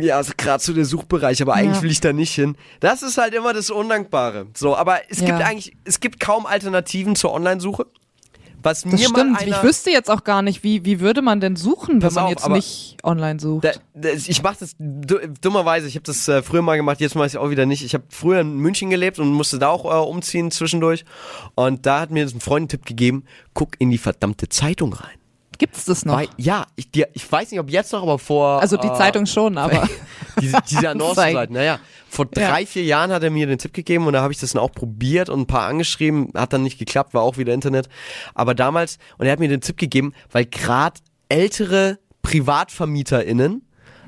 ja, 0.00 0.16
also 0.16 0.32
gerade 0.36 0.62
so 0.62 0.72
der 0.72 0.84
Suchbereich, 0.86 1.40
aber 1.42 1.54
eigentlich 1.54 1.76
Ja. 1.76 1.82
will 1.82 1.90
ich 1.90 2.00
da 2.00 2.12
nicht 2.12 2.34
hin. 2.34 2.56
Das 2.80 3.02
ist 3.02 3.18
halt 3.18 3.34
immer 3.34 3.52
das 3.52 3.70
Undankbare. 3.70 4.46
So, 4.54 4.74
aber 4.76 5.00
es 5.10 5.18
gibt 5.18 5.28
Ja. 5.28 5.38
eigentlich, 5.46 5.76
es 5.84 6.00
gibt 6.00 6.20
kaum 6.20 6.46
Alternativen 6.46 7.16
zur 7.16 7.32
Online-Suche. 7.32 7.86
Was 8.64 8.82
Das 8.82 8.92
mir 8.92 8.98
stimmt. 9.08 9.38
einer, 9.40 9.46
ich 9.46 9.62
wüsste 9.62 9.90
jetzt 9.90 10.10
auch 10.10 10.24
gar 10.24 10.42
nicht, 10.42 10.64
wie, 10.64 10.84
wie 10.84 10.98
würde 11.00 11.22
man 11.22 11.38
denn 11.40 11.54
suchen, 11.54 12.02
wenn 12.02 12.12
man 12.12 12.24
auf, 12.24 12.30
jetzt 12.30 12.48
nicht 12.48 12.96
online 13.04 13.38
sucht. 13.38 13.64
da, 13.66 13.70
da, 13.94 14.08
ich 14.08 14.42
mache 14.42 14.56
das 14.60 14.74
du- 14.78 15.20
dummerweise, 15.40 15.86
ich 15.86 15.94
habe 15.94 16.04
das 16.04 16.26
äh, 16.26 16.42
früher 16.42 16.62
mal 16.62 16.76
gemacht, 16.76 17.00
jetzt 17.00 17.14
mache 17.14 17.26
ich 17.26 17.34
es 17.34 17.36
auch 17.36 17.50
wieder 17.50 17.66
nicht. 17.66 17.84
Ich 17.84 17.94
habe 17.94 18.04
früher 18.08 18.40
in 18.40 18.56
München 18.56 18.90
gelebt 18.90 19.18
und 19.18 19.30
musste 19.32 19.58
da 19.58 19.68
auch 19.68 19.84
äh, 19.84 20.08
umziehen 20.08 20.50
zwischendurch. 20.50 21.04
Und 21.54 21.86
da 21.86 22.00
hat 22.00 22.10
mir 22.10 22.24
ein 22.26 22.40
Freund 22.40 22.62
einen 22.62 22.68
Tipp 22.68 22.86
gegeben, 22.86 23.24
guck 23.52 23.78
in 23.78 23.90
die 23.90 23.98
verdammte 23.98 24.48
Zeitung 24.48 24.94
rein. 24.94 25.18
Gibt's 25.58 25.84
das 25.84 26.04
noch? 26.04 26.16
Weil, 26.16 26.28
ja, 26.36 26.66
ich, 26.74 26.90
dir, 26.90 27.08
ich 27.12 27.30
weiß 27.30 27.50
nicht, 27.52 27.60
ob 27.60 27.70
jetzt 27.70 27.92
noch, 27.92 28.02
aber 28.02 28.18
vor... 28.18 28.60
also 28.60 28.76
die 28.76 28.88
äh, 28.88 28.94
Zeitung 28.94 29.26
schon, 29.26 29.56
aber 29.58 29.88
diese, 30.40 30.56
diese 30.68 30.88
Annoncen-Seiten. 30.90 31.52
Naja, 31.52 31.78
vor 32.14 32.26
Ja. 32.36 32.48
drei, 32.48 32.64
vier 32.66 32.84
Jahren 32.84 33.10
hat 33.10 33.22
er 33.22 33.30
mir 33.30 33.46
den 33.46 33.58
Tipp 33.58 33.72
gegeben 33.74 34.06
und 34.06 34.12
da 34.12 34.22
habe 34.22 34.32
ich 34.32 34.38
das 34.38 34.52
dann 34.52 34.62
auch 34.62 34.72
probiert 34.72 35.28
und 35.28 35.40
ein 35.40 35.46
paar 35.46 35.66
angeschrieben. 35.66 36.30
Hat 36.34 36.52
dann 36.52 36.62
nicht 36.62 36.78
geklappt, 36.78 37.12
war 37.14 37.22
auch 37.22 37.36
wieder 37.38 37.52
Internet. 37.52 37.88
Aber 38.34 38.54
damals, 38.54 38.98
und 39.18 39.26
er 39.26 39.32
hat 39.32 39.40
mir 39.40 39.48
den 39.48 39.60
Tipp 39.60 39.76
gegeben, 39.76 40.12
weil 40.30 40.46
gerade 40.46 41.00
ältere 41.28 41.98
PrivatvermieterInnen, 42.22 43.62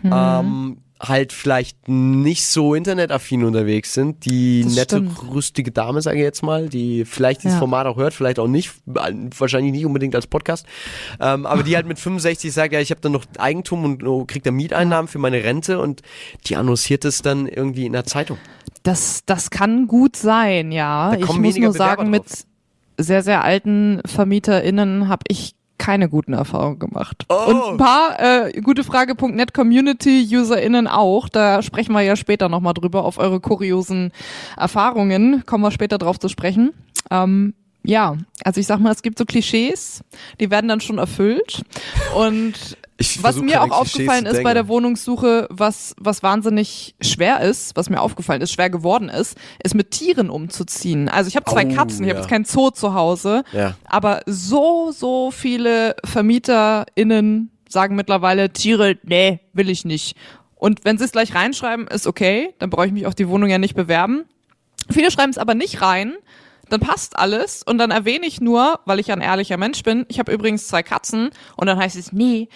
ähm, 0.04 0.78
halt 1.00 1.32
vielleicht 1.32 1.88
nicht 1.88 2.46
so 2.46 2.74
internetaffin 2.74 3.44
unterwegs 3.44 3.92
sind. 3.92 4.24
Die 4.24 4.62
Das 4.64 4.74
nette, 4.74 4.96
stimmt. 4.96 5.34
rüstige 5.34 5.70
Dame, 5.70 6.00
sage 6.00 6.16
ich 6.18 6.22
jetzt 6.22 6.42
mal, 6.42 6.68
die 6.68 7.04
vielleicht 7.04 7.42
dieses 7.42 7.56
Ja. 7.56 7.58
Format 7.58 7.86
auch 7.86 7.96
hört, 7.96 8.14
vielleicht 8.14 8.38
auch 8.38 8.48
nicht, 8.48 8.72
wahrscheinlich 8.86 9.72
nicht 9.72 9.84
unbedingt 9.84 10.14
als 10.14 10.26
Podcast, 10.26 10.66
ähm, 11.20 11.44
aber 11.44 11.62
die 11.62 11.76
halt 11.76 11.86
mit 11.86 11.98
65 11.98 12.52
sagt, 12.52 12.72
ja, 12.72 12.80
ich 12.80 12.90
habe 12.90 13.00
dann 13.02 13.12
noch 13.12 13.24
Eigentum 13.38 13.84
und 13.84 14.04
oh, 14.04 14.24
krieg 14.24 14.42
da 14.42 14.50
Mieteinnahmen 14.50 15.08
für 15.08 15.18
meine 15.18 15.44
Rente 15.44 15.78
und 15.80 16.02
die 16.46 16.56
annonciert 16.56 17.04
es 17.04 17.20
dann 17.20 17.46
irgendwie 17.46 17.84
in 17.86 17.92
der 17.92 18.04
Zeitung. 18.04 18.38
Das, 18.82 19.22
das 19.26 19.50
kann 19.50 19.88
gut 19.88 20.16
sein, 20.16 20.72
ja. 20.72 21.12
Ich 21.14 21.20
muss 21.26 21.56
nur 21.56 21.72
Bewerber 21.72 21.72
sagen, 21.72 22.10
mit 22.10 22.24
sehr, 22.98 23.22
sehr 23.22 23.44
alten 23.44 24.00
VermieterInnen 24.06 25.08
habe 25.08 25.24
ich 25.28 25.55
keine 25.78 26.08
guten 26.08 26.32
Erfahrungen 26.32 26.78
gemacht. 26.78 27.24
Oh. 27.28 27.50
Und 27.50 27.62
ein 27.62 27.76
paar 27.76 28.18
äh, 28.18 28.60
gutefrage.net 28.60 29.54
Community-UserInnen 29.54 30.86
auch. 30.86 31.28
Da 31.28 31.62
sprechen 31.62 31.92
wir 31.92 32.02
ja 32.02 32.16
später 32.16 32.48
nochmal 32.48 32.74
drüber, 32.74 33.04
auf 33.04 33.18
eure 33.18 33.40
kuriosen 33.40 34.12
Erfahrungen. 34.56 35.44
Kommen 35.46 35.64
wir 35.64 35.70
später 35.70 35.98
drauf 35.98 36.18
zu 36.18 36.28
sprechen. 36.28 36.72
Ähm, 37.10 37.54
ja, 37.86 38.16
also 38.44 38.60
ich 38.60 38.66
sag 38.66 38.78
mal, 38.80 38.92
es 38.92 39.02
gibt 39.02 39.18
so 39.18 39.24
Klischees, 39.24 40.02
die 40.40 40.50
werden 40.50 40.68
dann 40.68 40.80
schon 40.80 40.98
erfüllt. 40.98 41.62
Und 42.16 42.54
Ich 42.98 43.22
was 43.22 43.36
mir 43.36 43.62
auch 43.62 43.72
aufgefallen 43.72 44.24
ist 44.24 44.42
bei 44.42 44.54
der 44.54 44.68
Wohnungssuche, 44.68 45.48
was, 45.50 45.94
was 45.98 46.22
wahnsinnig 46.22 46.94
schwer 47.02 47.42
ist, 47.42 47.76
was 47.76 47.90
mir 47.90 48.00
aufgefallen 48.00 48.40
ist, 48.40 48.52
schwer 48.52 48.70
geworden 48.70 49.10
ist, 49.10 49.36
ist 49.62 49.74
mit 49.74 49.90
Tieren 49.90 50.30
umzuziehen. 50.30 51.10
Also 51.10 51.28
ich 51.28 51.36
habe 51.36 51.44
zwei 51.44 51.66
Oh, 51.66 51.74
Katzen, 51.74 52.04
ich 52.04 52.08
habe 52.08 52.20
ja. 52.20 52.24
jetzt 52.24 52.30
kein 52.30 52.46
Zoo 52.46 52.70
zu 52.70 52.94
Hause, 52.94 53.44
Ja. 53.52 53.76
aber 53.84 54.22
so, 54.24 54.92
so 54.92 55.30
viele 55.30 55.94
VermieterInnen 56.06 57.50
sagen 57.68 57.96
mittlerweile, 57.96 58.50
Tiere, 58.50 58.96
nee, 59.02 59.40
will 59.52 59.68
ich 59.68 59.84
nicht. 59.84 60.16
Und 60.54 60.86
wenn 60.86 60.96
sie 60.96 61.04
es 61.04 61.12
gleich 61.12 61.34
reinschreiben, 61.34 61.86
ist 61.88 62.06
okay, 62.06 62.54
dann 62.58 62.70
brauche 62.70 62.86
ich 62.86 62.92
mich 62.92 63.06
auf 63.06 63.14
die 63.14 63.28
Wohnung 63.28 63.50
ja 63.50 63.58
nicht 63.58 63.74
bewerben. 63.74 64.24
Viele 64.90 65.10
schreiben 65.10 65.30
es 65.30 65.38
aber 65.38 65.54
nicht 65.54 65.82
rein, 65.82 66.14
dann 66.68 66.80
passt 66.80 67.18
alles 67.18 67.62
und 67.62 67.78
dann 67.78 67.90
erwähne 67.90 68.26
ich 68.26 68.40
nur, 68.40 68.80
weil 68.84 69.00
ich 69.00 69.12
ein 69.12 69.20
ehrlicher 69.20 69.56
Mensch 69.56 69.82
bin, 69.82 70.06
ich 70.08 70.18
habe 70.18 70.32
übrigens 70.32 70.68
zwei 70.68 70.82
Katzen 70.82 71.30
und 71.56 71.66
dann 71.66 71.78
heißt 71.78 71.96
es, 71.96 72.12
nee, 72.12 72.48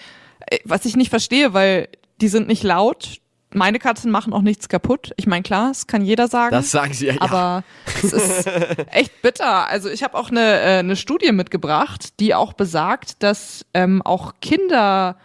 Äh, 0.47 0.59
was 0.65 0.85
ich 0.85 0.95
nicht 0.95 1.09
verstehe, 1.09 1.53
weil 1.53 1.87
die 2.19 2.27
sind 2.27 2.47
nicht 2.47 2.63
laut, 2.63 3.17
meine 3.53 3.79
Katzen 3.79 4.11
machen 4.11 4.33
auch 4.33 4.41
nichts 4.41 4.69
kaputt. 4.69 5.11
Ich 5.17 5.27
meine, 5.27 5.43
klar, 5.43 5.69
das 5.69 5.85
kann 5.85 6.03
jeder 6.03 6.27
sagen. 6.27 6.51
Das 6.51 6.71
sagen 6.71 6.93
sie 6.93 7.07
ja. 7.07 7.13
ja. 7.13 7.21
Aber 7.21 7.63
es 8.01 8.13
ist 8.13 8.47
echt 8.91 9.21
bitter. 9.21 9.67
Also 9.67 9.89
ich 9.89 10.03
habe 10.03 10.17
auch 10.17 10.29
eine, 10.29 10.61
äh, 10.61 10.79
eine 10.79 10.95
Studie 10.95 11.31
mitgebracht, 11.31 12.19
die 12.19 12.33
auch 12.33 12.53
besagt, 12.53 13.21
dass 13.23 13.65
ähm, 13.73 14.01
auch 14.01 14.33
Kinder 14.41 15.17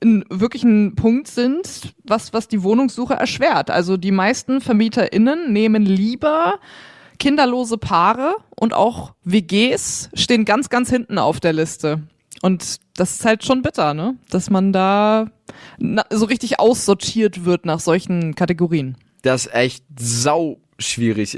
wirklich 0.00 0.62
ein 0.62 0.94
Punkt 0.94 1.28
sind, 1.28 1.94
was, 2.04 2.32
was 2.32 2.48
die 2.48 2.62
Wohnungssuche 2.62 3.14
erschwert. 3.14 3.70
Also 3.70 3.96
die 3.96 4.12
meisten 4.12 4.60
VermieterInnen 4.60 5.52
nehmen 5.52 5.84
lieber 5.84 6.58
kinderlose 7.18 7.78
Paare 7.78 8.36
und 8.58 8.74
auch 8.74 9.14
WGs 9.24 10.10
stehen 10.14 10.44
ganz, 10.44 10.68
ganz 10.68 10.90
hinten 10.90 11.18
auf 11.18 11.40
der 11.40 11.52
Liste. 11.52 12.02
Und 12.42 12.76
das 12.94 13.14
ist 13.14 13.24
halt 13.24 13.44
schon 13.44 13.62
bitter, 13.62 13.94
ne? 13.94 14.16
Dass 14.30 14.50
man 14.50 14.72
da 14.72 15.26
so 16.10 16.26
richtig 16.26 16.60
aussortiert 16.60 17.44
wird 17.44 17.64
nach 17.64 17.80
solchen 17.80 18.34
Kategorien. 18.34 18.96
Das 19.22 19.46
ist 19.46 19.54
echt 19.54 19.84
sau 19.98 20.58
schwierig. 20.78 21.36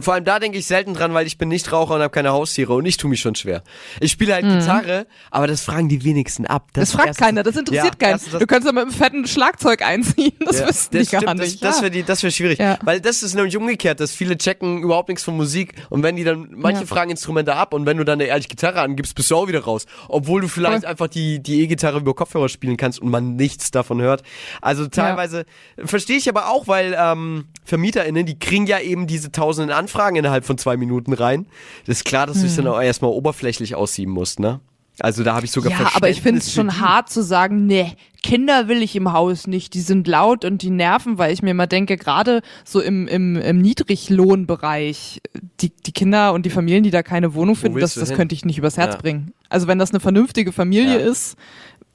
Vor 0.00 0.14
allem 0.14 0.24
da 0.24 0.38
denke 0.38 0.58
ich 0.58 0.66
selten 0.66 0.94
dran, 0.94 1.12
weil 1.14 1.26
ich 1.26 1.38
bin 1.38 1.48
nicht 1.48 1.70
Raucher 1.72 1.94
und 1.94 2.00
habe 2.00 2.10
keine 2.10 2.30
Haustiere 2.32 2.72
und 2.74 2.86
ich 2.86 2.96
tue 2.96 3.10
mich 3.10 3.20
schon 3.20 3.34
schwer. 3.34 3.62
Ich 4.00 4.12
spiele 4.12 4.34
halt 4.34 4.44
Gitarre, 4.44 5.06
aber 5.30 5.46
das 5.46 5.62
fragen 5.62 5.88
die 5.88 6.04
wenigsten 6.04 6.46
ab. 6.46 6.66
Mhm. 6.68 6.80
Das, 6.80 6.92
fragt 6.92 7.08
erstens- 7.08 7.26
keiner, 7.26 7.42
das 7.42 7.56
interessiert 7.56 7.84
Ja, 8.00 8.08
keinen. 8.08 8.20
das- 8.30 8.38
du 8.40 8.46
könntest 8.46 8.66
ja 8.66 8.72
mit 8.72 8.82
einem 8.82 8.90
fetten 8.92 9.26
Schlagzeug 9.26 9.82
einziehen, 9.82 10.32
das 10.44 10.60
Ja, 10.60 10.68
wüssten 10.68 10.96
das 10.98 11.06
die 11.08 11.12
gar 11.12 11.22
stimmt, 11.22 11.40
nicht. 11.40 11.62
Das, 11.62 11.76
das 11.80 11.86
ja. 11.88 11.92
wäre 11.94 12.04
das 12.04 12.22
wär 12.22 12.30
schwierig. 12.30 12.58
Ja. 12.58 12.78
Weil 12.82 13.00
das 13.00 13.22
ist 13.22 13.34
nämlich 13.34 13.56
umgekehrt, 13.56 14.00
dass 14.00 14.12
viele 14.12 14.38
checken 14.38 14.82
überhaupt 14.82 15.08
nichts 15.08 15.24
von 15.24 15.36
Musik 15.36 15.74
und 15.90 16.02
wenn 16.02 16.16
die 16.16 16.24
dann, 16.24 16.48
manche 16.54 16.86
fragen 16.86 17.10
Instrumente 17.10 17.54
ab 17.54 17.74
und 17.74 17.86
wenn 17.86 17.96
du 17.98 18.04
dann 18.04 18.20
eine 18.20 18.28
ehrliche 18.28 18.48
Gitarre 18.48 18.80
angibst, 18.80 19.14
bist 19.14 19.30
du 19.30 19.36
auch 19.36 19.48
wieder 19.48 19.60
raus. 19.64 19.86
Obwohl 20.08 20.40
du 20.40 20.48
vielleicht 20.48 20.84
einfach 20.84 21.08
die, 21.08 21.42
die 21.42 21.60
E-Gitarre 21.62 21.98
über 21.98 22.14
Kopfhörer 22.14 22.48
spielen 22.48 22.76
kannst 22.76 23.00
und 23.00 23.10
man 23.10 23.36
nichts 23.36 23.70
davon 23.70 24.00
hört. 24.00 24.22
Also 24.60 24.86
teilweise 24.86 25.44
verstehe 25.84 26.16
ich 26.16 26.28
aber 26.28 26.48
auch, 26.48 26.66
weil 26.68 26.96
ähm, 26.98 27.46
VermieterInnen, 27.64 28.24
die 28.26 28.38
kriegen 28.38 28.53
ja 28.66 28.78
eben 28.80 29.06
diese 29.06 29.32
tausenden 29.32 29.74
Anfragen 29.76 30.16
innerhalb 30.16 30.44
von 30.44 30.56
zwei 30.58 30.76
Minuten 30.76 31.12
rein. 31.12 31.46
Das 31.86 31.98
ist 31.98 32.04
klar, 32.04 32.26
dass 32.26 32.40
du 32.40 32.48
Hm. 32.48 32.56
dann 32.56 32.66
auch 32.68 32.80
erstmal 32.80 33.10
oberflächlich 33.10 33.74
aussieben 33.74 34.12
musst, 34.14 34.38
ne? 34.40 34.60
Also 35.00 35.24
da 35.24 35.34
habe 35.34 35.44
ich 35.44 35.50
sogar 35.50 35.72
ja, 35.72 35.90
aber 35.94 36.08
ich 36.08 36.22
finde 36.22 36.38
es 36.38 36.52
schon 36.52 36.68
die. 36.68 36.74
hart 36.76 37.10
zu 37.10 37.24
sagen, 37.24 37.66
nee, 37.66 37.94
Kinder 38.22 38.68
will 38.68 38.80
ich 38.80 38.94
im 38.94 39.12
Haus 39.12 39.48
nicht, 39.48 39.74
die 39.74 39.80
sind 39.80 40.06
laut 40.06 40.44
und 40.44 40.62
die 40.62 40.70
nerven, 40.70 41.18
weil 41.18 41.32
ich 41.32 41.42
mir 41.42 41.50
immer 41.50 41.66
denke, 41.66 41.96
gerade 41.96 42.42
so 42.64 42.80
im, 42.80 43.08
im, 43.08 43.34
im 43.34 43.58
Niedriglohnbereich, 43.60 45.20
die, 45.60 45.70
die 45.70 45.90
Kinder 45.92 46.32
und 46.32 46.46
die 46.46 46.50
Familien, 46.50 46.84
die 46.84 46.90
da 46.92 47.02
keine 47.02 47.34
Wohnung 47.34 47.56
finden, 47.56 47.80
das, 47.80 47.94
du 47.94 48.00
das 48.00 48.10
hin? 48.10 48.16
könnte 48.16 48.34
ich 48.36 48.44
nicht 48.44 48.58
übers 48.58 48.76
Herz 48.76 48.94
Ja. 48.94 49.00
bringen. 49.00 49.32
Also 49.48 49.66
wenn 49.66 49.78
das 49.80 49.90
eine 49.90 50.00
vernünftige 50.00 50.52
Familie 50.52 51.00
Ja. 51.00 51.10
ist, 51.10 51.36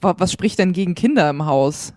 wa- 0.00 0.14
was 0.18 0.30
spricht 0.32 0.58
denn 0.58 0.72
gegen 0.72 0.94
Kinder 0.94 1.28
im 1.30 1.46
Haus? 1.46 1.94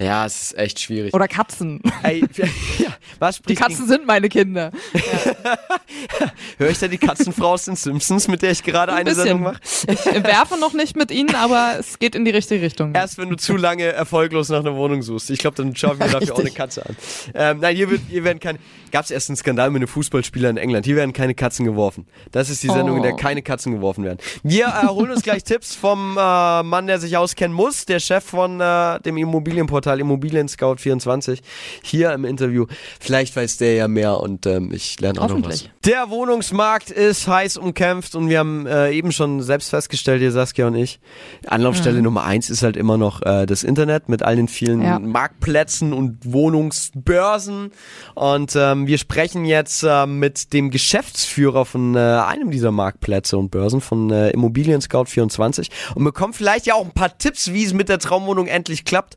Ja, 0.00 0.26
es 0.26 0.42
ist 0.42 0.58
echt 0.58 0.80
schwierig. 0.80 1.12
Oder 1.14 1.26
Katzen. 1.28 1.80
Ey, 2.02 2.20
ja, 2.78 2.88
was 3.18 3.36
Die 3.36 3.42
spricht 3.54 3.60
Katzen 3.60 3.88
sind 3.88 4.06
meine 4.06 4.28
Kinder. 4.28 4.70
Höre 6.58 6.70
ich 6.70 6.78
da 6.78 6.88
die 6.88 6.98
Katzenfrau 6.98 7.52
aus 7.52 7.64
den 7.64 7.76
Simpsons, 7.76 8.28
mit 8.28 8.42
der 8.42 8.52
ich 8.52 8.62
gerade 8.62 8.92
eine 8.92 9.14
Sendung 9.14 9.42
mache? 9.42 9.60
Ich 9.88 10.04
werfe 10.24 10.58
noch 10.58 10.72
nicht 10.72 10.96
mit 10.96 11.10
ihnen, 11.10 11.34
aber 11.34 11.76
es 11.78 11.98
geht 11.98 12.14
in 12.14 12.24
die 12.24 12.30
richtige 12.30 12.62
Richtung. 12.62 12.94
Erst 12.94 13.18
wenn 13.18 13.28
du 13.30 13.36
zu 13.36 13.56
lange 13.56 13.84
erfolglos 13.84 14.48
nach 14.48 14.60
einer 14.60 14.74
Wohnung 14.76 15.02
suchst. 15.02 15.30
Ich 15.30 15.38
glaube, 15.38 15.56
dann 15.56 15.74
schauen 15.76 15.98
wir 15.98 16.06
dafür 16.08 16.32
auch 16.34 16.38
eine 16.38 16.44
Richtig. 16.46 16.54
Katze 16.54 16.86
an. 16.86 16.96
Ähm, 17.34 17.58
nein, 17.60 17.76
hier, 17.76 17.90
wird, 17.90 18.00
hier 18.08 18.24
werden 18.24 18.40
keine. 18.40 18.58
Gab 18.90 19.04
es 19.04 19.10
erst 19.10 19.28
einen 19.28 19.36
Skandal 19.36 19.70
mit 19.70 19.80
einem 19.80 19.88
Fußballspieler 19.88 20.48
in 20.50 20.56
England. 20.56 20.86
Hier 20.86 20.96
werden 20.96 21.12
keine 21.12 21.34
Katzen 21.34 21.64
geworfen. 21.66 22.06
Das 22.32 22.48
ist 22.50 22.62
die 22.62 22.68
Sendung, 22.68 22.96
in 22.96 23.02
der 23.02 23.14
Oh. 23.14 23.16
keine 23.16 23.42
Katzen 23.42 23.72
geworfen 23.72 24.04
werden. 24.04 24.18
Wir 24.42 24.66
äh, 24.66 24.86
holen 24.86 25.10
uns 25.10 25.22
gleich 25.22 25.42
Tipps 25.44 25.74
vom 25.74 26.16
äh, 26.18 26.62
Mann, 26.62 26.86
der 26.86 26.98
sich 26.98 27.16
auskennen 27.16 27.54
muss, 27.54 27.84
der 27.84 28.00
Chef 28.00 28.24
von 28.24 28.60
äh, 28.60 29.00
dem 29.00 29.16
Immobilienportal 29.16 29.87
Immobilien 29.96 30.48
Scout 30.48 30.76
24, 30.78 31.40
hier 31.82 32.12
im 32.12 32.24
Interview. 32.24 32.66
Vielleicht 33.00 33.34
weiß 33.36 33.56
der 33.56 33.74
ja 33.74 33.88
mehr 33.88 34.20
und 34.20 34.46
ähm, 34.46 34.72
ich 34.72 35.00
lerne 35.00 35.20
auch 35.20 35.28
noch 35.28 35.42
was. 35.44 35.68
Der 35.84 36.10
Wohnungsmarkt 36.10 36.90
ist 36.90 37.26
heiß 37.26 37.56
umkämpft 37.56 38.14
und 38.14 38.28
wir 38.28 38.38
haben 38.38 38.66
äh, 38.66 38.90
eben 38.92 39.12
schon 39.12 39.42
selbst 39.42 39.70
festgestellt, 39.70 40.20
hier 40.20 40.32
Saskia 40.32 40.66
und 40.66 40.74
ich, 40.74 41.00
Anlaufstelle 41.46 42.02
Nummer 42.02 42.24
eins 42.24 42.50
ist 42.50 42.62
halt 42.62 42.76
immer 42.76 42.96
noch 42.98 43.22
äh, 43.22 43.46
das 43.46 43.62
Internet 43.62 44.08
mit 44.08 44.22
all 44.22 44.36
den 44.36 44.48
vielen 44.48 44.82
Ja. 44.82 44.98
Marktplätzen 44.98 45.92
und 45.92 46.18
Wohnungsbörsen. 46.24 47.72
Und 48.14 48.54
ähm, 48.56 48.86
wir 48.86 48.98
sprechen 48.98 49.44
jetzt 49.44 49.82
äh, 49.82 50.06
mit 50.06 50.52
dem 50.52 50.70
Geschäftsführer 50.70 51.64
von 51.64 51.94
äh, 51.94 51.98
einem 51.98 52.50
dieser 52.50 52.72
Marktplätze 52.72 53.38
und 53.38 53.50
Börsen, 53.50 53.80
von 53.80 54.10
äh, 54.10 54.30
Immobilien 54.30 54.80
Scout 54.80 55.06
24 55.06 55.70
und 55.94 56.04
bekommen 56.04 56.32
vielleicht 56.32 56.66
ja 56.66 56.74
auch 56.74 56.84
ein 56.84 56.92
paar 56.92 57.16
Tipps, 57.18 57.52
wie 57.52 57.64
es 57.64 57.72
mit 57.72 57.88
der 57.88 57.98
Traumwohnung 57.98 58.46
endlich 58.46 58.84
klappt. 58.84 59.16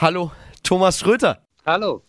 Hallo, 0.00 0.32
Thomas 0.64 0.98
Schröter. 0.98 1.40
Hallo. 1.64 2.02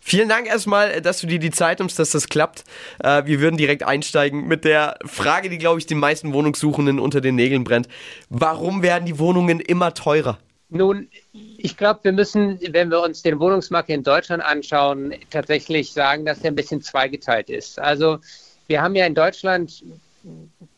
Vielen 0.00 0.28
Dank 0.28 0.46
erstmal, 0.46 0.90
äh, 0.90 1.02
dass 1.02 1.20
du 1.20 1.26
dir 1.26 1.38
die 1.38 1.50
Zeit 1.50 1.80
nimmst, 1.80 1.98
dass 1.98 2.10
das 2.10 2.28
klappt. 2.28 2.64
Äh, 3.02 3.24
wir 3.26 3.40
würden 3.40 3.56
direkt 3.56 3.82
einsteigen 3.82 4.46
mit 4.46 4.64
der 4.64 4.98
Frage, 5.04 5.48
die, 5.48 5.58
glaube 5.58 5.78
ich, 5.78 5.86
den 5.86 5.98
meisten 5.98 6.32
Wohnungssuchenden 6.32 6.98
unter 6.98 7.20
den 7.20 7.34
Nägeln 7.34 7.64
brennt. 7.64 7.88
Warum 8.28 8.82
werden 8.82 9.06
die 9.06 9.18
Wohnungen 9.18 9.60
immer 9.60 9.94
teurer? 9.94 10.38
Nun, 10.70 11.08
ich 11.32 11.76
glaube, 11.76 12.00
wir 12.02 12.12
müssen, 12.12 12.58
wenn 12.70 12.90
wir 12.90 13.00
uns 13.00 13.22
den 13.22 13.38
Wohnungsmarkt 13.38 13.90
in 13.90 14.02
Deutschland 14.02 14.42
anschauen, 14.42 15.14
tatsächlich 15.30 15.92
sagen, 15.92 16.24
dass 16.24 16.40
er 16.40 16.50
ein 16.50 16.56
bisschen 16.56 16.80
zweigeteilt 16.80 17.50
ist. 17.50 17.78
Also 17.78 18.18
wir 18.68 18.80
haben 18.80 18.94
ja 18.94 19.04
in 19.04 19.14
Deutschland 19.14 19.84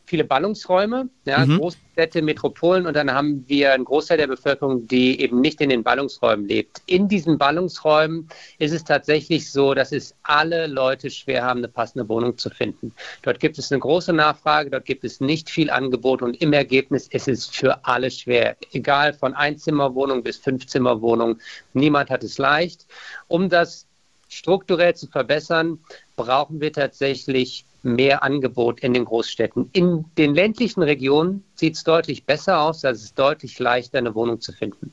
viele 0.06 0.24
Ballungsräume, 0.24 1.08
ja, 1.24 1.46
Mhm. 1.46 1.58
Großstädte, 1.58 2.22
Metropolen 2.22 2.86
und 2.86 2.94
dann 2.94 3.12
haben 3.12 3.44
wir 3.48 3.72
einen 3.72 3.84
Großteil 3.84 4.18
der 4.18 4.26
Bevölkerung, 4.26 4.86
die 4.86 5.20
eben 5.20 5.40
nicht 5.40 5.60
in 5.60 5.70
den 5.70 5.82
Ballungsräumen 5.82 6.46
lebt. 6.46 6.82
In 6.86 7.08
diesen 7.08 7.38
Ballungsräumen 7.38 8.28
ist 8.58 8.72
es 8.72 8.84
tatsächlich 8.84 9.50
so, 9.50 9.74
dass 9.74 9.92
es 9.92 10.14
alle 10.22 10.66
Leute 10.66 11.10
schwer 11.10 11.44
haben, 11.44 11.58
eine 11.58 11.68
passende 11.68 12.08
Wohnung 12.08 12.36
zu 12.36 12.50
finden. 12.50 12.92
Dort 13.22 13.40
gibt 13.40 13.58
es 13.58 13.72
eine 13.72 13.80
große 13.80 14.12
Nachfrage, 14.12 14.70
dort 14.70 14.84
gibt 14.84 15.04
es 15.04 15.20
nicht 15.20 15.48
viel 15.48 15.70
Angebot 15.70 16.22
und 16.22 16.40
im 16.40 16.52
Ergebnis 16.52 17.08
ist 17.08 17.28
es 17.28 17.46
für 17.46 17.84
alle 17.84 18.10
schwer. 18.10 18.56
Egal 18.72 19.14
von 19.14 19.34
Einzimmerwohnung 19.34 20.22
bis 20.22 20.36
Fünfzimmerwohnung, 20.36 21.38
niemand 21.72 22.10
hat 22.10 22.22
es 22.24 22.38
leicht. 22.38 22.86
Um 23.28 23.48
das 23.48 23.86
strukturell 24.28 24.94
zu 24.94 25.06
verbessern, 25.06 25.78
brauchen 26.16 26.60
wir 26.60 26.72
tatsächlich 26.72 27.64
mehr 27.84 28.22
Angebot 28.22 28.80
in 28.80 28.94
den 28.94 29.04
Großstädten. 29.04 29.70
In 29.72 30.04
den 30.16 30.34
ländlichen 30.34 30.82
Regionen 30.82 31.44
sieht 31.54 31.76
es 31.76 31.84
deutlich 31.84 32.24
besser 32.24 32.60
aus, 32.60 32.80
da 32.80 32.90
ist 32.90 33.02
es 33.02 33.14
deutlich 33.14 33.58
leichter, 33.58 33.98
eine 33.98 34.14
Wohnung 34.14 34.40
zu 34.40 34.52
finden. 34.52 34.92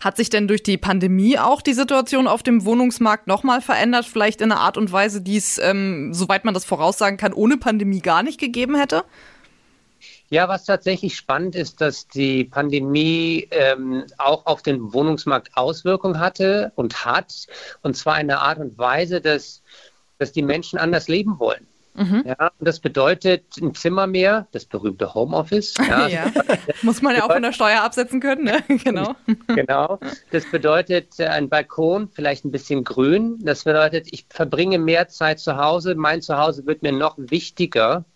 Hat 0.00 0.16
sich 0.16 0.30
denn 0.30 0.48
durch 0.48 0.62
die 0.62 0.78
Pandemie 0.78 1.38
auch 1.38 1.62
die 1.62 1.74
Situation 1.74 2.26
auf 2.26 2.42
dem 2.42 2.64
Wohnungsmarkt 2.64 3.26
nochmal 3.26 3.60
verändert? 3.60 4.06
Vielleicht 4.06 4.40
in 4.40 4.52
einer 4.52 4.60
Art 4.60 4.76
und 4.76 4.92
Weise, 4.92 5.22
die 5.22 5.36
es, 5.36 5.58
ähm, 5.58 6.12
soweit 6.12 6.44
man 6.44 6.54
das 6.54 6.64
voraussagen 6.64 7.16
kann, 7.16 7.32
ohne 7.32 7.56
Pandemie 7.56 8.00
gar 8.00 8.22
nicht 8.22 8.40
gegeben 8.40 8.76
hätte? 8.76 9.04
Ja, 10.28 10.48
was 10.48 10.64
tatsächlich 10.64 11.16
spannend 11.16 11.56
ist, 11.56 11.80
dass 11.80 12.06
die 12.06 12.44
Pandemie 12.44 13.48
ähm, 13.50 14.04
auch 14.16 14.46
auf 14.46 14.62
den 14.62 14.92
Wohnungsmarkt 14.92 15.56
Auswirkungen 15.56 16.20
hatte 16.20 16.72
und 16.76 17.04
hat. 17.04 17.46
Und 17.82 17.96
zwar 17.96 18.20
in 18.20 18.30
einer 18.30 18.40
Art 18.40 18.58
und 18.58 18.78
Weise, 18.78 19.20
dass, 19.20 19.60
dass 20.18 20.30
die 20.30 20.42
Menschen 20.42 20.78
anders 20.78 21.08
leben 21.08 21.40
wollen. 21.40 21.66
Mhm. 22.00 22.24
Ja, 22.26 22.50
und 22.58 22.66
das 22.66 22.80
bedeutet 22.80 23.58
ein 23.60 23.74
Zimmer 23.74 24.06
mehr, 24.06 24.46
das 24.52 24.64
berühmte 24.64 25.12
Homeoffice. 25.12 25.74
Ja, 25.86 26.08
ja. 26.08 26.32
Muss 26.80 27.02
man 27.02 27.14
ja 27.14 27.24
auch 27.24 27.32
von 27.32 27.42
der 27.42 27.52
Steuer 27.52 27.82
absetzen 27.82 28.20
können, 28.20 28.44
ne? 28.44 28.64
genau. 28.84 29.14
genau. 29.48 29.98
Das 30.30 30.50
bedeutet 30.50 31.20
äh, 31.20 31.26
ein 31.26 31.50
Balkon, 31.50 32.08
vielleicht 32.10 32.46
ein 32.46 32.52
bisschen 32.52 32.84
grün. 32.84 33.38
Das 33.42 33.64
bedeutet, 33.64 34.08
ich 34.12 34.24
verbringe 34.30 34.78
mehr 34.78 35.08
Zeit 35.08 35.40
zu 35.40 35.58
Hause. 35.58 35.94
Mein 35.94 36.22
Zuhause 36.22 36.64
wird 36.64 36.82
mir 36.82 36.92
noch 36.92 37.16
wichtiger. 37.18 38.06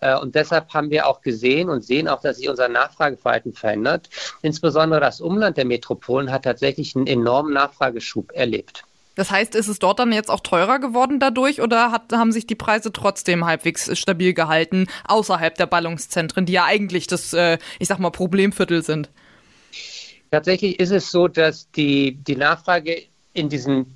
Äh, 0.00 0.16
und 0.16 0.36
deshalb 0.36 0.72
haben 0.72 0.90
wir 0.90 1.08
auch 1.08 1.20
gesehen 1.20 1.68
und 1.68 1.84
sehen 1.84 2.06
auch, 2.06 2.20
dass 2.20 2.36
sich 2.36 2.48
unser 2.48 2.68
Nachfrageverhalten 2.68 3.54
verändert. 3.54 4.08
Insbesondere 4.42 5.00
das 5.00 5.20
Umland 5.20 5.56
der 5.56 5.64
Metropolen 5.64 6.30
hat 6.30 6.44
tatsächlich 6.44 6.94
einen 6.94 7.08
enormen 7.08 7.54
Nachfrageschub 7.54 8.30
erlebt. 8.32 8.84
Das 9.14 9.30
heißt, 9.30 9.54
ist 9.54 9.68
es 9.68 9.78
dort 9.78 9.98
dann 9.98 10.12
jetzt 10.12 10.30
auch 10.30 10.40
teurer 10.40 10.78
geworden 10.78 11.20
dadurch 11.20 11.60
oder 11.60 11.92
hat, 11.92 12.12
haben 12.12 12.32
sich 12.32 12.46
die 12.46 12.54
Preise 12.54 12.92
trotzdem 12.92 13.44
halbwegs 13.44 13.96
stabil 13.98 14.32
gehalten, 14.32 14.86
außerhalb 15.06 15.54
der 15.54 15.66
Ballungszentren, 15.66 16.46
die 16.46 16.54
ja 16.54 16.64
eigentlich 16.64 17.06
das, 17.06 17.32
äh, 17.32 17.58
ich 17.78 17.88
sag 17.88 17.98
mal, 17.98 18.10
Problemviertel 18.10 18.82
sind? 18.82 19.10
Tatsächlich 20.30 20.80
ist 20.80 20.92
es 20.92 21.10
so, 21.10 21.28
dass 21.28 21.70
die, 21.72 22.14
die 22.14 22.36
Nachfrage 22.36 23.02
in 23.34 23.50
diesen 23.50 23.94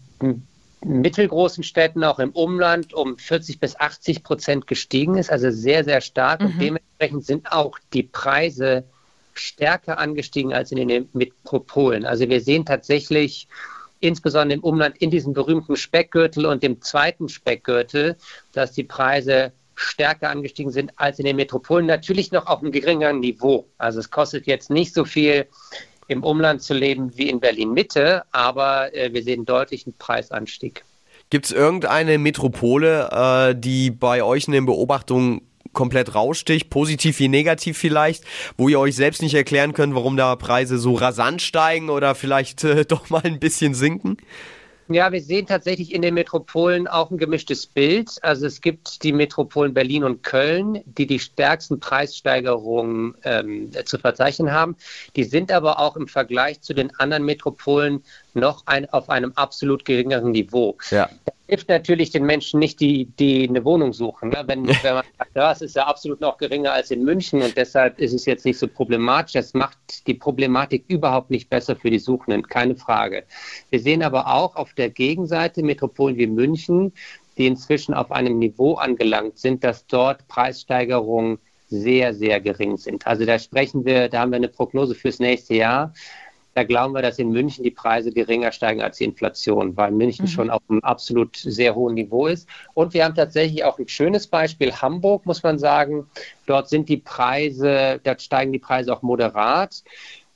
mittelgroßen 0.84 1.64
Städten, 1.64 2.04
auch 2.04 2.18
im 2.18 2.30
Umland, 2.30 2.92
um 2.92 3.16
40 3.16 3.58
bis 3.58 3.78
80 3.78 4.22
Prozent 4.22 4.66
gestiegen 4.66 5.16
ist, 5.16 5.30
also 5.30 5.50
sehr, 5.50 5.84
sehr 5.84 6.00
stark. 6.00 6.40
Mhm. 6.40 6.46
Und 6.46 6.58
dementsprechend 6.60 7.24
sind 7.24 7.52
auch 7.52 7.78
die 7.92 8.02
Preise 8.02 8.84
stärker 9.34 9.98
angestiegen 9.98 10.52
als 10.52 10.72
in 10.72 10.88
den 10.88 11.08
Metropolen. 11.12 12.04
Also 12.04 12.28
wir 12.28 12.40
sehen 12.40 12.64
tatsächlich 12.64 13.48
insbesondere 14.00 14.58
im 14.58 14.64
Umland 14.64 14.96
in 14.98 15.10
diesem 15.10 15.32
berühmten 15.32 15.76
Speckgürtel 15.76 16.46
und 16.46 16.62
dem 16.62 16.80
zweiten 16.82 17.28
Speckgürtel, 17.28 18.16
dass 18.52 18.72
die 18.72 18.84
Preise 18.84 19.52
stärker 19.74 20.30
angestiegen 20.30 20.72
sind 20.72 20.92
als 20.96 21.18
in 21.18 21.26
den 21.26 21.36
Metropolen. 21.36 21.86
Natürlich 21.86 22.32
noch 22.32 22.46
auf 22.46 22.60
einem 22.60 22.72
geringeren 22.72 23.20
Niveau. 23.20 23.66
Also 23.78 24.00
es 24.00 24.10
kostet 24.10 24.46
jetzt 24.46 24.70
nicht 24.70 24.94
so 24.94 25.04
viel 25.04 25.46
im 26.08 26.22
Umland 26.22 26.62
zu 26.62 26.74
leben 26.74 27.16
wie 27.16 27.28
in 27.28 27.40
Berlin 27.40 27.72
Mitte, 27.72 28.22
aber 28.32 28.94
äh, 28.94 29.12
wir 29.12 29.22
sehen 29.22 29.44
deutlichen 29.44 29.92
Preisanstieg. 29.98 30.84
Gibt 31.30 31.46
es 31.46 31.52
irgendeine 31.52 32.18
Metropole, 32.18 33.08
äh, 33.10 33.54
die 33.58 33.90
bei 33.90 34.22
euch 34.22 34.46
in 34.46 34.52
den 34.52 34.66
Beobachtungen 34.66 35.42
komplett 35.76 36.16
raussticht, 36.16 36.70
positiv 36.70 37.20
wie 37.20 37.28
negativ 37.28 37.78
vielleicht, 37.78 38.24
wo 38.56 38.68
ihr 38.68 38.80
euch 38.80 38.96
selbst 38.96 39.22
nicht 39.22 39.34
erklären 39.34 39.74
könnt, 39.74 39.94
warum 39.94 40.16
da 40.16 40.34
Preise 40.34 40.78
so 40.78 40.94
rasant 40.94 41.40
steigen 41.40 41.90
oder 41.90 42.16
vielleicht 42.16 42.64
äh, 42.64 42.84
doch 42.88 43.10
mal 43.10 43.22
ein 43.22 43.38
bisschen 43.38 43.74
sinken? 43.74 44.16
Ja, 44.88 45.10
wir 45.10 45.20
sehen 45.20 45.46
tatsächlich 45.46 45.92
in 45.92 46.00
den 46.00 46.14
Metropolen 46.14 46.86
auch 46.86 47.10
ein 47.10 47.18
gemischtes 47.18 47.66
Bild. 47.66 48.18
Also 48.22 48.46
es 48.46 48.60
gibt 48.60 49.02
die 49.02 49.12
Metropolen 49.12 49.74
Berlin 49.74 50.04
und 50.04 50.22
Köln, 50.22 50.80
die 50.84 51.08
die 51.08 51.18
stärksten 51.18 51.80
Preissteigerungen 51.80 53.16
ähm, 53.24 53.72
zu 53.84 53.98
verzeichnen 53.98 54.52
haben. 54.52 54.76
Die 55.16 55.24
sind 55.24 55.50
aber 55.50 55.80
auch 55.80 55.96
im 55.96 56.06
Vergleich 56.06 56.60
zu 56.60 56.72
den 56.72 56.94
anderen 57.00 57.24
Metropolen 57.24 58.04
noch 58.36 58.62
ein, 58.66 58.88
auf 58.90 59.10
einem 59.10 59.32
absolut 59.34 59.84
geringeren 59.84 60.30
Niveau. 60.30 60.76
Ja 60.90 61.08
hilft 61.48 61.68
natürlich 61.68 62.10
den 62.10 62.24
Menschen 62.24 62.60
nicht, 62.60 62.80
die, 62.80 63.06
die 63.18 63.48
eine 63.48 63.64
Wohnung 63.64 63.92
suchen. 63.92 64.30
Ne? 64.30 64.42
Wenn, 64.46 64.66
wenn 64.82 64.94
man 64.94 65.04
sagt, 65.18 65.30
das 65.34 65.62
ist 65.62 65.76
ja 65.76 65.86
absolut 65.86 66.20
noch 66.20 66.38
geringer 66.38 66.72
als 66.72 66.90
in 66.90 67.04
München 67.04 67.42
und 67.42 67.56
deshalb 67.56 67.98
ist 67.98 68.12
es 68.12 68.26
jetzt 68.26 68.44
nicht 68.44 68.58
so 68.58 68.66
problematisch. 68.68 69.32
Das 69.32 69.54
macht 69.54 70.06
die 70.06 70.14
Problematik 70.14 70.84
überhaupt 70.88 71.30
nicht 71.30 71.48
besser 71.48 71.76
für 71.76 71.90
die 71.90 71.98
Suchenden, 71.98 72.46
keine 72.46 72.76
Frage. 72.76 73.24
Wir 73.70 73.80
sehen 73.80 74.02
aber 74.02 74.26
auch 74.26 74.56
auf 74.56 74.74
der 74.74 74.90
Gegenseite 74.90 75.62
Metropolen 75.62 76.16
wie 76.16 76.26
München, 76.26 76.92
die 77.38 77.46
inzwischen 77.46 77.94
auf 77.94 78.10
einem 78.10 78.38
Niveau 78.38 78.74
angelangt 78.74 79.38
sind, 79.38 79.62
dass 79.62 79.86
dort 79.86 80.26
Preissteigerungen 80.28 81.38
sehr, 81.68 82.14
sehr 82.14 82.40
gering 82.40 82.76
sind. 82.76 83.06
Also 83.06 83.24
da 83.24 83.38
sprechen 83.38 83.84
wir, 83.84 84.08
da 84.08 84.20
haben 84.20 84.30
wir 84.30 84.36
eine 84.36 84.48
Prognose 84.48 84.94
fürs 84.94 85.18
nächste 85.18 85.54
Jahr 85.54 85.92
da 86.56 86.64
glauben 86.64 86.94
wir, 86.94 87.02
dass 87.02 87.18
in 87.18 87.32
München 87.32 87.64
die 87.64 87.70
Preise 87.70 88.10
geringer 88.10 88.50
steigen 88.50 88.80
als 88.80 88.96
die 88.96 89.04
Inflation, 89.04 89.76
weil 89.76 89.90
München 89.90 90.24
mhm. 90.24 90.30
schon 90.30 90.48
auf 90.48 90.62
einem 90.70 90.80
absolut 90.80 91.36
sehr 91.36 91.74
hohen 91.74 91.92
Niveau 91.92 92.28
ist. 92.28 92.48
Und 92.72 92.94
wir 92.94 93.04
haben 93.04 93.14
tatsächlich 93.14 93.62
auch 93.62 93.78
ein 93.78 93.88
schönes 93.88 94.26
Beispiel, 94.26 94.72
Hamburg, 94.72 95.26
muss 95.26 95.42
man 95.42 95.58
sagen. 95.58 96.06
Dort 96.46 96.70
sind 96.70 96.88
die 96.88 96.96
Preise, 96.96 98.00
dort 98.02 98.22
steigen 98.22 98.54
die 98.54 98.58
Preise 98.58 98.94
auch 98.94 99.02
moderat. 99.02 99.82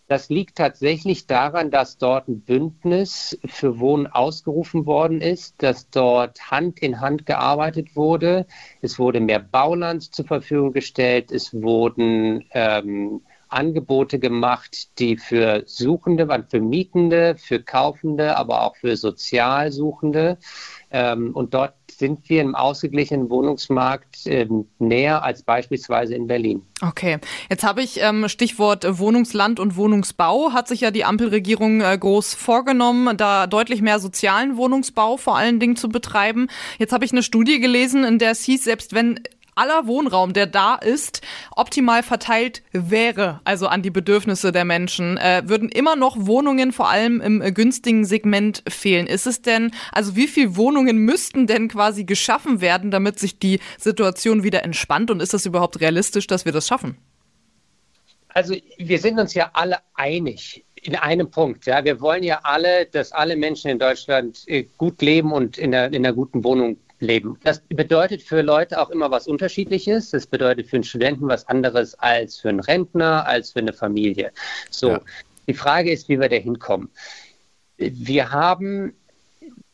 Das 0.09 0.29
liegt 0.29 0.57
tatsächlich 0.59 1.27
daran, 1.27 1.71
dass 1.71 1.97
dort 1.97 2.29
ein 2.29 2.41
Bündnis 2.41 3.39
für 3.47 3.79
Wohnen 3.79 4.07
ausgerufen 4.07 4.85
worden 4.85 5.23
ist, 5.23 5.63
dass 5.63 5.89
dort 5.89 6.51
Hand 6.51 6.81
in 6.81 7.01
Hand 7.01 7.25
gearbeitet 7.25 7.97
wurde. 7.97 8.45
Es 8.83 8.99
wurde 8.99 9.21
mehr 9.21 9.39
Bauland 9.39 10.15
zur 10.15 10.27
Verfügung 10.27 10.75
gestellt. 10.75 11.33
Es 11.33 11.55
wurden 11.55 12.45
ähm, 12.51 13.23
Angebote 13.51 14.19
gemacht, 14.19 14.99
die 14.99 15.17
für 15.17 15.63
Suchende 15.67 16.29
waren, 16.29 16.47
für 16.49 16.61
Mietende, 16.61 17.37
für 17.37 17.61
Kaufende, 17.61 18.37
aber 18.37 18.63
auch 18.63 18.77
für 18.77 18.97
Sozialsuchende. 18.97 20.39
Ähm, 20.91 21.33
und 21.35 21.55
dort 21.55 21.75
sind 21.91 22.29
wir 22.29 22.41
im 22.41 22.55
ausgeglichenen 22.55 23.31
Wohnungsmarkt 23.31 24.27
ähm, 24.27 24.67
näher 24.79 25.23
als 25.23 25.43
beispielsweise 25.43 26.15
in 26.15 26.27
Berlin. 26.27 26.63
Okay, 26.81 27.19
jetzt 27.51 27.63
habe 27.63 27.83
ich 27.83 28.01
ähm, 28.01 28.29
Stichwort 28.29 28.99
Wohnungsland 28.99 29.61
und 29.61 29.77
Wohnungsbau. 29.77 30.53
Hat 30.53 30.67
sich 30.67 30.81
ja 30.81 30.91
die 30.91 31.05
Ampelregierung 31.05 31.83
äh, 31.83 31.97
groß 31.97 32.35
vorgenommen, 32.35 33.17
da 33.17 33.47
deutlich 33.47 33.83
mehr 33.83 34.01
sozialen 34.01 34.57
Wohnungsbau 34.57 35.17
vor 35.17 35.37
allen 35.37 35.61
Dingen 35.61 35.77
zu 35.77 35.89
betreiben. 35.91 36.49
Jetzt 36.79 36.93
habe 36.93 37.05
ich 37.05 37.13
eine 37.13 37.23
Studie 37.23 37.61
gelesen, 37.61 38.03
in 38.05 38.19
der 38.19 38.31
es 38.31 38.43
hieß, 38.45 38.65
selbst 38.65 38.95
wenn 38.95 39.21
aller 39.61 39.87
Wohnraum, 39.87 40.33
der 40.33 40.47
da 40.47 40.75
ist, 40.75 41.21
optimal 41.55 42.03
verteilt 42.03 42.63
wäre, 42.73 43.41
also 43.45 43.67
an 43.67 43.83
die 43.83 43.91
Bedürfnisse 43.91 44.53
der 44.53 44.65
Menschen, 44.65 45.19
äh, 45.19 45.43
würden 45.45 45.69
immer 45.69 45.97
noch 45.97 46.17
Wohnungen 46.19 46.73
vor 46.73 46.89
allem 46.89 47.21
im 47.21 47.43
äh, 47.43 47.53
günstigen 47.53 48.07
Segment 48.07 48.63
fehlen. 48.67 49.07
Ist 49.07 49.27
es 49.27 49.43
denn, 49.43 49.73
also 49.93 50.17
wie 50.17 50.29
viele 50.29 50.57
Wohnungen 50.57 50.97
müssten 50.97 51.47
denn 51.47 51.69
quasi 51.69 52.05
geschaffen 52.05 52.63
werden, 52.63 52.91
damit 52.91 53.19
sich 53.19 53.39
die 53.39 53.61
Situation 53.79 54.43
wieder 54.43 54.65
entspannt? 54.65 55.11
Und 55.11 55.21
ist 55.21 55.35
das 55.35 55.45
überhaupt 55.45 55.81
realistisch, 55.81 56.27
dass 56.27 56.47
wir 56.47 56.53
das 56.53 56.67
schaffen? 56.67 56.97
Also 58.29 58.55
wir 58.79 58.99
sind 58.99 59.19
uns 59.19 59.35
ja 59.35 59.51
alle 59.53 59.79
einig 59.95 60.65
in 60.83 60.97
einem 60.97 61.31
Punkt. 61.31 61.67
Ja, 61.67 61.85
wir 61.85 62.01
wollen 62.01 62.23
ja 62.23 62.41
alle, 62.45 62.87
dass 62.87 63.13
alle 63.13 63.37
Menschen 63.37 63.71
in 63.71 63.79
Deutschland 63.79 64.45
äh, 64.47 64.65
gut 64.79 65.03
leben 65.03 65.33
und 65.33 65.59
in 65.59 65.75
einer, 65.75 65.93
in 65.93 66.07
einer 66.07 66.15
guten 66.15 66.43
Wohnung 66.45 66.79
leben. 67.01 67.39
Das 67.45 67.61
bedeutet 67.69 68.23
für 68.23 68.43
Leute 68.43 68.81
auch 68.81 68.91
immer 68.91 69.11
was 69.11 69.27
Unterschiedliches. 69.27 70.11
Das 70.11 70.27
bedeutet 70.27 70.69
für 70.69 70.77
einen 70.77 70.85
Studenten 70.85 71.29
was 71.29 71.49
anderes 71.49 71.95
als 71.99 72.39
für 72.39 72.51
einen 72.51 72.61
Rentner, 72.61 73.27
als 73.27 73.53
für 73.53 73.61
eine 73.61 73.73
Familie. 73.73 74.33
So, 74.71 74.91
ja. 74.91 75.01
die 75.47 75.55
Frage 75.55 75.91
ist, 75.91 76.09
wie 76.09 76.21
wir 76.21 76.29
da 76.29 76.37
hinkommen. 76.37 76.91
Wir 77.77 78.31
haben 78.31 78.95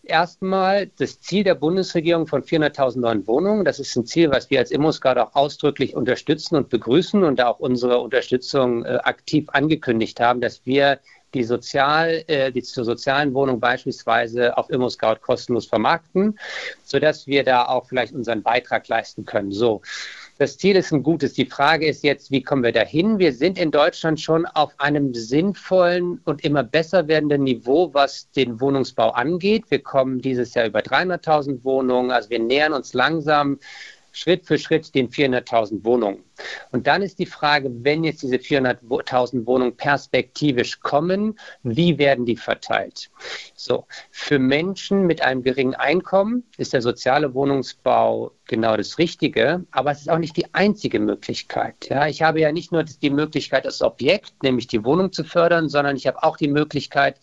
erstmal 0.06 0.86
das 0.98 1.20
Ziel 1.20 1.44
der 1.44 1.56
Bundesregierung 1.56 2.26
von 2.26 2.42
400.000 2.42 3.00
neuen 3.00 3.26
Wohnungen. 3.26 3.64
Das 3.64 3.80
ist 3.80 3.96
ein 3.96 4.06
Ziel, 4.06 4.30
was 4.30 4.50
wir 4.50 4.60
als 4.60 4.70
Immoscout 4.70 5.18
auch 5.18 5.34
ausdrücklich 5.34 5.94
unterstützen 5.94 6.56
und 6.56 6.68
begrüßen 6.68 7.24
und 7.24 7.40
auch 7.42 7.58
unsere 7.58 7.98
Unterstützung 7.98 8.84
äh, 8.84 8.98
aktiv 9.02 9.48
angekündigt 9.50 10.20
haben, 10.20 10.40
dass 10.40 10.64
wir 10.64 11.00
die, 11.36 11.44
sozial, 11.44 12.24
äh, 12.26 12.50
die 12.50 12.62
zur 12.62 12.84
sozialen 12.84 13.34
Wohnung 13.34 13.60
beispielsweise 13.60 14.56
auf 14.56 14.70
ImmoScout 14.70 15.16
kostenlos 15.20 15.66
vermarkten, 15.66 16.38
sodass 16.82 17.26
wir 17.26 17.44
da 17.44 17.66
auch 17.66 17.86
vielleicht 17.86 18.14
unseren 18.14 18.42
Beitrag 18.42 18.88
leisten 18.88 19.24
können. 19.24 19.52
So. 19.52 19.82
Das 20.38 20.58
Ziel 20.58 20.76
ist 20.76 20.92
ein 20.92 21.02
gutes. 21.02 21.32
Die 21.32 21.46
Frage 21.46 21.86
ist 21.86 22.04
jetzt, 22.04 22.30
wie 22.30 22.42
kommen 22.42 22.62
wir 22.62 22.72
dahin? 22.72 23.18
Wir 23.18 23.32
sind 23.32 23.58
in 23.58 23.70
Deutschland 23.70 24.20
schon 24.20 24.44
auf 24.44 24.74
einem 24.78 25.14
sinnvollen 25.14 26.20
und 26.24 26.44
immer 26.44 26.62
besser 26.62 27.08
werdenden 27.08 27.44
Niveau, 27.44 27.94
was 27.94 28.30
den 28.32 28.60
Wohnungsbau 28.60 29.10
angeht. 29.10 29.64
Wir 29.70 29.82
kommen 29.82 30.20
dieses 30.20 30.52
Jahr 30.52 30.66
über 30.66 30.80
300.000 30.80 31.64
Wohnungen. 31.64 32.10
Also 32.10 32.28
wir 32.28 32.38
nähern 32.38 32.74
uns 32.74 32.92
langsam 32.92 33.58
Schritt 34.16 34.46
für 34.46 34.58
Schritt 34.58 34.94
den 34.94 35.10
400.000 35.10 35.84
Wohnungen. 35.84 36.24
Und 36.72 36.86
dann 36.86 37.02
ist 37.02 37.18
die 37.18 37.26
Frage, 37.26 37.70
wenn 37.84 38.02
jetzt 38.02 38.22
diese 38.22 38.36
400.000 38.36 39.46
Wohnungen 39.46 39.76
perspektivisch 39.76 40.80
kommen, 40.80 41.38
wie 41.62 41.98
werden 41.98 42.24
die 42.24 42.36
verteilt? 42.36 43.10
So, 43.54 43.84
für 44.10 44.38
Menschen 44.38 45.06
mit 45.06 45.20
einem 45.20 45.42
geringen 45.42 45.74
Einkommen 45.74 46.44
ist 46.56 46.72
der 46.72 46.80
soziale 46.80 47.34
Wohnungsbau 47.34 48.32
genau 48.46 48.76
das 48.76 48.98
Richtige, 48.98 49.64
aber 49.70 49.90
es 49.90 50.00
ist 50.00 50.10
auch 50.10 50.18
nicht 50.18 50.36
die 50.36 50.54
einzige 50.54 50.98
Möglichkeit. 50.98 51.88
Ja, 51.90 52.06
ich 52.06 52.22
habe 52.22 52.40
ja 52.40 52.52
nicht 52.52 52.72
nur 52.72 52.84
die 52.84 53.10
Möglichkeit, 53.10 53.66
das 53.66 53.82
Objekt, 53.82 54.42
nämlich 54.42 54.66
die 54.66 54.84
Wohnung 54.84 55.12
zu 55.12 55.24
fördern, 55.24 55.68
sondern 55.68 55.96
ich 55.96 56.06
habe 56.06 56.22
auch 56.22 56.36
die 56.36 56.48
Möglichkeit, 56.48 57.18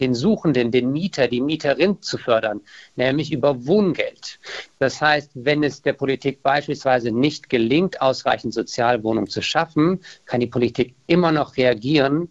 den 0.00 0.14
Suchenden, 0.14 0.70
den 0.70 0.92
Mieter, 0.92 1.28
die 1.28 1.40
Mieterin 1.40 2.00
zu 2.02 2.18
fördern, 2.18 2.60
nämlich 2.96 3.32
über 3.32 3.66
Wohngeld. 3.66 4.38
Das 4.78 5.00
heißt, 5.00 5.30
wenn 5.34 5.62
es 5.62 5.82
der 5.82 5.92
Politik 5.92 6.42
beispielsweise 6.42 7.10
nicht 7.10 7.48
gelingt, 7.48 8.00
ausreichend 8.00 8.54
Sozialwohnungen 8.54 9.28
zu 9.28 9.42
schaffen, 9.42 10.00
kann 10.26 10.40
die 10.40 10.46
Politik 10.46 10.94
immer 11.06 11.32
noch 11.32 11.56
reagieren 11.56 12.28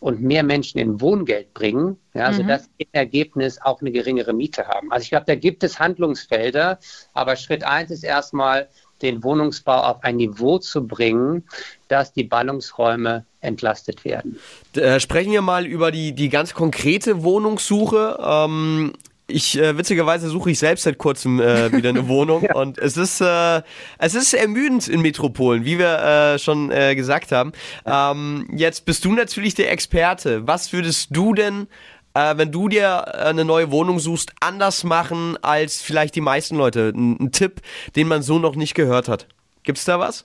und 0.00 0.22
mehr 0.22 0.42
Menschen 0.42 0.78
in 0.78 1.00
Wohngeld 1.00 1.52
bringen, 1.54 1.98
ja, 2.14 2.30
mhm. 2.30 2.34
sodass 2.34 2.70
im 2.78 2.86
Ergebnis 2.92 3.60
auch 3.60 3.80
eine 3.80 3.90
geringere 3.90 4.32
Miete 4.32 4.68
haben. 4.68 4.92
Also 4.92 5.02
ich 5.02 5.10
glaube, 5.10 5.26
da 5.26 5.34
gibt 5.34 5.64
es 5.64 5.78
Handlungsfelder, 5.78 6.78
aber 7.14 7.36
Schritt 7.36 7.64
eins 7.64 7.90
ist 7.90 8.04
erstmal, 8.04 8.68
den 9.02 9.22
Wohnungsbau 9.22 9.82
auf 9.82 10.02
ein 10.02 10.16
Niveau 10.16 10.58
zu 10.58 10.86
bringen, 10.86 11.44
dass 11.88 12.12
die 12.12 12.24
Ballungsräume 12.24 13.24
entlastet 13.40 14.04
werden. 14.04 14.38
Äh, 14.74 15.00
sprechen 15.00 15.32
wir 15.32 15.42
mal 15.42 15.66
über 15.66 15.90
die, 15.90 16.12
die 16.12 16.28
ganz 16.28 16.54
konkrete 16.54 17.22
Wohnungssuche. 17.22 18.18
Ähm, 18.20 18.92
ich 19.28 19.58
äh, 19.58 19.76
witzigerweise 19.76 20.28
suche 20.28 20.50
ich 20.50 20.58
selbst 20.58 20.84
seit 20.84 20.98
kurzem 20.98 21.38
äh, 21.38 21.70
wieder 21.70 21.90
eine 21.90 22.08
Wohnung 22.08 22.42
ja. 22.42 22.54
und 22.54 22.78
es 22.78 22.96
ist 22.96 23.20
äh, 23.20 23.62
es 23.98 24.14
ist 24.14 24.32
ermüdend 24.32 24.88
in 24.88 25.02
Metropolen, 25.02 25.64
wie 25.64 25.78
wir 25.78 25.98
äh, 25.98 26.38
schon 26.38 26.70
äh, 26.70 26.94
gesagt 26.94 27.30
haben. 27.30 27.52
Ähm, 27.84 28.48
jetzt 28.54 28.86
bist 28.86 29.04
du 29.04 29.12
natürlich 29.12 29.54
der 29.54 29.70
Experte. 29.70 30.46
Was 30.46 30.72
würdest 30.72 31.08
du 31.14 31.34
denn, 31.34 31.68
äh, 32.14 32.36
wenn 32.36 32.52
du 32.52 32.68
dir 32.68 33.04
äh, 33.06 33.10
eine 33.24 33.44
neue 33.44 33.70
Wohnung 33.70 33.98
suchst, 33.98 34.32
anders 34.40 34.84
machen 34.84 35.36
als 35.42 35.80
vielleicht 35.80 36.14
die 36.14 36.20
meisten 36.20 36.56
Leute? 36.56 36.92
Ein, 36.94 37.16
ein 37.20 37.32
Tipp, 37.32 37.60
den 37.96 38.08
man 38.08 38.22
so 38.22 38.38
noch 38.38 38.56
nicht 38.56 38.74
gehört 38.74 39.08
hat. 39.08 39.26
Gibt's 39.62 39.84
da 39.84 39.98
was? 39.98 40.24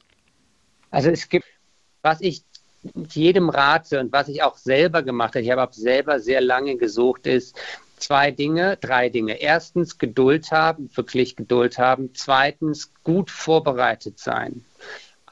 Also 0.91 1.09
es 1.09 1.29
gibt, 1.29 1.45
was 2.01 2.21
ich 2.21 2.43
jedem 3.09 3.49
rate 3.49 3.99
und 3.99 4.11
was 4.11 4.27
ich 4.27 4.43
auch 4.43 4.57
selber 4.57 5.03
gemacht 5.03 5.35
habe, 5.35 5.43
ich 5.43 5.51
habe 5.51 5.63
auch 5.63 5.73
selber 5.73 6.19
sehr 6.19 6.41
lange 6.41 6.75
gesucht, 6.75 7.27
ist, 7.27 7.57
zwei 8.03 8.31
Dinge, 8.31 8.77
drei 8.77 9.09
Dinge. 9.09 9.39
Erstens 9.41 9.97
Geduld 9.97 10.51
haben, 10.51 10.89
wirklich 10.93 11.35
Geduld 11.35 11.77
haben. 11.77 12.11
Zweitens 12.13 12.91
gut 13.03 13.31
vorbereitet 13.31 14.19
sein. 14.19 14.63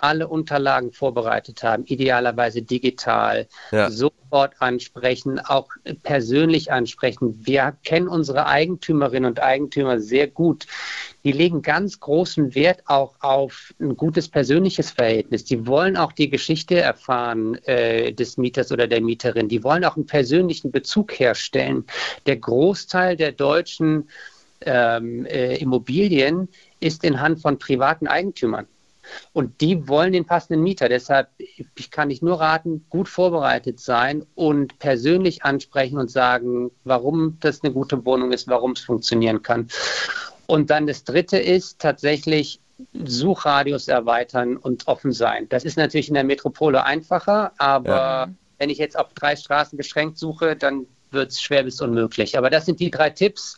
Alle 0.02 0.28
Unterlagen 0.28 0.92
vorbereitet 0.92 1.64
haben, 1.64 1.86
idealerweise 1.86 2.62
digital, 2.62 3.48
ja. 3.72 3.90
sofort 3.90 4.54
ansprechen, 4.60 5.40
auch 5.40 5.70
persönlich 6.04 6.72
ansprechen. 6.72 7.40
Wir 7.46 7.76
kennen 7.84 8.08
unsere 8.08 8.46
Eigentümerinnen 8.46 9.30
und 9.30 9.42
Eigentümer 9.42 10.00
sehr 10.00 10.28
gut 10.28 10.66
die 11.24 11.32
legen 11.32 11.62
ganz 11.62 12.00
großen 12.00 12.56
Wert 12.56 12.82
auch 12.86 13.16
auf 13.20 13.74
ein 13.80 13.96
gutes 13.96 14.28
persönliches 14.28 14.92
Verhältnis. 14.92 15.44
Die 15.44 15.68
wollen 15.68 15.96
auch 15.98 16.12
die 16.12 16.30
Geschichte 16.30 16.80
erfahren 16.80 17.56
äh, 17.66 18.12
des 18.12 18.38
Mieters 18.38 18.72
oder 18.72 18.88
der 18.88 19.02
Mieterin. 19.02 19.48
Die 19.48 19.64
wollen 19.64 19.86
auch 19.86 19.96
einen 19.96 20.08
persönlichen 20.08 20.72
Bezug 20.72 21.20
herstellen. 21.20 21.86
Der 22.26 22.38
Großteil 22.38 23.16
der 23.18 23.34
deutschen 23.34 24.10
ähm, 24.62 25.26
äh, 25.26 25.58
Immobilien 25.58 26.48
ist 26.80 27.04
in 27.04 27.20
Hand 27.20 27.40
von 27.42 27.60
privaten 27.60 28.08
Eigentümern. 28.08 28.68
Und 29.34 29.62
die 29.62 29.88
wollen 29.88 30.14
den 30.14 30.26
passenden 30.26 30.64
Mieter. 30.64 30.90
Deshalb 30.90 31.30
ich 31.38 31.92
kann 31.92 32.10
ich 32.10 32.22
nur 32.22 32.40
raten, 32.40 32.86
gut 32.90 33.10
vorbereitet 33.10 33.80
sein 33.80 34.26
und 34.36 34.80
persönlich 34.80 35.44
ansprechen 35.44 35.98
und 35.98 36.12
sagen, 36.12 36.72
warum 36.84 37.38
das 37.40 37.64
eine 37.64 37.74
gute 37.74 38.06
Wohnung 38.06 38.32
ist, 38.32 38.48
warum 38.48 38.72
es 38.72 38.82
funktionieren 38.82 39.42
kann. 39.42 39.68
Und 40.48 40.70
dann 40.70 40.88
das 40.88 41.04
Dritte 41.04 41.38
ist 41.38 41.80
tatsächlich 41.80 42.60
Suchradius 43.06 43.88
erweitern 43.88 44.58
und 44.58 44.88
offen 44.88 45.12
sein. 45.12 45.48
Das 45.50 45.64
ist 45.64 45.78
natürlich 45.78 46.08
in 46.08 46.16
der 46.16 46.24
Metropole 46.24 46.84
einfacher, 46.84 47.52
aber 47.58 47.90
ja. 47.90 48.30
wenn 48.58 48.70
ich 48.70 48.78
jetzt 48.78 48.98
auf 48.98 49.14
drei 49.14 49.36
Straßen 49.36 49.78
beschränkt 49.78 50.18
suche, 50.18 50.56
dann 50.56 50.88
wird 51.12 51.32
es 51.32 51.42
schwer 51.42 51.64
bis 51.64 51.82
unmöglich. 51.82 52.38
Aber 52.38 52.50
das 52.50 52.66
sind 52.66 52.80
die 52.80 52.92
drei 52.92 53.10
Tipps, 53.10 53.58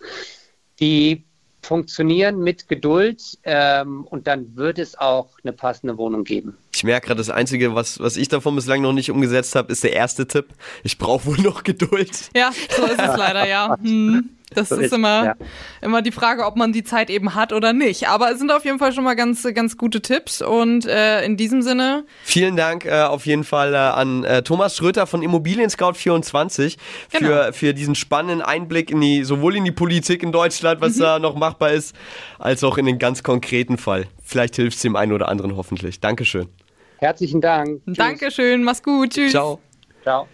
die 0.79 1.23
funktionieren 1.65 2.39
mit 2.39 2.67
Geduld 2.67 3.37
ähm, 3.43 4.05
und 4.05 4.27
dann 4.27 4.55
wird 4.55 4.79
es 4.79 4.97
auch 4.97 5.29
eine 5.43 5.53
passende 5.53 5.97
Wohnung 5.97 6.23
geben. 6.23 6.57
Ich 6.73 6.83
merke 6.83 7.07
gerade, 7.07 7.19
das 7.19 7.29
Einzige, 7.29 7.75
was, 7.75 7.99
was 7.99 8.17
ich 8.17 8.27
davon 8.27 8.55
bislang 8.55 8.81
noch 8.81 8.93
nicht 8.93 9.11
umgesetzt 9.11 9.55
habe, 9.55 9.71
ist 9.71 9.83
der 9.83 9.93
erste 9.93 10.27
Tipp. 10.27 10.47
Ich 10.83 10.97
brauche 10.97 11.25
wohl 11.25 11.37
noch 11.37 11.63
Geduld. 11.63 12.29
Ja, 12.35 12.51
so 12.75 12.83
ist 12.85 12.99
es 12.99 13.17
leider, 13.17 13.47
ja. 13.47 13.77
Hm. 13.81 14.29
Das 14.57 14.69
so 14.69 14.75
ist, 14.75 14.85
ist, 14.85 14.93
immer, 14.93 15.25
ja. 15.25 15.35
immer 15.81 16.01
die 16.01 16.11
Frage, 16.11 16.45
ob 16.45 16.55
man 16.55 16.71
die 16.71 16.83
Zeit 16.83 17.09
eben 17.09 17.35
hat 17.35 17.53
oder 17.53 17.73
nicht. 17.73 18.07
Aber 18.07 18.31
es 18.31 18.39
sind 18.39 18.51
auf 18.51 18.65
jeden 18.65 18.79
Fall 18.79 18.93
schon 18.93 19.03
mal 19.03 19.15
ganz, 19.15 19.47
ganz 19.53 19.77
gute 19.77 20.01
Tipps. 20.01 20.41
Und 20.41 20.85
äh, 20.85 21.23
in 21.25 21.37
diesem 21.37 21.61
Sinne. 21.61 22.05
Vielen 22.23 22.55
Dank 22.55 22.85
äh, 22.85 23.01
auf 23.01 23.25
jeden 23.25 23.43
Fall 23.43 23.73
äh, 23.73 23.77
an 23.77 24.23
äh, 24.23 24.43
Thomas 24.43 24.75
Schröter 24.77 25.07
von 25.07 25.21
Immobilien 25.21 25.69
Scout 25.69 25.93
24 25.93 26.77
für, 27.09 27.17
genau. 27.17 27.51
für 27.51 27.73
diesen 27.73 27.95
spannenden 27.95 28.41
Einblick 28.41 28.91
in 28.91 29.01
die, 29.01 29.23
sowohl 29.23 29.55
in 29.55 29.65
die 29.65 29.71
Politik 29.71 30.23
in 30.23 30.31
Deutschland, 30.31 30.81
was 30.81 30.95
mhm. 30.97 31.01
da 31.01 31.19
noch 31.19 31.35
machbar 31.35 31.71
ist, 31.71 31.95
als 32.39 32.63
auch 32.63 32.77
in 32.77 32.85
den 32.85 32.99
ganz 32.99 33.23
konkreten 33.23 33.77
Fall. 33.77 34.05
Vielleicht 34.23 34.55
hilft 34.55 34.77
es 34.77 34.81
dem 34.81 34.95
einen 34.95 35.11
oder 35.11 35.29
anderen 35.29 35.55
hoffentlich. 35.55 35.99
Dankeschön. 35.99 36.49
Herzlichen 36.97 37.41
Dank. 37.41 37.81
Tschüss. 37.85 37.97
Dankeschön. 37.97 38.63
Mach's 38.63 38.81
gut. 38.81 39.11
Tschüss. 39.11 39.31
Ciao. 39.31 39.59
Ciao. 40.03 40.27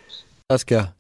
Saskia, 0.52 0.96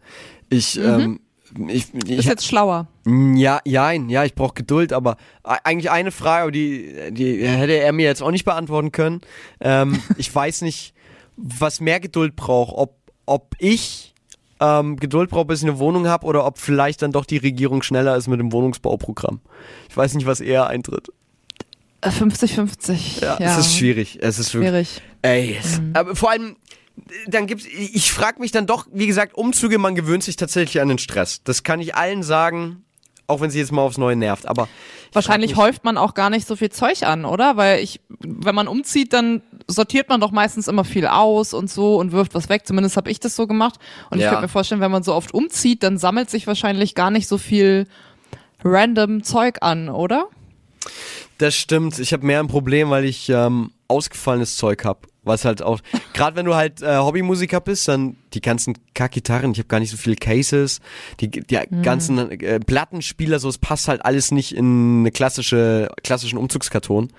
ich, 0.49 0.75
mhm. 0.75 1.19
ähm, 1.55 1.67
ich, 1.69 1.87
ich, 2.05 2.19
ist 2.19 2.25
jetzt 2.25 2.45
schlauer. 2.45 2.87
Ja, 3.35 3.61
ja, 3.65 3.91
ja, 3.91 4.23
ich 4.23 4.35
brauche 4.35 4.53
Geduld, 4.53 4.93
aber 4.93 5.17
eigentlich 5.43 5.91
eine 5.91 6.11
Frage, 6.11 6.51
die, 6.51 7.11
die 7.11 7.47
hätte 7.47 7.73
er 7.73 7.91
mir 7.93 8.05
jetzt 8.05 8.21
auch 8.21 8.31
nicht 8.31 8.45
beantworten 8.45 8.91
können. 8.91 9.21
Ähm, 9.59 10.01
ich 10.17 10.33
weiß 10.33 10.61
nicht, 10.61 10.93
was 11.37 11.79
mehr 11.79 11.99
Geduld 11.99 12.35
braucht, 12.35 12.73
ob, 12.75 12.95
ob 13.25 13.55
ich 13.59 14.13
ähm, 14.59 14.97
Geduld 14.97 15.29
brauche, 15.29 15.45
bis 15.45 15.61
ich 15.61 15.69
eine 15.69 15.79
Wohnung 15.79 16.07
habe 16.07 16.25
oder 16.25 16.45
ob 16.45 16.57
vielleicht 16.57 17.01
dann 17.01 17.11
doch 17.11 17.25
die 17.25 17.37
Regierung 17.37 17.81
schneller 17.81 18.15
ist 18.15 18.27
mit 18.27 18.39
dem 18.39 18.51
Wohnungsbauprogramm. 18.51 19.39
Ich 19.89 19.95
weiß 19.95 20.13
nicht, 20.15 20.25
was 20.25 20.41
eher 20.41 20.67
eintritt. 20.67 21.07
50-50. 22.03 23.21
Ja, 23.21 23.37
ja, 23.39 23.51
es 23.51 23.65
ist 23.65 23.77
schwierig. 23.77 24.19
Es 24.21 24.39
ist 24.39 24.51
schwierig. 24.51 24.65
Wirklich, 24.65 25.01
ey, 25.21 25.57
es, 25.59 25.79
mhm. 25.79 25.91
aber 25.93 26.15
vor 26.15 26.31
allem, 26.31 26.55
dann 27.27 27.47
gibt's, 27.47 27.65
ich 27.65 28.11
frage 28.11 28.39
mich 28.39 28.51
dann 28.51 28.67
doch, 28.67 28.87
wie 28.91 29.07
gesagt, 29.07 29.35
Umzüge, 29.35 29.77
man 29.77 29.95
gewöhnt 29.95 30.23
sich 30.23 30.35
tatsächlich 30.35 30.81
an 30.81 30.87
den 30.87 30.97
Stress. 30.97 31.41
Das 31.43 31.63
kann 31.63 31.79
ich 31.79 31.95
allen 31.95 32.23
sagen, 32.23 32.83
auch 33.29 33.41
wenn 33.41 33.51
sie 33.51 33.59
jetzt 33.59 33.71
mal 33.71 33.83
aufs 33.83 33.97
Neue 33.97 34.15
nervt. 34.15 34.47
Aber 34.47 34.67
wahrscheinlich 35.13 35.55
häuft 35.55 35.83
man 35.83 35.97
auch 35.97 36.13
gar 36.13 36.29
nicht 36.29 36.47
so 36.47 36.55
viel 36.55 36.69
Zeug 36.71 37.03
an, 37.03 37.25
oder? 37.25 37.57
Weil 37.57 37.79
ich, 37.79 38.01
wenn 38.19 38.55
man 38.55 38.67
umzieht, 38.67 39.13
dann 39.13 39.43
sortiert 39.67 40.09
man 40.09 40.19
doch 40.19 40.31
meistens 40.31 40.67
immer 40.67 40.83
viel 40.83 41.05
aus 41.05 41.53
und 41.53 41.69
so 41.69 41.97
und 41.97 42.11
wirft 42.11 42.33
was 42.33 42.49
weg. 42.49 42.65
Zumindest 42.65 42.97
habe 42.97 43.11
ich 43.11 43.19
das 43.19 43.35
so 43.35 43.45
gemacht. 43.45 43.75
Und 44.09 44.19
ja. 44.19 44.25
ich 44.25 44.29
könnte 44.29 44.43
mir 44.43 44.49
vorstellen, 44.49 44.81
wenn 44.81 44.91
man 44.91 45.03
so 45.03 45.13
oft 45.13 45.33
umzieht, 45.33 45.83
dann 45.83 45.97
sammelt 45.97 46.29
sich 46.29 46.47
wahrscheinlich 46.47 46.95
gar 46.95 47.11
nicht 47.11 47.27
so 47.27 47.37
viel 47.37 47.87
random 48.63 49.23
Zeug 49.23 49.59
an, 49.61 49.89
oder? 49.89 50.27
Das 51.37 51.55
stimmt. 51.55 51.99
Ich 51.99 52.11
habe 52.13 52.25
mehr 52.25 52.39
ein 52.39 52.47
Problem, 52.47 52.89
weil 52.89 53.05
ich 53.05 53.29
ähm, 53.29 53.71
ausgefallenes 53.87 54.57
Zeug 54.57 54.83
habe. 54.85 55.01
Was 55.29 55.45
halt 55.45 55.61
auch, 55.61 55.79
gerade 56.13 56.35
wenn 56.35 56.45
du 56.45 56.55
halt 56.55 56.81
äh, 56.81 56.97
Hobbymusiker 56.97 57.61
bist, 57.61 57.87
dann 57.87 58.17
die 58.33 58.41
ganzen 58.41 58.77
Kackgitarren, 58.93 59.51
ich 59.51 59.59
habe 59.59 59.67
gar 59.67 59.79
nicht 59.79 59.91
so 59.91 59.97
viele 59.97 60.17
Cases, 60.17 60.81
die, 61.21 61.29
die 61.29 61.57
mhm. 61.69 61.81
ganzen 61.81 62.31
äh, 62.31 62.59
Plattenspieler, 62.59 63.39
so, 63.39 63.47
es 63.47 63.57
passt 63.57 63.87
halt 63.87 64.03
alles 64.03 64.31
nicht 64.31 64.53
in 64.53 64.99
eine 64.99 65.11
klassische, 65.11 65.89
klassischen 66.03 66.37
Umzugskarton. 66.37 67.09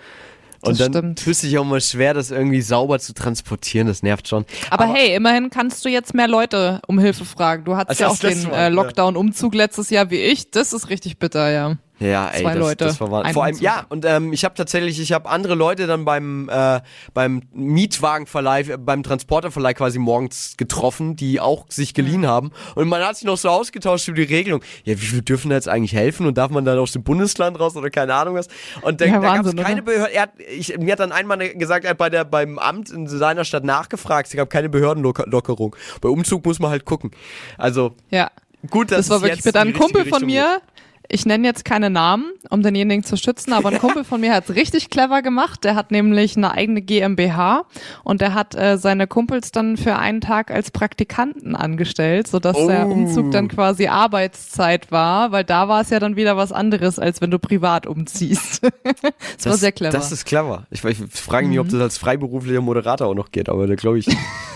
Und 0.63 0.79
das 0.79 0.91
dann 0.91 0.93
stimmt. 0.93 1.25
tust 1.25 1.43
dich 1.43 1.57
auch 1.57 1.65
mal 1.65 1.81
schwer, 1.81 2.13
das 2.13 2.31
irgendwie 2.31 2.61
sauber 2.61 2.99
zu 2.99 3.15
transportieren. 3.15 3.87
Das 3.87 4.03
nervt 4.03 4.29
schon. 4.29 4.45
Aber, 4.69 4.85
Aber 4.85 4.95
hey, 4.95 5.15
immerhin 5.15 5.49
kannst 5.49 5.85
du 5.85 5.89
jetzt 5.89 6.15
mehr 6.15 6.29
Leute 6.29 6.83
um 6.87 6.99
Hilfe 6.99 7.25
fragen. 7.25 7.65
Du 7.65 7.77
hattest 7.77 8.03
also 8.03 8.27
ja 8.27 8.31
auch 8.31 8.35
den 8.35 8.53
äh, 8.53 8.69
Lockdown-Umzug 8.69 9.55
letztes 9.55 9.89
Jahr 9.89 10.11
wie 10.11 10.19
ich. 10.19 10.51
Das 10.51 10.75
ist 10.75 10.91
richtig 10.91 11.19
bitter, 11.19 11.51
ja. 11.51 11.77
Ja, 12.01 12.29
ey, 12.29 12.43
Zwei 12.43 12.55
das, 12.55 12.59
Leute. 12.59 12.85
das 12.87 13.01
war 13.01 13.33
vor 13.33 13.45
allem 13.45 13.59
ja 13.59 13.85
und 13.91 14.07
ähm, 14.07 14.33
ich 14.33 14.45
habe 14.45 14.55
tatsächlich, 14.55 14.99
ich 14.99 15.13
habe 15.13 15.29
andere 15.29 15.55
Leute 15.55 15.87
dann 15.87 16.07
beim 16.07 16.49
äh, 16.49 16.81
beim 17.13 17.43
Mietwagenverleih, 17.53 18.63
äh, 18.63 18.77
beim 18.79 19.03
Transporterverleih 19.03 19.75
quasi 19.75 19.99
morgens 19.99 20.57
getroffen, 20.57 21.15
die 21.15 21.41
auch 21.41 21.67
sich 21.69 21.93
geliehen 21.93 22.23
mhm. 22.23 22.27
haben 22.27 22.51
und 22.75 22.89
man 22.89 23.03
hat 23.05 23.17
sich 23.17 23.27
noch 23.27 23.37
so 23.37 23.51
ausgetauscht 23.51 24.09
über 24.09 24.17
die 24.17 24.35
Regelung. 24.35 24.63
Ja, 24.85 24.95
wie 24.95 25.05
viel 25.05 25.21
dürfen 25.21 25.51
da 25.51 25.57
jetzt 25.57 25.69
eigentlich 25.69 25.93
helfen 25.93 26.27
und 26.27 26.39
darf 26.39 26.51
man 26.51 26.65
dann 26.65 26.79
aus 26.79 26.93
dem 26.93 27.03
Bundesland 27.03 27.61
raus 27.61 27.77
oder 27.77 27.91
keine 27.91 28.15
Ahnung 28.15 28.35
was? 28.35 28.49
Und 28.81 29.03
dann, 29.03 29.09
ja, 29.09 29.21
da 29.21 29.37
gab 29.37 29.47
es 29.47 29.57
keine 29.57 29.83
Behörde. 29.83 30.13
Er 30.15 30.23
hat, 30.23 30.31
ich, 30.39 30.79
mir 30.79 30.93
hat 30.93 31.01
dann 31.01 31.13
einmal 31.13 31.39
gesagt, 31.51 31.85
er 31.85 31.91
hat 31.91 31.99
bei 31.99 32.09
der 32.09 32.25
beim 32.25 32.59
Amt 32.59 32.91
in 32.91 33.07
seiner 33.09 33.45
Stadt 33.45 33.65
nachgefragt. 33.65 34.29
Es 34.29 34.35
gab 34.35 34.49
keine 34.49 34.69
Behördenlockerung. 34.69 35.77
Bei 36.01 36.09
Umzug 36.09 36.47
muss 36.47 36.59
man 36.59 36.71
halt 36.71 36.85
gucken. 36.85 37.11
Also 37.59 37.93
ja. 38.11 38.31
Gut, 38.69 38.91
dass 38.91 39.09
das 39.09 39.11
war 39.11 39.23
wirklich 39.23 39.45
mit 39.45 39.57
einem 39.57 39.73
Kumpel 39.73 40.05
von 40.05 40.25
mir. 40.25 40.61
Geht 40.61 40.71
Ich 41.13 41.27
nenne 41.27 41.45
jetzt 41.47 41.65
keine 41.65 41.91
Namen, 41.91 42.33
um 42.51 42.63
denjenigen 42.63 43.03
zu 43.03 43.17
schützen, 43.17 43.53
aber 43.53 43.71
ein 43.71 43.79
Kumpel 43.81 44.05
von 44.05 44.21
mir 44.21 44.33
hat 44.33 44.49
es 44.49 44.55
richtig 44.55 44.91
clever 44.91 45.23
gemacht. 45.23 45.65
Der 45.65 45.75
hat 45.75 45.91
nämlich 45.91 46.37
eine 46.37 46.53
eigene 46.53 46.83
GmbH 46.83 47.65
und 48.05 48.21
der 48.21 48.33
hat 48.35 48.55
äh, 48.55 48.79
seine 48.79 49.09
Kumpels 49.09 49.51
dann 49.51 49.77
für 49.77 49.97
einen 49.97 50.21
Tag 50.21 50.53
als 50.53 50.71
Praktikanten 50.71 51.57
angestellt, 51.57 52.29
sodass 52.29 52.57
oh. 52.57 52.69
der 52.69 52.87
Umzug 52.87 53.33
dann 53.33 53.49
quasi 53.49 53.89
Arbeitszeit 53.89 54.93
war, 54.93 55.33
weil 55.33 55.43
da 55.43 55.67
war 55.67 55.81
es 55.81 55.91
ja 55.91 55.99
dann 55.99 56.15
wieder 56.15 56.37
was 56.37 56.53
anderes, 56.53 57.01
als 57.01 57.21
wenn 57.21 57.33
du 57.33 57.41
privat 57.41 57.89
umziehst. 57.89 58.63
das, 58.63 58.71
das, 59.37 59.47
war 59.47 59.57
sehr 59.57 59.73
clever. 59.73 59.93
Das 59.93 60.13
ist 60.13 60.25
clever. 60.25 60.67
Ich, 60.71 60.85
ich 60.85 60.99
frage 61.13 61.49
mich, 61.49 61.57
mhm. 61.57 61.63
ob 61.63 61.69
das 61.71 61.81
als 61.81 61.99
freiberuflicher 61.99 62.61
Moderator 62.61 63.09
auch 63.09 63.15
noch 63.15 63.33
geht, 63.33 63.49
aber 63.49 63.67
da 63.67 63.75
glaube 63.75 63.99
ich, 63.99 64.07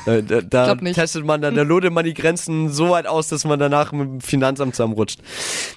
äh, 0.07 0.23
da, 0.29 0.41
da 0.41 0.77
testet 0.77 1.25
man 1.25 1.43
dann, 1.43 1.57
da 1.57 1.63
lodet 1.63 1.93
man 1.93 2.05
die 2.05 2.15
Grenzen 2.15 2.71
so 2.71 2.91
weit 2.91 3.09
aus, 3.09 3.27
dass 3.27 3.45
man 3.45 3.59
danach 3.59 3.91
mit 3.91 4.07
dem 4.07 4.21
Finanzamt 4.21 4.77
zusammenrutscht. 4.77 5.19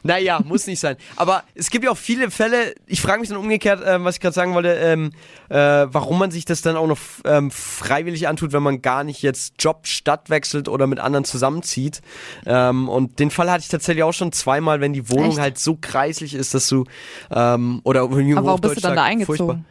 Naja, 0.04 0.40
muss 0.46 0.67
nicht 0.68 0.80
sein. 0.80 0.98
Aber 1.16 1.44
es 1.56 1.70
gibt 1.70 1.86
ja 1.86 1.92
auch 1.92 1.98
viele 1.98 2.30
Fälle, 2.32 2.76
ich 2.86 3.02
frage 3.02 3.20
mich 3.20 3.30
dann 3.30 3.38
umgekehrt, 3.38 3.84
äh, 3.84 4.04
was 4.04 4.16
ich 4.16 4.22
gerade 4.22 4.34
sagen 4.34 4.54
wollte, 4.54 4.74
ähm, 4.74 5.12
äh, 5.50 5.56
warum 5.58 6.20
man 6.20 6.32
sich 6.32 6.46
das 6.46 6.62
dann 6.62 6.76
auch 6.76 6.88
noch 6.88 7.00
ähm, 7.26 7.52
freiwillig 7.52 8.28
antut, 8.28 8.54
wenn 8.54 8.64
man 8.64 8.82
gar 8.82 9.04
nicht 9.04 9.22
jetzt 9.22 9.56
Job, 9.60 9.88
Stadt 9.88 10.30
wechselt 10.30 10.68
oder 10.70 10.88
mit 10.88 11.00
anderen 11.00 11.26
zusammenzieht. 11.26 12.02
Ähm, 12.46 12.90
und 12.90 13.20
den 13.20 13.32
Fall 13.32 13.50
hatte 13.52 13.62
ich 13.62 13.70
tatsächlich 13.70 14.04
auch 14.04 14.14
schon 14.14 14.32
zweimal, 14.32 14.82
wenn 14.82 14.94
die 14.94 15.10
Wohnung 15.10 15.32
Echt? 15.32 15.40
halt 15.40 15.60
so 15.60 15.78
kreislich 15.80 16.34
ist, 16.34 16.54
dass 16.54 16.68
du 16.68 16.86
ähm, 17.32 17.82
oder 17.84 18.02
Aber 18.02 18.46
warum 18.46 18.62
bist 18.62 18.78
du 18.78 18.82
dann 18.82 18.96
da 18.96 19.04
eingezogen? 19.04 19.38
Furchtbar. 19.38 19.64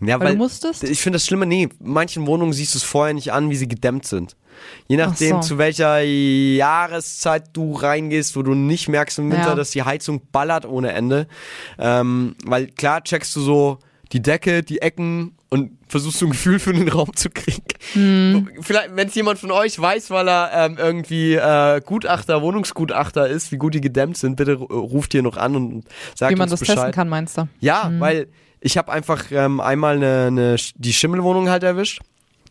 Ja, 0.00 0.20
weil, 0.20 0.38
weil? 0.38 0.90
Ich 0.90 1.00
finde 1.00 1.16
das 1.16 1.26
Schlimme, 1.26 1.46
nee, 1.46 1.68
manchen 1.80 2.26
Wohnungen 2.26 2.52
siehst 2.52 2.74
du 2.74 2.78
es 2.78 2.84
vorher 2.84 3.14
nicht 3.14 3.32
an, 3.32 3.48
wie 3.48 3.56
sie 3.56 3.68
gedämmt 3.68 4.06
sind. 4.06 4.36
Je 4.88 4.96
nachdem, 4.96 5.36
so. 5.36 5.48
zu 5.48 5.58
welcher 5.58 6.00
Jahreszeit 6.00 7.44
du 7.52 7.74
reingehst, 7.74 8.36
wo 8.36 8.42
du 8.42 8.54
nicht 8.54 8.88
merkst 8.88 9.18
im 9.18 9.30
Winter, 9.30 9.48
ja. 9.48 9.54
dass 9.54 9.70
die 9.70 9.82
Heizung 9.82 10.22
ballert 10.32 10.66
ohne 10.66 10.92
Ende. 10.92 11.26
Ähm, 11.78 12.36
weil 12.44 12.68
klar 12.68 13.02
checkst 13.02 13.34
du 13.36 13.40
so 13.40 13.78
die 14.12 14.22
Decke, 14.22 14.62
die 14.62 14.82
Ecken 14.82 15.36
und 15.48 15.72
versuchst 15.88 16.20
du 16.20 16.26
ein 16.26 16.30
Gefühl 16.30 16.58
für 16.58 16.72
den 16.72 16.88
Raum 16.88 17.14
zu 17.14 17.30
kriegen. 17.30 17.64
Mhm. 17.94 18.48
Vielleicht, 18.60 18.94
wenn 18.94 19.08
es 19.08 19.14
jemand 19.14 19.38
von 19.38 19.50
euch 19.50 19.78
weiß, 19.78 20.10
weil 20.10 20.28
er 20.28 20.50
ähm, 20.52 20.76
irgendwie 20.78 21.34
äh, 21.34 21.80
Gutachter, 21.84 22.42
Wohnungsgutachter 22.42 23.28
ist, 23.28 23.52
wie 23.52 23.56
gut 23.56 23.74
die 23.74 23.80
gedämmt 23.80 24.16
sind, 24.16 24.36
bitte 24.36 24.54
ruft 24.54 25.12
hier 25.12 25.22
noch 25.22 25.36
an 25.36 25.56
und 25.56 25.84
sagt 26.14 26.32
Wie 26.32 26.36
man 26.36 26.48
das 26.48 26.60
Bescheid. 26.60 26.76
testen 26.76 26.92
kann, 26.92 27.08
meinst 27.08 27.38
du? 27.38 27.48
Ja, 27.60 27.88
mhm. 27.88 28.00
weil 28.00 28.28
ich 28.60 28.76
habe 28.76 28.90
einfach 28.90 29.24
ähm, 29.30 29.60
einmal 29.60 29.96
eine, 29.96 30.26
eine, 30.26 30.56
die 30.74 30.92
Schimmelwohnung 30.92 31.48
halt 31.48 31.62
erwischt. 31.62 32.00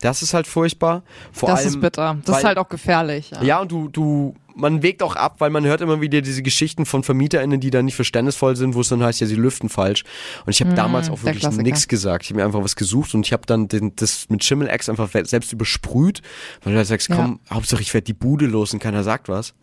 Das 0.05 0.21
ist 0.21 0.33
halt 0.33 0.45
furchtbar. 0.45 1.03
Vor 1.31 1.49
das 1.49 1.59
allem, 1.59 1.69
ist 1.69 1.81
bitter. 1.81 2.17
Das 2.23 2.33
weil, 2.33 2.39
ist 2.39 2.45
halt 2.45 2.57
auch 2.59 2.69
gefährlich. 2.69 3.31
Ja. 3.31 3.43
ja, 3.43 3.59
und 3.59 3.71
du, 3.71 3.89
du, 3.89 4.35
man 4.55 4.83
wägt 4.83 5.01
auch 5.01 5.15
ab, 5.15 5.35
weil 5.39 5.49
man 5.49 5.65
hört 5.65 5.81
immer 5.81 5.99
wieder 5.99 6.21
diese 6.21 6.43
Geschichten 6.43 6.85
von 6.85 7.01
VermieterInnen, 7.03 7.59
die 7.59 7.71
da 7.71 7.81
nicht 7.81 7.95
verständnisvoll 7.95 8.55
sind, 8.55 8.75
wo 8.75 8.81
es 8.81 8.89
dann 8.89 9.03
heißt, 9.03 9.19
ja, 9.21 9.27
sie 9.27 9.35
lüften 9.35 9.67
falsch. 9.67 10.03
Und 10.45 10.51
ich 10.51 10.61
habe 10.61 10.71
mm, 10.71 10.75
damals 10.75 11.09
auch 11.09 11.23
wirklich 11.23 11.49
nichts 11.57 11.87
gesagt. 11.87 12.23
Ich 12.23 12.29
habe 12.29 12.39
mir 12.39 12.45
einfach 12.45 12.63
was 12.63 12.75
gesucht 12.75 13.15
und 13.15 13.25
ich 13.25 13.33
habe 13.33 13.47
dann 13.47 13.67
den, 13.67 13.95
das 13.95 14.29
mit 14.29 14.43
Schimmel-Ex 14.43 14.89
einfach 14.89 15.09
selbst 15.23 15.51
übersprüht, 15.51 16.21
weil 16.63 16.73
du 16.73 16.77
halt 16.77 16.87
sagst, 16.87 17.09
komm, 17.09 17.39
ja. 17.49 17.55
Hauptsache 17.55 17.81
ich 17.81 17.93
werde 17.93 18.05
die 18.05 18.13
Bude 18.13 18.45
los 18.45 18.73
und 18.73 18.79
keiner 18.79 19.03
sagt 19.03 19.27
was. 19.27 19.55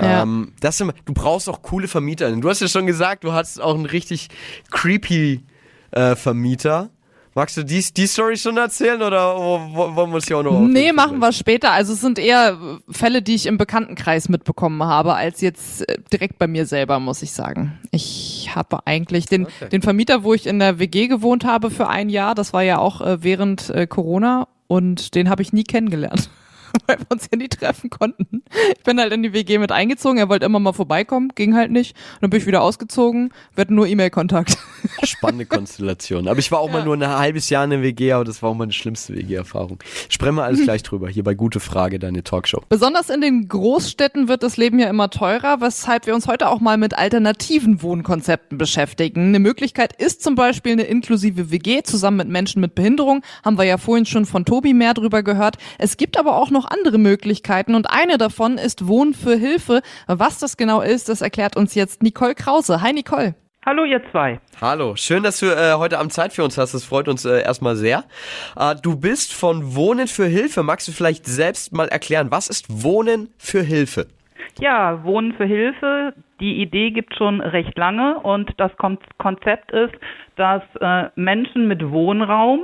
Ja. 0.00 0.22
Ähm, 0.22 0.52
das, 0.60 0.78
du 0.78 0.92
brauchst 1.12 1.48
auch 1.48 1.62
coole 1.62 1.88
VermieterInnen. 1.88 2.40
Du 2.40 2.48
hast 2.48 2.60
ja 2.60 2.68
schon 2.68 2.86
gesagt, 2.86 3.24
du 3.24 3.32
hast 3.32 3.60
auch 3.60 3.74
einen 3.74 3.86
richtig 3.86 4.28
creepy 4.70 5.42
äh, 5.90 6.16
Vermieter. 6.16 6.90
Magst 7.36 7.56
du 7.56 7.64
die, 7.64 7.84
die 7.96 8.06
Story 8.06 8.36
schon 8.36 8.56
erzählen 8.56 9.02
oder 9.02 9.36
wollen 9.36 10.10
wir 10.12 10.18
es 10.18 10.26
hier 10.26 10.38
auch 10.38 10.44
noch 10.44 10.60
Nee, 10.60 10.92
machen 10.92 11.18
wir 11.18 11.32
später. 11.32 11.72
Also 11.72 11.92
es 11.92 12.00
sind 12.00 12.20
eher 12.20 12.56
Fälle, 12.88 13.22
die 13.22 13.34
ich 13.34 13.46
im 13.46 13.58
Bekanntenkreis 13.58 14.28
mitbekommen 14.28 14.84
habe, 14.84 15.14
als 15.14 15.40
jetzt 15.40 15.88
äh, 15.88 15.98
direkt 16.12 16.38
bei 16.38 16.46
mir 16.46 16.64
selber, 16.64 17.00
muss 17.00 17.22
ich 17.22 17.32
sagen. 17.32 17.78
Ich 17.90 18.50
habe 18.54 18.86
eigentlich 18.86 19.26
den, 19.26 19.46
okay. 19.46 19.68
den 19.68 19.82
Vermieter, 19.82 20.22
wo 20.22 20.32
ich 20.32 20.46
in 20.46 20.60
der 20.60 20.78
WG 20.78 21.08
gewohnt 21.08 21.44
habe 21.44 21.70
für 21.70 21.88
ein 21.88 22.08
Jahr, 22.08 22.36
das 22.36 22.52
war 22.52 22.62
ja 22.62 22.78
auch 22.78 23.00
äh, 23.00 23.24
während 23.24 23.68
äh, 23.70 23.88
Corona 23.88 24.46
und 24.68 25.16
den 25.16 25.28
habe 25.28 25.42
ich 25.42 25.52
nie 25.52 25.64
kennengelernt. 25.64 26.30
weil 26.86 26.98
wir 26.98 27.06
uns 27.10 27.28
ja 27.30 27.38
nie 27.38 27.48
treffen 27.48 27.90
konnten. 27.90 28.42
Ich 28.76 28.82
bin 28.84 28.98
halt 28.98 29.12
in 29.12 29.22
die 29.22 29.32
WG 29.32 29.58
mit 29.58 29.72
eingezogen, 29.72 30.18
er 30.18 30.28
wollte 30.28 30.46
immer 30.46 30.60
mal 30.60 30.72
vorbeikommen, 30.72 31.30
ging 31.34 31.54
halt 31.54 31.70
nicht. 31.70 31.96
Und 32.14 32.22
dann 32.22 32.30
bin 32.30 32.40
ich 32.40 32.46
wieder 32.46 32.62
ausgezogen, 32.62 33.32
wir 33.54 33.62
hatten 33.62 33.74
nur 33.74 33.86
E-Mail-Kontakt. 33.86 34.58
Spannende 35.04 35.46
Konstellation. 35.46 36.28
Aber 36.28 36.38
ich 36.38 36.50
war 36.50 36.60
auch 36.60 36.68
ja. 36.68 36.74
mal 36.74 36.84
nur 36.84 36.96
ein 36.96 37.06
halbes 37.06 37.50
Jahr 37.50 37.64
in 37.64 37.70
der 37.70 37.82
WG, 37.82 38.12
aber 38.12 38.24
das 38.24 38.42
war 38.42 38.50
auch 38.50 38.54
meine 38.54 38.72
schlimmste 38.72 39.14
WG-Erfahrung. 39.14 39.78
Sprechen 40.08 40.36
wir 40.36 40.44
alles 40.44 40.62
gleich 40.64 40.82
drüber, 40.82 41.08
hier 41.08 41.24
bei 41.24 41.34
Gute 41.34 41.60
Frage, 41.60 41.98
deine 41.98 42.22
Talkshow. 42.22 42.62
Besonders 42.68 43.10
in 43.10 43.20
den 43.20 43.48
Großstädten 43.48 44.28
wird 44.28 44.42
das 44.42 44.56
Leben 44.56 44.78
ja 44.78 44.88
immer 44.88 45.10
teurer, 45.10 45.60
weshalb 45.60 46.06
wir 46.06 46.14
uns 46.14 46.26
heute 46.26 46.48
auch 46.48 46.60
mal 46.60 46.76
mit 46.76 46.96
alternativen 46.96 47.82
Wohnkonzepten 47.82 48.58
beschäftigen. 48.58 49.28
Eine 49.28 49.38
Möglichkeit 49.38 49.92
ist 50.00 50.22
zum 50.22 50.34
Beispiel 50.34 50.72
eine 50.72 50.82
inklusive 50.82 51.50
WG 51.50 51.82
zusammen 51.82 52.18
mit 52.18 52.28
Menschen 52.28 52.60
mit 52.60 52.74
Behinderung. 52.74 53.22
Haben 53.44 53.58
wir 53.58 53.64
ja 53.64 53.78
vorhin 53.78 54.06
schon 54.06 54.26
von 54.26 54.44
Tobi 54.44 54.74
mehr 54.74 54.94
drüber 54.94 55.22
gehört. 55.22 55.56
Es 55.78 55.96
gibt 55.96 56.18
aber 56.18 56.36
auch 56.36 56.50
noch 56.50 56.63
noch 56.64 56.70
andere 56.70 56.98
Möglichkeiten 56.98 57.74
und 57.74 57.90
eine 57.90 58.18
davon 58.18 58.58
ist 58.58 58.86
Wohnen 58.86 59.14
für 59.14 59.36
Hilfe. 59.36 59.82
Was 60.06 60.38
das 60.38 60.56
genau 60.56 60.80
ist, 60.80 61.08
das 61.08 61.20
erklärt 61.20 61.56
uns 61.56 61.74
jetzt 61.74 62.02
Nicole 62.02 62.34
Krause. 62.34 62.80
Hi 62.80 62.92
Nicole. 62.92 63.34
Hallo 63.66 63.84
ihr 63.84 64.02
zwei. 64.10 64.40
Hallo, 64.60 64.94
schön, 64.94 65.22
dass 65.22 65.40
du 65.40 65.46
äh, 65.46 65.74
heute 65.78 65.98
Abend 65.98 66.12
Zeit 66.12 66.34
für 66.34 66.44
uns 66.44 66.58
hast. 66.58 66.74
Das 66.74 66.84
freut 66.84 67.08
uns 67.08 67.24
äh, 67.24 67.42
erstmal 67.42 67.76
sehr. 67.76 68.04
Äh, 68.58 68.74
du 68.82 69.00
bist 69.00 69.32
von 69.32 69.74
Wohnen 69.74 70.06
für 70.06 70.26
Hilfe. 70.26 70.62
Magst 70.62 70.86
du 70.86 70.92
vielleicht 70.92 71.24
selbst 71.24 71.72
mal 71.72 71.88
erklären, 71.88 72.30
was 72.30 72.48
ist 72.48 72.84
Wohnen 72.84 73.28
für 73.38 73.62
Hilfe? 73.62 74.06
Ja, 74.60 75.02
Wohnen 75.02 75.32
für 75.32 75.46
Hilfe. 75.46 76.12
Die 76.40 76.60
Idee 76.60 76.90
gibt 76.90 77.16
schon 77.16 77.40
recht 77.40 77.76
lange 77.78 78.20
und 78.20 78.50
das 78.58 78.70
Konzept 78.76 79.72
ist, 79.72 79.94
dass 80.36 80.62
äh, 80.80 81.08
Menschen 81.16 81.66
mit 81.66 81.90
Wohnraum 81.90 82.60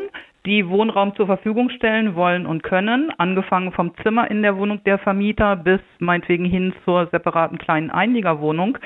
die 0.47 0.69
Wohnraum 0.69 1.15
zur 1.17 1.27
Verfügung 1.27 1.69
stellen 1.71 2.15
wollen 2.15 2.47
und 2.47 2.63
können, 2.63 3.13
angefangen 3.19 3.73
vom 3.73 3.93
Zimmer 4.03 4.31
in 4.31 4.43
der 4.43 4.57
Wohnung 4.57 4.83
der 4.85 4.99
Vermieter 4.99 5.57
bis 5.57 5.81
meinetwegen 5.99 6.47
hin 6.47 6.73
zur 6.85 7.07
separaten 7.09 7.59
kleinen 7.59 7.91
Einliegerwohnung, 7.91 8.79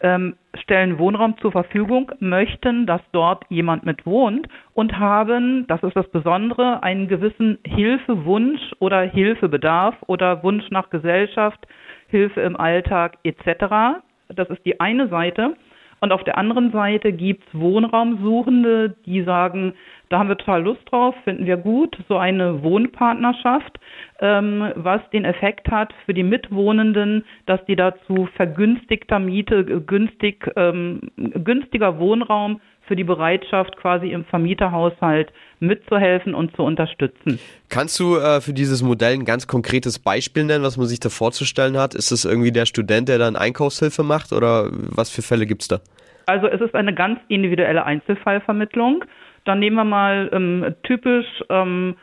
ähm, 0.00 0.36
stellen 0.54 0.98
Wohnraum 0.98 1.36
zur 1.38 1.52
Verfügung, 1.52 2.10
möchten, 2.20 2.86
dass 2.86 3.02
dort 3.12 3.44
jemand 3.50 3.84
mit 3.84 4.06
wohnt 4.06 4.48
und 4.72 4.98
haben, 4.98 5.66
das 5.66 5.82
ist 5.82 5.96
das 5.96 6.08
Besondere, 6.08 6.82
einen 6.82 7.08
gewissen 7.08 7.58
Hilfewunsch 7.66 8.72
oder 8.78 9.02
Hilfebedarf 9.02 9.94
oder 10.06 10.42
Wunsch 10.42 10.70
nach 10.70 10.88
Gesellschaft, 10.88 11.66
Hilfe 12.08 12.40
im 12.40 12.56
Alltag 12.56 13.18
etc. 13.24 14.00
Das 14.28 14.48
ist 14.48 14.64
die 14.64 14.80
eine 14.80 15.08
Seite. 15.08 15.54
Und 16.00 16.12
auf 16.12 16.22
der 16.22 16.36
anderen 16.36 16.70
Seite 16.70 17.12
gibt 17.12 17.44
es 17.48 17.58
Wohnraumsuchende, 17.58 18.94
die 19.06 19.22
sagen, 19.22 19.72
da 20.08 20.18
haben 20.18 20.28
wir 20.28 20.36
total 20.36 20.62
Lust 20.62 20.80
drauf, 20.90 21.14
finden 21.24 21.46
wir 21.46 21.56
gut, 21.56 21.96
so 22.08 22.16
eine 22.16 22.62
Wohnpartnerschaft, 22.62 23.78
ähm, 24.20 24.72
was 24.74 25.00
den 25.12 25.24
Effekt 25.24 25.70
hat 25.70 25.92
für 26.04 26.14
die 26.14 26.22
Mitwohnenden, 26.22 27.24
dass 27.46 27.64
die 27.66 27.76
dazu 27.76 28.28
vergünstigter 28.36 29.18
Miete, 29.18 29.64
günstig, 29.64 30.50
ähm, 30.56 31.00
günstiger 31.16 31.98
Wohnraum 31.98 32.60
für 32.86 32.96
die 32.96 33.04
Bereitschaft, 33.04 33.76
quasi 33.76 34.10
im 34.10 34.24
Vermieterhaushalt 34.24 35.32
mitzuhelfen 35.60 36.34
und 36.34 36.54
zu 36.54 36.62
unterstützen. 36.62 37.38
Kannst 37.70 37.98
du 37.98 38.16
äh, 38.16 38.40
für 38.40 38.52
dieses 38.52 38.82
Modell 38.82 39.14
ein 39.14 39.24
ganz 39.24 39.46
konkretes 39.46 39.98
Beispiel 39.98 40.44
nennen, 40.44 40.64
was 40.64 40.76
man 40.76 40.86
sich 40.86 41.00
da 41.00 41.08
vorzustellen 41.08 41.78
hat? 41.78 41.94
Ist 41.94 42.10
es 42.10 42.24
irgendwie 42.24 42.52
der 42.52 42.66
Student, 42.66 43.08
der 43.08 43.18
dann 43.18 43.36
Einkaufshilfe 43.36 44.02
macht 44.02 44.32
oder 44.32 44.68
was 44.70 45.10
für 45.10 45.22
Fälle 45.22 45.46
gibt 45.46 45.62
es 45.62 45.68
da? 45.68 45.80
Also 46.26 46.46
es 46.46 46.60
ist 46.60 46.74
eine 46.74 46.94
ganz 46.94 47.20
individuelle 47.28 47.84
Einzelfallvermittlung. 47.84 49.04
Dann 49.44 49.58
nehmen 49.58 49.76
wir 49.76 49.84
mal 49.84 50.30
ähm, 50.32 50.74
typisch 50.82 51.26
ähm, 51.50 51.96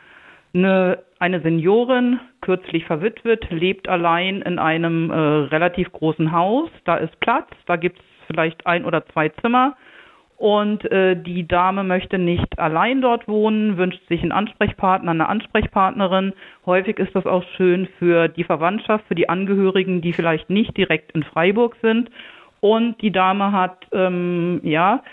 eine, 0.54 0.98
eine 1.18 1.40
Seniorin, 1.40 2.20
kürzlich 2.40 2.84
verwitwet, 2.84 3.50
lebt 3.50 3.88
allein 3.88 4.42
in 4.42 4.58
einem 4.58 5.10
äh, 5.10 5.14
relativ 5.14 5.90
großen 5.92 6.32
Haus. 6.32 6.70
Da 6.84 6.96
ist 6.96 7.18
Platz, 7.20 7.48
da 7.66 7.76
gibt 7.76 7.98
es 7.98 8.04
vielleicht 8.26 8.66
ein 8.66 8.84
oder 8.84 9.06
zwei 9.06 9.28
Zimmer. 9.28 9.76
Und 10.36 10.84
äh, 10.90 11.14
die 11.14 11.46
Dame 11.46 11.84
möchte 11.84 12.18
nicht 12.18 12.58
allein 12.58 13.00
dort 13.00 13.28
wohnen, 13.28 13.76
wünscht 13.76 14.04
sich 14.08 14.22
einen 14.22 14.32
Ansprechpartner, 14.32 15.12
eine 15.12 15.28
Ansprechpartnerin. 15.28 16.32
Häufig 16.66 16.98
ist 16.98 17.14
das 17.14 17.26
auch 17.26 17.44
schön 17.56 17.86
für 18.00 18.26
die 18.26 18.42
Verwandtschaft, 18.42 19.04
für 19.06 19.14
die 19.14 19.28
Angehörigen, 19.28 20.00
die 20.00 20.12
vielleicht 20.12 20.50
nicht 20.50 20.76
direkt 20.76 21.12
in 21.12 21.22
Freiburg 21.22 21.76
sind. 21.80 22.10
Und 22.58 23.00
die 23.02 23.12
Dame 23.12 23.52
hat 23.52 23.86
ähm, 23.92 24.60
ja 24.64 25.04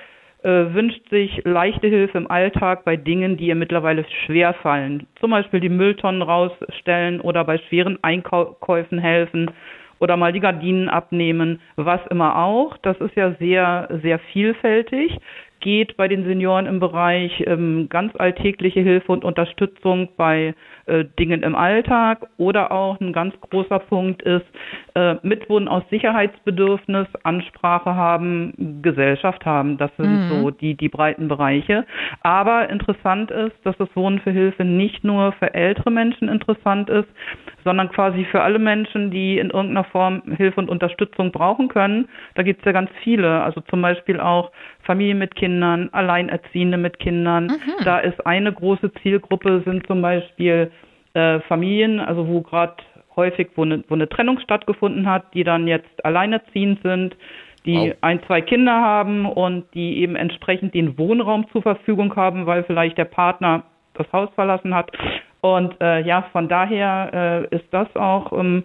wünscht 0.43 1.09
sich 1.09 1.41
leichte 1.43 1.87
Hilfe 1.87 2.17
im 2.17 2.31
Alltag 2.31 2.85
bei 2.85 2.95
Dingen, 2.95 3.37
die 3.37 3.47
ihr 3.47 3.55
mittlerweile 3.55 4.05
schwer 4.25 4.53
fallen. 4.53 5.07
Zum 5.19 5.31
Beispiel 5.31 5.59
die 5.59 5.69
Mülltonnen 5.69 6.21
rausstellen 6.21 7.19
oder 7.19 7.43
bei 7.43 7.57
schweren 7.57 7.99
Einkäufen 8.01 8.99
helfen 8.99 9.51
oder 9.99 10.17
mal 10.17 10.33
die 10.33 10.39
Gardinen 10.39 10.89
abnehmen, 10.89 11.59
was 11.75 11.99
immer 12.09 12.37
auch. 12.37 12.77
Das 12.77 12.97
ist 12.99 13.15
ja 13.15 13.33
sehr, 13.33 13.99
sehr 14.01 14.19
vielfältig. 14.31 15.17
Geht 15.59 15.97
bei 15.97 16.07
den 16.07 16.23
Senioren 16.23 16.67
im 16.67 16.79
Bereich 16.79 17.43
ähm, 17.45 17.87
ganz 17.89 18.13
alltägliche 18.15 18.79
Hilfe 18.79 19.11
und 19.11 19.25
Unterstützung 19.25 20.07
bei 20.15 20.55
äh, 20.85 21.03
Dingen 21.19 21.43
im 21.43 21.53
Alltag 21.53 22.27
oder 22.37 22.71
auch 22.71 22.97
ein 23.01 23.11
ganz 23.11 23.33
großer 23.41 23.79
Punkt 23.79 24.21
ist, 24.21 24.45
äh, 24.99 25.15
Mitwohnen 25.23 25.67
aus 25.69 25.83
Sicherheitsbedürfnis, 25.89 27.07
Ansprache 27.23 27.95
haben, 27.95 28.81
Gesellschaft 28.81 29.45
haben. 29.45 29.77
Das 29.77 29.91
sind 29.97 30.23
Mhm. 30.23 30.27
so 30.27 30.51
die, 30.51 30.75
die 30.75 30.89
breiten 30.89 31.27
Bereiche. 31.29 31.85
Aber 32.21 32.69
interessant 32.69 33.31
ist, 33.31 33.55
dass 33.63 33.77
das 33.77 33.87
Wohnen 33.95 34.19
für 34.19 34.31
Hilfe 34.31 34.65
nicht 34.65 35.03
nur 35.03 35.31
für 35.33 35.53
ältere 35.53 35.89
Menschen 35.91 36.27
interessant 36.27 36.89
ist, 36.89 37.07
sondern 37.63 37.89
quasi 37.89 38.25
für 38.25 38.41
alle 38.41 38.59
Menschen, 38.59 39.09
die 39.11 39.39
in 39.39 39.51
irgendeiner 39.51 39.85
Form 39.85 40.21
Hilfe 40.35 40.59
und 40.59 40.69
Unterstützung 40.69 41.31
brauchen 41.31 41.69
können. 41.69 42.07
Da 42.35 42.43
gibt 42.43 42.59
es 42.59 42.65
ja 42.65 42.71
ganz 42.73 42.89
viele. 43.03 43.41
Also 43.41 43.61
zum 43.61 43.81
Beispiel 43.81 44.19
auch 44.19 44.51
Familien 44.83 45.19
mit 45.19 45.35
Kindern, 45.35 45.89
Alleinerziehende 45.93 46.77
mit 46.77 46.99
Kindern. 46.99 47.51
Da 47.85 47.99
ist 47.99 48.25
eine 48.25 48.51
große 48.51 48.91
Zielgruppe, 49.01 49.61
sind 49.65 49.85
zum 49.87 50.01
Beispiel 50.01 50.71
äh, 51.13 51.39
Familien, 51.41 51.99
also 51.99 52.27
wo 52.27 52.41
gerade 52.41 52.75
häufig, 53.19 53.49
wo 53.55 53.63
eine, 53.63 53.83
wo 53.87 53.93
eine 53.95 54.07
Trennung 54.09 54.39
stattgefunden 54.39 55.05
hat, 55.07 55.33
die 55.33 55.43
dann 55.43 55.67
jetzt 55.67 56.03
alleinerziehend 56.05 56.81
sind, 56.83 57.15
die 57.65 57.75
Wow. 57.91 57.97
ein, 58.01 58.19
zwei 58.25 58.41
Kinder 58.41 58.73
haben 58.73 59.25
und 59.25 59.65
die 59.73 59.97
eben 60.01 60.15
entsprechend 60.15 60.73
den 60.73 60.97
Wohnraum 60.97 61.45
zur 61.51 61.61
Verfügung 61.61 62.15
haben, 62.15 62.45
weil 62.45 62.63
vielleicht 62.63 62.97
der 62.97 63.05
Partner 63.05 63.63
das 63.95 64.11
Haus 64.13 64.29
verlassen 64.35 64.73
hat. 64.73 64.91
Und 65.41 65.75
äh, 65.81 66.01
ja, 66.01 66.23
von 66.31 66.47
daher 66.47 67.47
äh, 67.51 67.55
ist 67.55 67.65
das 67.71 67.87
auch, 67.95 68.31
ähm, 68.33 68.63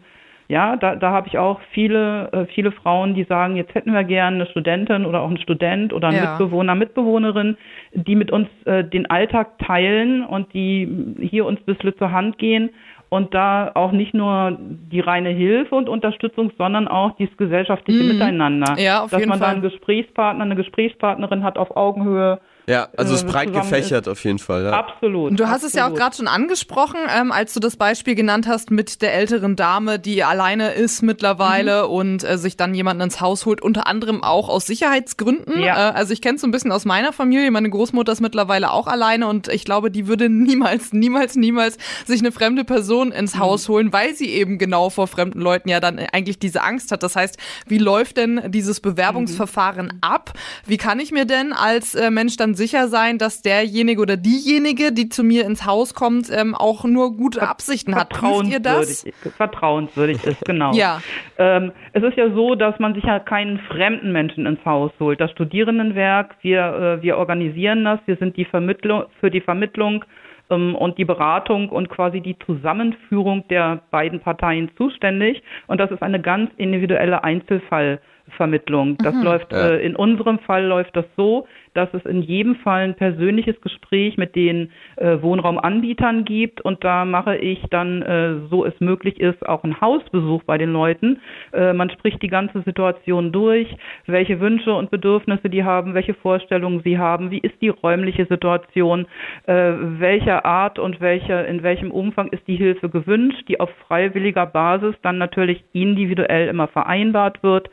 ja, 0.48 0.76
da, 0.76 0.94
da 0.96 1.11
habe 1.11 1.26
ich 1.28 1.38
auch 1.38 1.59
viele, 1.72 2.30
äh, 2.32 2.46
viele 2.55 2.70
Frauen, 2.70 3.14
die 3.14 3.24
sagen, 3.24 3.57
jetzt 3.57 3.74
hätten 3.74 3.92
wir 3.94 4.05
gerne 4.05 4.36
eine 4.36 4.46
Studentin 4.46 5.07
oder 5.07 5.22
auch 5.22 5.28
einen 5.28 5.38
Student 5.38 5.92
oder 5.92 6.09
einen 6.09 6.18
Ja. 6.18 6.30
Mitbewohner, 6.30 6.74
Mitbewohnerin, 6.74 7.57
die 7.94 8.14
mit 8.14 8.30
uns 8.30 8.48
äh, 8.66 8.84
den 8.84 9.07
Alltag 9.11 9.59
teilen 9.59 10.24
und 10.24 10.52
die 10.52 10.88
hier 11.20 11.46
uns 11.46 11.61
ein 11.61 11.64
bisschen 11.64 11.96
zur 11.96 12.12
Hand 12.12 12.38
gehen 12.38 12.70
und 13.15 13.33
da 13.33 13.71
auch 13.75 13.93
nicht 13.93 14.12
nur 14.12 14.59
die 14.59 14.99
reine 14.99 15.29
Hilfe 15.29 15.77
und 15.77 15.89
Unterstützung, 15.89 16.51
sondern 16.59 16.89
auch 16.89 17.12
dieses 17.17 17.37
gesellschaftliche 17.37 18.03
Mhm. 18.03 18.09
Miteinander. 18.09 18.75
Ja, 18.77 19.05
auf 19.05 19.11
Dass 19.12 19.21
jeden 19.21 19.31
man 19.31 19.39
da 19.39 19.45
Fall. 19.47 19.55
einen 19.55 19.62
Gesprächspartner, 19.62 20.43
eine 20.45 20.57
Gesprächspartnerin 20.57 21.45
hat 21.45 21.57
auf 21.57 21.77
Augenhöhe. 21.77 22.41
Ja, 22.67 22.89
also 22.97 23.15
es 23.15 23.23
ist 23.23 23.29
äh, 23.29 23.33
breit 23.33 23.53
gefächert 23.53 24.09
auf 24.09 24.25
jeden 24.25 24.39
Fall. 24.39 24.65
Ja. 24.65 24.73
Absolut. 24.73 25.33
Und 25.33 25.41
du 25.41 25.49
hast 25.49 25.65
es 25.65 25.75
ja 25.75 25.83
auch 25.83 25.89
absolut. 25.89 26.01
gerade 26.01 26.17
schon 26.17 26.29
angesprochen, 26.29 27.01
ähm, 27.15 27.31
als 27.31 27.53
du 27.53 27.61
das 27.61 27.77
Beispiel 27.77 28.15
genannt 28.15 28.47
hast 28.49 28.71
mit 28.71 29.03
der 29.03 29.15
älteren 29.15 29.55
Dame, 29.55 29.99
die 29.99 30.25
alleine 30.25 30.73
ist 30.73 31.03
mittlerweile 31.03 31.89
und 31.89 32.25
äh, 32.25 32.39
sich 32.39 32.57
dann 32.57 32.75
jemanden 32.75 33.03
ins 33.03 33.21
Haus 33.21 33.45
holt, 33.45 33.61
unter 33.61 33.87
anderem 33.87 34.23
auch 34.23 34.49
aus 34.49 34.67
Sicherheitsgründen. 34.67 35.61
Ja. 35.61 35.91
Äh, 35.91 35.93
also 35.93 36.12
ich 36.12 36.23
kenne 36.23 36.37
es 36.37 36.41
so 36.41 36.47
ein 36.47 36.53
bisschen 36.53 36.73
aus 36.73 36.87
meiner 36.87 37.12
Familie. 37.12 37.51
Meine 37.51 37.69
Großmutter 37.69 38.12
ist 38.12 38.21
mittlerweile 38.21 38.71
auch 38.71 38.87
alleine 38.87 39.27
und 39.27 39.49
ich 39.49 39.65
glaube, 39.65 39.91
die 39.91 40.07
würde 40.07 40.31
niemals, 40.31 40.93
niemals, 40.93 41.37
niemals 41.37 41.77
sich 42.07 42.21
eine 42.21 42.33
fremde 42.33 42.65
Person 42.65 43.12
ins 43.12 43.39
Haus 43.39 43.69
holen, 43.69 43.93
weil 43.93 44.15
sie 44.15 44.31
eben 44.31 44.57
genau 44.57 44.89
vor 44.89 45.07
fremden 45.07 45.41
Leuten 45.41 45.69
ja 45.69 45.81
dann 45.81 45.99
eigentlich 45.99 46.39
diese 46.39 46.62
Angst 46.62 46.93
hat. 46.93 47.03
Das 47.03 47.15
heißt, 47.15 47.37
wie 47.67 47.79
läuft 47.79 48.17
denn 48.17 48.41
dieses 48.47 48.81
Bewerbungsverfahren 48.81 49.99
ab? 50.01 50.33
Wie 50.67 50.79
kann 50.79 50.99
ich 50.99 51.12
mir 51.12 51.27
denn 51.27 51.53
als 51.53 51.95
äh, 51.95 52.11
Mensch 52.11 52.37
dann 52.37 52.53
sicher 52.55 52.88
sein, 52.88 53.18
dass 53.18 53.42
derjenige 53.42 54.00
oder 54.00 54.16
diejenige, 54.16 54.92
die 54.92 55.09
zu 55.09 55.22
mir 55.24 55.44
ins 55.44 55.66
Haus 55.66 55.94
kommt, 55.94 56.30
ähm, 56.30 56.55
auch 56.55 56.84
nur 56.84 57.16
gute 57.16 57.42
Absichten 57.42 57.94
hat? 57.94 58.09
Prüft 58.11 58.46
ihr 58.48 58.61
das? 58.61 59.02
Vertrauenswürdig, 59.02 59.34
vertrauenswürdig 59.36 60.24
ist, 60.24 60.44
genau. 60.44 60.72
Ja. 60.74 61.00
Ähm, 61.38 61.72
es 61.92 62.02
ist 62.02 62.16
ja 62.16 62.30
so, 62.30 62.55
dass 62.55 62.78
man 62.78 62.94
sich 62.94 63.05
ja 63.05 63.18
keinen 63.18 63.59
fremden 63.61 64.12
Menschen 64.12 64.46
ins 64.46 64.64
Haus 64.64 64.92
holt. 65.00 65.20
Das 65.20 65.30
Studierendenwerk, 65.32 66.36
wir, 66.42 66.98
äh, 66.98 67.02
wir 67.02 67.16
organisieren 67.18 67.84
das, 67.84 68.00
wir 68.07 68.16
sind 68.16 68.36
die 68.36 68.44
Vermittlung, 68.44 69.05
für 69.20 69.30
die 69.30 69.40
Vermittlung 69.40 70.05
ähm, 70.50 70.74
und 70.74 70.98
die 70.98 71.05
Beratung 71.05 71.68
und 71.68 71.88
quasi 71.88 72.20
die 72.20 72.38
Zusammenführung 72.46 73.46
der 73.48 73.80
beiden 73.90 74.20
Parteien 74.20 74.70
zuständig. 74.76 75.42
Und 75.66 75.78
das 75.80 75.90
ist 75.90 76.02
eine 76.02 76.20
ganz 76.20 76.50
individuelle 76.57 77.24
Einzelfallvermittlung. 77.24 78.98
Das 78.98 79.14
läuft, 79.22 79.52
Ja. 79.52 79.68
äh, 79.70 79.84
in 79.84 79.96
unserem 79.96 80.38
Fall 80.40 80.64
läuft 80.64 80.96
das 80.96 81.07
so, 81.16 81.46
dass 81.75 81.93
es 81.93 82.05
in 82.05 82.22
jedem 82.22 82.57
Fall 82.57 82.85
ein 82.85 82.95
persönliches 82.95 83.61
Gespräch 83.61 84.16
mit 84.16 84.35
den 84.35 84.70
äh, 84.97 85.20
Wohnraumanbietern 85.20 86.25
gibt 86.25 86.61
und 86.61 86.85
da 86.85 87.05
mache 87.05 87.37
ich 87.37 87.61
dann, 87.70 88.03
äh, 88.03 88.35
so 88.49 88.64
es 88.64 88.79
möglich 88.81 89.20
ist, 89.20 89.47
auch 89.47 89.64
einen 89.64 89.81
Hausbesuch 89.81 90.43
bei 90.45 90.59
den 90.59 90.72
Leuten. 90.72 91.20
Äh, 91.53 91.72
man 91.72 91.91
spricht 91.91 92.22
die 92.22 92.29
ganze 92.29 92.62
Situation 92.62 93.33
durch, 93.33 93.68
welche 94.07 94.41
Wünsche 94.41 94.75
und 94.75 94.91
Bedürfnisse 94.91 95.51
die 95.51 95.64
haben, 95.64 95.95
welche 95.95 96.14
Vorstellungen 96.14 96.81
sie 96.85 96.99
haben, 96.99 97.31
wie 97.31 97.39
ist 97.39 97.61
die 97.61 97.68
räumliche 97.68 98.27
Situation, 98.27 99.07
äh, 99.47 99.72
welcher 99.99 100.45
Art 100.45 100.79
und 100.79 101.01
welche, 101.01 101.35
in 101.35 101.62
welchem 101.62 101.91
Umfang 101.91 102.29
ist 102.29 102.47
die 102.47 102.57
Hilfe 102.57 102.89
gewünscht, 102.89 103.45
die 103.49 103.61
auf 103.61 103.70
freiwilliger 103.87 104.47
Basis 104.47 104.95
dann 105.03 105.18
natürlich 105.18 105.64
individuell 105.72 106.49
immer 106.49 106.68
vereinbart 106.68 107.43
wird. 107.43 107.68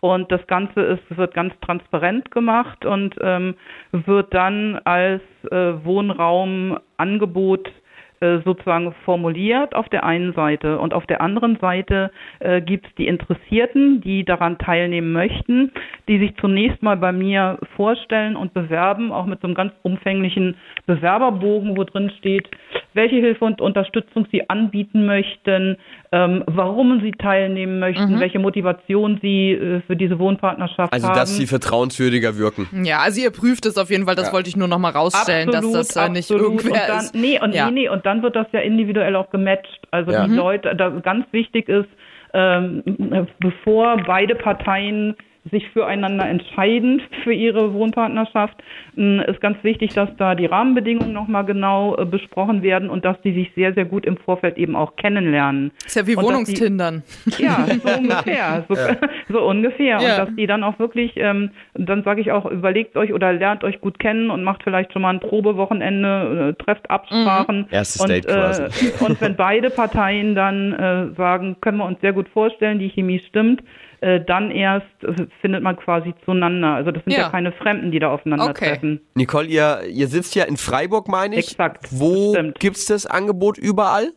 Und 0.00 0.30
das 0.30 0.46
Ganze 0.46 0.82
ist, 0.82 1.16
wird 1.16 1.32
ganz 1.32 1.54
transparent 1.60 2.30
gemacht 2.30 2.84
und 2.84 3.14
ähm, 3.22 3.43
wird 3.92 4.32
dann 4.34 4.76
als 4.84 5.22
äh, 5.50 5.84
Wohnraumangebot 5.84 7.68
sozusagen 8.44 8.94
formuliert 9.04 9.74
auf 9.74 9.88
der 9.88 10.04
einen 10.04 10.32
Seite. 10.34 10.78
Und 10.78 10.94
auf 10.94 11.06
der 11.06 11.20
anderen 11.20 11.58
Seite 11.60 12.10
äh, 12.40 12.60
gibt 12.60 12.86
es 12.86 12.94
die 12.96 13.06
Interessierten, 13.06 14.00
die 14.00 14.24
daran 14.24 14.58
teilnehmen 14.58 15.12
möchten, 15.12 15.72
die 16.08 16.18
sich 16.18 16.34
zunächst 16.40 16.82
mal 16.82 16.96
bei 16.96 17.12
mir 17.12 17.58
vorstellen 17.76 18.36
und 18.36 18.54
bewerben, 18.54 19.12
auch 19.12 19.26
mit 19.26 19.40
so 19.40 19.46
einem 19.46 19.54
ganz 19.54 19.72
umfänglichen 19.82 20.56
Bewerberbogen, 20.86 21.76
wo 21.76 21.84
drin 21.84 22.10
steht, 22.18 22.48
welche 22.94 23.16
Hilfe 23.16 23.44
und 23.44 23.60
Unterstützung 23.60 24.26
sie 24.30 24.48
anbieten 24.48 25.06
möchten, 25.06 25.76
ähm, 26.12 26.44
warum 26.46 27.00
sie 27.00 27.12
teilnehmen 27.12 27.78
möchten, 27.80 28.20
welche 28.20 28.38
Motivation 28.38 29.18
sie 29.20 29.50
äh, 29.52 29.80
für 29.86 29.96
diese 29.96 30.18
Wohnpartnerschaft 30.18 30.92
Also 30.92 31.08
haben. 31.08 31.14
dass 31.16 31.36
sie 31.36 31.46
vertrauenswürdiger 31.46 32.36
wirken. 32.38 32.68
Ja, 32.84 32.98
also 33.00 33.20
ihr 33.20 33.30
prüft 33.30 33.66
es 33.66 33.76
auf 33.76 33.90
jeden 33.90 34.04
Fall, 34.06 34.14
das 34.14 34.28
Ja. 34.28 34.32
wollte 34.32 34.48
ich 34.48 34.56
nur 34.56 34.68
noch 34.68 34.78
mal 34.78 34.90
rausstellen, 34.92 35.50
dass 35.50 35.70
das 35.72 35.96
äh, 35.96 36.08
nicht 36.08 36.30
absolut. 36.30 36.62
irgendwer 36.62 36.72
und 36.82 36.88
dann, 36.88 37.04
ist. 37.04 37.14
Nee, 37.14 37.40
und 37.40 37.54
Ja. 37.54 37.66
nee, 37.70 37.82
nee, 37.82 37.88
und 37.88 38.06
dann 38.06 38.13
wird 38.22 38.36
das 38.36 38.46
ja 38.52 38.60
individuell 38.60 39.16
auch 39.16 39.30
gematcht. 39.30 39.80
Also 39.90 40.12
Ja. 40.12 40.26
die 40.26 40.34
Leute, 40.34 40.74
da 40.76 40.88
ganz 40.90 41.26
wichtig 41.32 41.68
ist, 41.68 41.88
ähm, 42.32 42.82
bevor 43.40 43.96
beide 44.06 44.34
Parteien 44.34 45.16
sich 45.50 45.68
füreinander 45.70 46.26
entscheiden 46.28 47.02
für 47.22 47.32
ihre 47.32 47.74
Wohnpartnerschaft, 47.74 48.56
mh, 48.96 49.24
ist 49.24 49.40
ganz 49.40 49.62
wichtig, 49.62 49.92
dass 49.92 50.08
da 50.16 50.34
die 50.34 50.46
Rahmenbedingungen 50.46 51.12
nochmal 51.12 51.44
genau 51.44 51.96
äh, 51.98 52.04
besprochen 52.06 52.62
werden 52.62 52.88
und 52.88 53.04
dass 53.04 53.20
die 53.22 53.32
sich 53.34 53.52
sehr, 53.54 53.74
sehr 53.74 53.84
gut 53.84 54.06
im 54.06 54.16
Vorfeld 54.16 54.56
eben 54.56 54.74
auch 54.74 54.96
kennenlernen. 54.96 55.70
Ist 55.84 55.96
ja 55.96 56.06
wie 56.06 56.16
Und 56.16 56.22
die- 56.22 56.28
Wohnungstindern. 56.28 57.02
Ja, 57.38 57.66
so 57.82 57.88
ungefähr. 57.98 58.64
So, 58.68 58.74
so 59.32 59.42
ungefähr. 59.42 59.98
Ja. 60.00 60.22
Und 60.22 60.28
dass 60.28 60.36
die 60.36 60.46
dann 60.46 60.64
auch 60.64 60.78
wirklich, 60.78 61.12
ähm, 61.16 61.50
dann 61.74 62.02
sage 62.04 62.20
ich 62.22 62.32
auch, 62.32 62.46
überlegt 62.46 62.96
euch 62.96 63.12
oder 63.12 63.32
lernt 63.32 63.64
euch 63.64 63.80
gut 63.80 63.98
kennen 63.98 64.30
und 64.30 64.44
macht 64.44 64.62
vielleicht 64.62 64.92
schon 64.92 65.02
mal 65.02 65.10
ein 65.10 65.20
Probewochenende, 65.20 66.54
äh, 66.58 66.62
trefft 66.62 66.90
Absprachen. 66.90 67.66
Erstes 67.70 68.00
und, 68.00 68.08
Date 68.10 68.26
quasi. 68.26 68.62
Äh, 68.62 69.04
und 69.04 69.20
wenn 69.20 69.36
beide 69.36 69.70
Parteien 69.70 70.34
dann 70.34 70.72
äh, 70.72 71.14
sagen, 71.16 71.56
können 71.60 71.78
wir 71.78 71.84
uns 71.84 72.00
sehr 72.00 72.12
gut 72.12 72.28
vorstellen, 72.28 72.78
die 72.78 72.88
Chemie 72.88 73.20
stimmt, 73.28 73.62
äh, 74.00 74.20
dann 74.24 74.50
erst 74.50 74.86
äh, 75.02 75.26
findet 75.40 75.62
man 75.62 75.76
quasi 75.76 76.14
zueinander. 76.24 76.74
Also 76.74 76.90
das 76.90 77.02
sind 77.04 77.12
ja, 77.12 77.20
Ja. 77.20 77.28
keine 77.30 77.52
Fremden, 77.52 77.90
die 77.90 77.98
da 77.98 78.10
aufeinandertreffen. 78.10 79.00
Nicole, 79.14 79.46
ihr, 79.46 79.80
ihr 79.90 80.08
sitzt 80.08 80.34
ja 80.34 80.44
in 80.44 80.56
Freiburg, 80.56 81.08
meine 81.08 81.34
ich. 81.36 81.50
Exakt, 81.50 81.86
Wo 81.90 82.32
stimmt. 82.34 82.58
gibt's 82.60 82.86
das 82.86 83.06
Angebot 83.06 83.58
überall? 83.58 84.12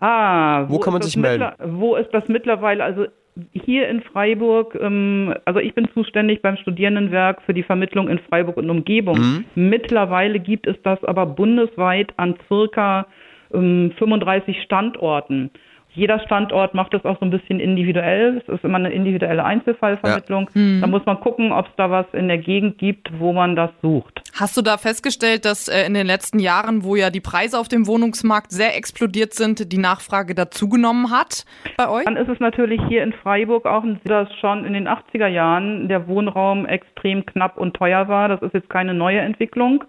Ah, 0.00 0.68
Wo 0.68 0.78
kann 0.78 0.92
man 0.92 1.00
ist 1.00 1.12
sich 1.12 1.22
das 1.22 1.38
melden? 1.38 1.52
Wo 1.80 1.96
ist 1.96 2.10
das 2.12 2.28
mittlerweile? 2.28 2.82
Also 2.84 3.06
hier 3.52 3.88
in 3.88 4.00
Freiburg, 4.02 4.76
ähm, 4.80 5.34
also 5.44 5.58
ich 5.60 5.74
bin 5.74 5.88
zuständig 5.92 6.42
beim 6.42 6.56
Studierendenwerk 6.56 7.42
für 7.42 7.54
die 7.54 7.62
Vermittlung 7.64 8.08
in 8.08 8.18
Freiburg 8.20 8.56
und 8.56 8.70
Umgebung. 8.70 9.18
Mhm. 9.18 9.44
Mittlerweile 9.54 10.38
gibt 10.38 10.66
es 10.66 10.76
das 10.82 11.02
aber 11.04 11.26
bundesweit 11.26 12.12
an 12.16 12.36
circa 12.48 13.06
ähm, 13.52 13.92
35 13.98 14.62
Standorten. 14.62 15.50
Jeder 15.94 16.18
Standort 16.20 16.74
macht 16.74 16.92
das 16.92 17.04
auch 17.04 17.18
so 17.20 17.24
ein 17.24 17.30
bisschen 17.30 17.60
individuell. 17.60 18.42
Es 18.46 18.54
ist 18.54 18.64
immer 18.64 18.78
eine 18.78 18.90
individuelle 18.90 19.44
Einzelfallvermittlung. 19.44 20.50
Da 20.80 20.86
muss 20.86 21.06
man 21.06 21.20
gucken, 21.20 21.52
ob 21.52 21.66
es 21.66 21.72
da 21.76 21.90
was 21.90 22.06
in 22.12 22.28
der 22.28 22.38
Gegend 22.38 22.78
gibt, 22.78 23.18
wo 23.18 23.32
man 23.32 23.56
das 23.56 23.70
sucht. 23.80 24.22
Hast 24.38 24.56
du 24.56 24.62
da 24.62 24.76
festgestellt, 24.78 25.44
dass 25.44 25.68
äh, 25.68 25.86
in 25.86 25.94
den 25.94 26.06
letzten 26.06 26.40
Jahren, 26.40 26.82
wo 26.82 26.96
ja 26.96 27.10
die 27.10 27.20
Preise 27.20 27.58
auf 27.58 27.68
dem 27.68 27.86
Wohnungsmarkt 27.86 28.50
sehr 28.50 28.76
explodiert 28.76 29.32
sind, 29.34 29.72
die 29.72 29.78
Nachfrage 29.78 30.34
dazugenommen 30.34 31.10
hat 31.10 31.44
bei 31.76 31.88
euch? 31.88 32.04
Dann 32.04 32.16
ist 32.16 32.28
es 32.28 32.40
natürlich 32.40 32.80
hier 32.88 33.04
in 33.04 33.12
Freiburg 33.12 33.66
auch, 33.66 33.84
dass 34.04 34.28
schon 34.40 34.64
in 34.64 34.72
den 34.72 34.88
80er 34.88 35.28
Jahren 35.28 35.88
der 35.88 36.08
Wohnraum 36.08 36.66
extrem 36.66 37.24
knapp 37.24 37.56
und 37.56 37.74
teuer 37.74 38.08
war. 38.08 38.28
Das 38.28 38.42
ist 38.42 38.54
jetzt 38.54 38.70
keine 38.70 38.94
neue 38.94 39.20
Entwicklung. 39.20 39.84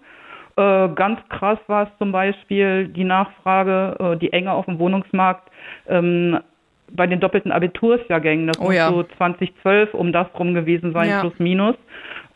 Äh, 0.56 0.88
ganz 0.94 1.20
krass 1.28 1.58
war 1.66 1.84
es 1.84 1.88
zum 1.98 2.12
Beispiel 2.12 2.88
die 2.88 3.04
Nachfrage, 3.04 3.96
äh, 3.98 4.16
die 4.16 4.32
Enge 4.32 4.52
auf 4.52 4.64
dem 4.66 4.78
Wohnungsmarkt 4.78 5.50
ähm, 5.88 6.38
bei 6.92 7.06
den 7.06 7.20
doppelten 7.20 7.52
Abitursjahrgängen. 7.52 8.46
Das 8.46 8.58
Oh 8.60 8.64
muss 8.64 8.74
ja. 8.74 8.88
so 8.88 9.02
2012 9.02 9.92
um 9.92 10.12
das 10.12 10.26
rum 10.38 10.54
gewesen 10.54 10.92
sein, 10.92 11.10
Ja. 11.10 11.20
plus 11.20 11.38
minus. 11.38 11.74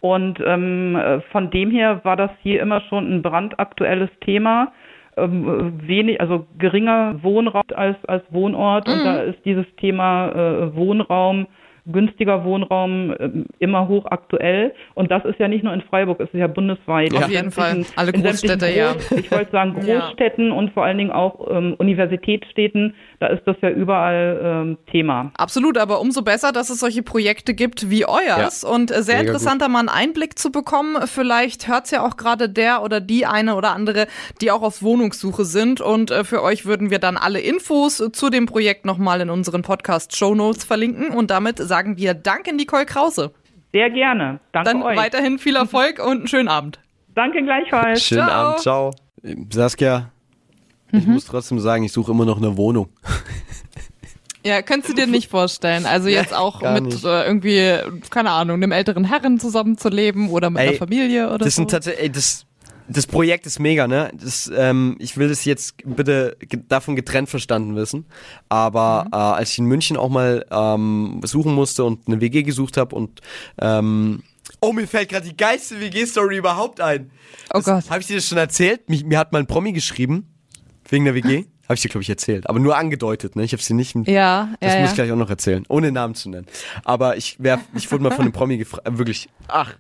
Und 0.01 0.39
ähm, 0.45 0.97
äh, 0.97 1.21
von 1.33 1.51
dem 1.51 1.71
her 1.71 2.01
war 2.05 2.17
das 2.17 2.31
hier 2.43 2.61
immer 2.63 2.81
schon 2.83 3.11
ein 3.13 3.23
brandaktuelles 3.23 4.11
Thema. 4.21 4.73
ähm, 5.17 5.75
wenig, 5.87 6.21
also 6.21 6.47
geringer 6.59 7.23
Wohnraum 7.23 7.63
als, 7.75 7.97
als 8.07 8.23
Wohnort 8.31 8.89
und 8.89 9.05
da 9.05 9.19
ist 9.21 9.45
dieses 9.45 9.67
Thema 9.77 10.29
äh, 10.31 10.75
Wohnraum 10.77 11.47
günstiger 11.93 12.45
Wohnraum 12.45 13.13
äh, 13.19 13.31
immer 13.59 13.89
hochaktuell. 13.89 14.73
Und 14.95 15.11
das 15.11 15.25
ist 15.25 15.39
ja 15.39 15.49
nicht 15.49 15.65
nur 15.65 15.73
in 15.75 15.83
Freiburg, 15.83 16.21
es 16.21 16.29
ist 16.33 16.39
ja 16.39 16.47
bundesweit. 16.47 17.15
Auf 17.15 17.27
In 17.27 17.31
jeden 17.33 17.51
Fall. 17.51 17.85
Alle 17.97 18.13
Großstädte, 18.13 18.69
ja. 18.71 18.93
Groß- 18.93 19.19
Ich 19.19 19.31
wollte 19.31 19.51
sagen 19.51 19.77
Ja. 19.87 20.01
Großstädten 20.01 20.53
und 20.53 20.73
vor 20.73 20.85
allen 20.85 20.99
Dingen 20.99 21.11
auch 21.13 21.49
ähm, 21.51 21.75
Universitätsstädten, 21.79 22.95
da 23.21 23.27
ist 23.27 23.43
das 23.47 23.57
ja 23.61 23.69
überall 23.69 24.41
ähm, 24.43 24.79
Thema. 24.91 25.31
Absolut, 25.37 25.77
aber 25.77 26.01
umso 26.01 26.23
besser, 26.23 26.53
dass 26.53 26.71
es 26.71 26.81
solche 26.81 27.03
Projekte 27.03 27.53
gibt 27.53 27.91
wie 27.91 28.07
euers. 28.07 28.65
Und 28.65 28.91
äh, 28.91 29.03
sehr 29.03 29.19
Mega 29.19 29.29
interessant, 29.29 29.61
da 29.61 29.69
mal 29.69 29.81
einen 29.81 29.91
Einblick 29.91 30.39
zu 30.39 30.51
bekommen. 30.51 31.07
Vielleicht 31.07 31.69
hört's 31.69 31.91
ja 31.91 32.03
auch 32.03 32.17
gerade 32.17 32.49
der 32.49 32.83
oder 32.83 33.01
die 33.01 33.27
eine 33.27 33.57
oder 33.57 33.73
andere, 33.73 34.07
die 34.41 34.51
auch 34.51 34.63
auf 34.63 34.83
Wohnungssuche 34.83 35.45
sind. 35.45 35.83
Und 35.83 36.11
äh, 36.11 36.25
für 36.25 36.43
euch 36.43 36.65
würden 36.65 36.89
wir 36.89 36.99
dann 36.99 37.19
alle 37.19 37.41
Infos 37.41 38.03
zu 38.11 38.31
dem 38.31 38.47
Projekt 38.47 38.87
nochmal 38.87 39.21
in 39.21 39.29
unseren 39.29 39.61
Podcast-Show 39.61 40.35
Notes 40.35 40.65
verlinken. 40.65 41.11
Und 41.11 41.31
damit 41.31 41.59
sagen 41.59 41.99
wir 41.99 42.15
Danke, 42.15 42.55
Nicole 42.55 42.87
Krause. 42.87 43.33
Sehr 43.73 43.91
gerne. 43.91 44.41
Danke 44.53 44.71
Dann 44.71 44.83
euch. 44.83 44.97
weiterhin 44.97 45.39
viel 45.39 45.57
Erfolg 45.57 45.99
und 45.99 46.21
einen 46.21 46.27
schönen 46.27 46.49
Abend. 46.49 46.81
Danke 47.15 47.43
gleichfalls. 47.43 48.03
Schönen 48.03 48.27
Ciao. 48.27 48.47
Abend, 48.47 48.61
ciao. 48.61 48.91
Saskia, 49.51 50.11
ich 50.93 51.07
Mhm. 51.07 51.13
muss 51.15 51.25
trotzdem 51.27 51.61
sagen, 51.61 51.85
ich 51.85 51.93
suche 51.93 52.13
immer 52.13 52.25
noch 52.25 52.39
eine 52.39 52.57
Wohnung. 52.57 52.89
Ja, 54.45 54.63
könntest 54.63 54.91
du 54.91 54.95
dir 54.95 55.07
nicht 55.07 55.31
vorstellen. 55.31 55.85
Also 55.85 56.09
jetzt 56.21 56.33
auch 56.35 56.61
gar 56.61 56.81
mit 56.81 57.05
äh, 57.05 57.27
irgendwie, 57.27 57.77
keine 58.09 58.31
Ahnung, 58.31 58.57
einem 58.57 58.73
älteren 58.73 59.05
Herren 59.05 59.39
zusammenzuleben 59.39 60.31
oder 60.31 60.49
mit 60.51 60.61
Ey, 60.63 60.69
einer 60.69 60.79
Familie 60.79 61.29
oder 61.29 61.39
Das 61.45 61.55
so. 61.55 61.61
sind 61.63 61.71
tatsächlich, 61.71 62.05
ey, 62.05 62.11
das, 62.11 62.47
das 62.89 63.07
Projekt 63.07 63.45
ist 63.45 63.59
mega, 63.59 63.87
ne? 63.87 64.11
Das, 64.19 64.51
ähm, 64.55 64.97
ich 64.99 65.19
will 65.19 65.29
das 65.29 65.45
jetzt 65.45 65.75
bitte 65.85 66.39
davon 66.69 66.97
getrennt 66.97 67.29
verstanden 67.29 67.77
wissen. 67.77 68.07
Aber 68.49 69.05
Mhm. 69.07 69.13
äh, 69.13 69.17
als 69.17 69.51
ich 69.53 69.59
in 69.59 69.67
München 69.67 69.97
auch 69.99 70.09
mal 70.09 70.47
ähm, 70.51 71.21
suchen 71.23 71.55
musste 71.55 71.85
und 71.85 72.09
eine 72.09 72.21
WG 72.23 72.43
gesucht 72.43 72.77
habe 72.79 72.97
und 72.97 73.21
ähm, 73.61 74.23
Oh, 74.63 74.73
mir 74.73 74.87
fällt 74.89 75.11
gerade 75.11 75.29
die 75.29 75.37
geilste 75.37 75.81
WG-Story 75.81 76.37
überhaupt 76.39 76.81
ein. 76.81 77.11
Oh 77.55 77.61
Gott. 77.61 77.89
Habe 77.89 78.01
ich 78.01 78.07
dir 78.09 78.17
das 78.17 78.27
schon 78.27 78.37
erzählt? 78.37 78.89
Mich, 78.89 79.05
mir 79.05 79.19
hat 79.19 79.33
mal 79.33 79.39
ein 79.39 79.47
Promi 79.47 79.73
geschrieben, 79.73 80.30
wegen 80.91 81.05
der 81.05 81.15
WG. 81.15 81.45
Habe 81.65 81.75
ich 81.77 81.83
dir, 81.83 81.89
glaube 81.89 82.03
ich, 82.03 82.11
erzählt. 82.11 82.49
Aber 82.49 82.59
nur 82.59 82.77
angedeutet, 82.77 83.37
ne? 83.37 83.45
Ich 83.45 83.53
habe 83.53 83.63
sie 83.63 83.75
nicht. 83.75 83.95
Ja, 84.09 84.55
Das 84.61 84.75
ja, 84.75 84.81
muss 84.81 84.89
ja. 84.89 84.91
ich 84.91 84.95
gleich 84.95 85.13
auch 85.13 85.17
noch 85.17 85.31
erzählen, 85.31 85.65
ohne 85.69 85.93
Namen 85.93 86.15
zu 86.17 86.29
nennen. 86.29 86.47
Aber 86.85 87.17
ich, 87.17 87.37
wär, 87.39 87.61
ich 87.75 87.91
wurde 87.93 88.03
mal 88.03 88.11
von 88.11 88.23
einem 88.25 88.33
Promi 88.33 88.59
gefragt, 88.59 88.89
äh, 88.89 88.99
wirklich, 88.99 89.29
ach, 89.47 89.75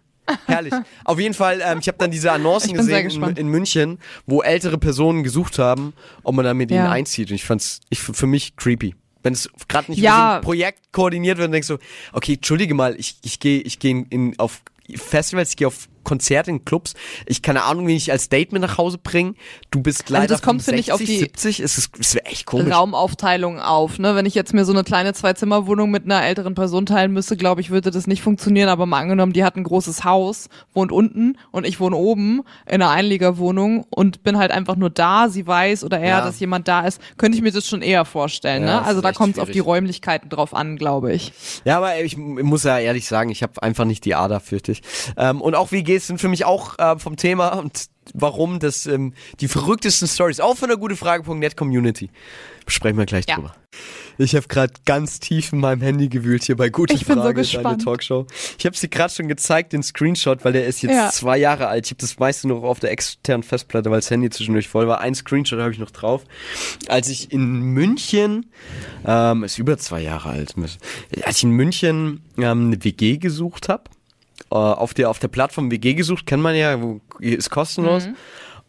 herrlich. 0.46 0.72
Auf 1.04 1.18
jeden 1.18 1.34
Fall, 1.34 1.60
ähm, 1.64 1.78
ich 1.80 1.88
habe 1.88 1.98
dann 1.98 2.12
diese 2.12 2.30
Annoncen 2.30 2.74
gesehen 2.74 3.10
in, 3.10 3.36
in 3.36 3.48
München, 3.48 3.98
wo 4.26 4.40
ältere 4.42 4.78
Personen 4.78 5.24
gesucht 5.24 5.58
haben, 5.58 5.92
ob 6.22 6.36
man 6.36 6.44
da 6.44 6.54
mit 6.54 6.70
ihnen 6.70 6.84
Ja. 6.84 6.90
einzieht. 6.92 7.30
Und 7.30 7.34
ich 7.34 7.44
fand's 7.44 7.80
ich, 7.90 7.98
für 7.98 8.26
mich 8.28 8.54
creepy. 8.54 8.94
Wenn 9.24 9.32
es 9.32 9.50
gerade 9.68 9.90
nicht 9.90 10.00
Ja. 10.00 10.36
ein 10.36 10.42
Projekt 10.42 10.92
koordiniert 10.92 11.38
wird, 11.38 11.46
dann 11.46 11.52
denkst 11.52 11.68
du, 11.68 11.78
okay, 12.12 12.34
entschuldige 12.34 12.72
mal, 12.74 12.94
ich, 12.98 13.18
ich 13.22 13.40
gehe 13.40 13.60
ich 13.60 13.80
geh 13.80 14.04
in, 14.08 14.38
auf 14.38 14.62
Festivals, 14.94 15.50
ich 15.50 15.56
gehe 15.56 15.66
auf 15.66 15.88
Konzerte 16.04 16.50
in 16.50 16.64
Clubs. 16.64 16.94
Ich 17.26 17.42
keine 17.42 17.64
Ahnung, 17.64 17.86
wie 17.86 17.96
ich 17.96 18.10
als 18.12 18.28
Date 18.28 18.52
mit 18.52 18.62
nach 18.62 18.78
Hause 18.78 18.98
bringe. 18.98 19.34
Du 19.70 19.80
bist 19.82 20.10
leider 20.10 20.22
Also 20.22 20.34
das 20.34 20.42
kommt, 20.42 20.62
finde 20.62 20.80
ich, 20.80 20.92
auf 20.92 20.98
65, 20.98 21.16
die 21.18 21.24
70. 21.24 21.60
Es 21.60 21.78
ist, 21.78 21.90
es 21.98 22.14
wäre 22.14 22.26
echt 22.26 22.46
komisch. 22.46 22.74
Raumaufteilung 22.74 23.60
auf. 23.60 23.98
Ne? 23.98 24.14
Wenn 24.14 24.26
ich 24.26 24.34
jetzt 24.34 24.52
mir 24.54 24.64
so 24.64 24.72
eine 24.72 24.84
kleine 24.84 25.12
Zwei-Zimmer-Wohnung 25.12 25.90
mit 25.90 26.04
einer 26.04 26.22
älteren 26.24 26.54
Person 26.54 26.86
teilen 26.86 27.12
müsste, 27.12 27.36
glaube 27.36 27.60
ich, 27.60 27.70
würde 27.70 27.90
das 27.90 28.06
nicht 28.06 28.22
funktionieren. 28.22 28.68
Aber 28.68 28.86
mal 28.86 28.98
angenommen, 29.00 29.32
die 29.32 29.44
hat 29.44 29.56
ein 29.56 29.64
großes 29.64 30.04
Haus, 30.04 30.48
wohnt 30.74 30.92
unten 30.92 31.36
und 31.50 31.66
ich 31.66 31.80
wohne 31.80 31.96
oben 31.96 32.42
in 32.66 32.74
einer 32.82 32.90
Einliegerwohnung 32.90 33.84
und 33.90 34.22
bin 34.22 34.36
halt 34.38 34.50
einfach 34.50 34.76
nur 34.76 34.90
da, 34.90 35.28
sie 35.28 35.46
weiß 35.46 35.84
oder 35.84 35.98
er, 36.00 36.18
Ja. 36.18 36.24
dass 36.24 36.40
jemand 36.40 36.66
da 36.68 36.86
ist, 36.86 37.00
könnte 37.16 37.36
ich 37.36 37.42
mir 37.42 37.52
das 37.52 37.66
schon 37.66 37.82
eher 37.82 38.04
vorstellen. 38.04 38.62
Ja, 38.64 38.80
ne? 38.80 38.86
Also 38.86 39.00
da 39.00 39.12
kommt 39.12 39.36
es 39.36 39.42
auf 39.42 39.50
die. 39.50 39.60
Räumlichkeiten 39.60 40.28
drauf 40.30 40.54
an, 40.54 40.76
glaube 40.76 41.12
ich. 41.12 41.32
Ja, 41.64 41.76
aber 41.76 42.00
ich 42.00 42.16
muss 42.16 42.64
ja 42.64 42.78
ehrlich 42.78 43.06
sagen, 43.06 43.30
ich 43.30 43.42
habe 43.42 43.62
einfach 43.62 43.84
nicht 43.84 44.04
die 44.04 44.14
Ader, 44.14 44.40
fürchte 44.40 44.72
ich. 44.72 44.82
Ähm, 45.16 45.40
und 45.40 45.54
auch 45.54 45.70
WGs 45.90 46.06
sind 46.06 46.20
für 46.20 46.28
mich 46.28 46.44
auch 46.44 46.78
äh, 46.78 46.98
vom 46.98 47.16
Thema 47.16 47.48
und 47.58 47.86
warum 48.14 48.58
das 48.58 48.86
ähm, 48.86 49.14
die 49.40 49.48
verrücktesten 49.48 50.08
Stories, 50.08 50.40
auch 50.40 50.56
von 50.56 50.68
der 50.68 50.78
gutefrage.net 50.78 51.56
Community. 51.56 52.10
Besprechen 52.66 52.98
wir 52.98 53.06
gleich 53.06 53.24
Ja. 53.28 53.36
drüber. 53.36 53.54
Ich 54.18 54.34
habe 54.34 54.46
gerade 54.48 54.72
ganz 54.84 55.20
tief 55.20 55.52
in 55.52 55.60
meinem 55.60 55.80
Handy 55.80 56.08
gewühlt 56.08 56.42
hier 56.42 56.56
bei 56.56 56.68
Gute 56.68 56.94
Ich 56.94 57.06
bin 57.06 57.16
so 57.16 57.22
Frage, 57.22 57.42
deine. 57.42 57.78
Talkshow. 57.78 58.26
Ich 58.58 58.66
habe 58.66 58.76
sie 58.76 58.90
gerade 58.90 59.12
schon 59.14 59.28
gezeigt, 59.28 59.72
den 59.72 59.82
Screenshot, 59.82 60.44
weil 60.44 60.52
der 60.52 60.66
ist 60.66 60.82
jetzt 60.82 60.92
Ja. 60.92 61.10
zwei 61.10 61.38
Jahre 61.38 61.68
alt. 61.68 61.86
Ich 61.86 61.92
habe 61.92 62.00
das 62.00 62.18
meiste 62.18 62.48
noch 62.48 62.62
auf 62.62 62.80
der 62.80 62.90
externen 62.90 63.42
Festplatte, 63.42 63.90
weil 63.90 63.98
das 64.00 64.10
Handy 64.10 64.28
zwischendurch 64.30 64.68
voll 64.68 64.88
war. 64.88 65.00
Ein 65.00 65.14
Screenshot 65.14 65.60
habe 65.60 65.72
ich 65.72 65.78
noch 65.78 65.90
drauf. 65.90 66.24
Als 66.88 67.08
ich 67.08 67.32
in 67.32 67.60
München, 67.60 68.50
ähm, 69.06 69.44
ist 69.44 69.58
über 69.58 69.78
zwei 69.78 70.00
Jahre 70.00 70.30
alt, 70.30 70.54
als 71.22 71.36
ich 71.38 71.44
in 71.44 71.50
München 71.50 72.22
ähm, 72.38 72.66
eine 72.66 72.84
WG 72.84 73.16
gesucht 73.18 73.68
habe, 73.68 73.84
äh, 74.50 74.54
auf 74.54 74.94
der 74.94 75.10
auf 75.10 75.18
der 75.18 75.28
Plattform 75.28 75.70
WG 75.70 75.94
gesucht, 75.94 76.26
kennt 76.26 76.42
man 76.42 76.54
ja, 76.54 76.78
ist 77.20 77.50
kostenlos. 77.50 78.06
Mhm. 78.06 78.16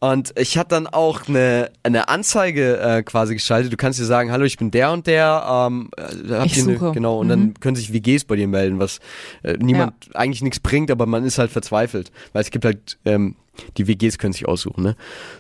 Und 0.04 0.34
ich 0.36 0.58
hatte 0.58 0.70
dann 0.70 0.88
auch 0.88 1.28
eine, 1.28 1.70
eine 1.84 2.10
Anzeige 2.10 2.80
äh, 2.80 3.04
quasi 3.04 3.36
geschaltet. 3.36 3.72
Du 3.72 3.78
kannst 3.78 4.00
dir 4.00 4.06
sagen, 4.06 4.32
hallo, 4.32 4.46
ich 4.46 4.58
bin 4.58 4.72
der 4.72 4.92
und 4.92 5.06
der. 5.06 5.46
Ähm, 5.48 5.92
äh, 5.96 6.34
habt 6.34 6.58
ihr 6.58 6.64
suche. 6.64 6.92
genau, 6.92 7.20
und 7.20 7.30
dann 7.30 7.54
können 7.60 7.76
sich 7.76 7.94
WGs 7.94 8.24
bei 8.24 8.36
dir 8.36 8.48
melden, 8.48 8.80
was 8.80 9.00
äh, 9.44 9.58
niemand 9.60 9.94
eigentlich 10.16 10.42
nichts 10.42 10.60
bringt, 10.60 10.90
aber 10.90 11.06
man 11.06 11.24
ist 11.24 11.38
halt 11.38 11.52
verzweifelt. 11.52 12.12
Weil 12.34 12.42
es 12.42 12.50
gibt 12.50 12.66
halt, 12.66 12.98
ähm, 13.06 13.36
die 13.78 13.88
WGs 13.88 14.18
können 14.18 14.34
sich 14.34 14.48
aussuchen, 14.48 14.84
ne? 14.84 14.96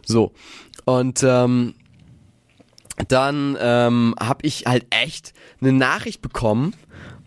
So. 0.05 0.31
Und 0.85 1.23
ähm, 1.27 1.73
dann 3.07 3.57
ähm, 3.59 4.13
habe 4.19 4.45
ich 4.45 4.65
halt 4.67 4.85
echt 4.91 5.33
eine 5.59 5.73
Nachricht 5.73 6.21
bekommen. 6.21 6.75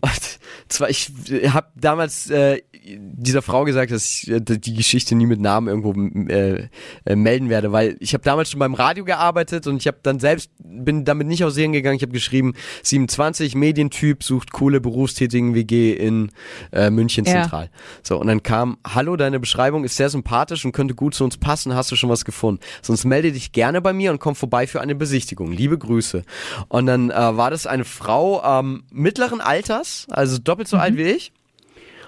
Und 0.05 0.71
zwar, 0.71 0.89
ich 0.89 1.11
habe 1.47 1.67
damals 1.75 2.29
äh, 2.29 2.61
dieser 2.85 3.41
Frau 3.41 3.63
gesagt, 3.63 3.91
dass 3.91 4.05
ich 4.05 4.29
äh, 4.29 4.39
die 4.39 4.73
Geschichte 4.73 5.15
nie 5.15 5.25
mit 5.25 5.39
Namen 5.39 5.67
irgendwo 5.67 5.93
äh, 6.31 6.67
äh, 7.05 7.15
melden 7.15 7.49
werde, 7.49 7.71
weil 7.71 7.97
ich 7.99 8.13
habe 8.13 8.23
damals 8.23 8.51
schon 8.51 8.59
beim 8.59 8.73
Radio 8.73 9.05
gearbeitet 9.05 9.67
und 9.67 9.77
ich 9.77 9.87
habe 9.87 9.97
dann 10.03 10.19
selbst, 10.19 10.51
bin 10.59 11.05
damit 11.05 11.27
nicht 11.27 11.43
aus 11.43 11.55
Serien 11.55 11.73
gegangen, 11.73 11.97
ich 11.97 12.01
habe 12.01 12.11
geschrieben, 12.11 12.53
27, 12.83 13.55
Medientyp, 13.55 14.23
sucht 14.23 14.51
coole 14.51 14.81
berufstätigen 14.81 15.55
WG 15.55 15.93
in 15.93 16.31
äh, 16.71 16.89
München 16.89 17.25
Ja. 17.25 17.41
Zentral. 17.41 17.69
So, 18.03 18.19
und 18.19 18.27
dann 18.27 18.43
kam, 18.43 18.77
hallo, 18.85 19.15
deine 19.15 19.39
Beschreibung 19.39 19.83
ist 19.83 19.95
sehr 19.95 20.09
sympathisch 20.09 20.65
und 20.65 20.71
könnte 20.71 20.95
gut 20.95 21.15
zu 21.15 21.23
uns 21.23 21.37
passen, 21.37 21.75
hast 21.75 21.91
du 21.91 21.95
schon 21.95 22.09
was 22.09 22.25
gefunden? 22.25 22.61
Sonst 22.81 23.05
melde 23.05 23.31
dich 23.31 23.51
gerne 23.51 23.81
bei 23.81 23.93
mir 23.93 24.11
und 24.11 24.19
komm 24.19 24.35
vorbei 24.35 24.67
für 24.67 24.81
eine 24.81 24.95
Besichtigung. 24.95 25.51
Liebe 25.51 25.77
Grüße. 25.77 26.23
Und 26.67 26.85
dann 26.85 27.09
äh, 27.09 27.15
war 27.15 27.49
das 27.49 27.67
eine 27.67 27.85
Frau 27.85 28.43
ähm, 28.43 28.83
mittleren 28.91 29.41
Alters, 29.41 29.94
also 30.09 30.37
doppelt 30.37 30.67
so 30.67 30.77
alt 30.77 30.97
wie 30.97 31.03
ich. 31.03 31.31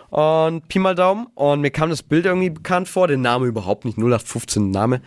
Und 0.09 0.67
Pi 0.69 0.79
mal 0.79 0.95
Daumen. 0.95 1.27
Und 1.35 1.61
mir 1.61 1.71
kam 1.71 1.89
das 1.89 2.01
Bild 2.01 2.25
irgendwie 2.25 2.49
bekannt 2.49 2.87
vor, 2.87 3.07
den 3.07 3.21
Name 3.21 3.45
überhaupt 3.45 3.83
nicht, 3.83 3.97
0815 3.97 4.71
Name. 4.71 5.01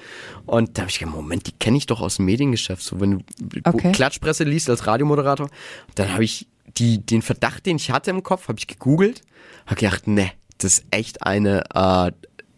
Und 0.45 0.77
da 0.77 0.83
habe 0.83 0.91
ich 0.91 0.99
gedacht, 0.99 1.15
Moment, 1.15 1.47
die 1.47 1.53
kenne 1.53 1.79
ich 1.79 1.87
doch 1.87 2.01
aus 2.01 2.17
dem 2.17 2.27
Mediengeschäft. 2.27 2.83
So, 2.83 3.01
wenn 3.01 3.11
du 3.13 3.19
Okay. 3.65 3.93
Klatschpresse 3.93 4.45
liest 4.45 4.69
als 4.69 4.87
Radiomoderator, 4.87 5.49
dann 5.95 6.13
habe 6.13 6.25
ich 6.25 6.47
die, 6.77 7.05
den 7.05 7.23
Verdacht, 7.23 7.67
den 7.67 7.77
ich 7.77 7.91
hatte 7.91 8.11
im 8.11 8.23
Kopf, 8.23 8.49
habe 8.49 8.59
ich 8.59 8.67
gegoogelt, 8.67 9.23
habe 9.67 9.77
gedacht, 9.77 10.07
ne, 10.07 10.31
das 10.59 10.79
ist 10.79 10.85
echt 10.91 11.23
eine 11.27 11.65
äh, 11.75 12.13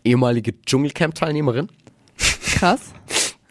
ehemalige 0.04 0.60
Dschungelcamp-Teilnehmerin. 0.62 1.68
Krass. 2.54 2.92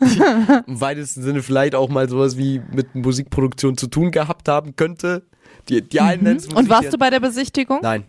Im 0.68 0.82
weitesten 0.82 1.22
Sinne 1.22 1.44
vielleicht 1.44 1.76
auch 1.76 1.90
mal 1.90 2.10
sowas 2.10 2.38
wie 2.38 2.62
mit 2.72 2.96
Musikproduktion 2.96 3.78
zu 3.78 3.88
tun 3.88 4.12
gehabt 4.12 4.48
haben 4.48 4.76
könnte. 4.76 5.24
Die, 5.70 5.82
die 5.82 6.00
einen 6.00 6.24
nennen 6.24 6.38
es 6.38 6.48
Mhm. 6.50 6.58
Und 6.58 6.70
warst 6.70 6.92
du 6.94 6.98
bei 6.98 7.10
der 7.10 7.20
Besichtigung? 7.20 7.80
Nein. 7.82 8.04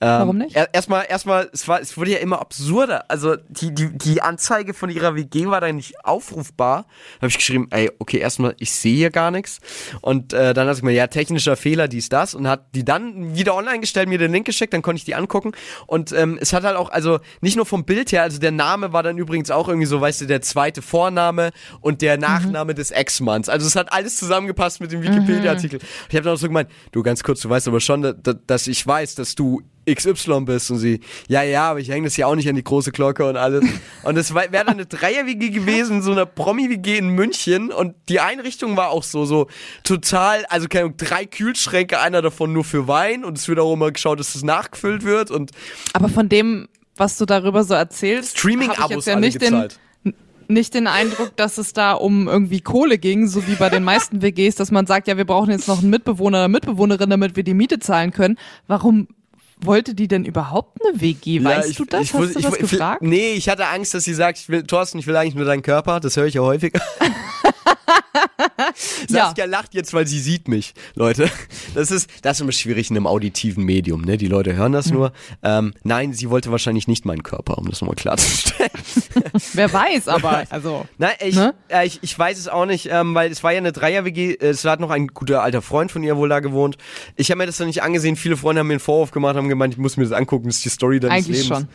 Ähm, 0.00 0.08
Warum 0.08 0.38
nicht? 0.38 0.54
er- 0.54 0.72
Erstmal, 0.74 1.06
erstmal, 1.08 1.48
es 1.52 1.66
war, 1.68 1.80
es 1.80 1.96
wurde 1.96 2.10
ja 2.10 2.18
immer 2.18 2.40
absurder. 2.40 3.04
Also 3.10 3.36
die, 3.48 3.72
die, 3.74 3.96
die 3.96 4.20
Anzeige 4.20 4.74
von 4.74 4.90
ihrer 4.90 5.14
WG 5.14 5.46
war 5.46 5.60
da 5.60 5.72
nicht 5.72 6.04
aufrufbar. 6.04 6.82
Da 7.14 7.22
habe 7.22 7.28
ich 7.28 7.38
geschrieben, 7.38 7.68
ey, 7.70 7.90
okay, 7.98 8.18
erstmal, 8.18 8.54
ich 8.58 8.72
sehe 8.72 8.94
hier 8.96 9.10
gar 9.10 9.30
nichts. 9.30 9.60
Und 10.02 10.32
äh, 10.34 10.52
dann 10.52 10.68
hat 10.68 10.76
ich 10.76 10.82
mir, 10.82 10.92
ja, 10.92 11.06
technischer 11.06 11.56
Fehler, 11.56 11.88
dies, 11.88 12.08
das. 12.10 12.34
Und 12.34 12.46
hat 12.46 12.66
die 12.74 12.84
dann 12.84 13.34
wieder 13.34 13.54
online 13.54 13.80
gestellt, 13.80 14.08
mir 14.08 14.18
den 14.18 14.32
Link 14.32 14.44
geschickt, 14.46 14.74
dann 14.74 14.82
konnte 14.82 14.98
ich 14.98 15.04
die 15.04 15.14
angucken. 15.14 15.52
Und 15.86 16.12
ähm, 16.12 16.38
es 16.40 16.52
hat 16.52 16.64
halt 16.64 16.76
auch, 16.76 16.90
also 16.90 17.18
nicht 17.40 17.56
nur 17.56 17.64
vom 17.64 17.84
Bild 17.86 18.12
her, 18.12 18.22
also 18.22 18.38
der 18.38 18.52
Name 18.52 18.92
war 18.92 19.02
dann 19.02 19.16
übrigens 19.16 19.50
auch 19.50 19.68
irgendwie 19.68 19.86
so, 19.86 20.00
weißt 20.00 20.20
du, 20.20 20.26
der 20.26 20.42
zweite 20.42 20.82
Vorname 20.82 21.52
und 21.80 22.02
der 22.02 22.18
Nachname 22.18 22.74
des 22.74 22.90
Ex-Manns. 22.90 23.48
Also 23.48 23.66
es 23.66 23.76
hat 23.76 23.92
alles 23.92 24.16
zusammengepasst 24.16 24.80
mit 24.80 24.92
dem 24.92 25.02
Wikipedia-Artikel. 25.02 25.78
Ich 26.10 26.14
habe 26.14 26.24
dann 26.24 26.34
auch 26.34 26.38
so 26.38 26.48
gemeint, 26.48 26.68
du 26.92 27.02
ganz 27.02 27.22
kurz, 27.22 27.40
du 27.40 27.48
weißt 27.48 27.66
aber 27.68 27.80
schon, 27.80 28.02
da, 28.02 28.12
da, 28.12 28.34
dass 28.34 28.66
ich 28.66 28.86
weiß, 28.86 29.14
dass 29.14 29.34
du 29.34 29.62
XY 29.88 30.40
bist 30.42 30.70
und 30.70 30.78
sie, 30.78 31.00
ja, 31.28 31.42
ja, 31.42 31.70
aber 31.70 31.80
ich 31.80 31.88
hänge 31.88 32.06
das 32.06 32.16
ja 32.16 32.26
auch 32.26 32.34
nicht 32.34 32.48
an 32.48 32.56
die 32.56 32.64
große 32.64 32.92
Glocke 32.92 33.26
und 33.28 33.36
alles. 33.36 33.64
Und 34.02 34.16
es 34.16 34.34
wäre 34.34 34.50
dann 34.50 34.68
eine 34.68 34.86
Dreier-WG 34.86 35.50
gewesen, 35.50 36.02
so 36.02 36.12
eine 36.12 36.26
Promi-WG 36.26 36.98
in 36.98 37.08
München 37.10 37.70
und 37.70 37.94
die 38.08 38.20
Einrichtung 38.20 38.76
war 38.76 38.90
auch 38.90 39.02
so, 39.02 39.24
so 39.24 39.46
total, 39.84 40.44
also 40.46 40.68
keine 40.68 40.86
Ahnung, 40.86 40.96
drei 40.96 41.24
Kühlschränke, 41.26 42.00
einer 42.00 42.22
davon 42.22 42.52
nur 42.52 42.64
für 42.64 42.88
Wein 42.88 43.24
und 43.24 43.38
es 43.38 43.48
wird 43.48 43.58
auch 43.58 43.72
immer 43.72 43.90
geschaut, 43.92 44.18
dass 44.18 44.32
das 44.32 44.42
nachgefüllt 44.42 45.04
wird 45.04 45.30
und 45.30 45.52
Aber 45.92 46.08
von 46.08 46.28
dem, 46.28 46.68
was 46.96 47.18
du 47.18 47.26
darüber 47.26 47.64
so 47.64 47.74
erzählst, 47.74 48.38
Streaming-Abos 48.38 49.06
ja 49.06 49.16
nicht 49.18 49.40
den, 49.40 49.52
gezahlt. 49.52 49.78
nicht 50.48 50.74
den 50.74 50.86
Eindruck, 50.86 51.36
dass 51.36 51.58
es 51.58 51.72
da 51.72 51.92
um 51.92 52.26
irgendwie 52.26 52.60
Kohle 52.60 52.98
ging, 52.98 53.28
so 53.28 53.46
wie 53.46 53.54
bei 53.54 53.68
den 53.68 53.84
meisten 53.84 54.22
WGs, 54.22 54.56
dass 54.56 54.70
man 54.70 54.86
sagt, 54.86 55.06
ja, 55.06 55.16
wir 55.16 55.26
brauchen 55.26 55.50
jetzt 55.50 55.68
noch 55.68 55.80
einen 55.80 55.90
Mitbewohner 55.90 56.38
oder 56.38 56.48
Mitbewohnerin, 56.48 57.10
damit 57.10 57.36
wir 57.36 57.44
die 57.44 57.54
Miete 57.54 57.78
zahlen 57.78 58.12
können. 58.12 58.38
Warum 58.66 59.08
wollte 59.60 59.94
die 59.94 60.08
denn 60.08 60.24
überhaupt 60.24 60.78
eine 60.84 61.00
WG? 61.00 61.42
Weißt 61.44 61.64
Ja, 61.64 61.70
ich- 61.70 61.76
du 61.76 61.84
das? 61.84 62.02
ich 62.02 62.14
Hast 62.14 62.20
wus- 62.22 62.32
du 62.34 62.38
ich, 62.38 62.44
das 62.44 62.54
ich, 62.54 62.60
gefragt? 62.70 63.02
Nee, 63.02 63.32
ich 63.34 63.48
hatte 63.48 63.66
Angst, 63.66 63.94
dass 63.94 64.04
sie 64.04 64.14
sagt, 64.14 64.38
ich 64.38 64.48
will, 64.48 64.62
Thorsten, 64.64 64.98
ich 64.98 65.06
will 65.06 65.16
eigentlich 65.16 65.34
nur 65.34 65.44
deinen 65.44 65.62
Körper. 65.62 66.00
Das 66.00 66.16
höre 66.16 66.26
ich 66.26 66.34
ja 66.34 66.42
häufig. 66.42 66.72
Ja. 69.08 69.26
Saskia 69.26 69.44
lacht 69.46 69.74
jetzt, 69.74 69.92
weil 69.94 70.06
sie 70.06 70.20
sieht 70.20 70.48
mich, 70.48 70.74
Leute. 70.94 71.30
Das 71.74 71.90
ist, 71.90 72.08
das 72.22 72.36
ist 72.36 72.40
immer 72.42 72.52
schwierig 72.52 72.90
in 72.90 72.96
einem 72.96 73.06
auditiven 73.06 73.64
Medium, 73.64 74.02
ne? 74.02 74.16
Die 74.16 74.26
Leute 74.28 74.54
hören 74.56 74.72
das 74.72 74.90
nur. 74.90 75.12
Ähm, 75.42 75.72
nein, 75.84 76.12
sie 76.12 76.30
wollte 76.30 76.50
wahrscheinlich 76.50 76.88
nicht 76.88 77.04
meinen 77.04 77.22
Körper, 77.22 77.58
um 77.58 77.68
das 77.68 77.80
nochmal 77.80 77.96
klarzustellen. 77.96 78.70
Wer 79.52 79.72
weiß, 79.72 80.08
aber 80.08 80.44
also. 80.50 80.86
Nein, 80.98 81.14
ich, 81.24 81.36
Ne? 81.36 81.54
äh, 81.68 81.86
ich, 81.86 81.98
ich 82.02 82.18
weiß 82.18 82.38
es 82.38 82.48
auch 82.48 82.66
nicht, 82.66 82.88
ähm, 82.90 83.14
weil 83.14 83.30
es 83.30 83.42
war 83.44 83.52
ja 83.52 83.58
eine 83.58 83.72
Dreier-WG, 83.72 84.32
äh, 84.34 84.46
es 84.48 84.64
hat 84.64 84.80
noch 84.80 84.90
ein 84.90 85.08
guter 85.08 85.42
alter 85.42 85.62
Freund 85.62 85.90
von 85.92 86.02
ihr 86.02 86.16
wohl 86.16 86.28
da 86.28 86.40
gewohnt. 86.40 86.76
Ich 87.16 87.30
habe 87.30 87.38
mir 87.38 87.46
das 87.46 87.58
noch 87.58 87.66
nicht 87.66 87.82
angesehen, 87.82 88.16
viele 88.16 88.36
Freunde 88.36 88.60
haben 88.60 88.66
mir 88.68 88.74
einen 88.74 88.80
Vorwurf 88.80 89.10
gemacht, 89.10 89.36
haben 89.36 89.48
gemeint, 89.48 89.74
ich 89.74 89.78
muss 89.78 89.96
mir 89.96 90.04
das 90.04 90.12
angucken, 90.12 90.46
das 90.48 90.56
ist 90.56 90.64
die 90.64 90.68
Story 90.70 91.00
deines 91.00 91.26
Eigentlich 91.26 91.42
Lebens. 91.48 91.58
schon. 91.60 91.68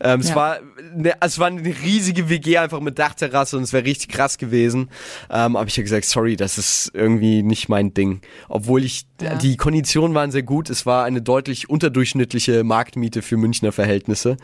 Ähm, 0.00 0.20
es, 0.20 0.28
Ja. 0.30 0.36
war 0.36 0.58
eine, 0.94 1.14
es 1.20 1.38
war 1.38 1.46
eine 1.48 1.62
riesige 1.64 2.28
WG 2.28 2.58
einfach 2.58 2.80
mit 2.80 2.98
Dachterrasse 2.98 3.56
und 3.56 3.62
es 3.64 3.72
wäre 3.72 3.84
richtig 3.84 4.08
krass 4.10 4.38
gewesen. 4.38 4.88
Ähm, 5.30 5.56
aber 5.56 5.66
ich 5.66 5.74
habe 5.74 5.82
gesagt, 5.84 6.07
sorry, 6.10 6.36
das 6.36 6.58
ist 6.58 6.90
irgendwie 6.94 7.42
nicht 7.42 7.68
mein 7.68 7.94
Ding. 7.94 8.20
Obwohl 8.48 8.84
ich, 8.84 9.06
Ja. 9.20 9.34
die 9.36 9.56
Konditionen 9.56 10.14
waren 10.14 10.30
sehr 10.30 10.42
gut, 10.42 10.70
es 10.70 10.86
war 10.86 11.04
eine 11.04 11.20
deutlich 11.22 11.68
unterdurchschnittliche 11.70 12.64
Marktmiete 12.64 13.22
für 13.22 13.36
Münchner 13.36 13.72
Verhältnisse. 13.72 14.36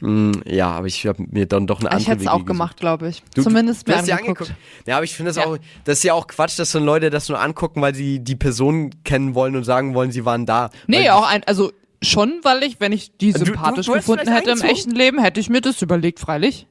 Mm, 0.00 0.32
ja, 0.44 0.70
aber 0.70 0.86
ich 0.86 1.06
habe 1.06 1.24
mir 1.30 1.46
dann 1.46 1.66
doch 1.66 1.80
eine 1.80 1.90
andere 1.90 2.02
Ich 2.02 2.08
hätte 2.08 2.22
es 2.22 2.28
auch 2.28 2.44
gemacht, 2.44 2.76
glaube 2.78 3.08
ich. 3.08 3.22
Du- 3.34 3.42
Zumindest 3.42 3.86
du 3.86 3.92
mir 3.92 3.98
hast 3.98 4.06
dir 4.08 4.16
angeguckt. 4.18 4.54
Ja, 4.86 4.96
aber 4.96 5.04
ich 5.04 5.14
finde 5.14 5.30
das 5.30 5.36
Ja. 5.36 5.46
auch, 5.46 5.58
das 5.84 5.98
ist 5.98 6.04
ja 6.04 6.14
auch 6.14 6.26
Quatsch, 6.26 6.58
dass 6.58 6.70
so 6.72 6.78
Leute 6.78 7.10
das 7.10 7.28
nur 7.28 7.40
angucken, 7.40 7.80
weil 7.80 7.94
sie 7.94 8.20
die 8.20 8.36
Person 8.36 8.90
kennen 9.04 9.34
wollen 9.34 9.56
und 9.56 9.64
sagen 9.64 9.94
wollen, 9.94 10.10
sie 10.12 10.24
waren 10.24 10.46
da. 10.46 10.70
Nee, 10.86 11.10
auch 11.10 11.26
ein, 11.26 11.42
also 11.44 11.72
schon, 12.02 12.40
weil 12.42 12.62
ich, 12.62 12.78
wenn 12.80 12.92
ich 12.92 13.16
die 13.16 13.32
Du- 13.32 13.38
du- 13.40 13.44
sympathisch 13.46 13.86
du 13.86 13.92
hättest 13.94 14.08
gefunden 14.08 14.32
hätte 14.32 14.50
im 14.50 14.60
echten 14.60 14.90
Leben, 14.90 15.18
hätte 15.22 15.40
ich 15.40 15.48
mir 15.48 15.60
das 15.60 15.80
überlegt, 15.82 16.20
freilich. 16.20 16.66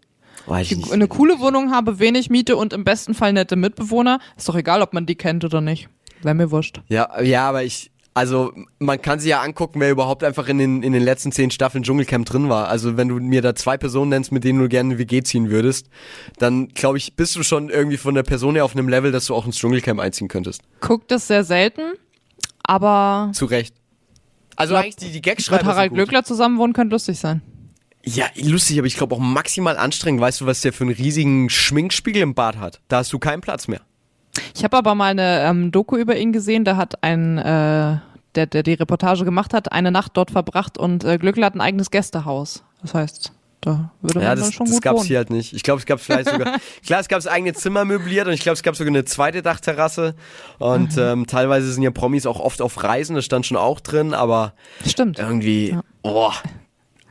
Weiß 0.47 0.71
ich 0.71 0.77
nicht. 0.77 0.91
eine 0.91 1.07
coole 1.07 1.39
Wohnung 1.39 1.71
habe, 1.71 1.99
wenig 1.99 2.29
Miete 2.29 2.55
und 2.55 2.73
im 2.73 2.83
besten 2.83 3.13
Fall 3.13 3.33
nette 3.33 3.55
Mitbewohner. 3.55 4.19
Ist 4.37 4.47
doch 4.47 4.55
egal, 4.55 4.81
ob 4.81 4.93
man 4.93 5.05
die 5.05 5.15
kennt 5.15 5.43
oder 5.43 5.61
nicht. 5.61 5.89
Wäre 6.21 6.35
mir 6.35 6.51
wurscht. 6.51 6.81
Ja, 6.87 7.21
ja, 7.21 7.47
aber 7.49 7.63
ich, 7.63 7.91
also 8.13 8.53
man 8.79 9.01
kann 9.01 9.19
sich 9.19 9.29
ja 9.29 9.41
angucken, 9.41 9.79
wer 9.81 9.91
überhaupt 9.91 10.23
einfach 10.23 10.47
in 10.47 10.57
den, 10.57 10.83
in 10.83 10.93
den 10.93 11.03
letzten 11.03 11.31
zehn 11.31 11.51
Staffeln 11.51 11.83
Dschungelcamp 11.83 12.25
drin 12.25 12.47
war. 12.47 12.69
Also 12.69 12.95
wenn 12.95 13.09
du 13.09 13.15
mir 13.15 13.41
da 13.41 13.55
zwei 13.55 13.77
Personen 13.77 14.09
nennst, 14.09 14.31
mit 14.31 14.43
denen 14.43 14.59
du 14.59 14.69
gerne 14.69 14.91
eine 14.91 14.99
WG 14.99 15.21
ziehen 15.21 15.49
würdest, 15.49 15.89
dann 16.37 16.69
glaube 16.69 16.97
ich, 16.97 17.15
bist 17.15 17.35
du 17.35 17.43
schon 17.43 17.69
irgendwie 17.69 17.97
von 17.97 18.15
der 18.15 18.23
Person 18.23 18.55
her 18.55 18.63
auf 18.63 18.73
einem 18.75 18.87
Level, 18.87 19.11
dass 19.11 19.25
du 19.25 19.35
auch 19.35 19.45
ins 19.45 19.57
Dschungelcamp 19.57 19.99
einziehen 19.99 20.29
könntest. 20.29 20.61
Guckt 20.79 21.11
das 21.11 21.27
sehr 21.27 21.43
selten, 21.43 21.81
aber 22.63 23.31
Zu 23.33 23.45
Recht. 23.45 23.75
Also 24.55 24.73
Glaub, 24.73 24.83
eigentlich 24.83 24.95
die, 24.95 25.07
die 25.07 25.15
mit 25.15 25.23
Gagschreiber 25.23 25.65
Harald 25.65 25.89
sind 25.91 25.97
gut. 25.97 25.97
Glöckler 25.97 26.23
zusammen 26.23 26.57
wohnen 26.57 26.71
könnte 26.71 26.95
lustig 26.95 27.19
sein. 27.19 27.41
Ja, 28.05 28.25
lustig, 28.35 28.77
aber 28.77 28.87
ich 28.87 28.95
glaube 28.97 29.15
auch 29.15 29.19
maximal 29.19 29.77
anstrengend. 29.77 30.21
Weißt 30.21 30.41
du, 30.41 30.45
was 30.45 30.61
der 30.61 30.73
für 30.73 30.83
einen 30.83 30.93
riesigen 30.93 31.49
Schminkspiegel 31.49 32.21
im 32.21 32.35
Bad 32.35 32.57
hat? 32.57 32.79
Da 32.87 32.97
hast 32.97 33.11
du 33.11 33.19
keinen 33.19 33.41
Platz 33.41 33.67
mehr. 33.67 33.81
Ich 34.53 34.63
habe 34.63 34.77
aber 34.77 34.95
mal 34.95 35.11
eine 35.11 35.41
ähm, 35.43 35.71
Doku 35.71 35.95
über 35.97 36.15
ihn 36.17 36.31
gesehen, 36.33 36.65
da 36.65 36.75
hat 36.77 37.03
ein, 37.03 37.37
äh, 37.37 37.97
der, 38.35 38.45
der 38.47 38.63
die 38.63 38.73
Reportage 38.73 39.23
gemacht 39.25 39.53
hat, 39.53 39.71
eine 39.71 39.91
Nacht 39.91 40.11
dort 40.15 40.29
verbracht 40.31 40.77
und 40.77 41.03
äh, 41.03 41.17
Glöckler 41.17 41.47
hat 41.47 41.55
ein 41.55 41.61
eigenes 41.61 41.89
Gästehaus. 41.89 42.63
Das 42.81 42.93
heißt, 42.93 43.31
da 43.61 43.91
würde 44.01 44.19
Ja, 44.19 44.27
man 44.27 44.37
das, 44.37 44.45
dann 44.47 44.53
schon 44.53 44.65
das 44.67 44.75
gut 44.75 44.83
gab's 44.83 44.99
wohnen. 44.99 45.07
hier 45.07 45.17
halt 45.17 45.29
nicht. 45.29 45.53
Ich 45.53 45.63
glaube, 45.63 45.79
es 45.79 45.85
gab 45.85 45.99
vielleicht 46.01 46.29
sogar. 46.29 46.57
klar, 46.85 46.99
es 46.99 47.07
gab 47.07 47.25
eigene 47.25 47.53
Zimmer 47.53 47.85
möbliert 47.85 48.27
und 48.27 48.33
ich 48.33 48.41
glaube, 48.41 48.55
es 48.55 48.61
gab 48.63 48.75
sogar 48.75 48.89
eine 48.91 49.05
zweite 49.05 49.41
Dachterrasse. 49.41 50.15
Und 50.59 50.95
Mhm. 50.97 51.01
ähm, 51.01 51.27
teilweise 51.27 51.71
sind 51.71 51.81
ja 51.81 51.91
Promis 51.91 52.25
auch 52.25 52.39
oft 52.39 52.61
auf 52.61 52.83
Reisen, 52.83 53.15
das 53.15 53.25
stand 53.25 53.45
schon 53.45 53.57
auch 53.57 53.79
drin, 53.79 54.13
aber 54.13 54.53
Stimmt. 54.85 55.17
irgendwie. 55.17 55.75
Oh. 56.03 56.31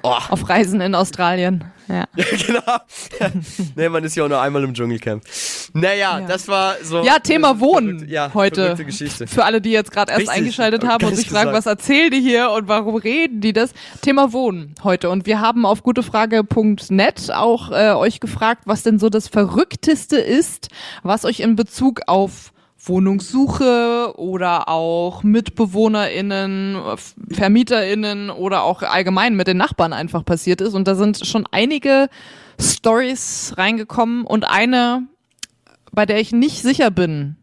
Oh. 0.06 0.18
Auf 0.28 0.46
Reisen 0.50 0.82
in 0.82 0.94
Australien. 0.94 1.64
Ja. 1.88 2.04
genau. 2.14 2.78
nee, 3.74 3.88
man 3.88 4.04
ist 4.04 4.14
ja 4.16 4.24
auch 4.24 4.28
nur 4.28 4.40
einmal 4.40 4.62
im 4.64 4.74
Dschungelcamp. 4.74 5.22
Naja, 5.72 6.20
Ja. 6.20 6.26
das 6.26 6.46
war 6.46 6.74
so. 6.82 7.02
Ja, 7.02 7.18
Thema 7.18 7.58
Wohnen 7.58 8.00
verrückte- 8.00 8.12
ja, 8.12 8.30
heute. 8.34 8.74
Geschichte. 8.84 9.26
Für 9.26 9.44
alle, 9.46 9.62
die 9.62 9.70
jetzt 9.70 9.90
gerade 9.92 10.12
erst 10.12 10.20
Richtig. 10.22 10.36
eingeschaltet 10.36 10.84
Hab 10.84 11.02
haben 11.02 11.06
und 11.06 11.16
sich 11.16 11.28
fragen, 11.30 11.52
was 11.54 11.64
erzählen 11.66 12.10
die 12.10 12.20
hier 12.20 12.50
und 12.50 12.68
warum 12.68 12.96
reden 12.96 13.40
die 13.40 13.54
das? 13.54 13.72
Thema 14.02 14.32
Wohnen 14.34 14.74
heute. 14.84 15.08
Und 15.08 15.24
wir 15.26 15.40
haben 15.40 15.64
auf 15.64 15.82
gutefrage.net 15.82 17.30
auch 17.32 17.70
äh, 17.70 17.92
euch 17.94 18.20
gefragt, 18.20 18.62
was 18.66 18.82
denn 18.82 18.98
so 18.98 19.08
das 19.08 19.28
Verrückteste 19.28 20.16
ist, 20.18 20.68
was 21.02 21.24
euch 21.24 21.40
in 21.40 21.56
Bezug 21.56 22.02
auf 22.06 22.52
Wohnungssuche 22.86 24.12
oder 24.16 24.68
auch 24.68 25.22
MitbewohnerInnen, 25.22 26.78
VermieterInnen 27.30 28.30
oder 28.30 28.62
auch 28.62 28.82
allgemein 28.82 29.36
mit 29.36 29.46
den 29.46 29.56
Nachbarn 29.56 29.92
einfach 29.92 30.24
passiert 30.24 30.60
ist. 30.60 30.74
Und 30.74 30.86
da 30.86 30.94
sind 30.94 31.26
schon 31.26 31.46
einige 31.50 32.08
Stories 32.60 33.54
reingekommen 33.56 34.24
und 34.24 34.44
eine, 34.44 35.06
bei 35.92 36.06
der 36.06 36.20
ich 36.20 36.32
nicht 36.32 36.62
sicher 36.62 36.90
bin, 36.90 37.36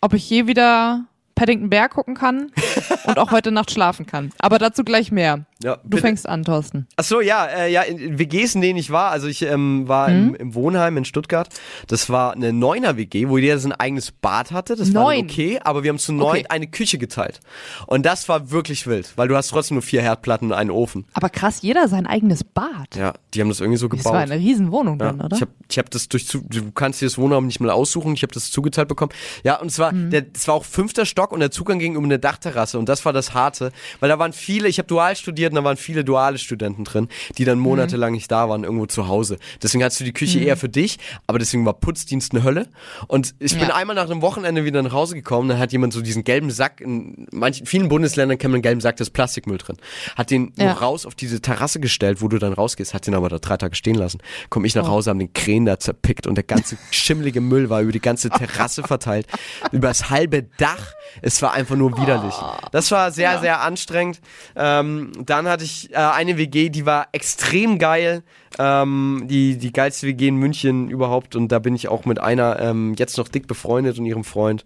ob 0.00 0.14
ich 0.14 0.28
je 0.28 0.46
wieder 0.46 1.04
Paddington 1.34 1.70
Bear 1.70 1.88
gucken 1.88 2.14
kann 2.14 2.52
und 3.04 3.18
auch 3.18 3.30
heute 3.30 3.52
Nacht 3.52 3.70
schlafen 3.70 4.06
kann. 4.06 4.30
Aber 4.38 4.58
dazu 4.58 4.84
gleich 4.84 5.10
mehr. 5.10 5.46
Ja, 5.62 5.76
Du 5.76 5.90
bitte. 5.90 6.02
fängst 6.02 6.28
an, 6.28 6.42
Thorsten. 6.44 6.86
Ach 6.96 7.04
so, 7.04 7.20
ja, 7.20 7.44
äh, 7.46 7.70
ja, 7.70 7.82
in, 7.82 7.98
in 7.98 8.18
WGs, 8.18 8.54
in 8.54 8.60
denen 8.62 8.78
ich 8.78 8.90
war, 8.90 9.10
also 9.10 9.26
ich 9.28 9.42
ähm, 9.42 9.86
war 9.88 10.08
Mhm. 10.08 10.28
im, 10.28 10.34
im 10.36 10.54
Wohnheim 10.54 10.96
in 10.96 11.04
Stuttgart. 11.04 11.48
Das 11.86 12.08
war 12.08 12.32
eine 12.32 12.52
Neuner 12.52 12.96
WG, 12.96 13.28
wo 13.28 13.36
jeder 13.38 13.58
sein 13.58 13.72
eigenes 13.72 14.10
Bad 14.10 14.52
hatte. 14.52 14.74
Das 14.76 14.94
war 14.94 15.02
Neun. 15.04 15.24
okay, 15.24 15.60
aber 15.62 15.82
wir 15.82 15.90
haben 15.90 15.98
zu 15.98 16.12
neun 16.12 16.30
Okay. 16.38 16.46
eine 16.48 16.66
Küche 16.66 16.96
geteilt. 16.98 17.40
Und 17.86 18.06
das 18.06 18.28
war 18.28 18.50
wirklich 18.50 18.86
wild, 18.86 19.12
weil 19.16 19.28
du 19.28 19.36
hast 19.36 19.48
trotzdem 19.48 19.74
nur 19.76 19.82
vier 19.82 20.00
Herdplatten 20.02 20.48
und 20.48 20.54
einen 20.54 20.70
Ofen. 20.70 21.04
Aber 21.12 21.28
krass, 21.28 21.60
jeder 21.62 21.88
sein 21.88 22.06
eigenes 22.06 22.42
Bad. 22.42 22.96
Ja, 22.96 23.12
die 23.34 23.40
haben 23.42 23.48
das 23.48 23.60
irgendwie 23.60 23.78
so 23.78 23.88
Das 23.88 23.98
gebaut. 23.98 24.14
war 24.14 24.20
eine 24.20 24.36
Riesenwohnung 24.36 24.98
Ja, 24.98 25.06
dann, 25.12 25.20
oder? 25.20 25.36
ich 25.36 25.42
habe 25.42 25.52
ich 25.68 25.78
hab 25.78 25.90
das 25.90 26.08
durch 26.08 26.26
zu, 26.26 26.40
du 26.48 26.72
kannst 26.72 27.00
dir 27.02 27.06
das 27.06 27.18
Wohnraum 27.18 27.46
nicht 27.46 27.60
mal 27.60 27.70
aussuchen, 27.70 28.14
ich 28.14 28.22
habe 28.22 28.32
das 28.32 28.50
zugeteilt 28.50 28.88
bekommen. 28.88 29.12
Ja, 29.44 29.60
und 29.60 29.70
zwar 29.70 29.92
Mhm. 29.92 30.10
der 30.10 30.24
es 30.34 30.48
war 30.48 30.54
auch 30.54 30.64
fünfter 30.64 31.04
Stock 31.04 31.32
und 31.32 31.40
der 31.40 31.50
Zugang 31.50 31.78
ging 31.78 31.96
um 31.96 32.04
eine 32.04 32.18
Dachterrasse 32.18 32.78
und 32.78 32.88
das 32.88 33.04
war 33.04 33.12
das 33.12 33.34
harte, 33.34 33.72
weil 34.00 34.08
da 34.08 34.18
waren 34.18 34.32
viele, 34.32 34.68
ich 34.68 34.78
habe 34.78 34.86
dual 34.86 35.14
studiert 35.16 35.49
und 35.50 35.56
da 35.56 35.64
waren 35.64 35.76
viele 35.76 36.04
duale 36.04 36.38
Studenten 36.38 36.84
drin, 36.84 37.08
die 37.38 37.44
dann 37.44 37.58
monatelang 37.58 38.12
nicht 38.12 38.30
da 38.30 38.48
waren 38.48 38.64
irgendwo 38.64 38.86
zu 38.86 39.08
Hause. 39.08 39.38
Deswegen 39.62 39.84
hattest 39.84 40.00
du 40.00 40.04
die 40.04 40.12
Küche 40.12 40.40
eher 40.40 40.56
für 40.56 40.68
dich, 40.68 40.98
aber 41.26 41.38
deswegen 41.38 41.64
war 41.66 41.74
Putzdienst 41.74 42.32
eine 42.32 42.42
Hölle 42.44 42.68
und 43.06 43.34
ich 43.38 43.52
bin 43.58 43.68
Ja. 43.68 43.74
einmal 43.74 43.96
nach 43.96 44.08
einem 44.10 44.22
Wochenende 44.22 44.64
wieder 44.64 44.82
nach 44.82 44.92
Hause 44.92 45.14
gekommen, 45.14 45.48
dann 45.48 45.58
hat 45.58 45.72
jemand 45.72 45.92
so 45.92 46.00
diesen 46.02 46.24
gelben 46.24 46.50
Sack 46.50 46.80
in 46.80 47.26
manchen 47.32 47.66
vielen 47.66 47.88
Bundesländern 47.88 48.38
kennt 48.38 48.52
man 48.52 48.56
einen 48.58 48.62
gelben 48.62 48.80
Sack, 48.80 48.96
da 48.96 49.02
ist 49.02 49.10
Plastikmüll 49.10 49.58
drin. 49.58 49.76
Hat 50.16 50.30
den 50.30 50.52
Ja. 50.56 50.72
raus 50.72 51.06
auf 51.06 51.14
diese 51.14 51.40
Terrasse 51.40 51.80
gestellt, 51.80 52.20
wo 52.22 52.28
du 52.28 52.38
dann 52.38 52.52
rausgehst, 52.52 52.94
hat 52.94 53.06
den 53.06 53.14
aber 53.14 53.28
da 53.28 53.38
drei 53.38 53.56
Tage 53.56 53.74
stehen 53.74 53.96
lassen. 53.96 54.20
Komm 54.48 54.64
ich 54.64 54.74
nach 54.74 54.84
Oh. 54.84 54.88
Hause, 54.88 55.10
haben 55.10 55.18
den 55.18 55.32
Krähen 55.32 55.66
da 55.66 55.78
zerpickt 55.78 56.26
und 56.26 56.34
der 56.36 56.44
ganze 56.44 56.76
schimmelige 56.90 57.40
Müll 57.40 57.70
war 57.70 57.80
über 57.80 57.92
die 57.92 58.00
ganze 58.00 58.30
Terrasse 58.30 58.82
verteilt, 58.82 59.26
über 59.72 59.88
das 59.88 60.10
halbe 60.10 60.44
Dach. 60.58 60.92
Es 61.22 61.42
war 61.42 61.52
einfach 61.52 61.76
nur 61.76 61.96
widerlich. 61.96 62.34
Das 62.72 62.90
war 62.90 63.10
sehr, 63.12 63.38
sehr 63.40 63.60
anstrengend. 63.62 64.20
Ähm, 64.56 65.12
dann 65.24 65.39
hatte 65.48 65.64
ich 65.64 65.90
äh, 65.92 65.96
eine 65.96 66.36
WG, 66.38 66.68
die 66.68 66.86
war 66.86 67.08
extrem 67.12 67.78
geil. 67.78 68.22
Ähm, 68.58 69.26
die, 69.26 69.56
die 69.58 69.72
geilste 69.72 70.08
WG 70.08 70.26
in 70.26 70.34
München 70.34 70.90
überhaupt 70.90 71.36
und 71.36 71.52
da 71.52 71.60
bin 71.60 71.76
ich 71.76 71.86
auch 71.86 72.04
mit 72.04 72.18
einer 72.18 72.58
ähm, 72.58 72.94
jetzt 72.98 73.16
noch 73.16 73.28
dick 73.28 73.46
befreundet 73.46 73.98
und 73.98 74.06
ihrem 74.06 74.24
Freund. 74.24 74.64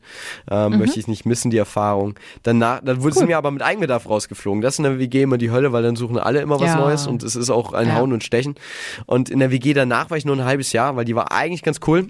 Ähm, 0.50 0.78
Möchte 0.78 0.98
ich 0.98 1.06
nicht 1.06 1.26
missen, 1.26 1.50
die 1.50 1.58
Erfahrung. 1.58 2.14
Danach, 2.44 2.80
dann 2.82 3.02
wurde 3.02 3.14
sie 3.14 3.26
mir 3.26 3.36
aber 3.36 3.50
mit 3.50 3.60
Eigenbedarf 3.62 4.08
rausgeflogen. 4.08 4.62
Das 4.62 4.74
ist 4.74 4.78
in 4.78 4.84
der 4.84 4.98
WG 4.98 5.22
immer 5.22 5.36
die 5.36 5.50
Hölle, 5.50 5.72
weil 5.72 5.82
dann 5.82 5.96
suchen 5.96 6.18
alle 6.18 6.40
immer 6.40 6.58
was 6.60 6.68
Ja. 6.72 6.76
Neues 6.78 7.06
und 7.06 7.22
es 7.22 7.36
ist 7.36 7.50
auch 7.50 7.74
ein 7.74 7.88
Ja. 7.88 7.96
Hauen 7.96 8.14
und 8.14 8.24
Stechen. 8.24 8.54
Und 9.04 9.28
in 9.28 9.38
der 9.38 9.50
WG 9.50 9.74
danach 9.74 10.08
war 10.08 10.16
ich 10.16 10.24
nur 10.24 10.34
ein 10.34 10.44
halbes 10.44 10.72
Jahr, 10.72 10.96
weil 10.96 11.04
die 11.04 11.14
war 11.14 11.30
eigentlich 11.30 11.62
ganz 11.62 11.80
cool. 11.86 12.08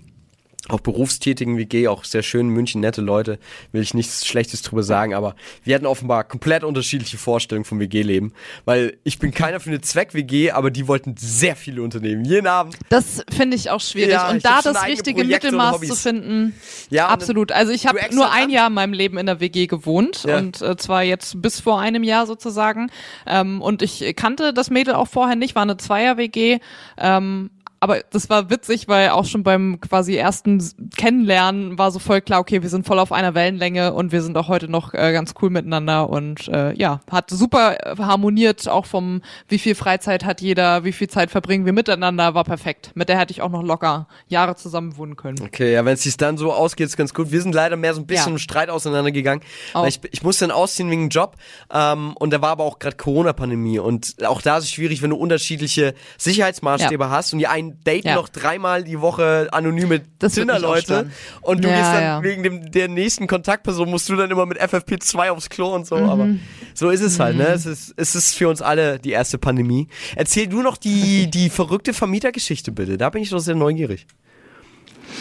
Auch 0.71 0.81
berufstätigen 0.81 1.59
WG, 1.59 1.89
auch 1.89 2.05
sehr 2.05 2.23
schön, 2.23 2.49
München, 2.49 2.81
nette 2.81 3.03
Leute, 3.03 3.39
will 3.73 3.83
ich 3.83 3.93
nichts 3.93 4.27
Schlechtes 4.27 4.63
drüber 4.63 4.83
sagen, 4.83 5.13
aber 5.13 5.37
wir 5.63 5.75
hatten 5.75 5.85
offenbar 5.85 6.25
komplett 6.25 6.65
unterschiedliche 6.65 7.19
Vorstellungen 7.19 7.67
vom 7.67 7.81
WG-Leben, 7.81 8.33
weil 8.65 8.97
ich 9.05 9.19
bin 9.19 9.31
keiner 9.31 9.61
für 9.61 9.69
eine 9.69 9.83
Zweck-WG, 9.83 10.53
aber 10.53 10.71
die 10.71 10.89
wollten 10.89 11.17
sehr 11.19 11.55
viele 11.55 11.83
Unternehmen, 11.83 12.25
jeden 12.25 12.47
Abend. 12.47 12.77
Das 12.89 13.23
finde 13.31 13.57
ich 13.57 13.69
auch 13.69 13.81
schwierig. 13.83 14.13
Ja, 14.13 14.31
und 14.31 14.43
da 14.43 14.61
das 14.63 14.87
richtige 14.87 15.21
Projekte 15.21 15.49
Mittelmaß 15.49 15.81
zu 15.83 15.97
finden, 15.97 16.55
Ja, 16.89 17.09
absolut. 17.09 17.53
Also 17.53 17.71
ich 17.73 17.87
habe 17.87 17.99
nur 18.13 18.31
ein? 18.33 18.49
Jahr 18.49 18.69
in 18.69 18.75
meinem 18.75 18.93
Leben 18.93 19.19
in 19.19 19.27
der 19.27 19.41
WG 19.41 19.67
gewohnt 19.67 20.25
Ja. 20.27 20.39
und 20.39 20.63
äh, 20.63 20.77
zwar 20.77 21.03
jetzt 21.03 21.43
bis 21.43 21.61
vor 21.61 21.81
einem 21.81 22.05
Jahr 22.05 22.27
sozusagen. 22.27 22.91
Ähm, 23.27 23.61
und 23.61 23.83
ich 23.83 24.15
kannte 24.17 24.53
das 24.55 24.71
Mädel 24.71 24.95
auch 24.95 25.09
vorher 25.09 25.37
nicht, 25.37 25.55
war 25.55 25.63
eine 25.63 25.77
Zweier-WG. 25.77 26.59
Ähm, 26.97 27.51
aber 27.85 28.03
das 28.11 28.31
war 28.31 28.49
witzig, 28.49 28.89
weil 28.89 29.11
auch 29.11 29.27
schon 29.27 29.43
beim 29.43 29.79
quasi 29.79 30.17
ersten 30.17 30.59
Kennenlernen 30.97 31.77
war 31.77 31.91
so 31.91 31.99
voll 31.99 32.23
klar, 32.23 32.41
okay, 32.41 32.63
wir 32.63 32.71
sind 32.71 32.87
voll 32.87 32.99
auf 32.99 33.13
einer 33.13 33.35
Wellenlänge 33.35 33.93
und 33.93 34.11
wir 34.11 34.23
sind 34.23 34.39
auch 34.39 34.49
heute 34.49 34.69
noch 34.69 34.95
äh, 34.95 35.13
ganz 35.13 35.35
cool 35.43 35.51
miteinander 35.51 36.09
und 36.09 36.49
äh, 36.49 36.73
ja, 36.73 37.03
hat 37.11 37.29
super 37.29 37.77
harmoniert, 37.99 38.69
auch 38.71 38.87
vom 38.87 39.21
wie 39.49 39.59
viel 39.59 39.75
Freizeit 39.75 40.25
hat 40.25 40.41
jeder, 40.41 40.85
wie 40.85 40.93
viel 40.93 41.09
Zeit 41.09 41.31
verbringen 41.31 41.67
wir 41.67 41.75
miteinander, 41.75 42.35
war 42.35 42.45
perfekt. 42.45 42.93
Mit 42.95 43.11
der 43.11 43.19
hätte 43.19 43.33
ich 43.33 43.43
auch 43.43 43.51
noch 43.51 43.63
locker 43.63 44.09
Jahre 44.29 44.57
zusammen 44.57 44.97
wohnen 44.97 45.17
können. 45.17 45.43
Okay, 45.43 45.75
ja, 45.75 45.85
wenn 45.85 45.93
es 45.93 46.05
sich 46.05 46.17
dann 46.17 46.39
so 46.39 46.55
ausgeht, 46.55 46.87
ist 46.87 46.97
ganz 46.97 47.13
gut. 47.13 47.33
Wir 47.33 47.43
sind 47.43 47.55
leider 47.55 47.77
mehr 47.77 47.93
so 47.93 48.01
ein 48.01 48.07
bisschen 48.07 48.29
Ja. 48.29 48.33
im 48.33 48.39
Streit 48.39 48.71
auseinandergegangen. 48.71 49.45
Auch. 49.75 49.83
Weil 49.83 49.91
ich, 49.91 50.01
ich 50.11 50.23
musste 50.23 50.47
dann 50.47 50.57
ausziehen 50.57 50.91
wegen 50.91 51.11
Job 51.11 51.37
ähm, 51.71 52.17
und 52.17 52.33
da 52.33 52.41
war 52.41 52.49
aber 52.53 52.65
auch 52.65 52.79
gerade 52.79 52.97
Corona-Pandemie 52.97 53.79
und 53.79 54.25
auch 54.25 54.41
da 54.41 54.57
ist 54.57 54.65
es 54.65 54.71
schwierig, 54.71 55.03
wenn 55.03 55.11
du 55.11 55.17
unterschiedliche 55.17 55.93
Sicherheitsmaßstäbe 56.17 57.11
hast 57.11 57.35
und 57.35 57.41
die 57.41 57.47
einen 57.47 57.74
daten 57.85 58.09
Ja. 58.09 58.15
noch 58.17 58.29
dreimal 58.29 58.85
die 58.85 59.01
Woche 59.01 59.49
anonyme 59.53 60.03
Tinder-Leute 60.19 61.11
und 61.43 61.65
du 61.65 61.69
Ja, 61.69 61.75
gehst 61.77 61.93
dann 61.93 62.03
ja. 62.03 62.23
wegen 62.23 62.43
dem, 62.43 62.71
der 62.71 62.89
nächsten 62.89 63.27
Kontaktperson 63.27 63.89
musst 63.91 64.09
du 64.09 64.17
dann 64.17 64.31
immer 64.31 64.47
mit 64.47 64.61
FFP2 64.61 65.31
aufs 65.31 65.49
Klo 65.51 65.75
und 65.75 65.87
so, 65.87 65.97
Mhm. 65.97 66.09
aber 66.09 66.29
so 66.75 66.91
ist 66.91 67.01
es 67.01 67.19
halt, 67.21 67.37
ne? 67.37 67.47
Es 67.49 67.67
ist, 67.67 67.95
es 67.97 68.15
ist 68.15 68.35
für 68.35 68.49
uns 68.49 68.63
alle 68.63 68.99
die 68.99 69.11
erste 69.11 69.39
Pandemie. 69.39 69.89
Erzähl 70.17 70.47
du 70.47 70.63
noch 70.63 70.77
die, 70.77 71.29
die 71.31 71.51
verrückte 71.51 71.93
Vermietergeschichte 71.95 72.73
bitte, 72.73 72.99
da 72.99 73.11
bin 73.11 73.23
ich 73.23 73.31
doch 73.31 73.39
sehr 73.41 73.55
neugierig. 73.55 74.07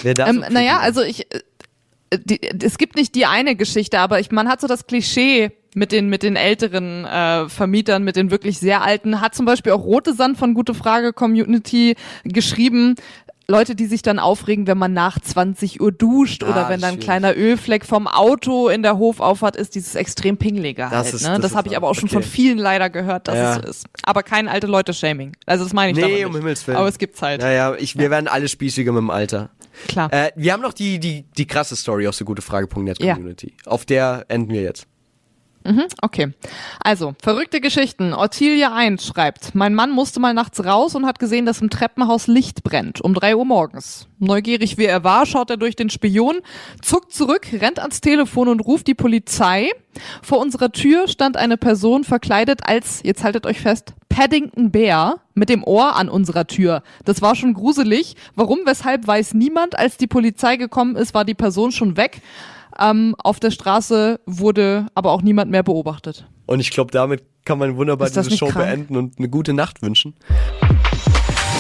Wer 0.02 0.14
da 0.14 0.28
Ähm, 0.28 0.44
so 0.48 0.54
naja, 0.54 0.80
also 0.80 1.02
ich, 1.02 1.32
äh, 1.34 1.40
die, 2.24 2.42
es 2.64 2.78
gibt 2.78 2.96
nicht 2.96 3.16
die 3.16 3.26
eine 3.26 3.56
Geschichte, 3.56 4.00
aber 4.00 4.20
ich, 4.20 4.32
man 4.32 4.48
hat 4.48 4.62
so 4.62 4.68
das 4.68 4.88
Klischee 4.88 5.52
mit 5.76 5.92
den 5.92 6.08
mit 6.10 6.24
den 6.24 6.36
älteren 6.36 7.06
äh, 7.06 7.50
Vermietern, 7.50 8.04
mit 8.04 8.16
den 8.16 8.32
wirklich 8.32 8.60
sehr 8.60 8.82
alten, 8.84 9.22
hat 9.22 9.36
zum 9.36 9.46
Beispiel 9.46 9.72
auch 9.72 9.84
Rote 9.84 10.14
Sand 10.14 10.38
von 10.38 10.54
Gute 10.54 10.74
Frage 10.74 11.14
Community 11.14 11.96
geschrieben. 12.24 12.96
Leute, 13.46 13.76
die 13.76 13.88
sich 13.88 14.02
dann 14.02 14.20
aufregen, 14.20 14.68
wenn 14.68 14.78
man 14.78 14.94
nach 14.94 15.20
20 15.20 15.82
Uhr 15.82 15.92
duscht 15.92 16.44
Ah, 16.46 16.50
oder 16.50 16.70
wenn 16.70 16.80
dann 16.80 16.94
ein 16.94 17.00
kleiner 17.02 17.36
Ölfleck 17.36 17.86
vom 17.86 18.08
Auto 18.08 18.70
in 18.70 18.84
der 18.84 18.98
Hofauffahrt 18.98 19.58
ist, 19.58 19.76
dieses 19.76 19.96
extrem 19.96 20.38
pingelige 20.38 20.84
Das 20.84 20.92
halt. 20.92 21.14
ist- 21.14 21.24
ne? 21.24 21.30
das 21.34 21.42
Das, 21.42 21.56
habe 21.56 21.68
ich 21.68 21.76
aber 21.76 21.90
auch 21.90 21.94
schon 21.94 22.06
Okay. 22.08 22.14
von 22.14 22.24
vielen 22.24 22.58
leider 22.58 22.90
gehört, 22.90 23.28
dass 23.28 23.36
Ja. 23.36 23.50
es 23.50 23.56
so 23.58 23.70
ist. 23.70 23.86
Aber 24.04 24.24
kein 24.24 24.48
alte 24.48 24.68
Leute-Shaming. 24.68 25.34
Also 25.46 25.66
das 25.66 25.74
meine 25.74 25.92
ich 25.92 25.98
Nee, 26.06 26.24
um. 26.24 26.34
Himmels 26.34 26.66
Willen. 26.66 26.78
Aber 26.78 26.88
es 26.88 26.98
gibt's 26.98 27.22
halt. 27.22 27.42
Naja, 27.42 27.76
ich, 27.78 27.98
wir 27.98 28.10
werden 28.10 28.30
alle 28.30 28.48
spießiger 28.48 28.94
mit 28.94 29.02
dem 29.02 29.10
Alter. 29.10 29.50
Klar. 29.90 30.12
Äh, 30.14 30.32
wir 30.38 30.54
haben 30.54 30.62
noch 30.62 30.74
die, 30.74 31.00
die, 31.00 31.26
die 31.38 31.46
krasse 31.46 31.76
Story 31.76 32.08
aus 32.08 32.18
der 32.20 32.26
gutefrage.net 32.26 33.04
Ja. 33.04 33.16
Community. 33.16 33.54
Auf 33.66 33.84
der 33.86 34.24
enden 34.30 34.54
wir 34.54 34.62
jetzt. 34.62 34.88
Okay. 36.02 36.34
Also, 36.84 37.16
verrückte 37.22 37.62
Geschichten. 37.62 38.14
Ottilia 38.14 38.74
1 38.74 39.06
schreibt, 39.06 39.56
mein 39.56 39.74
Mann 39.74 39.92
musste 39.92 40.20
mal 40.20 40.34
nachts 40.34 40.64
raus 40.66 40.96
und 40.96 41.06
hat 41.06 41.20
gesehen, 41.20 41.46
dass 41.46 41.62
im 41.62 41.70
Treppenhaus 41.70 42.28
Licht 42.28 42.64
brennt. 42.64 43.02
Um 43.02 43.14
drei 43.14 43.36
Uhr 43.36 43.46
morgens. 43.46 44.08
Neugierig 44.20 44.78
wie 44.78 44.86
er 44.86 45.04
war, 45.04 45.26
schaut 45.26 45.50
er 45.50 45.58
durch 45.58 45.76
den 45.76 45.90
Spion, 45.90 46.38
zuckt 46.82 47.14
zurück, 47.14 47.48
rennt 47.54 47.80
ans 47.80 48.02
Telefon 48.02 48.48
und 48.48 48.62
ruft 48.62 48.88
die 48.88 48.94
Polizei. 48.94 49.70
Vor 50.22 50.40
unserer 50.40 50.72
Tür 50.72 51.08
stand 51.08 51.38
eine 51.38 51.58
Person 51.58 52.04
verkleidet 52.04 52.62
als, 52.66 53.02
jetzt 53.04 53.24
haltet 53.24 53.46
euch 53.46 53.60
fest, 53.60 53.94
Paddington 54.10 54.72
Bear 54.72 55.22
mit 55.34 55.50
dem 55.50 55.64
Ohr 55.64 55.96
an 55.96 56.08
unserer 56.08 56.46
Tür. 56.46 56.84
Das 57.04 57.22
war 57.22 57.36
schon 57.36 57.54
gruselig. 57.54 58.16
Warum, 58.36 58.60
weshalb, 58.66 59.08
weiß 59.08 59.34
niemand. 59.34 59.78
Als 59.78 59.98
die 59.98 60.08
Polizei 60.08 60.56
gekommen 60.56 60.96
ist, 60.96 61.14
war 61.14 61.26
die 61.26 61.34
Person 61.34 61.72
schon 61.72 61.98
weg. 61.98 62.22
Ähm, 62.80 63.16
auf 63.18 63.40
der 63.40 63.52
Straße 63.52 64.20
wurde 64.26 64.88
aber 64.96 65.12
auch 65.12 65.22
niemand 65.22 65.52
mehr 65.52 65.64
beobachtet. 65.64 66.28
Und 66.46 66.60
ich 66.60 66.72
glaube, 66.72 66.92
damit 66.92 67.24
kann 67.46 67.60
man 67.60 67.76
wunderbar 67.78 68.10
diese 68.10 68.32
Show 68.36 68.48
krank? 68.48 68.66
beenden 68.66 68.98
und 68.98 69.18
eine 69.18 69.30
gute 69.30 69.54
Nacht 69.54 69.82
wünschen. 69.82 70.16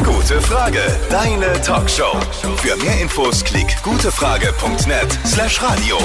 Gute 0.03 0.41
Frage, 0.41 0.79
deine 1.09 1.61
Talkshow. 1.61 2.19
Für 2.57 2.75
mehr 2.77 3.01
Infos 3.01 3.43
klick 3.43 3.81
gutefrage.net 3.83 5.19
slash 5.25 5.61
radio. 5.61 5.97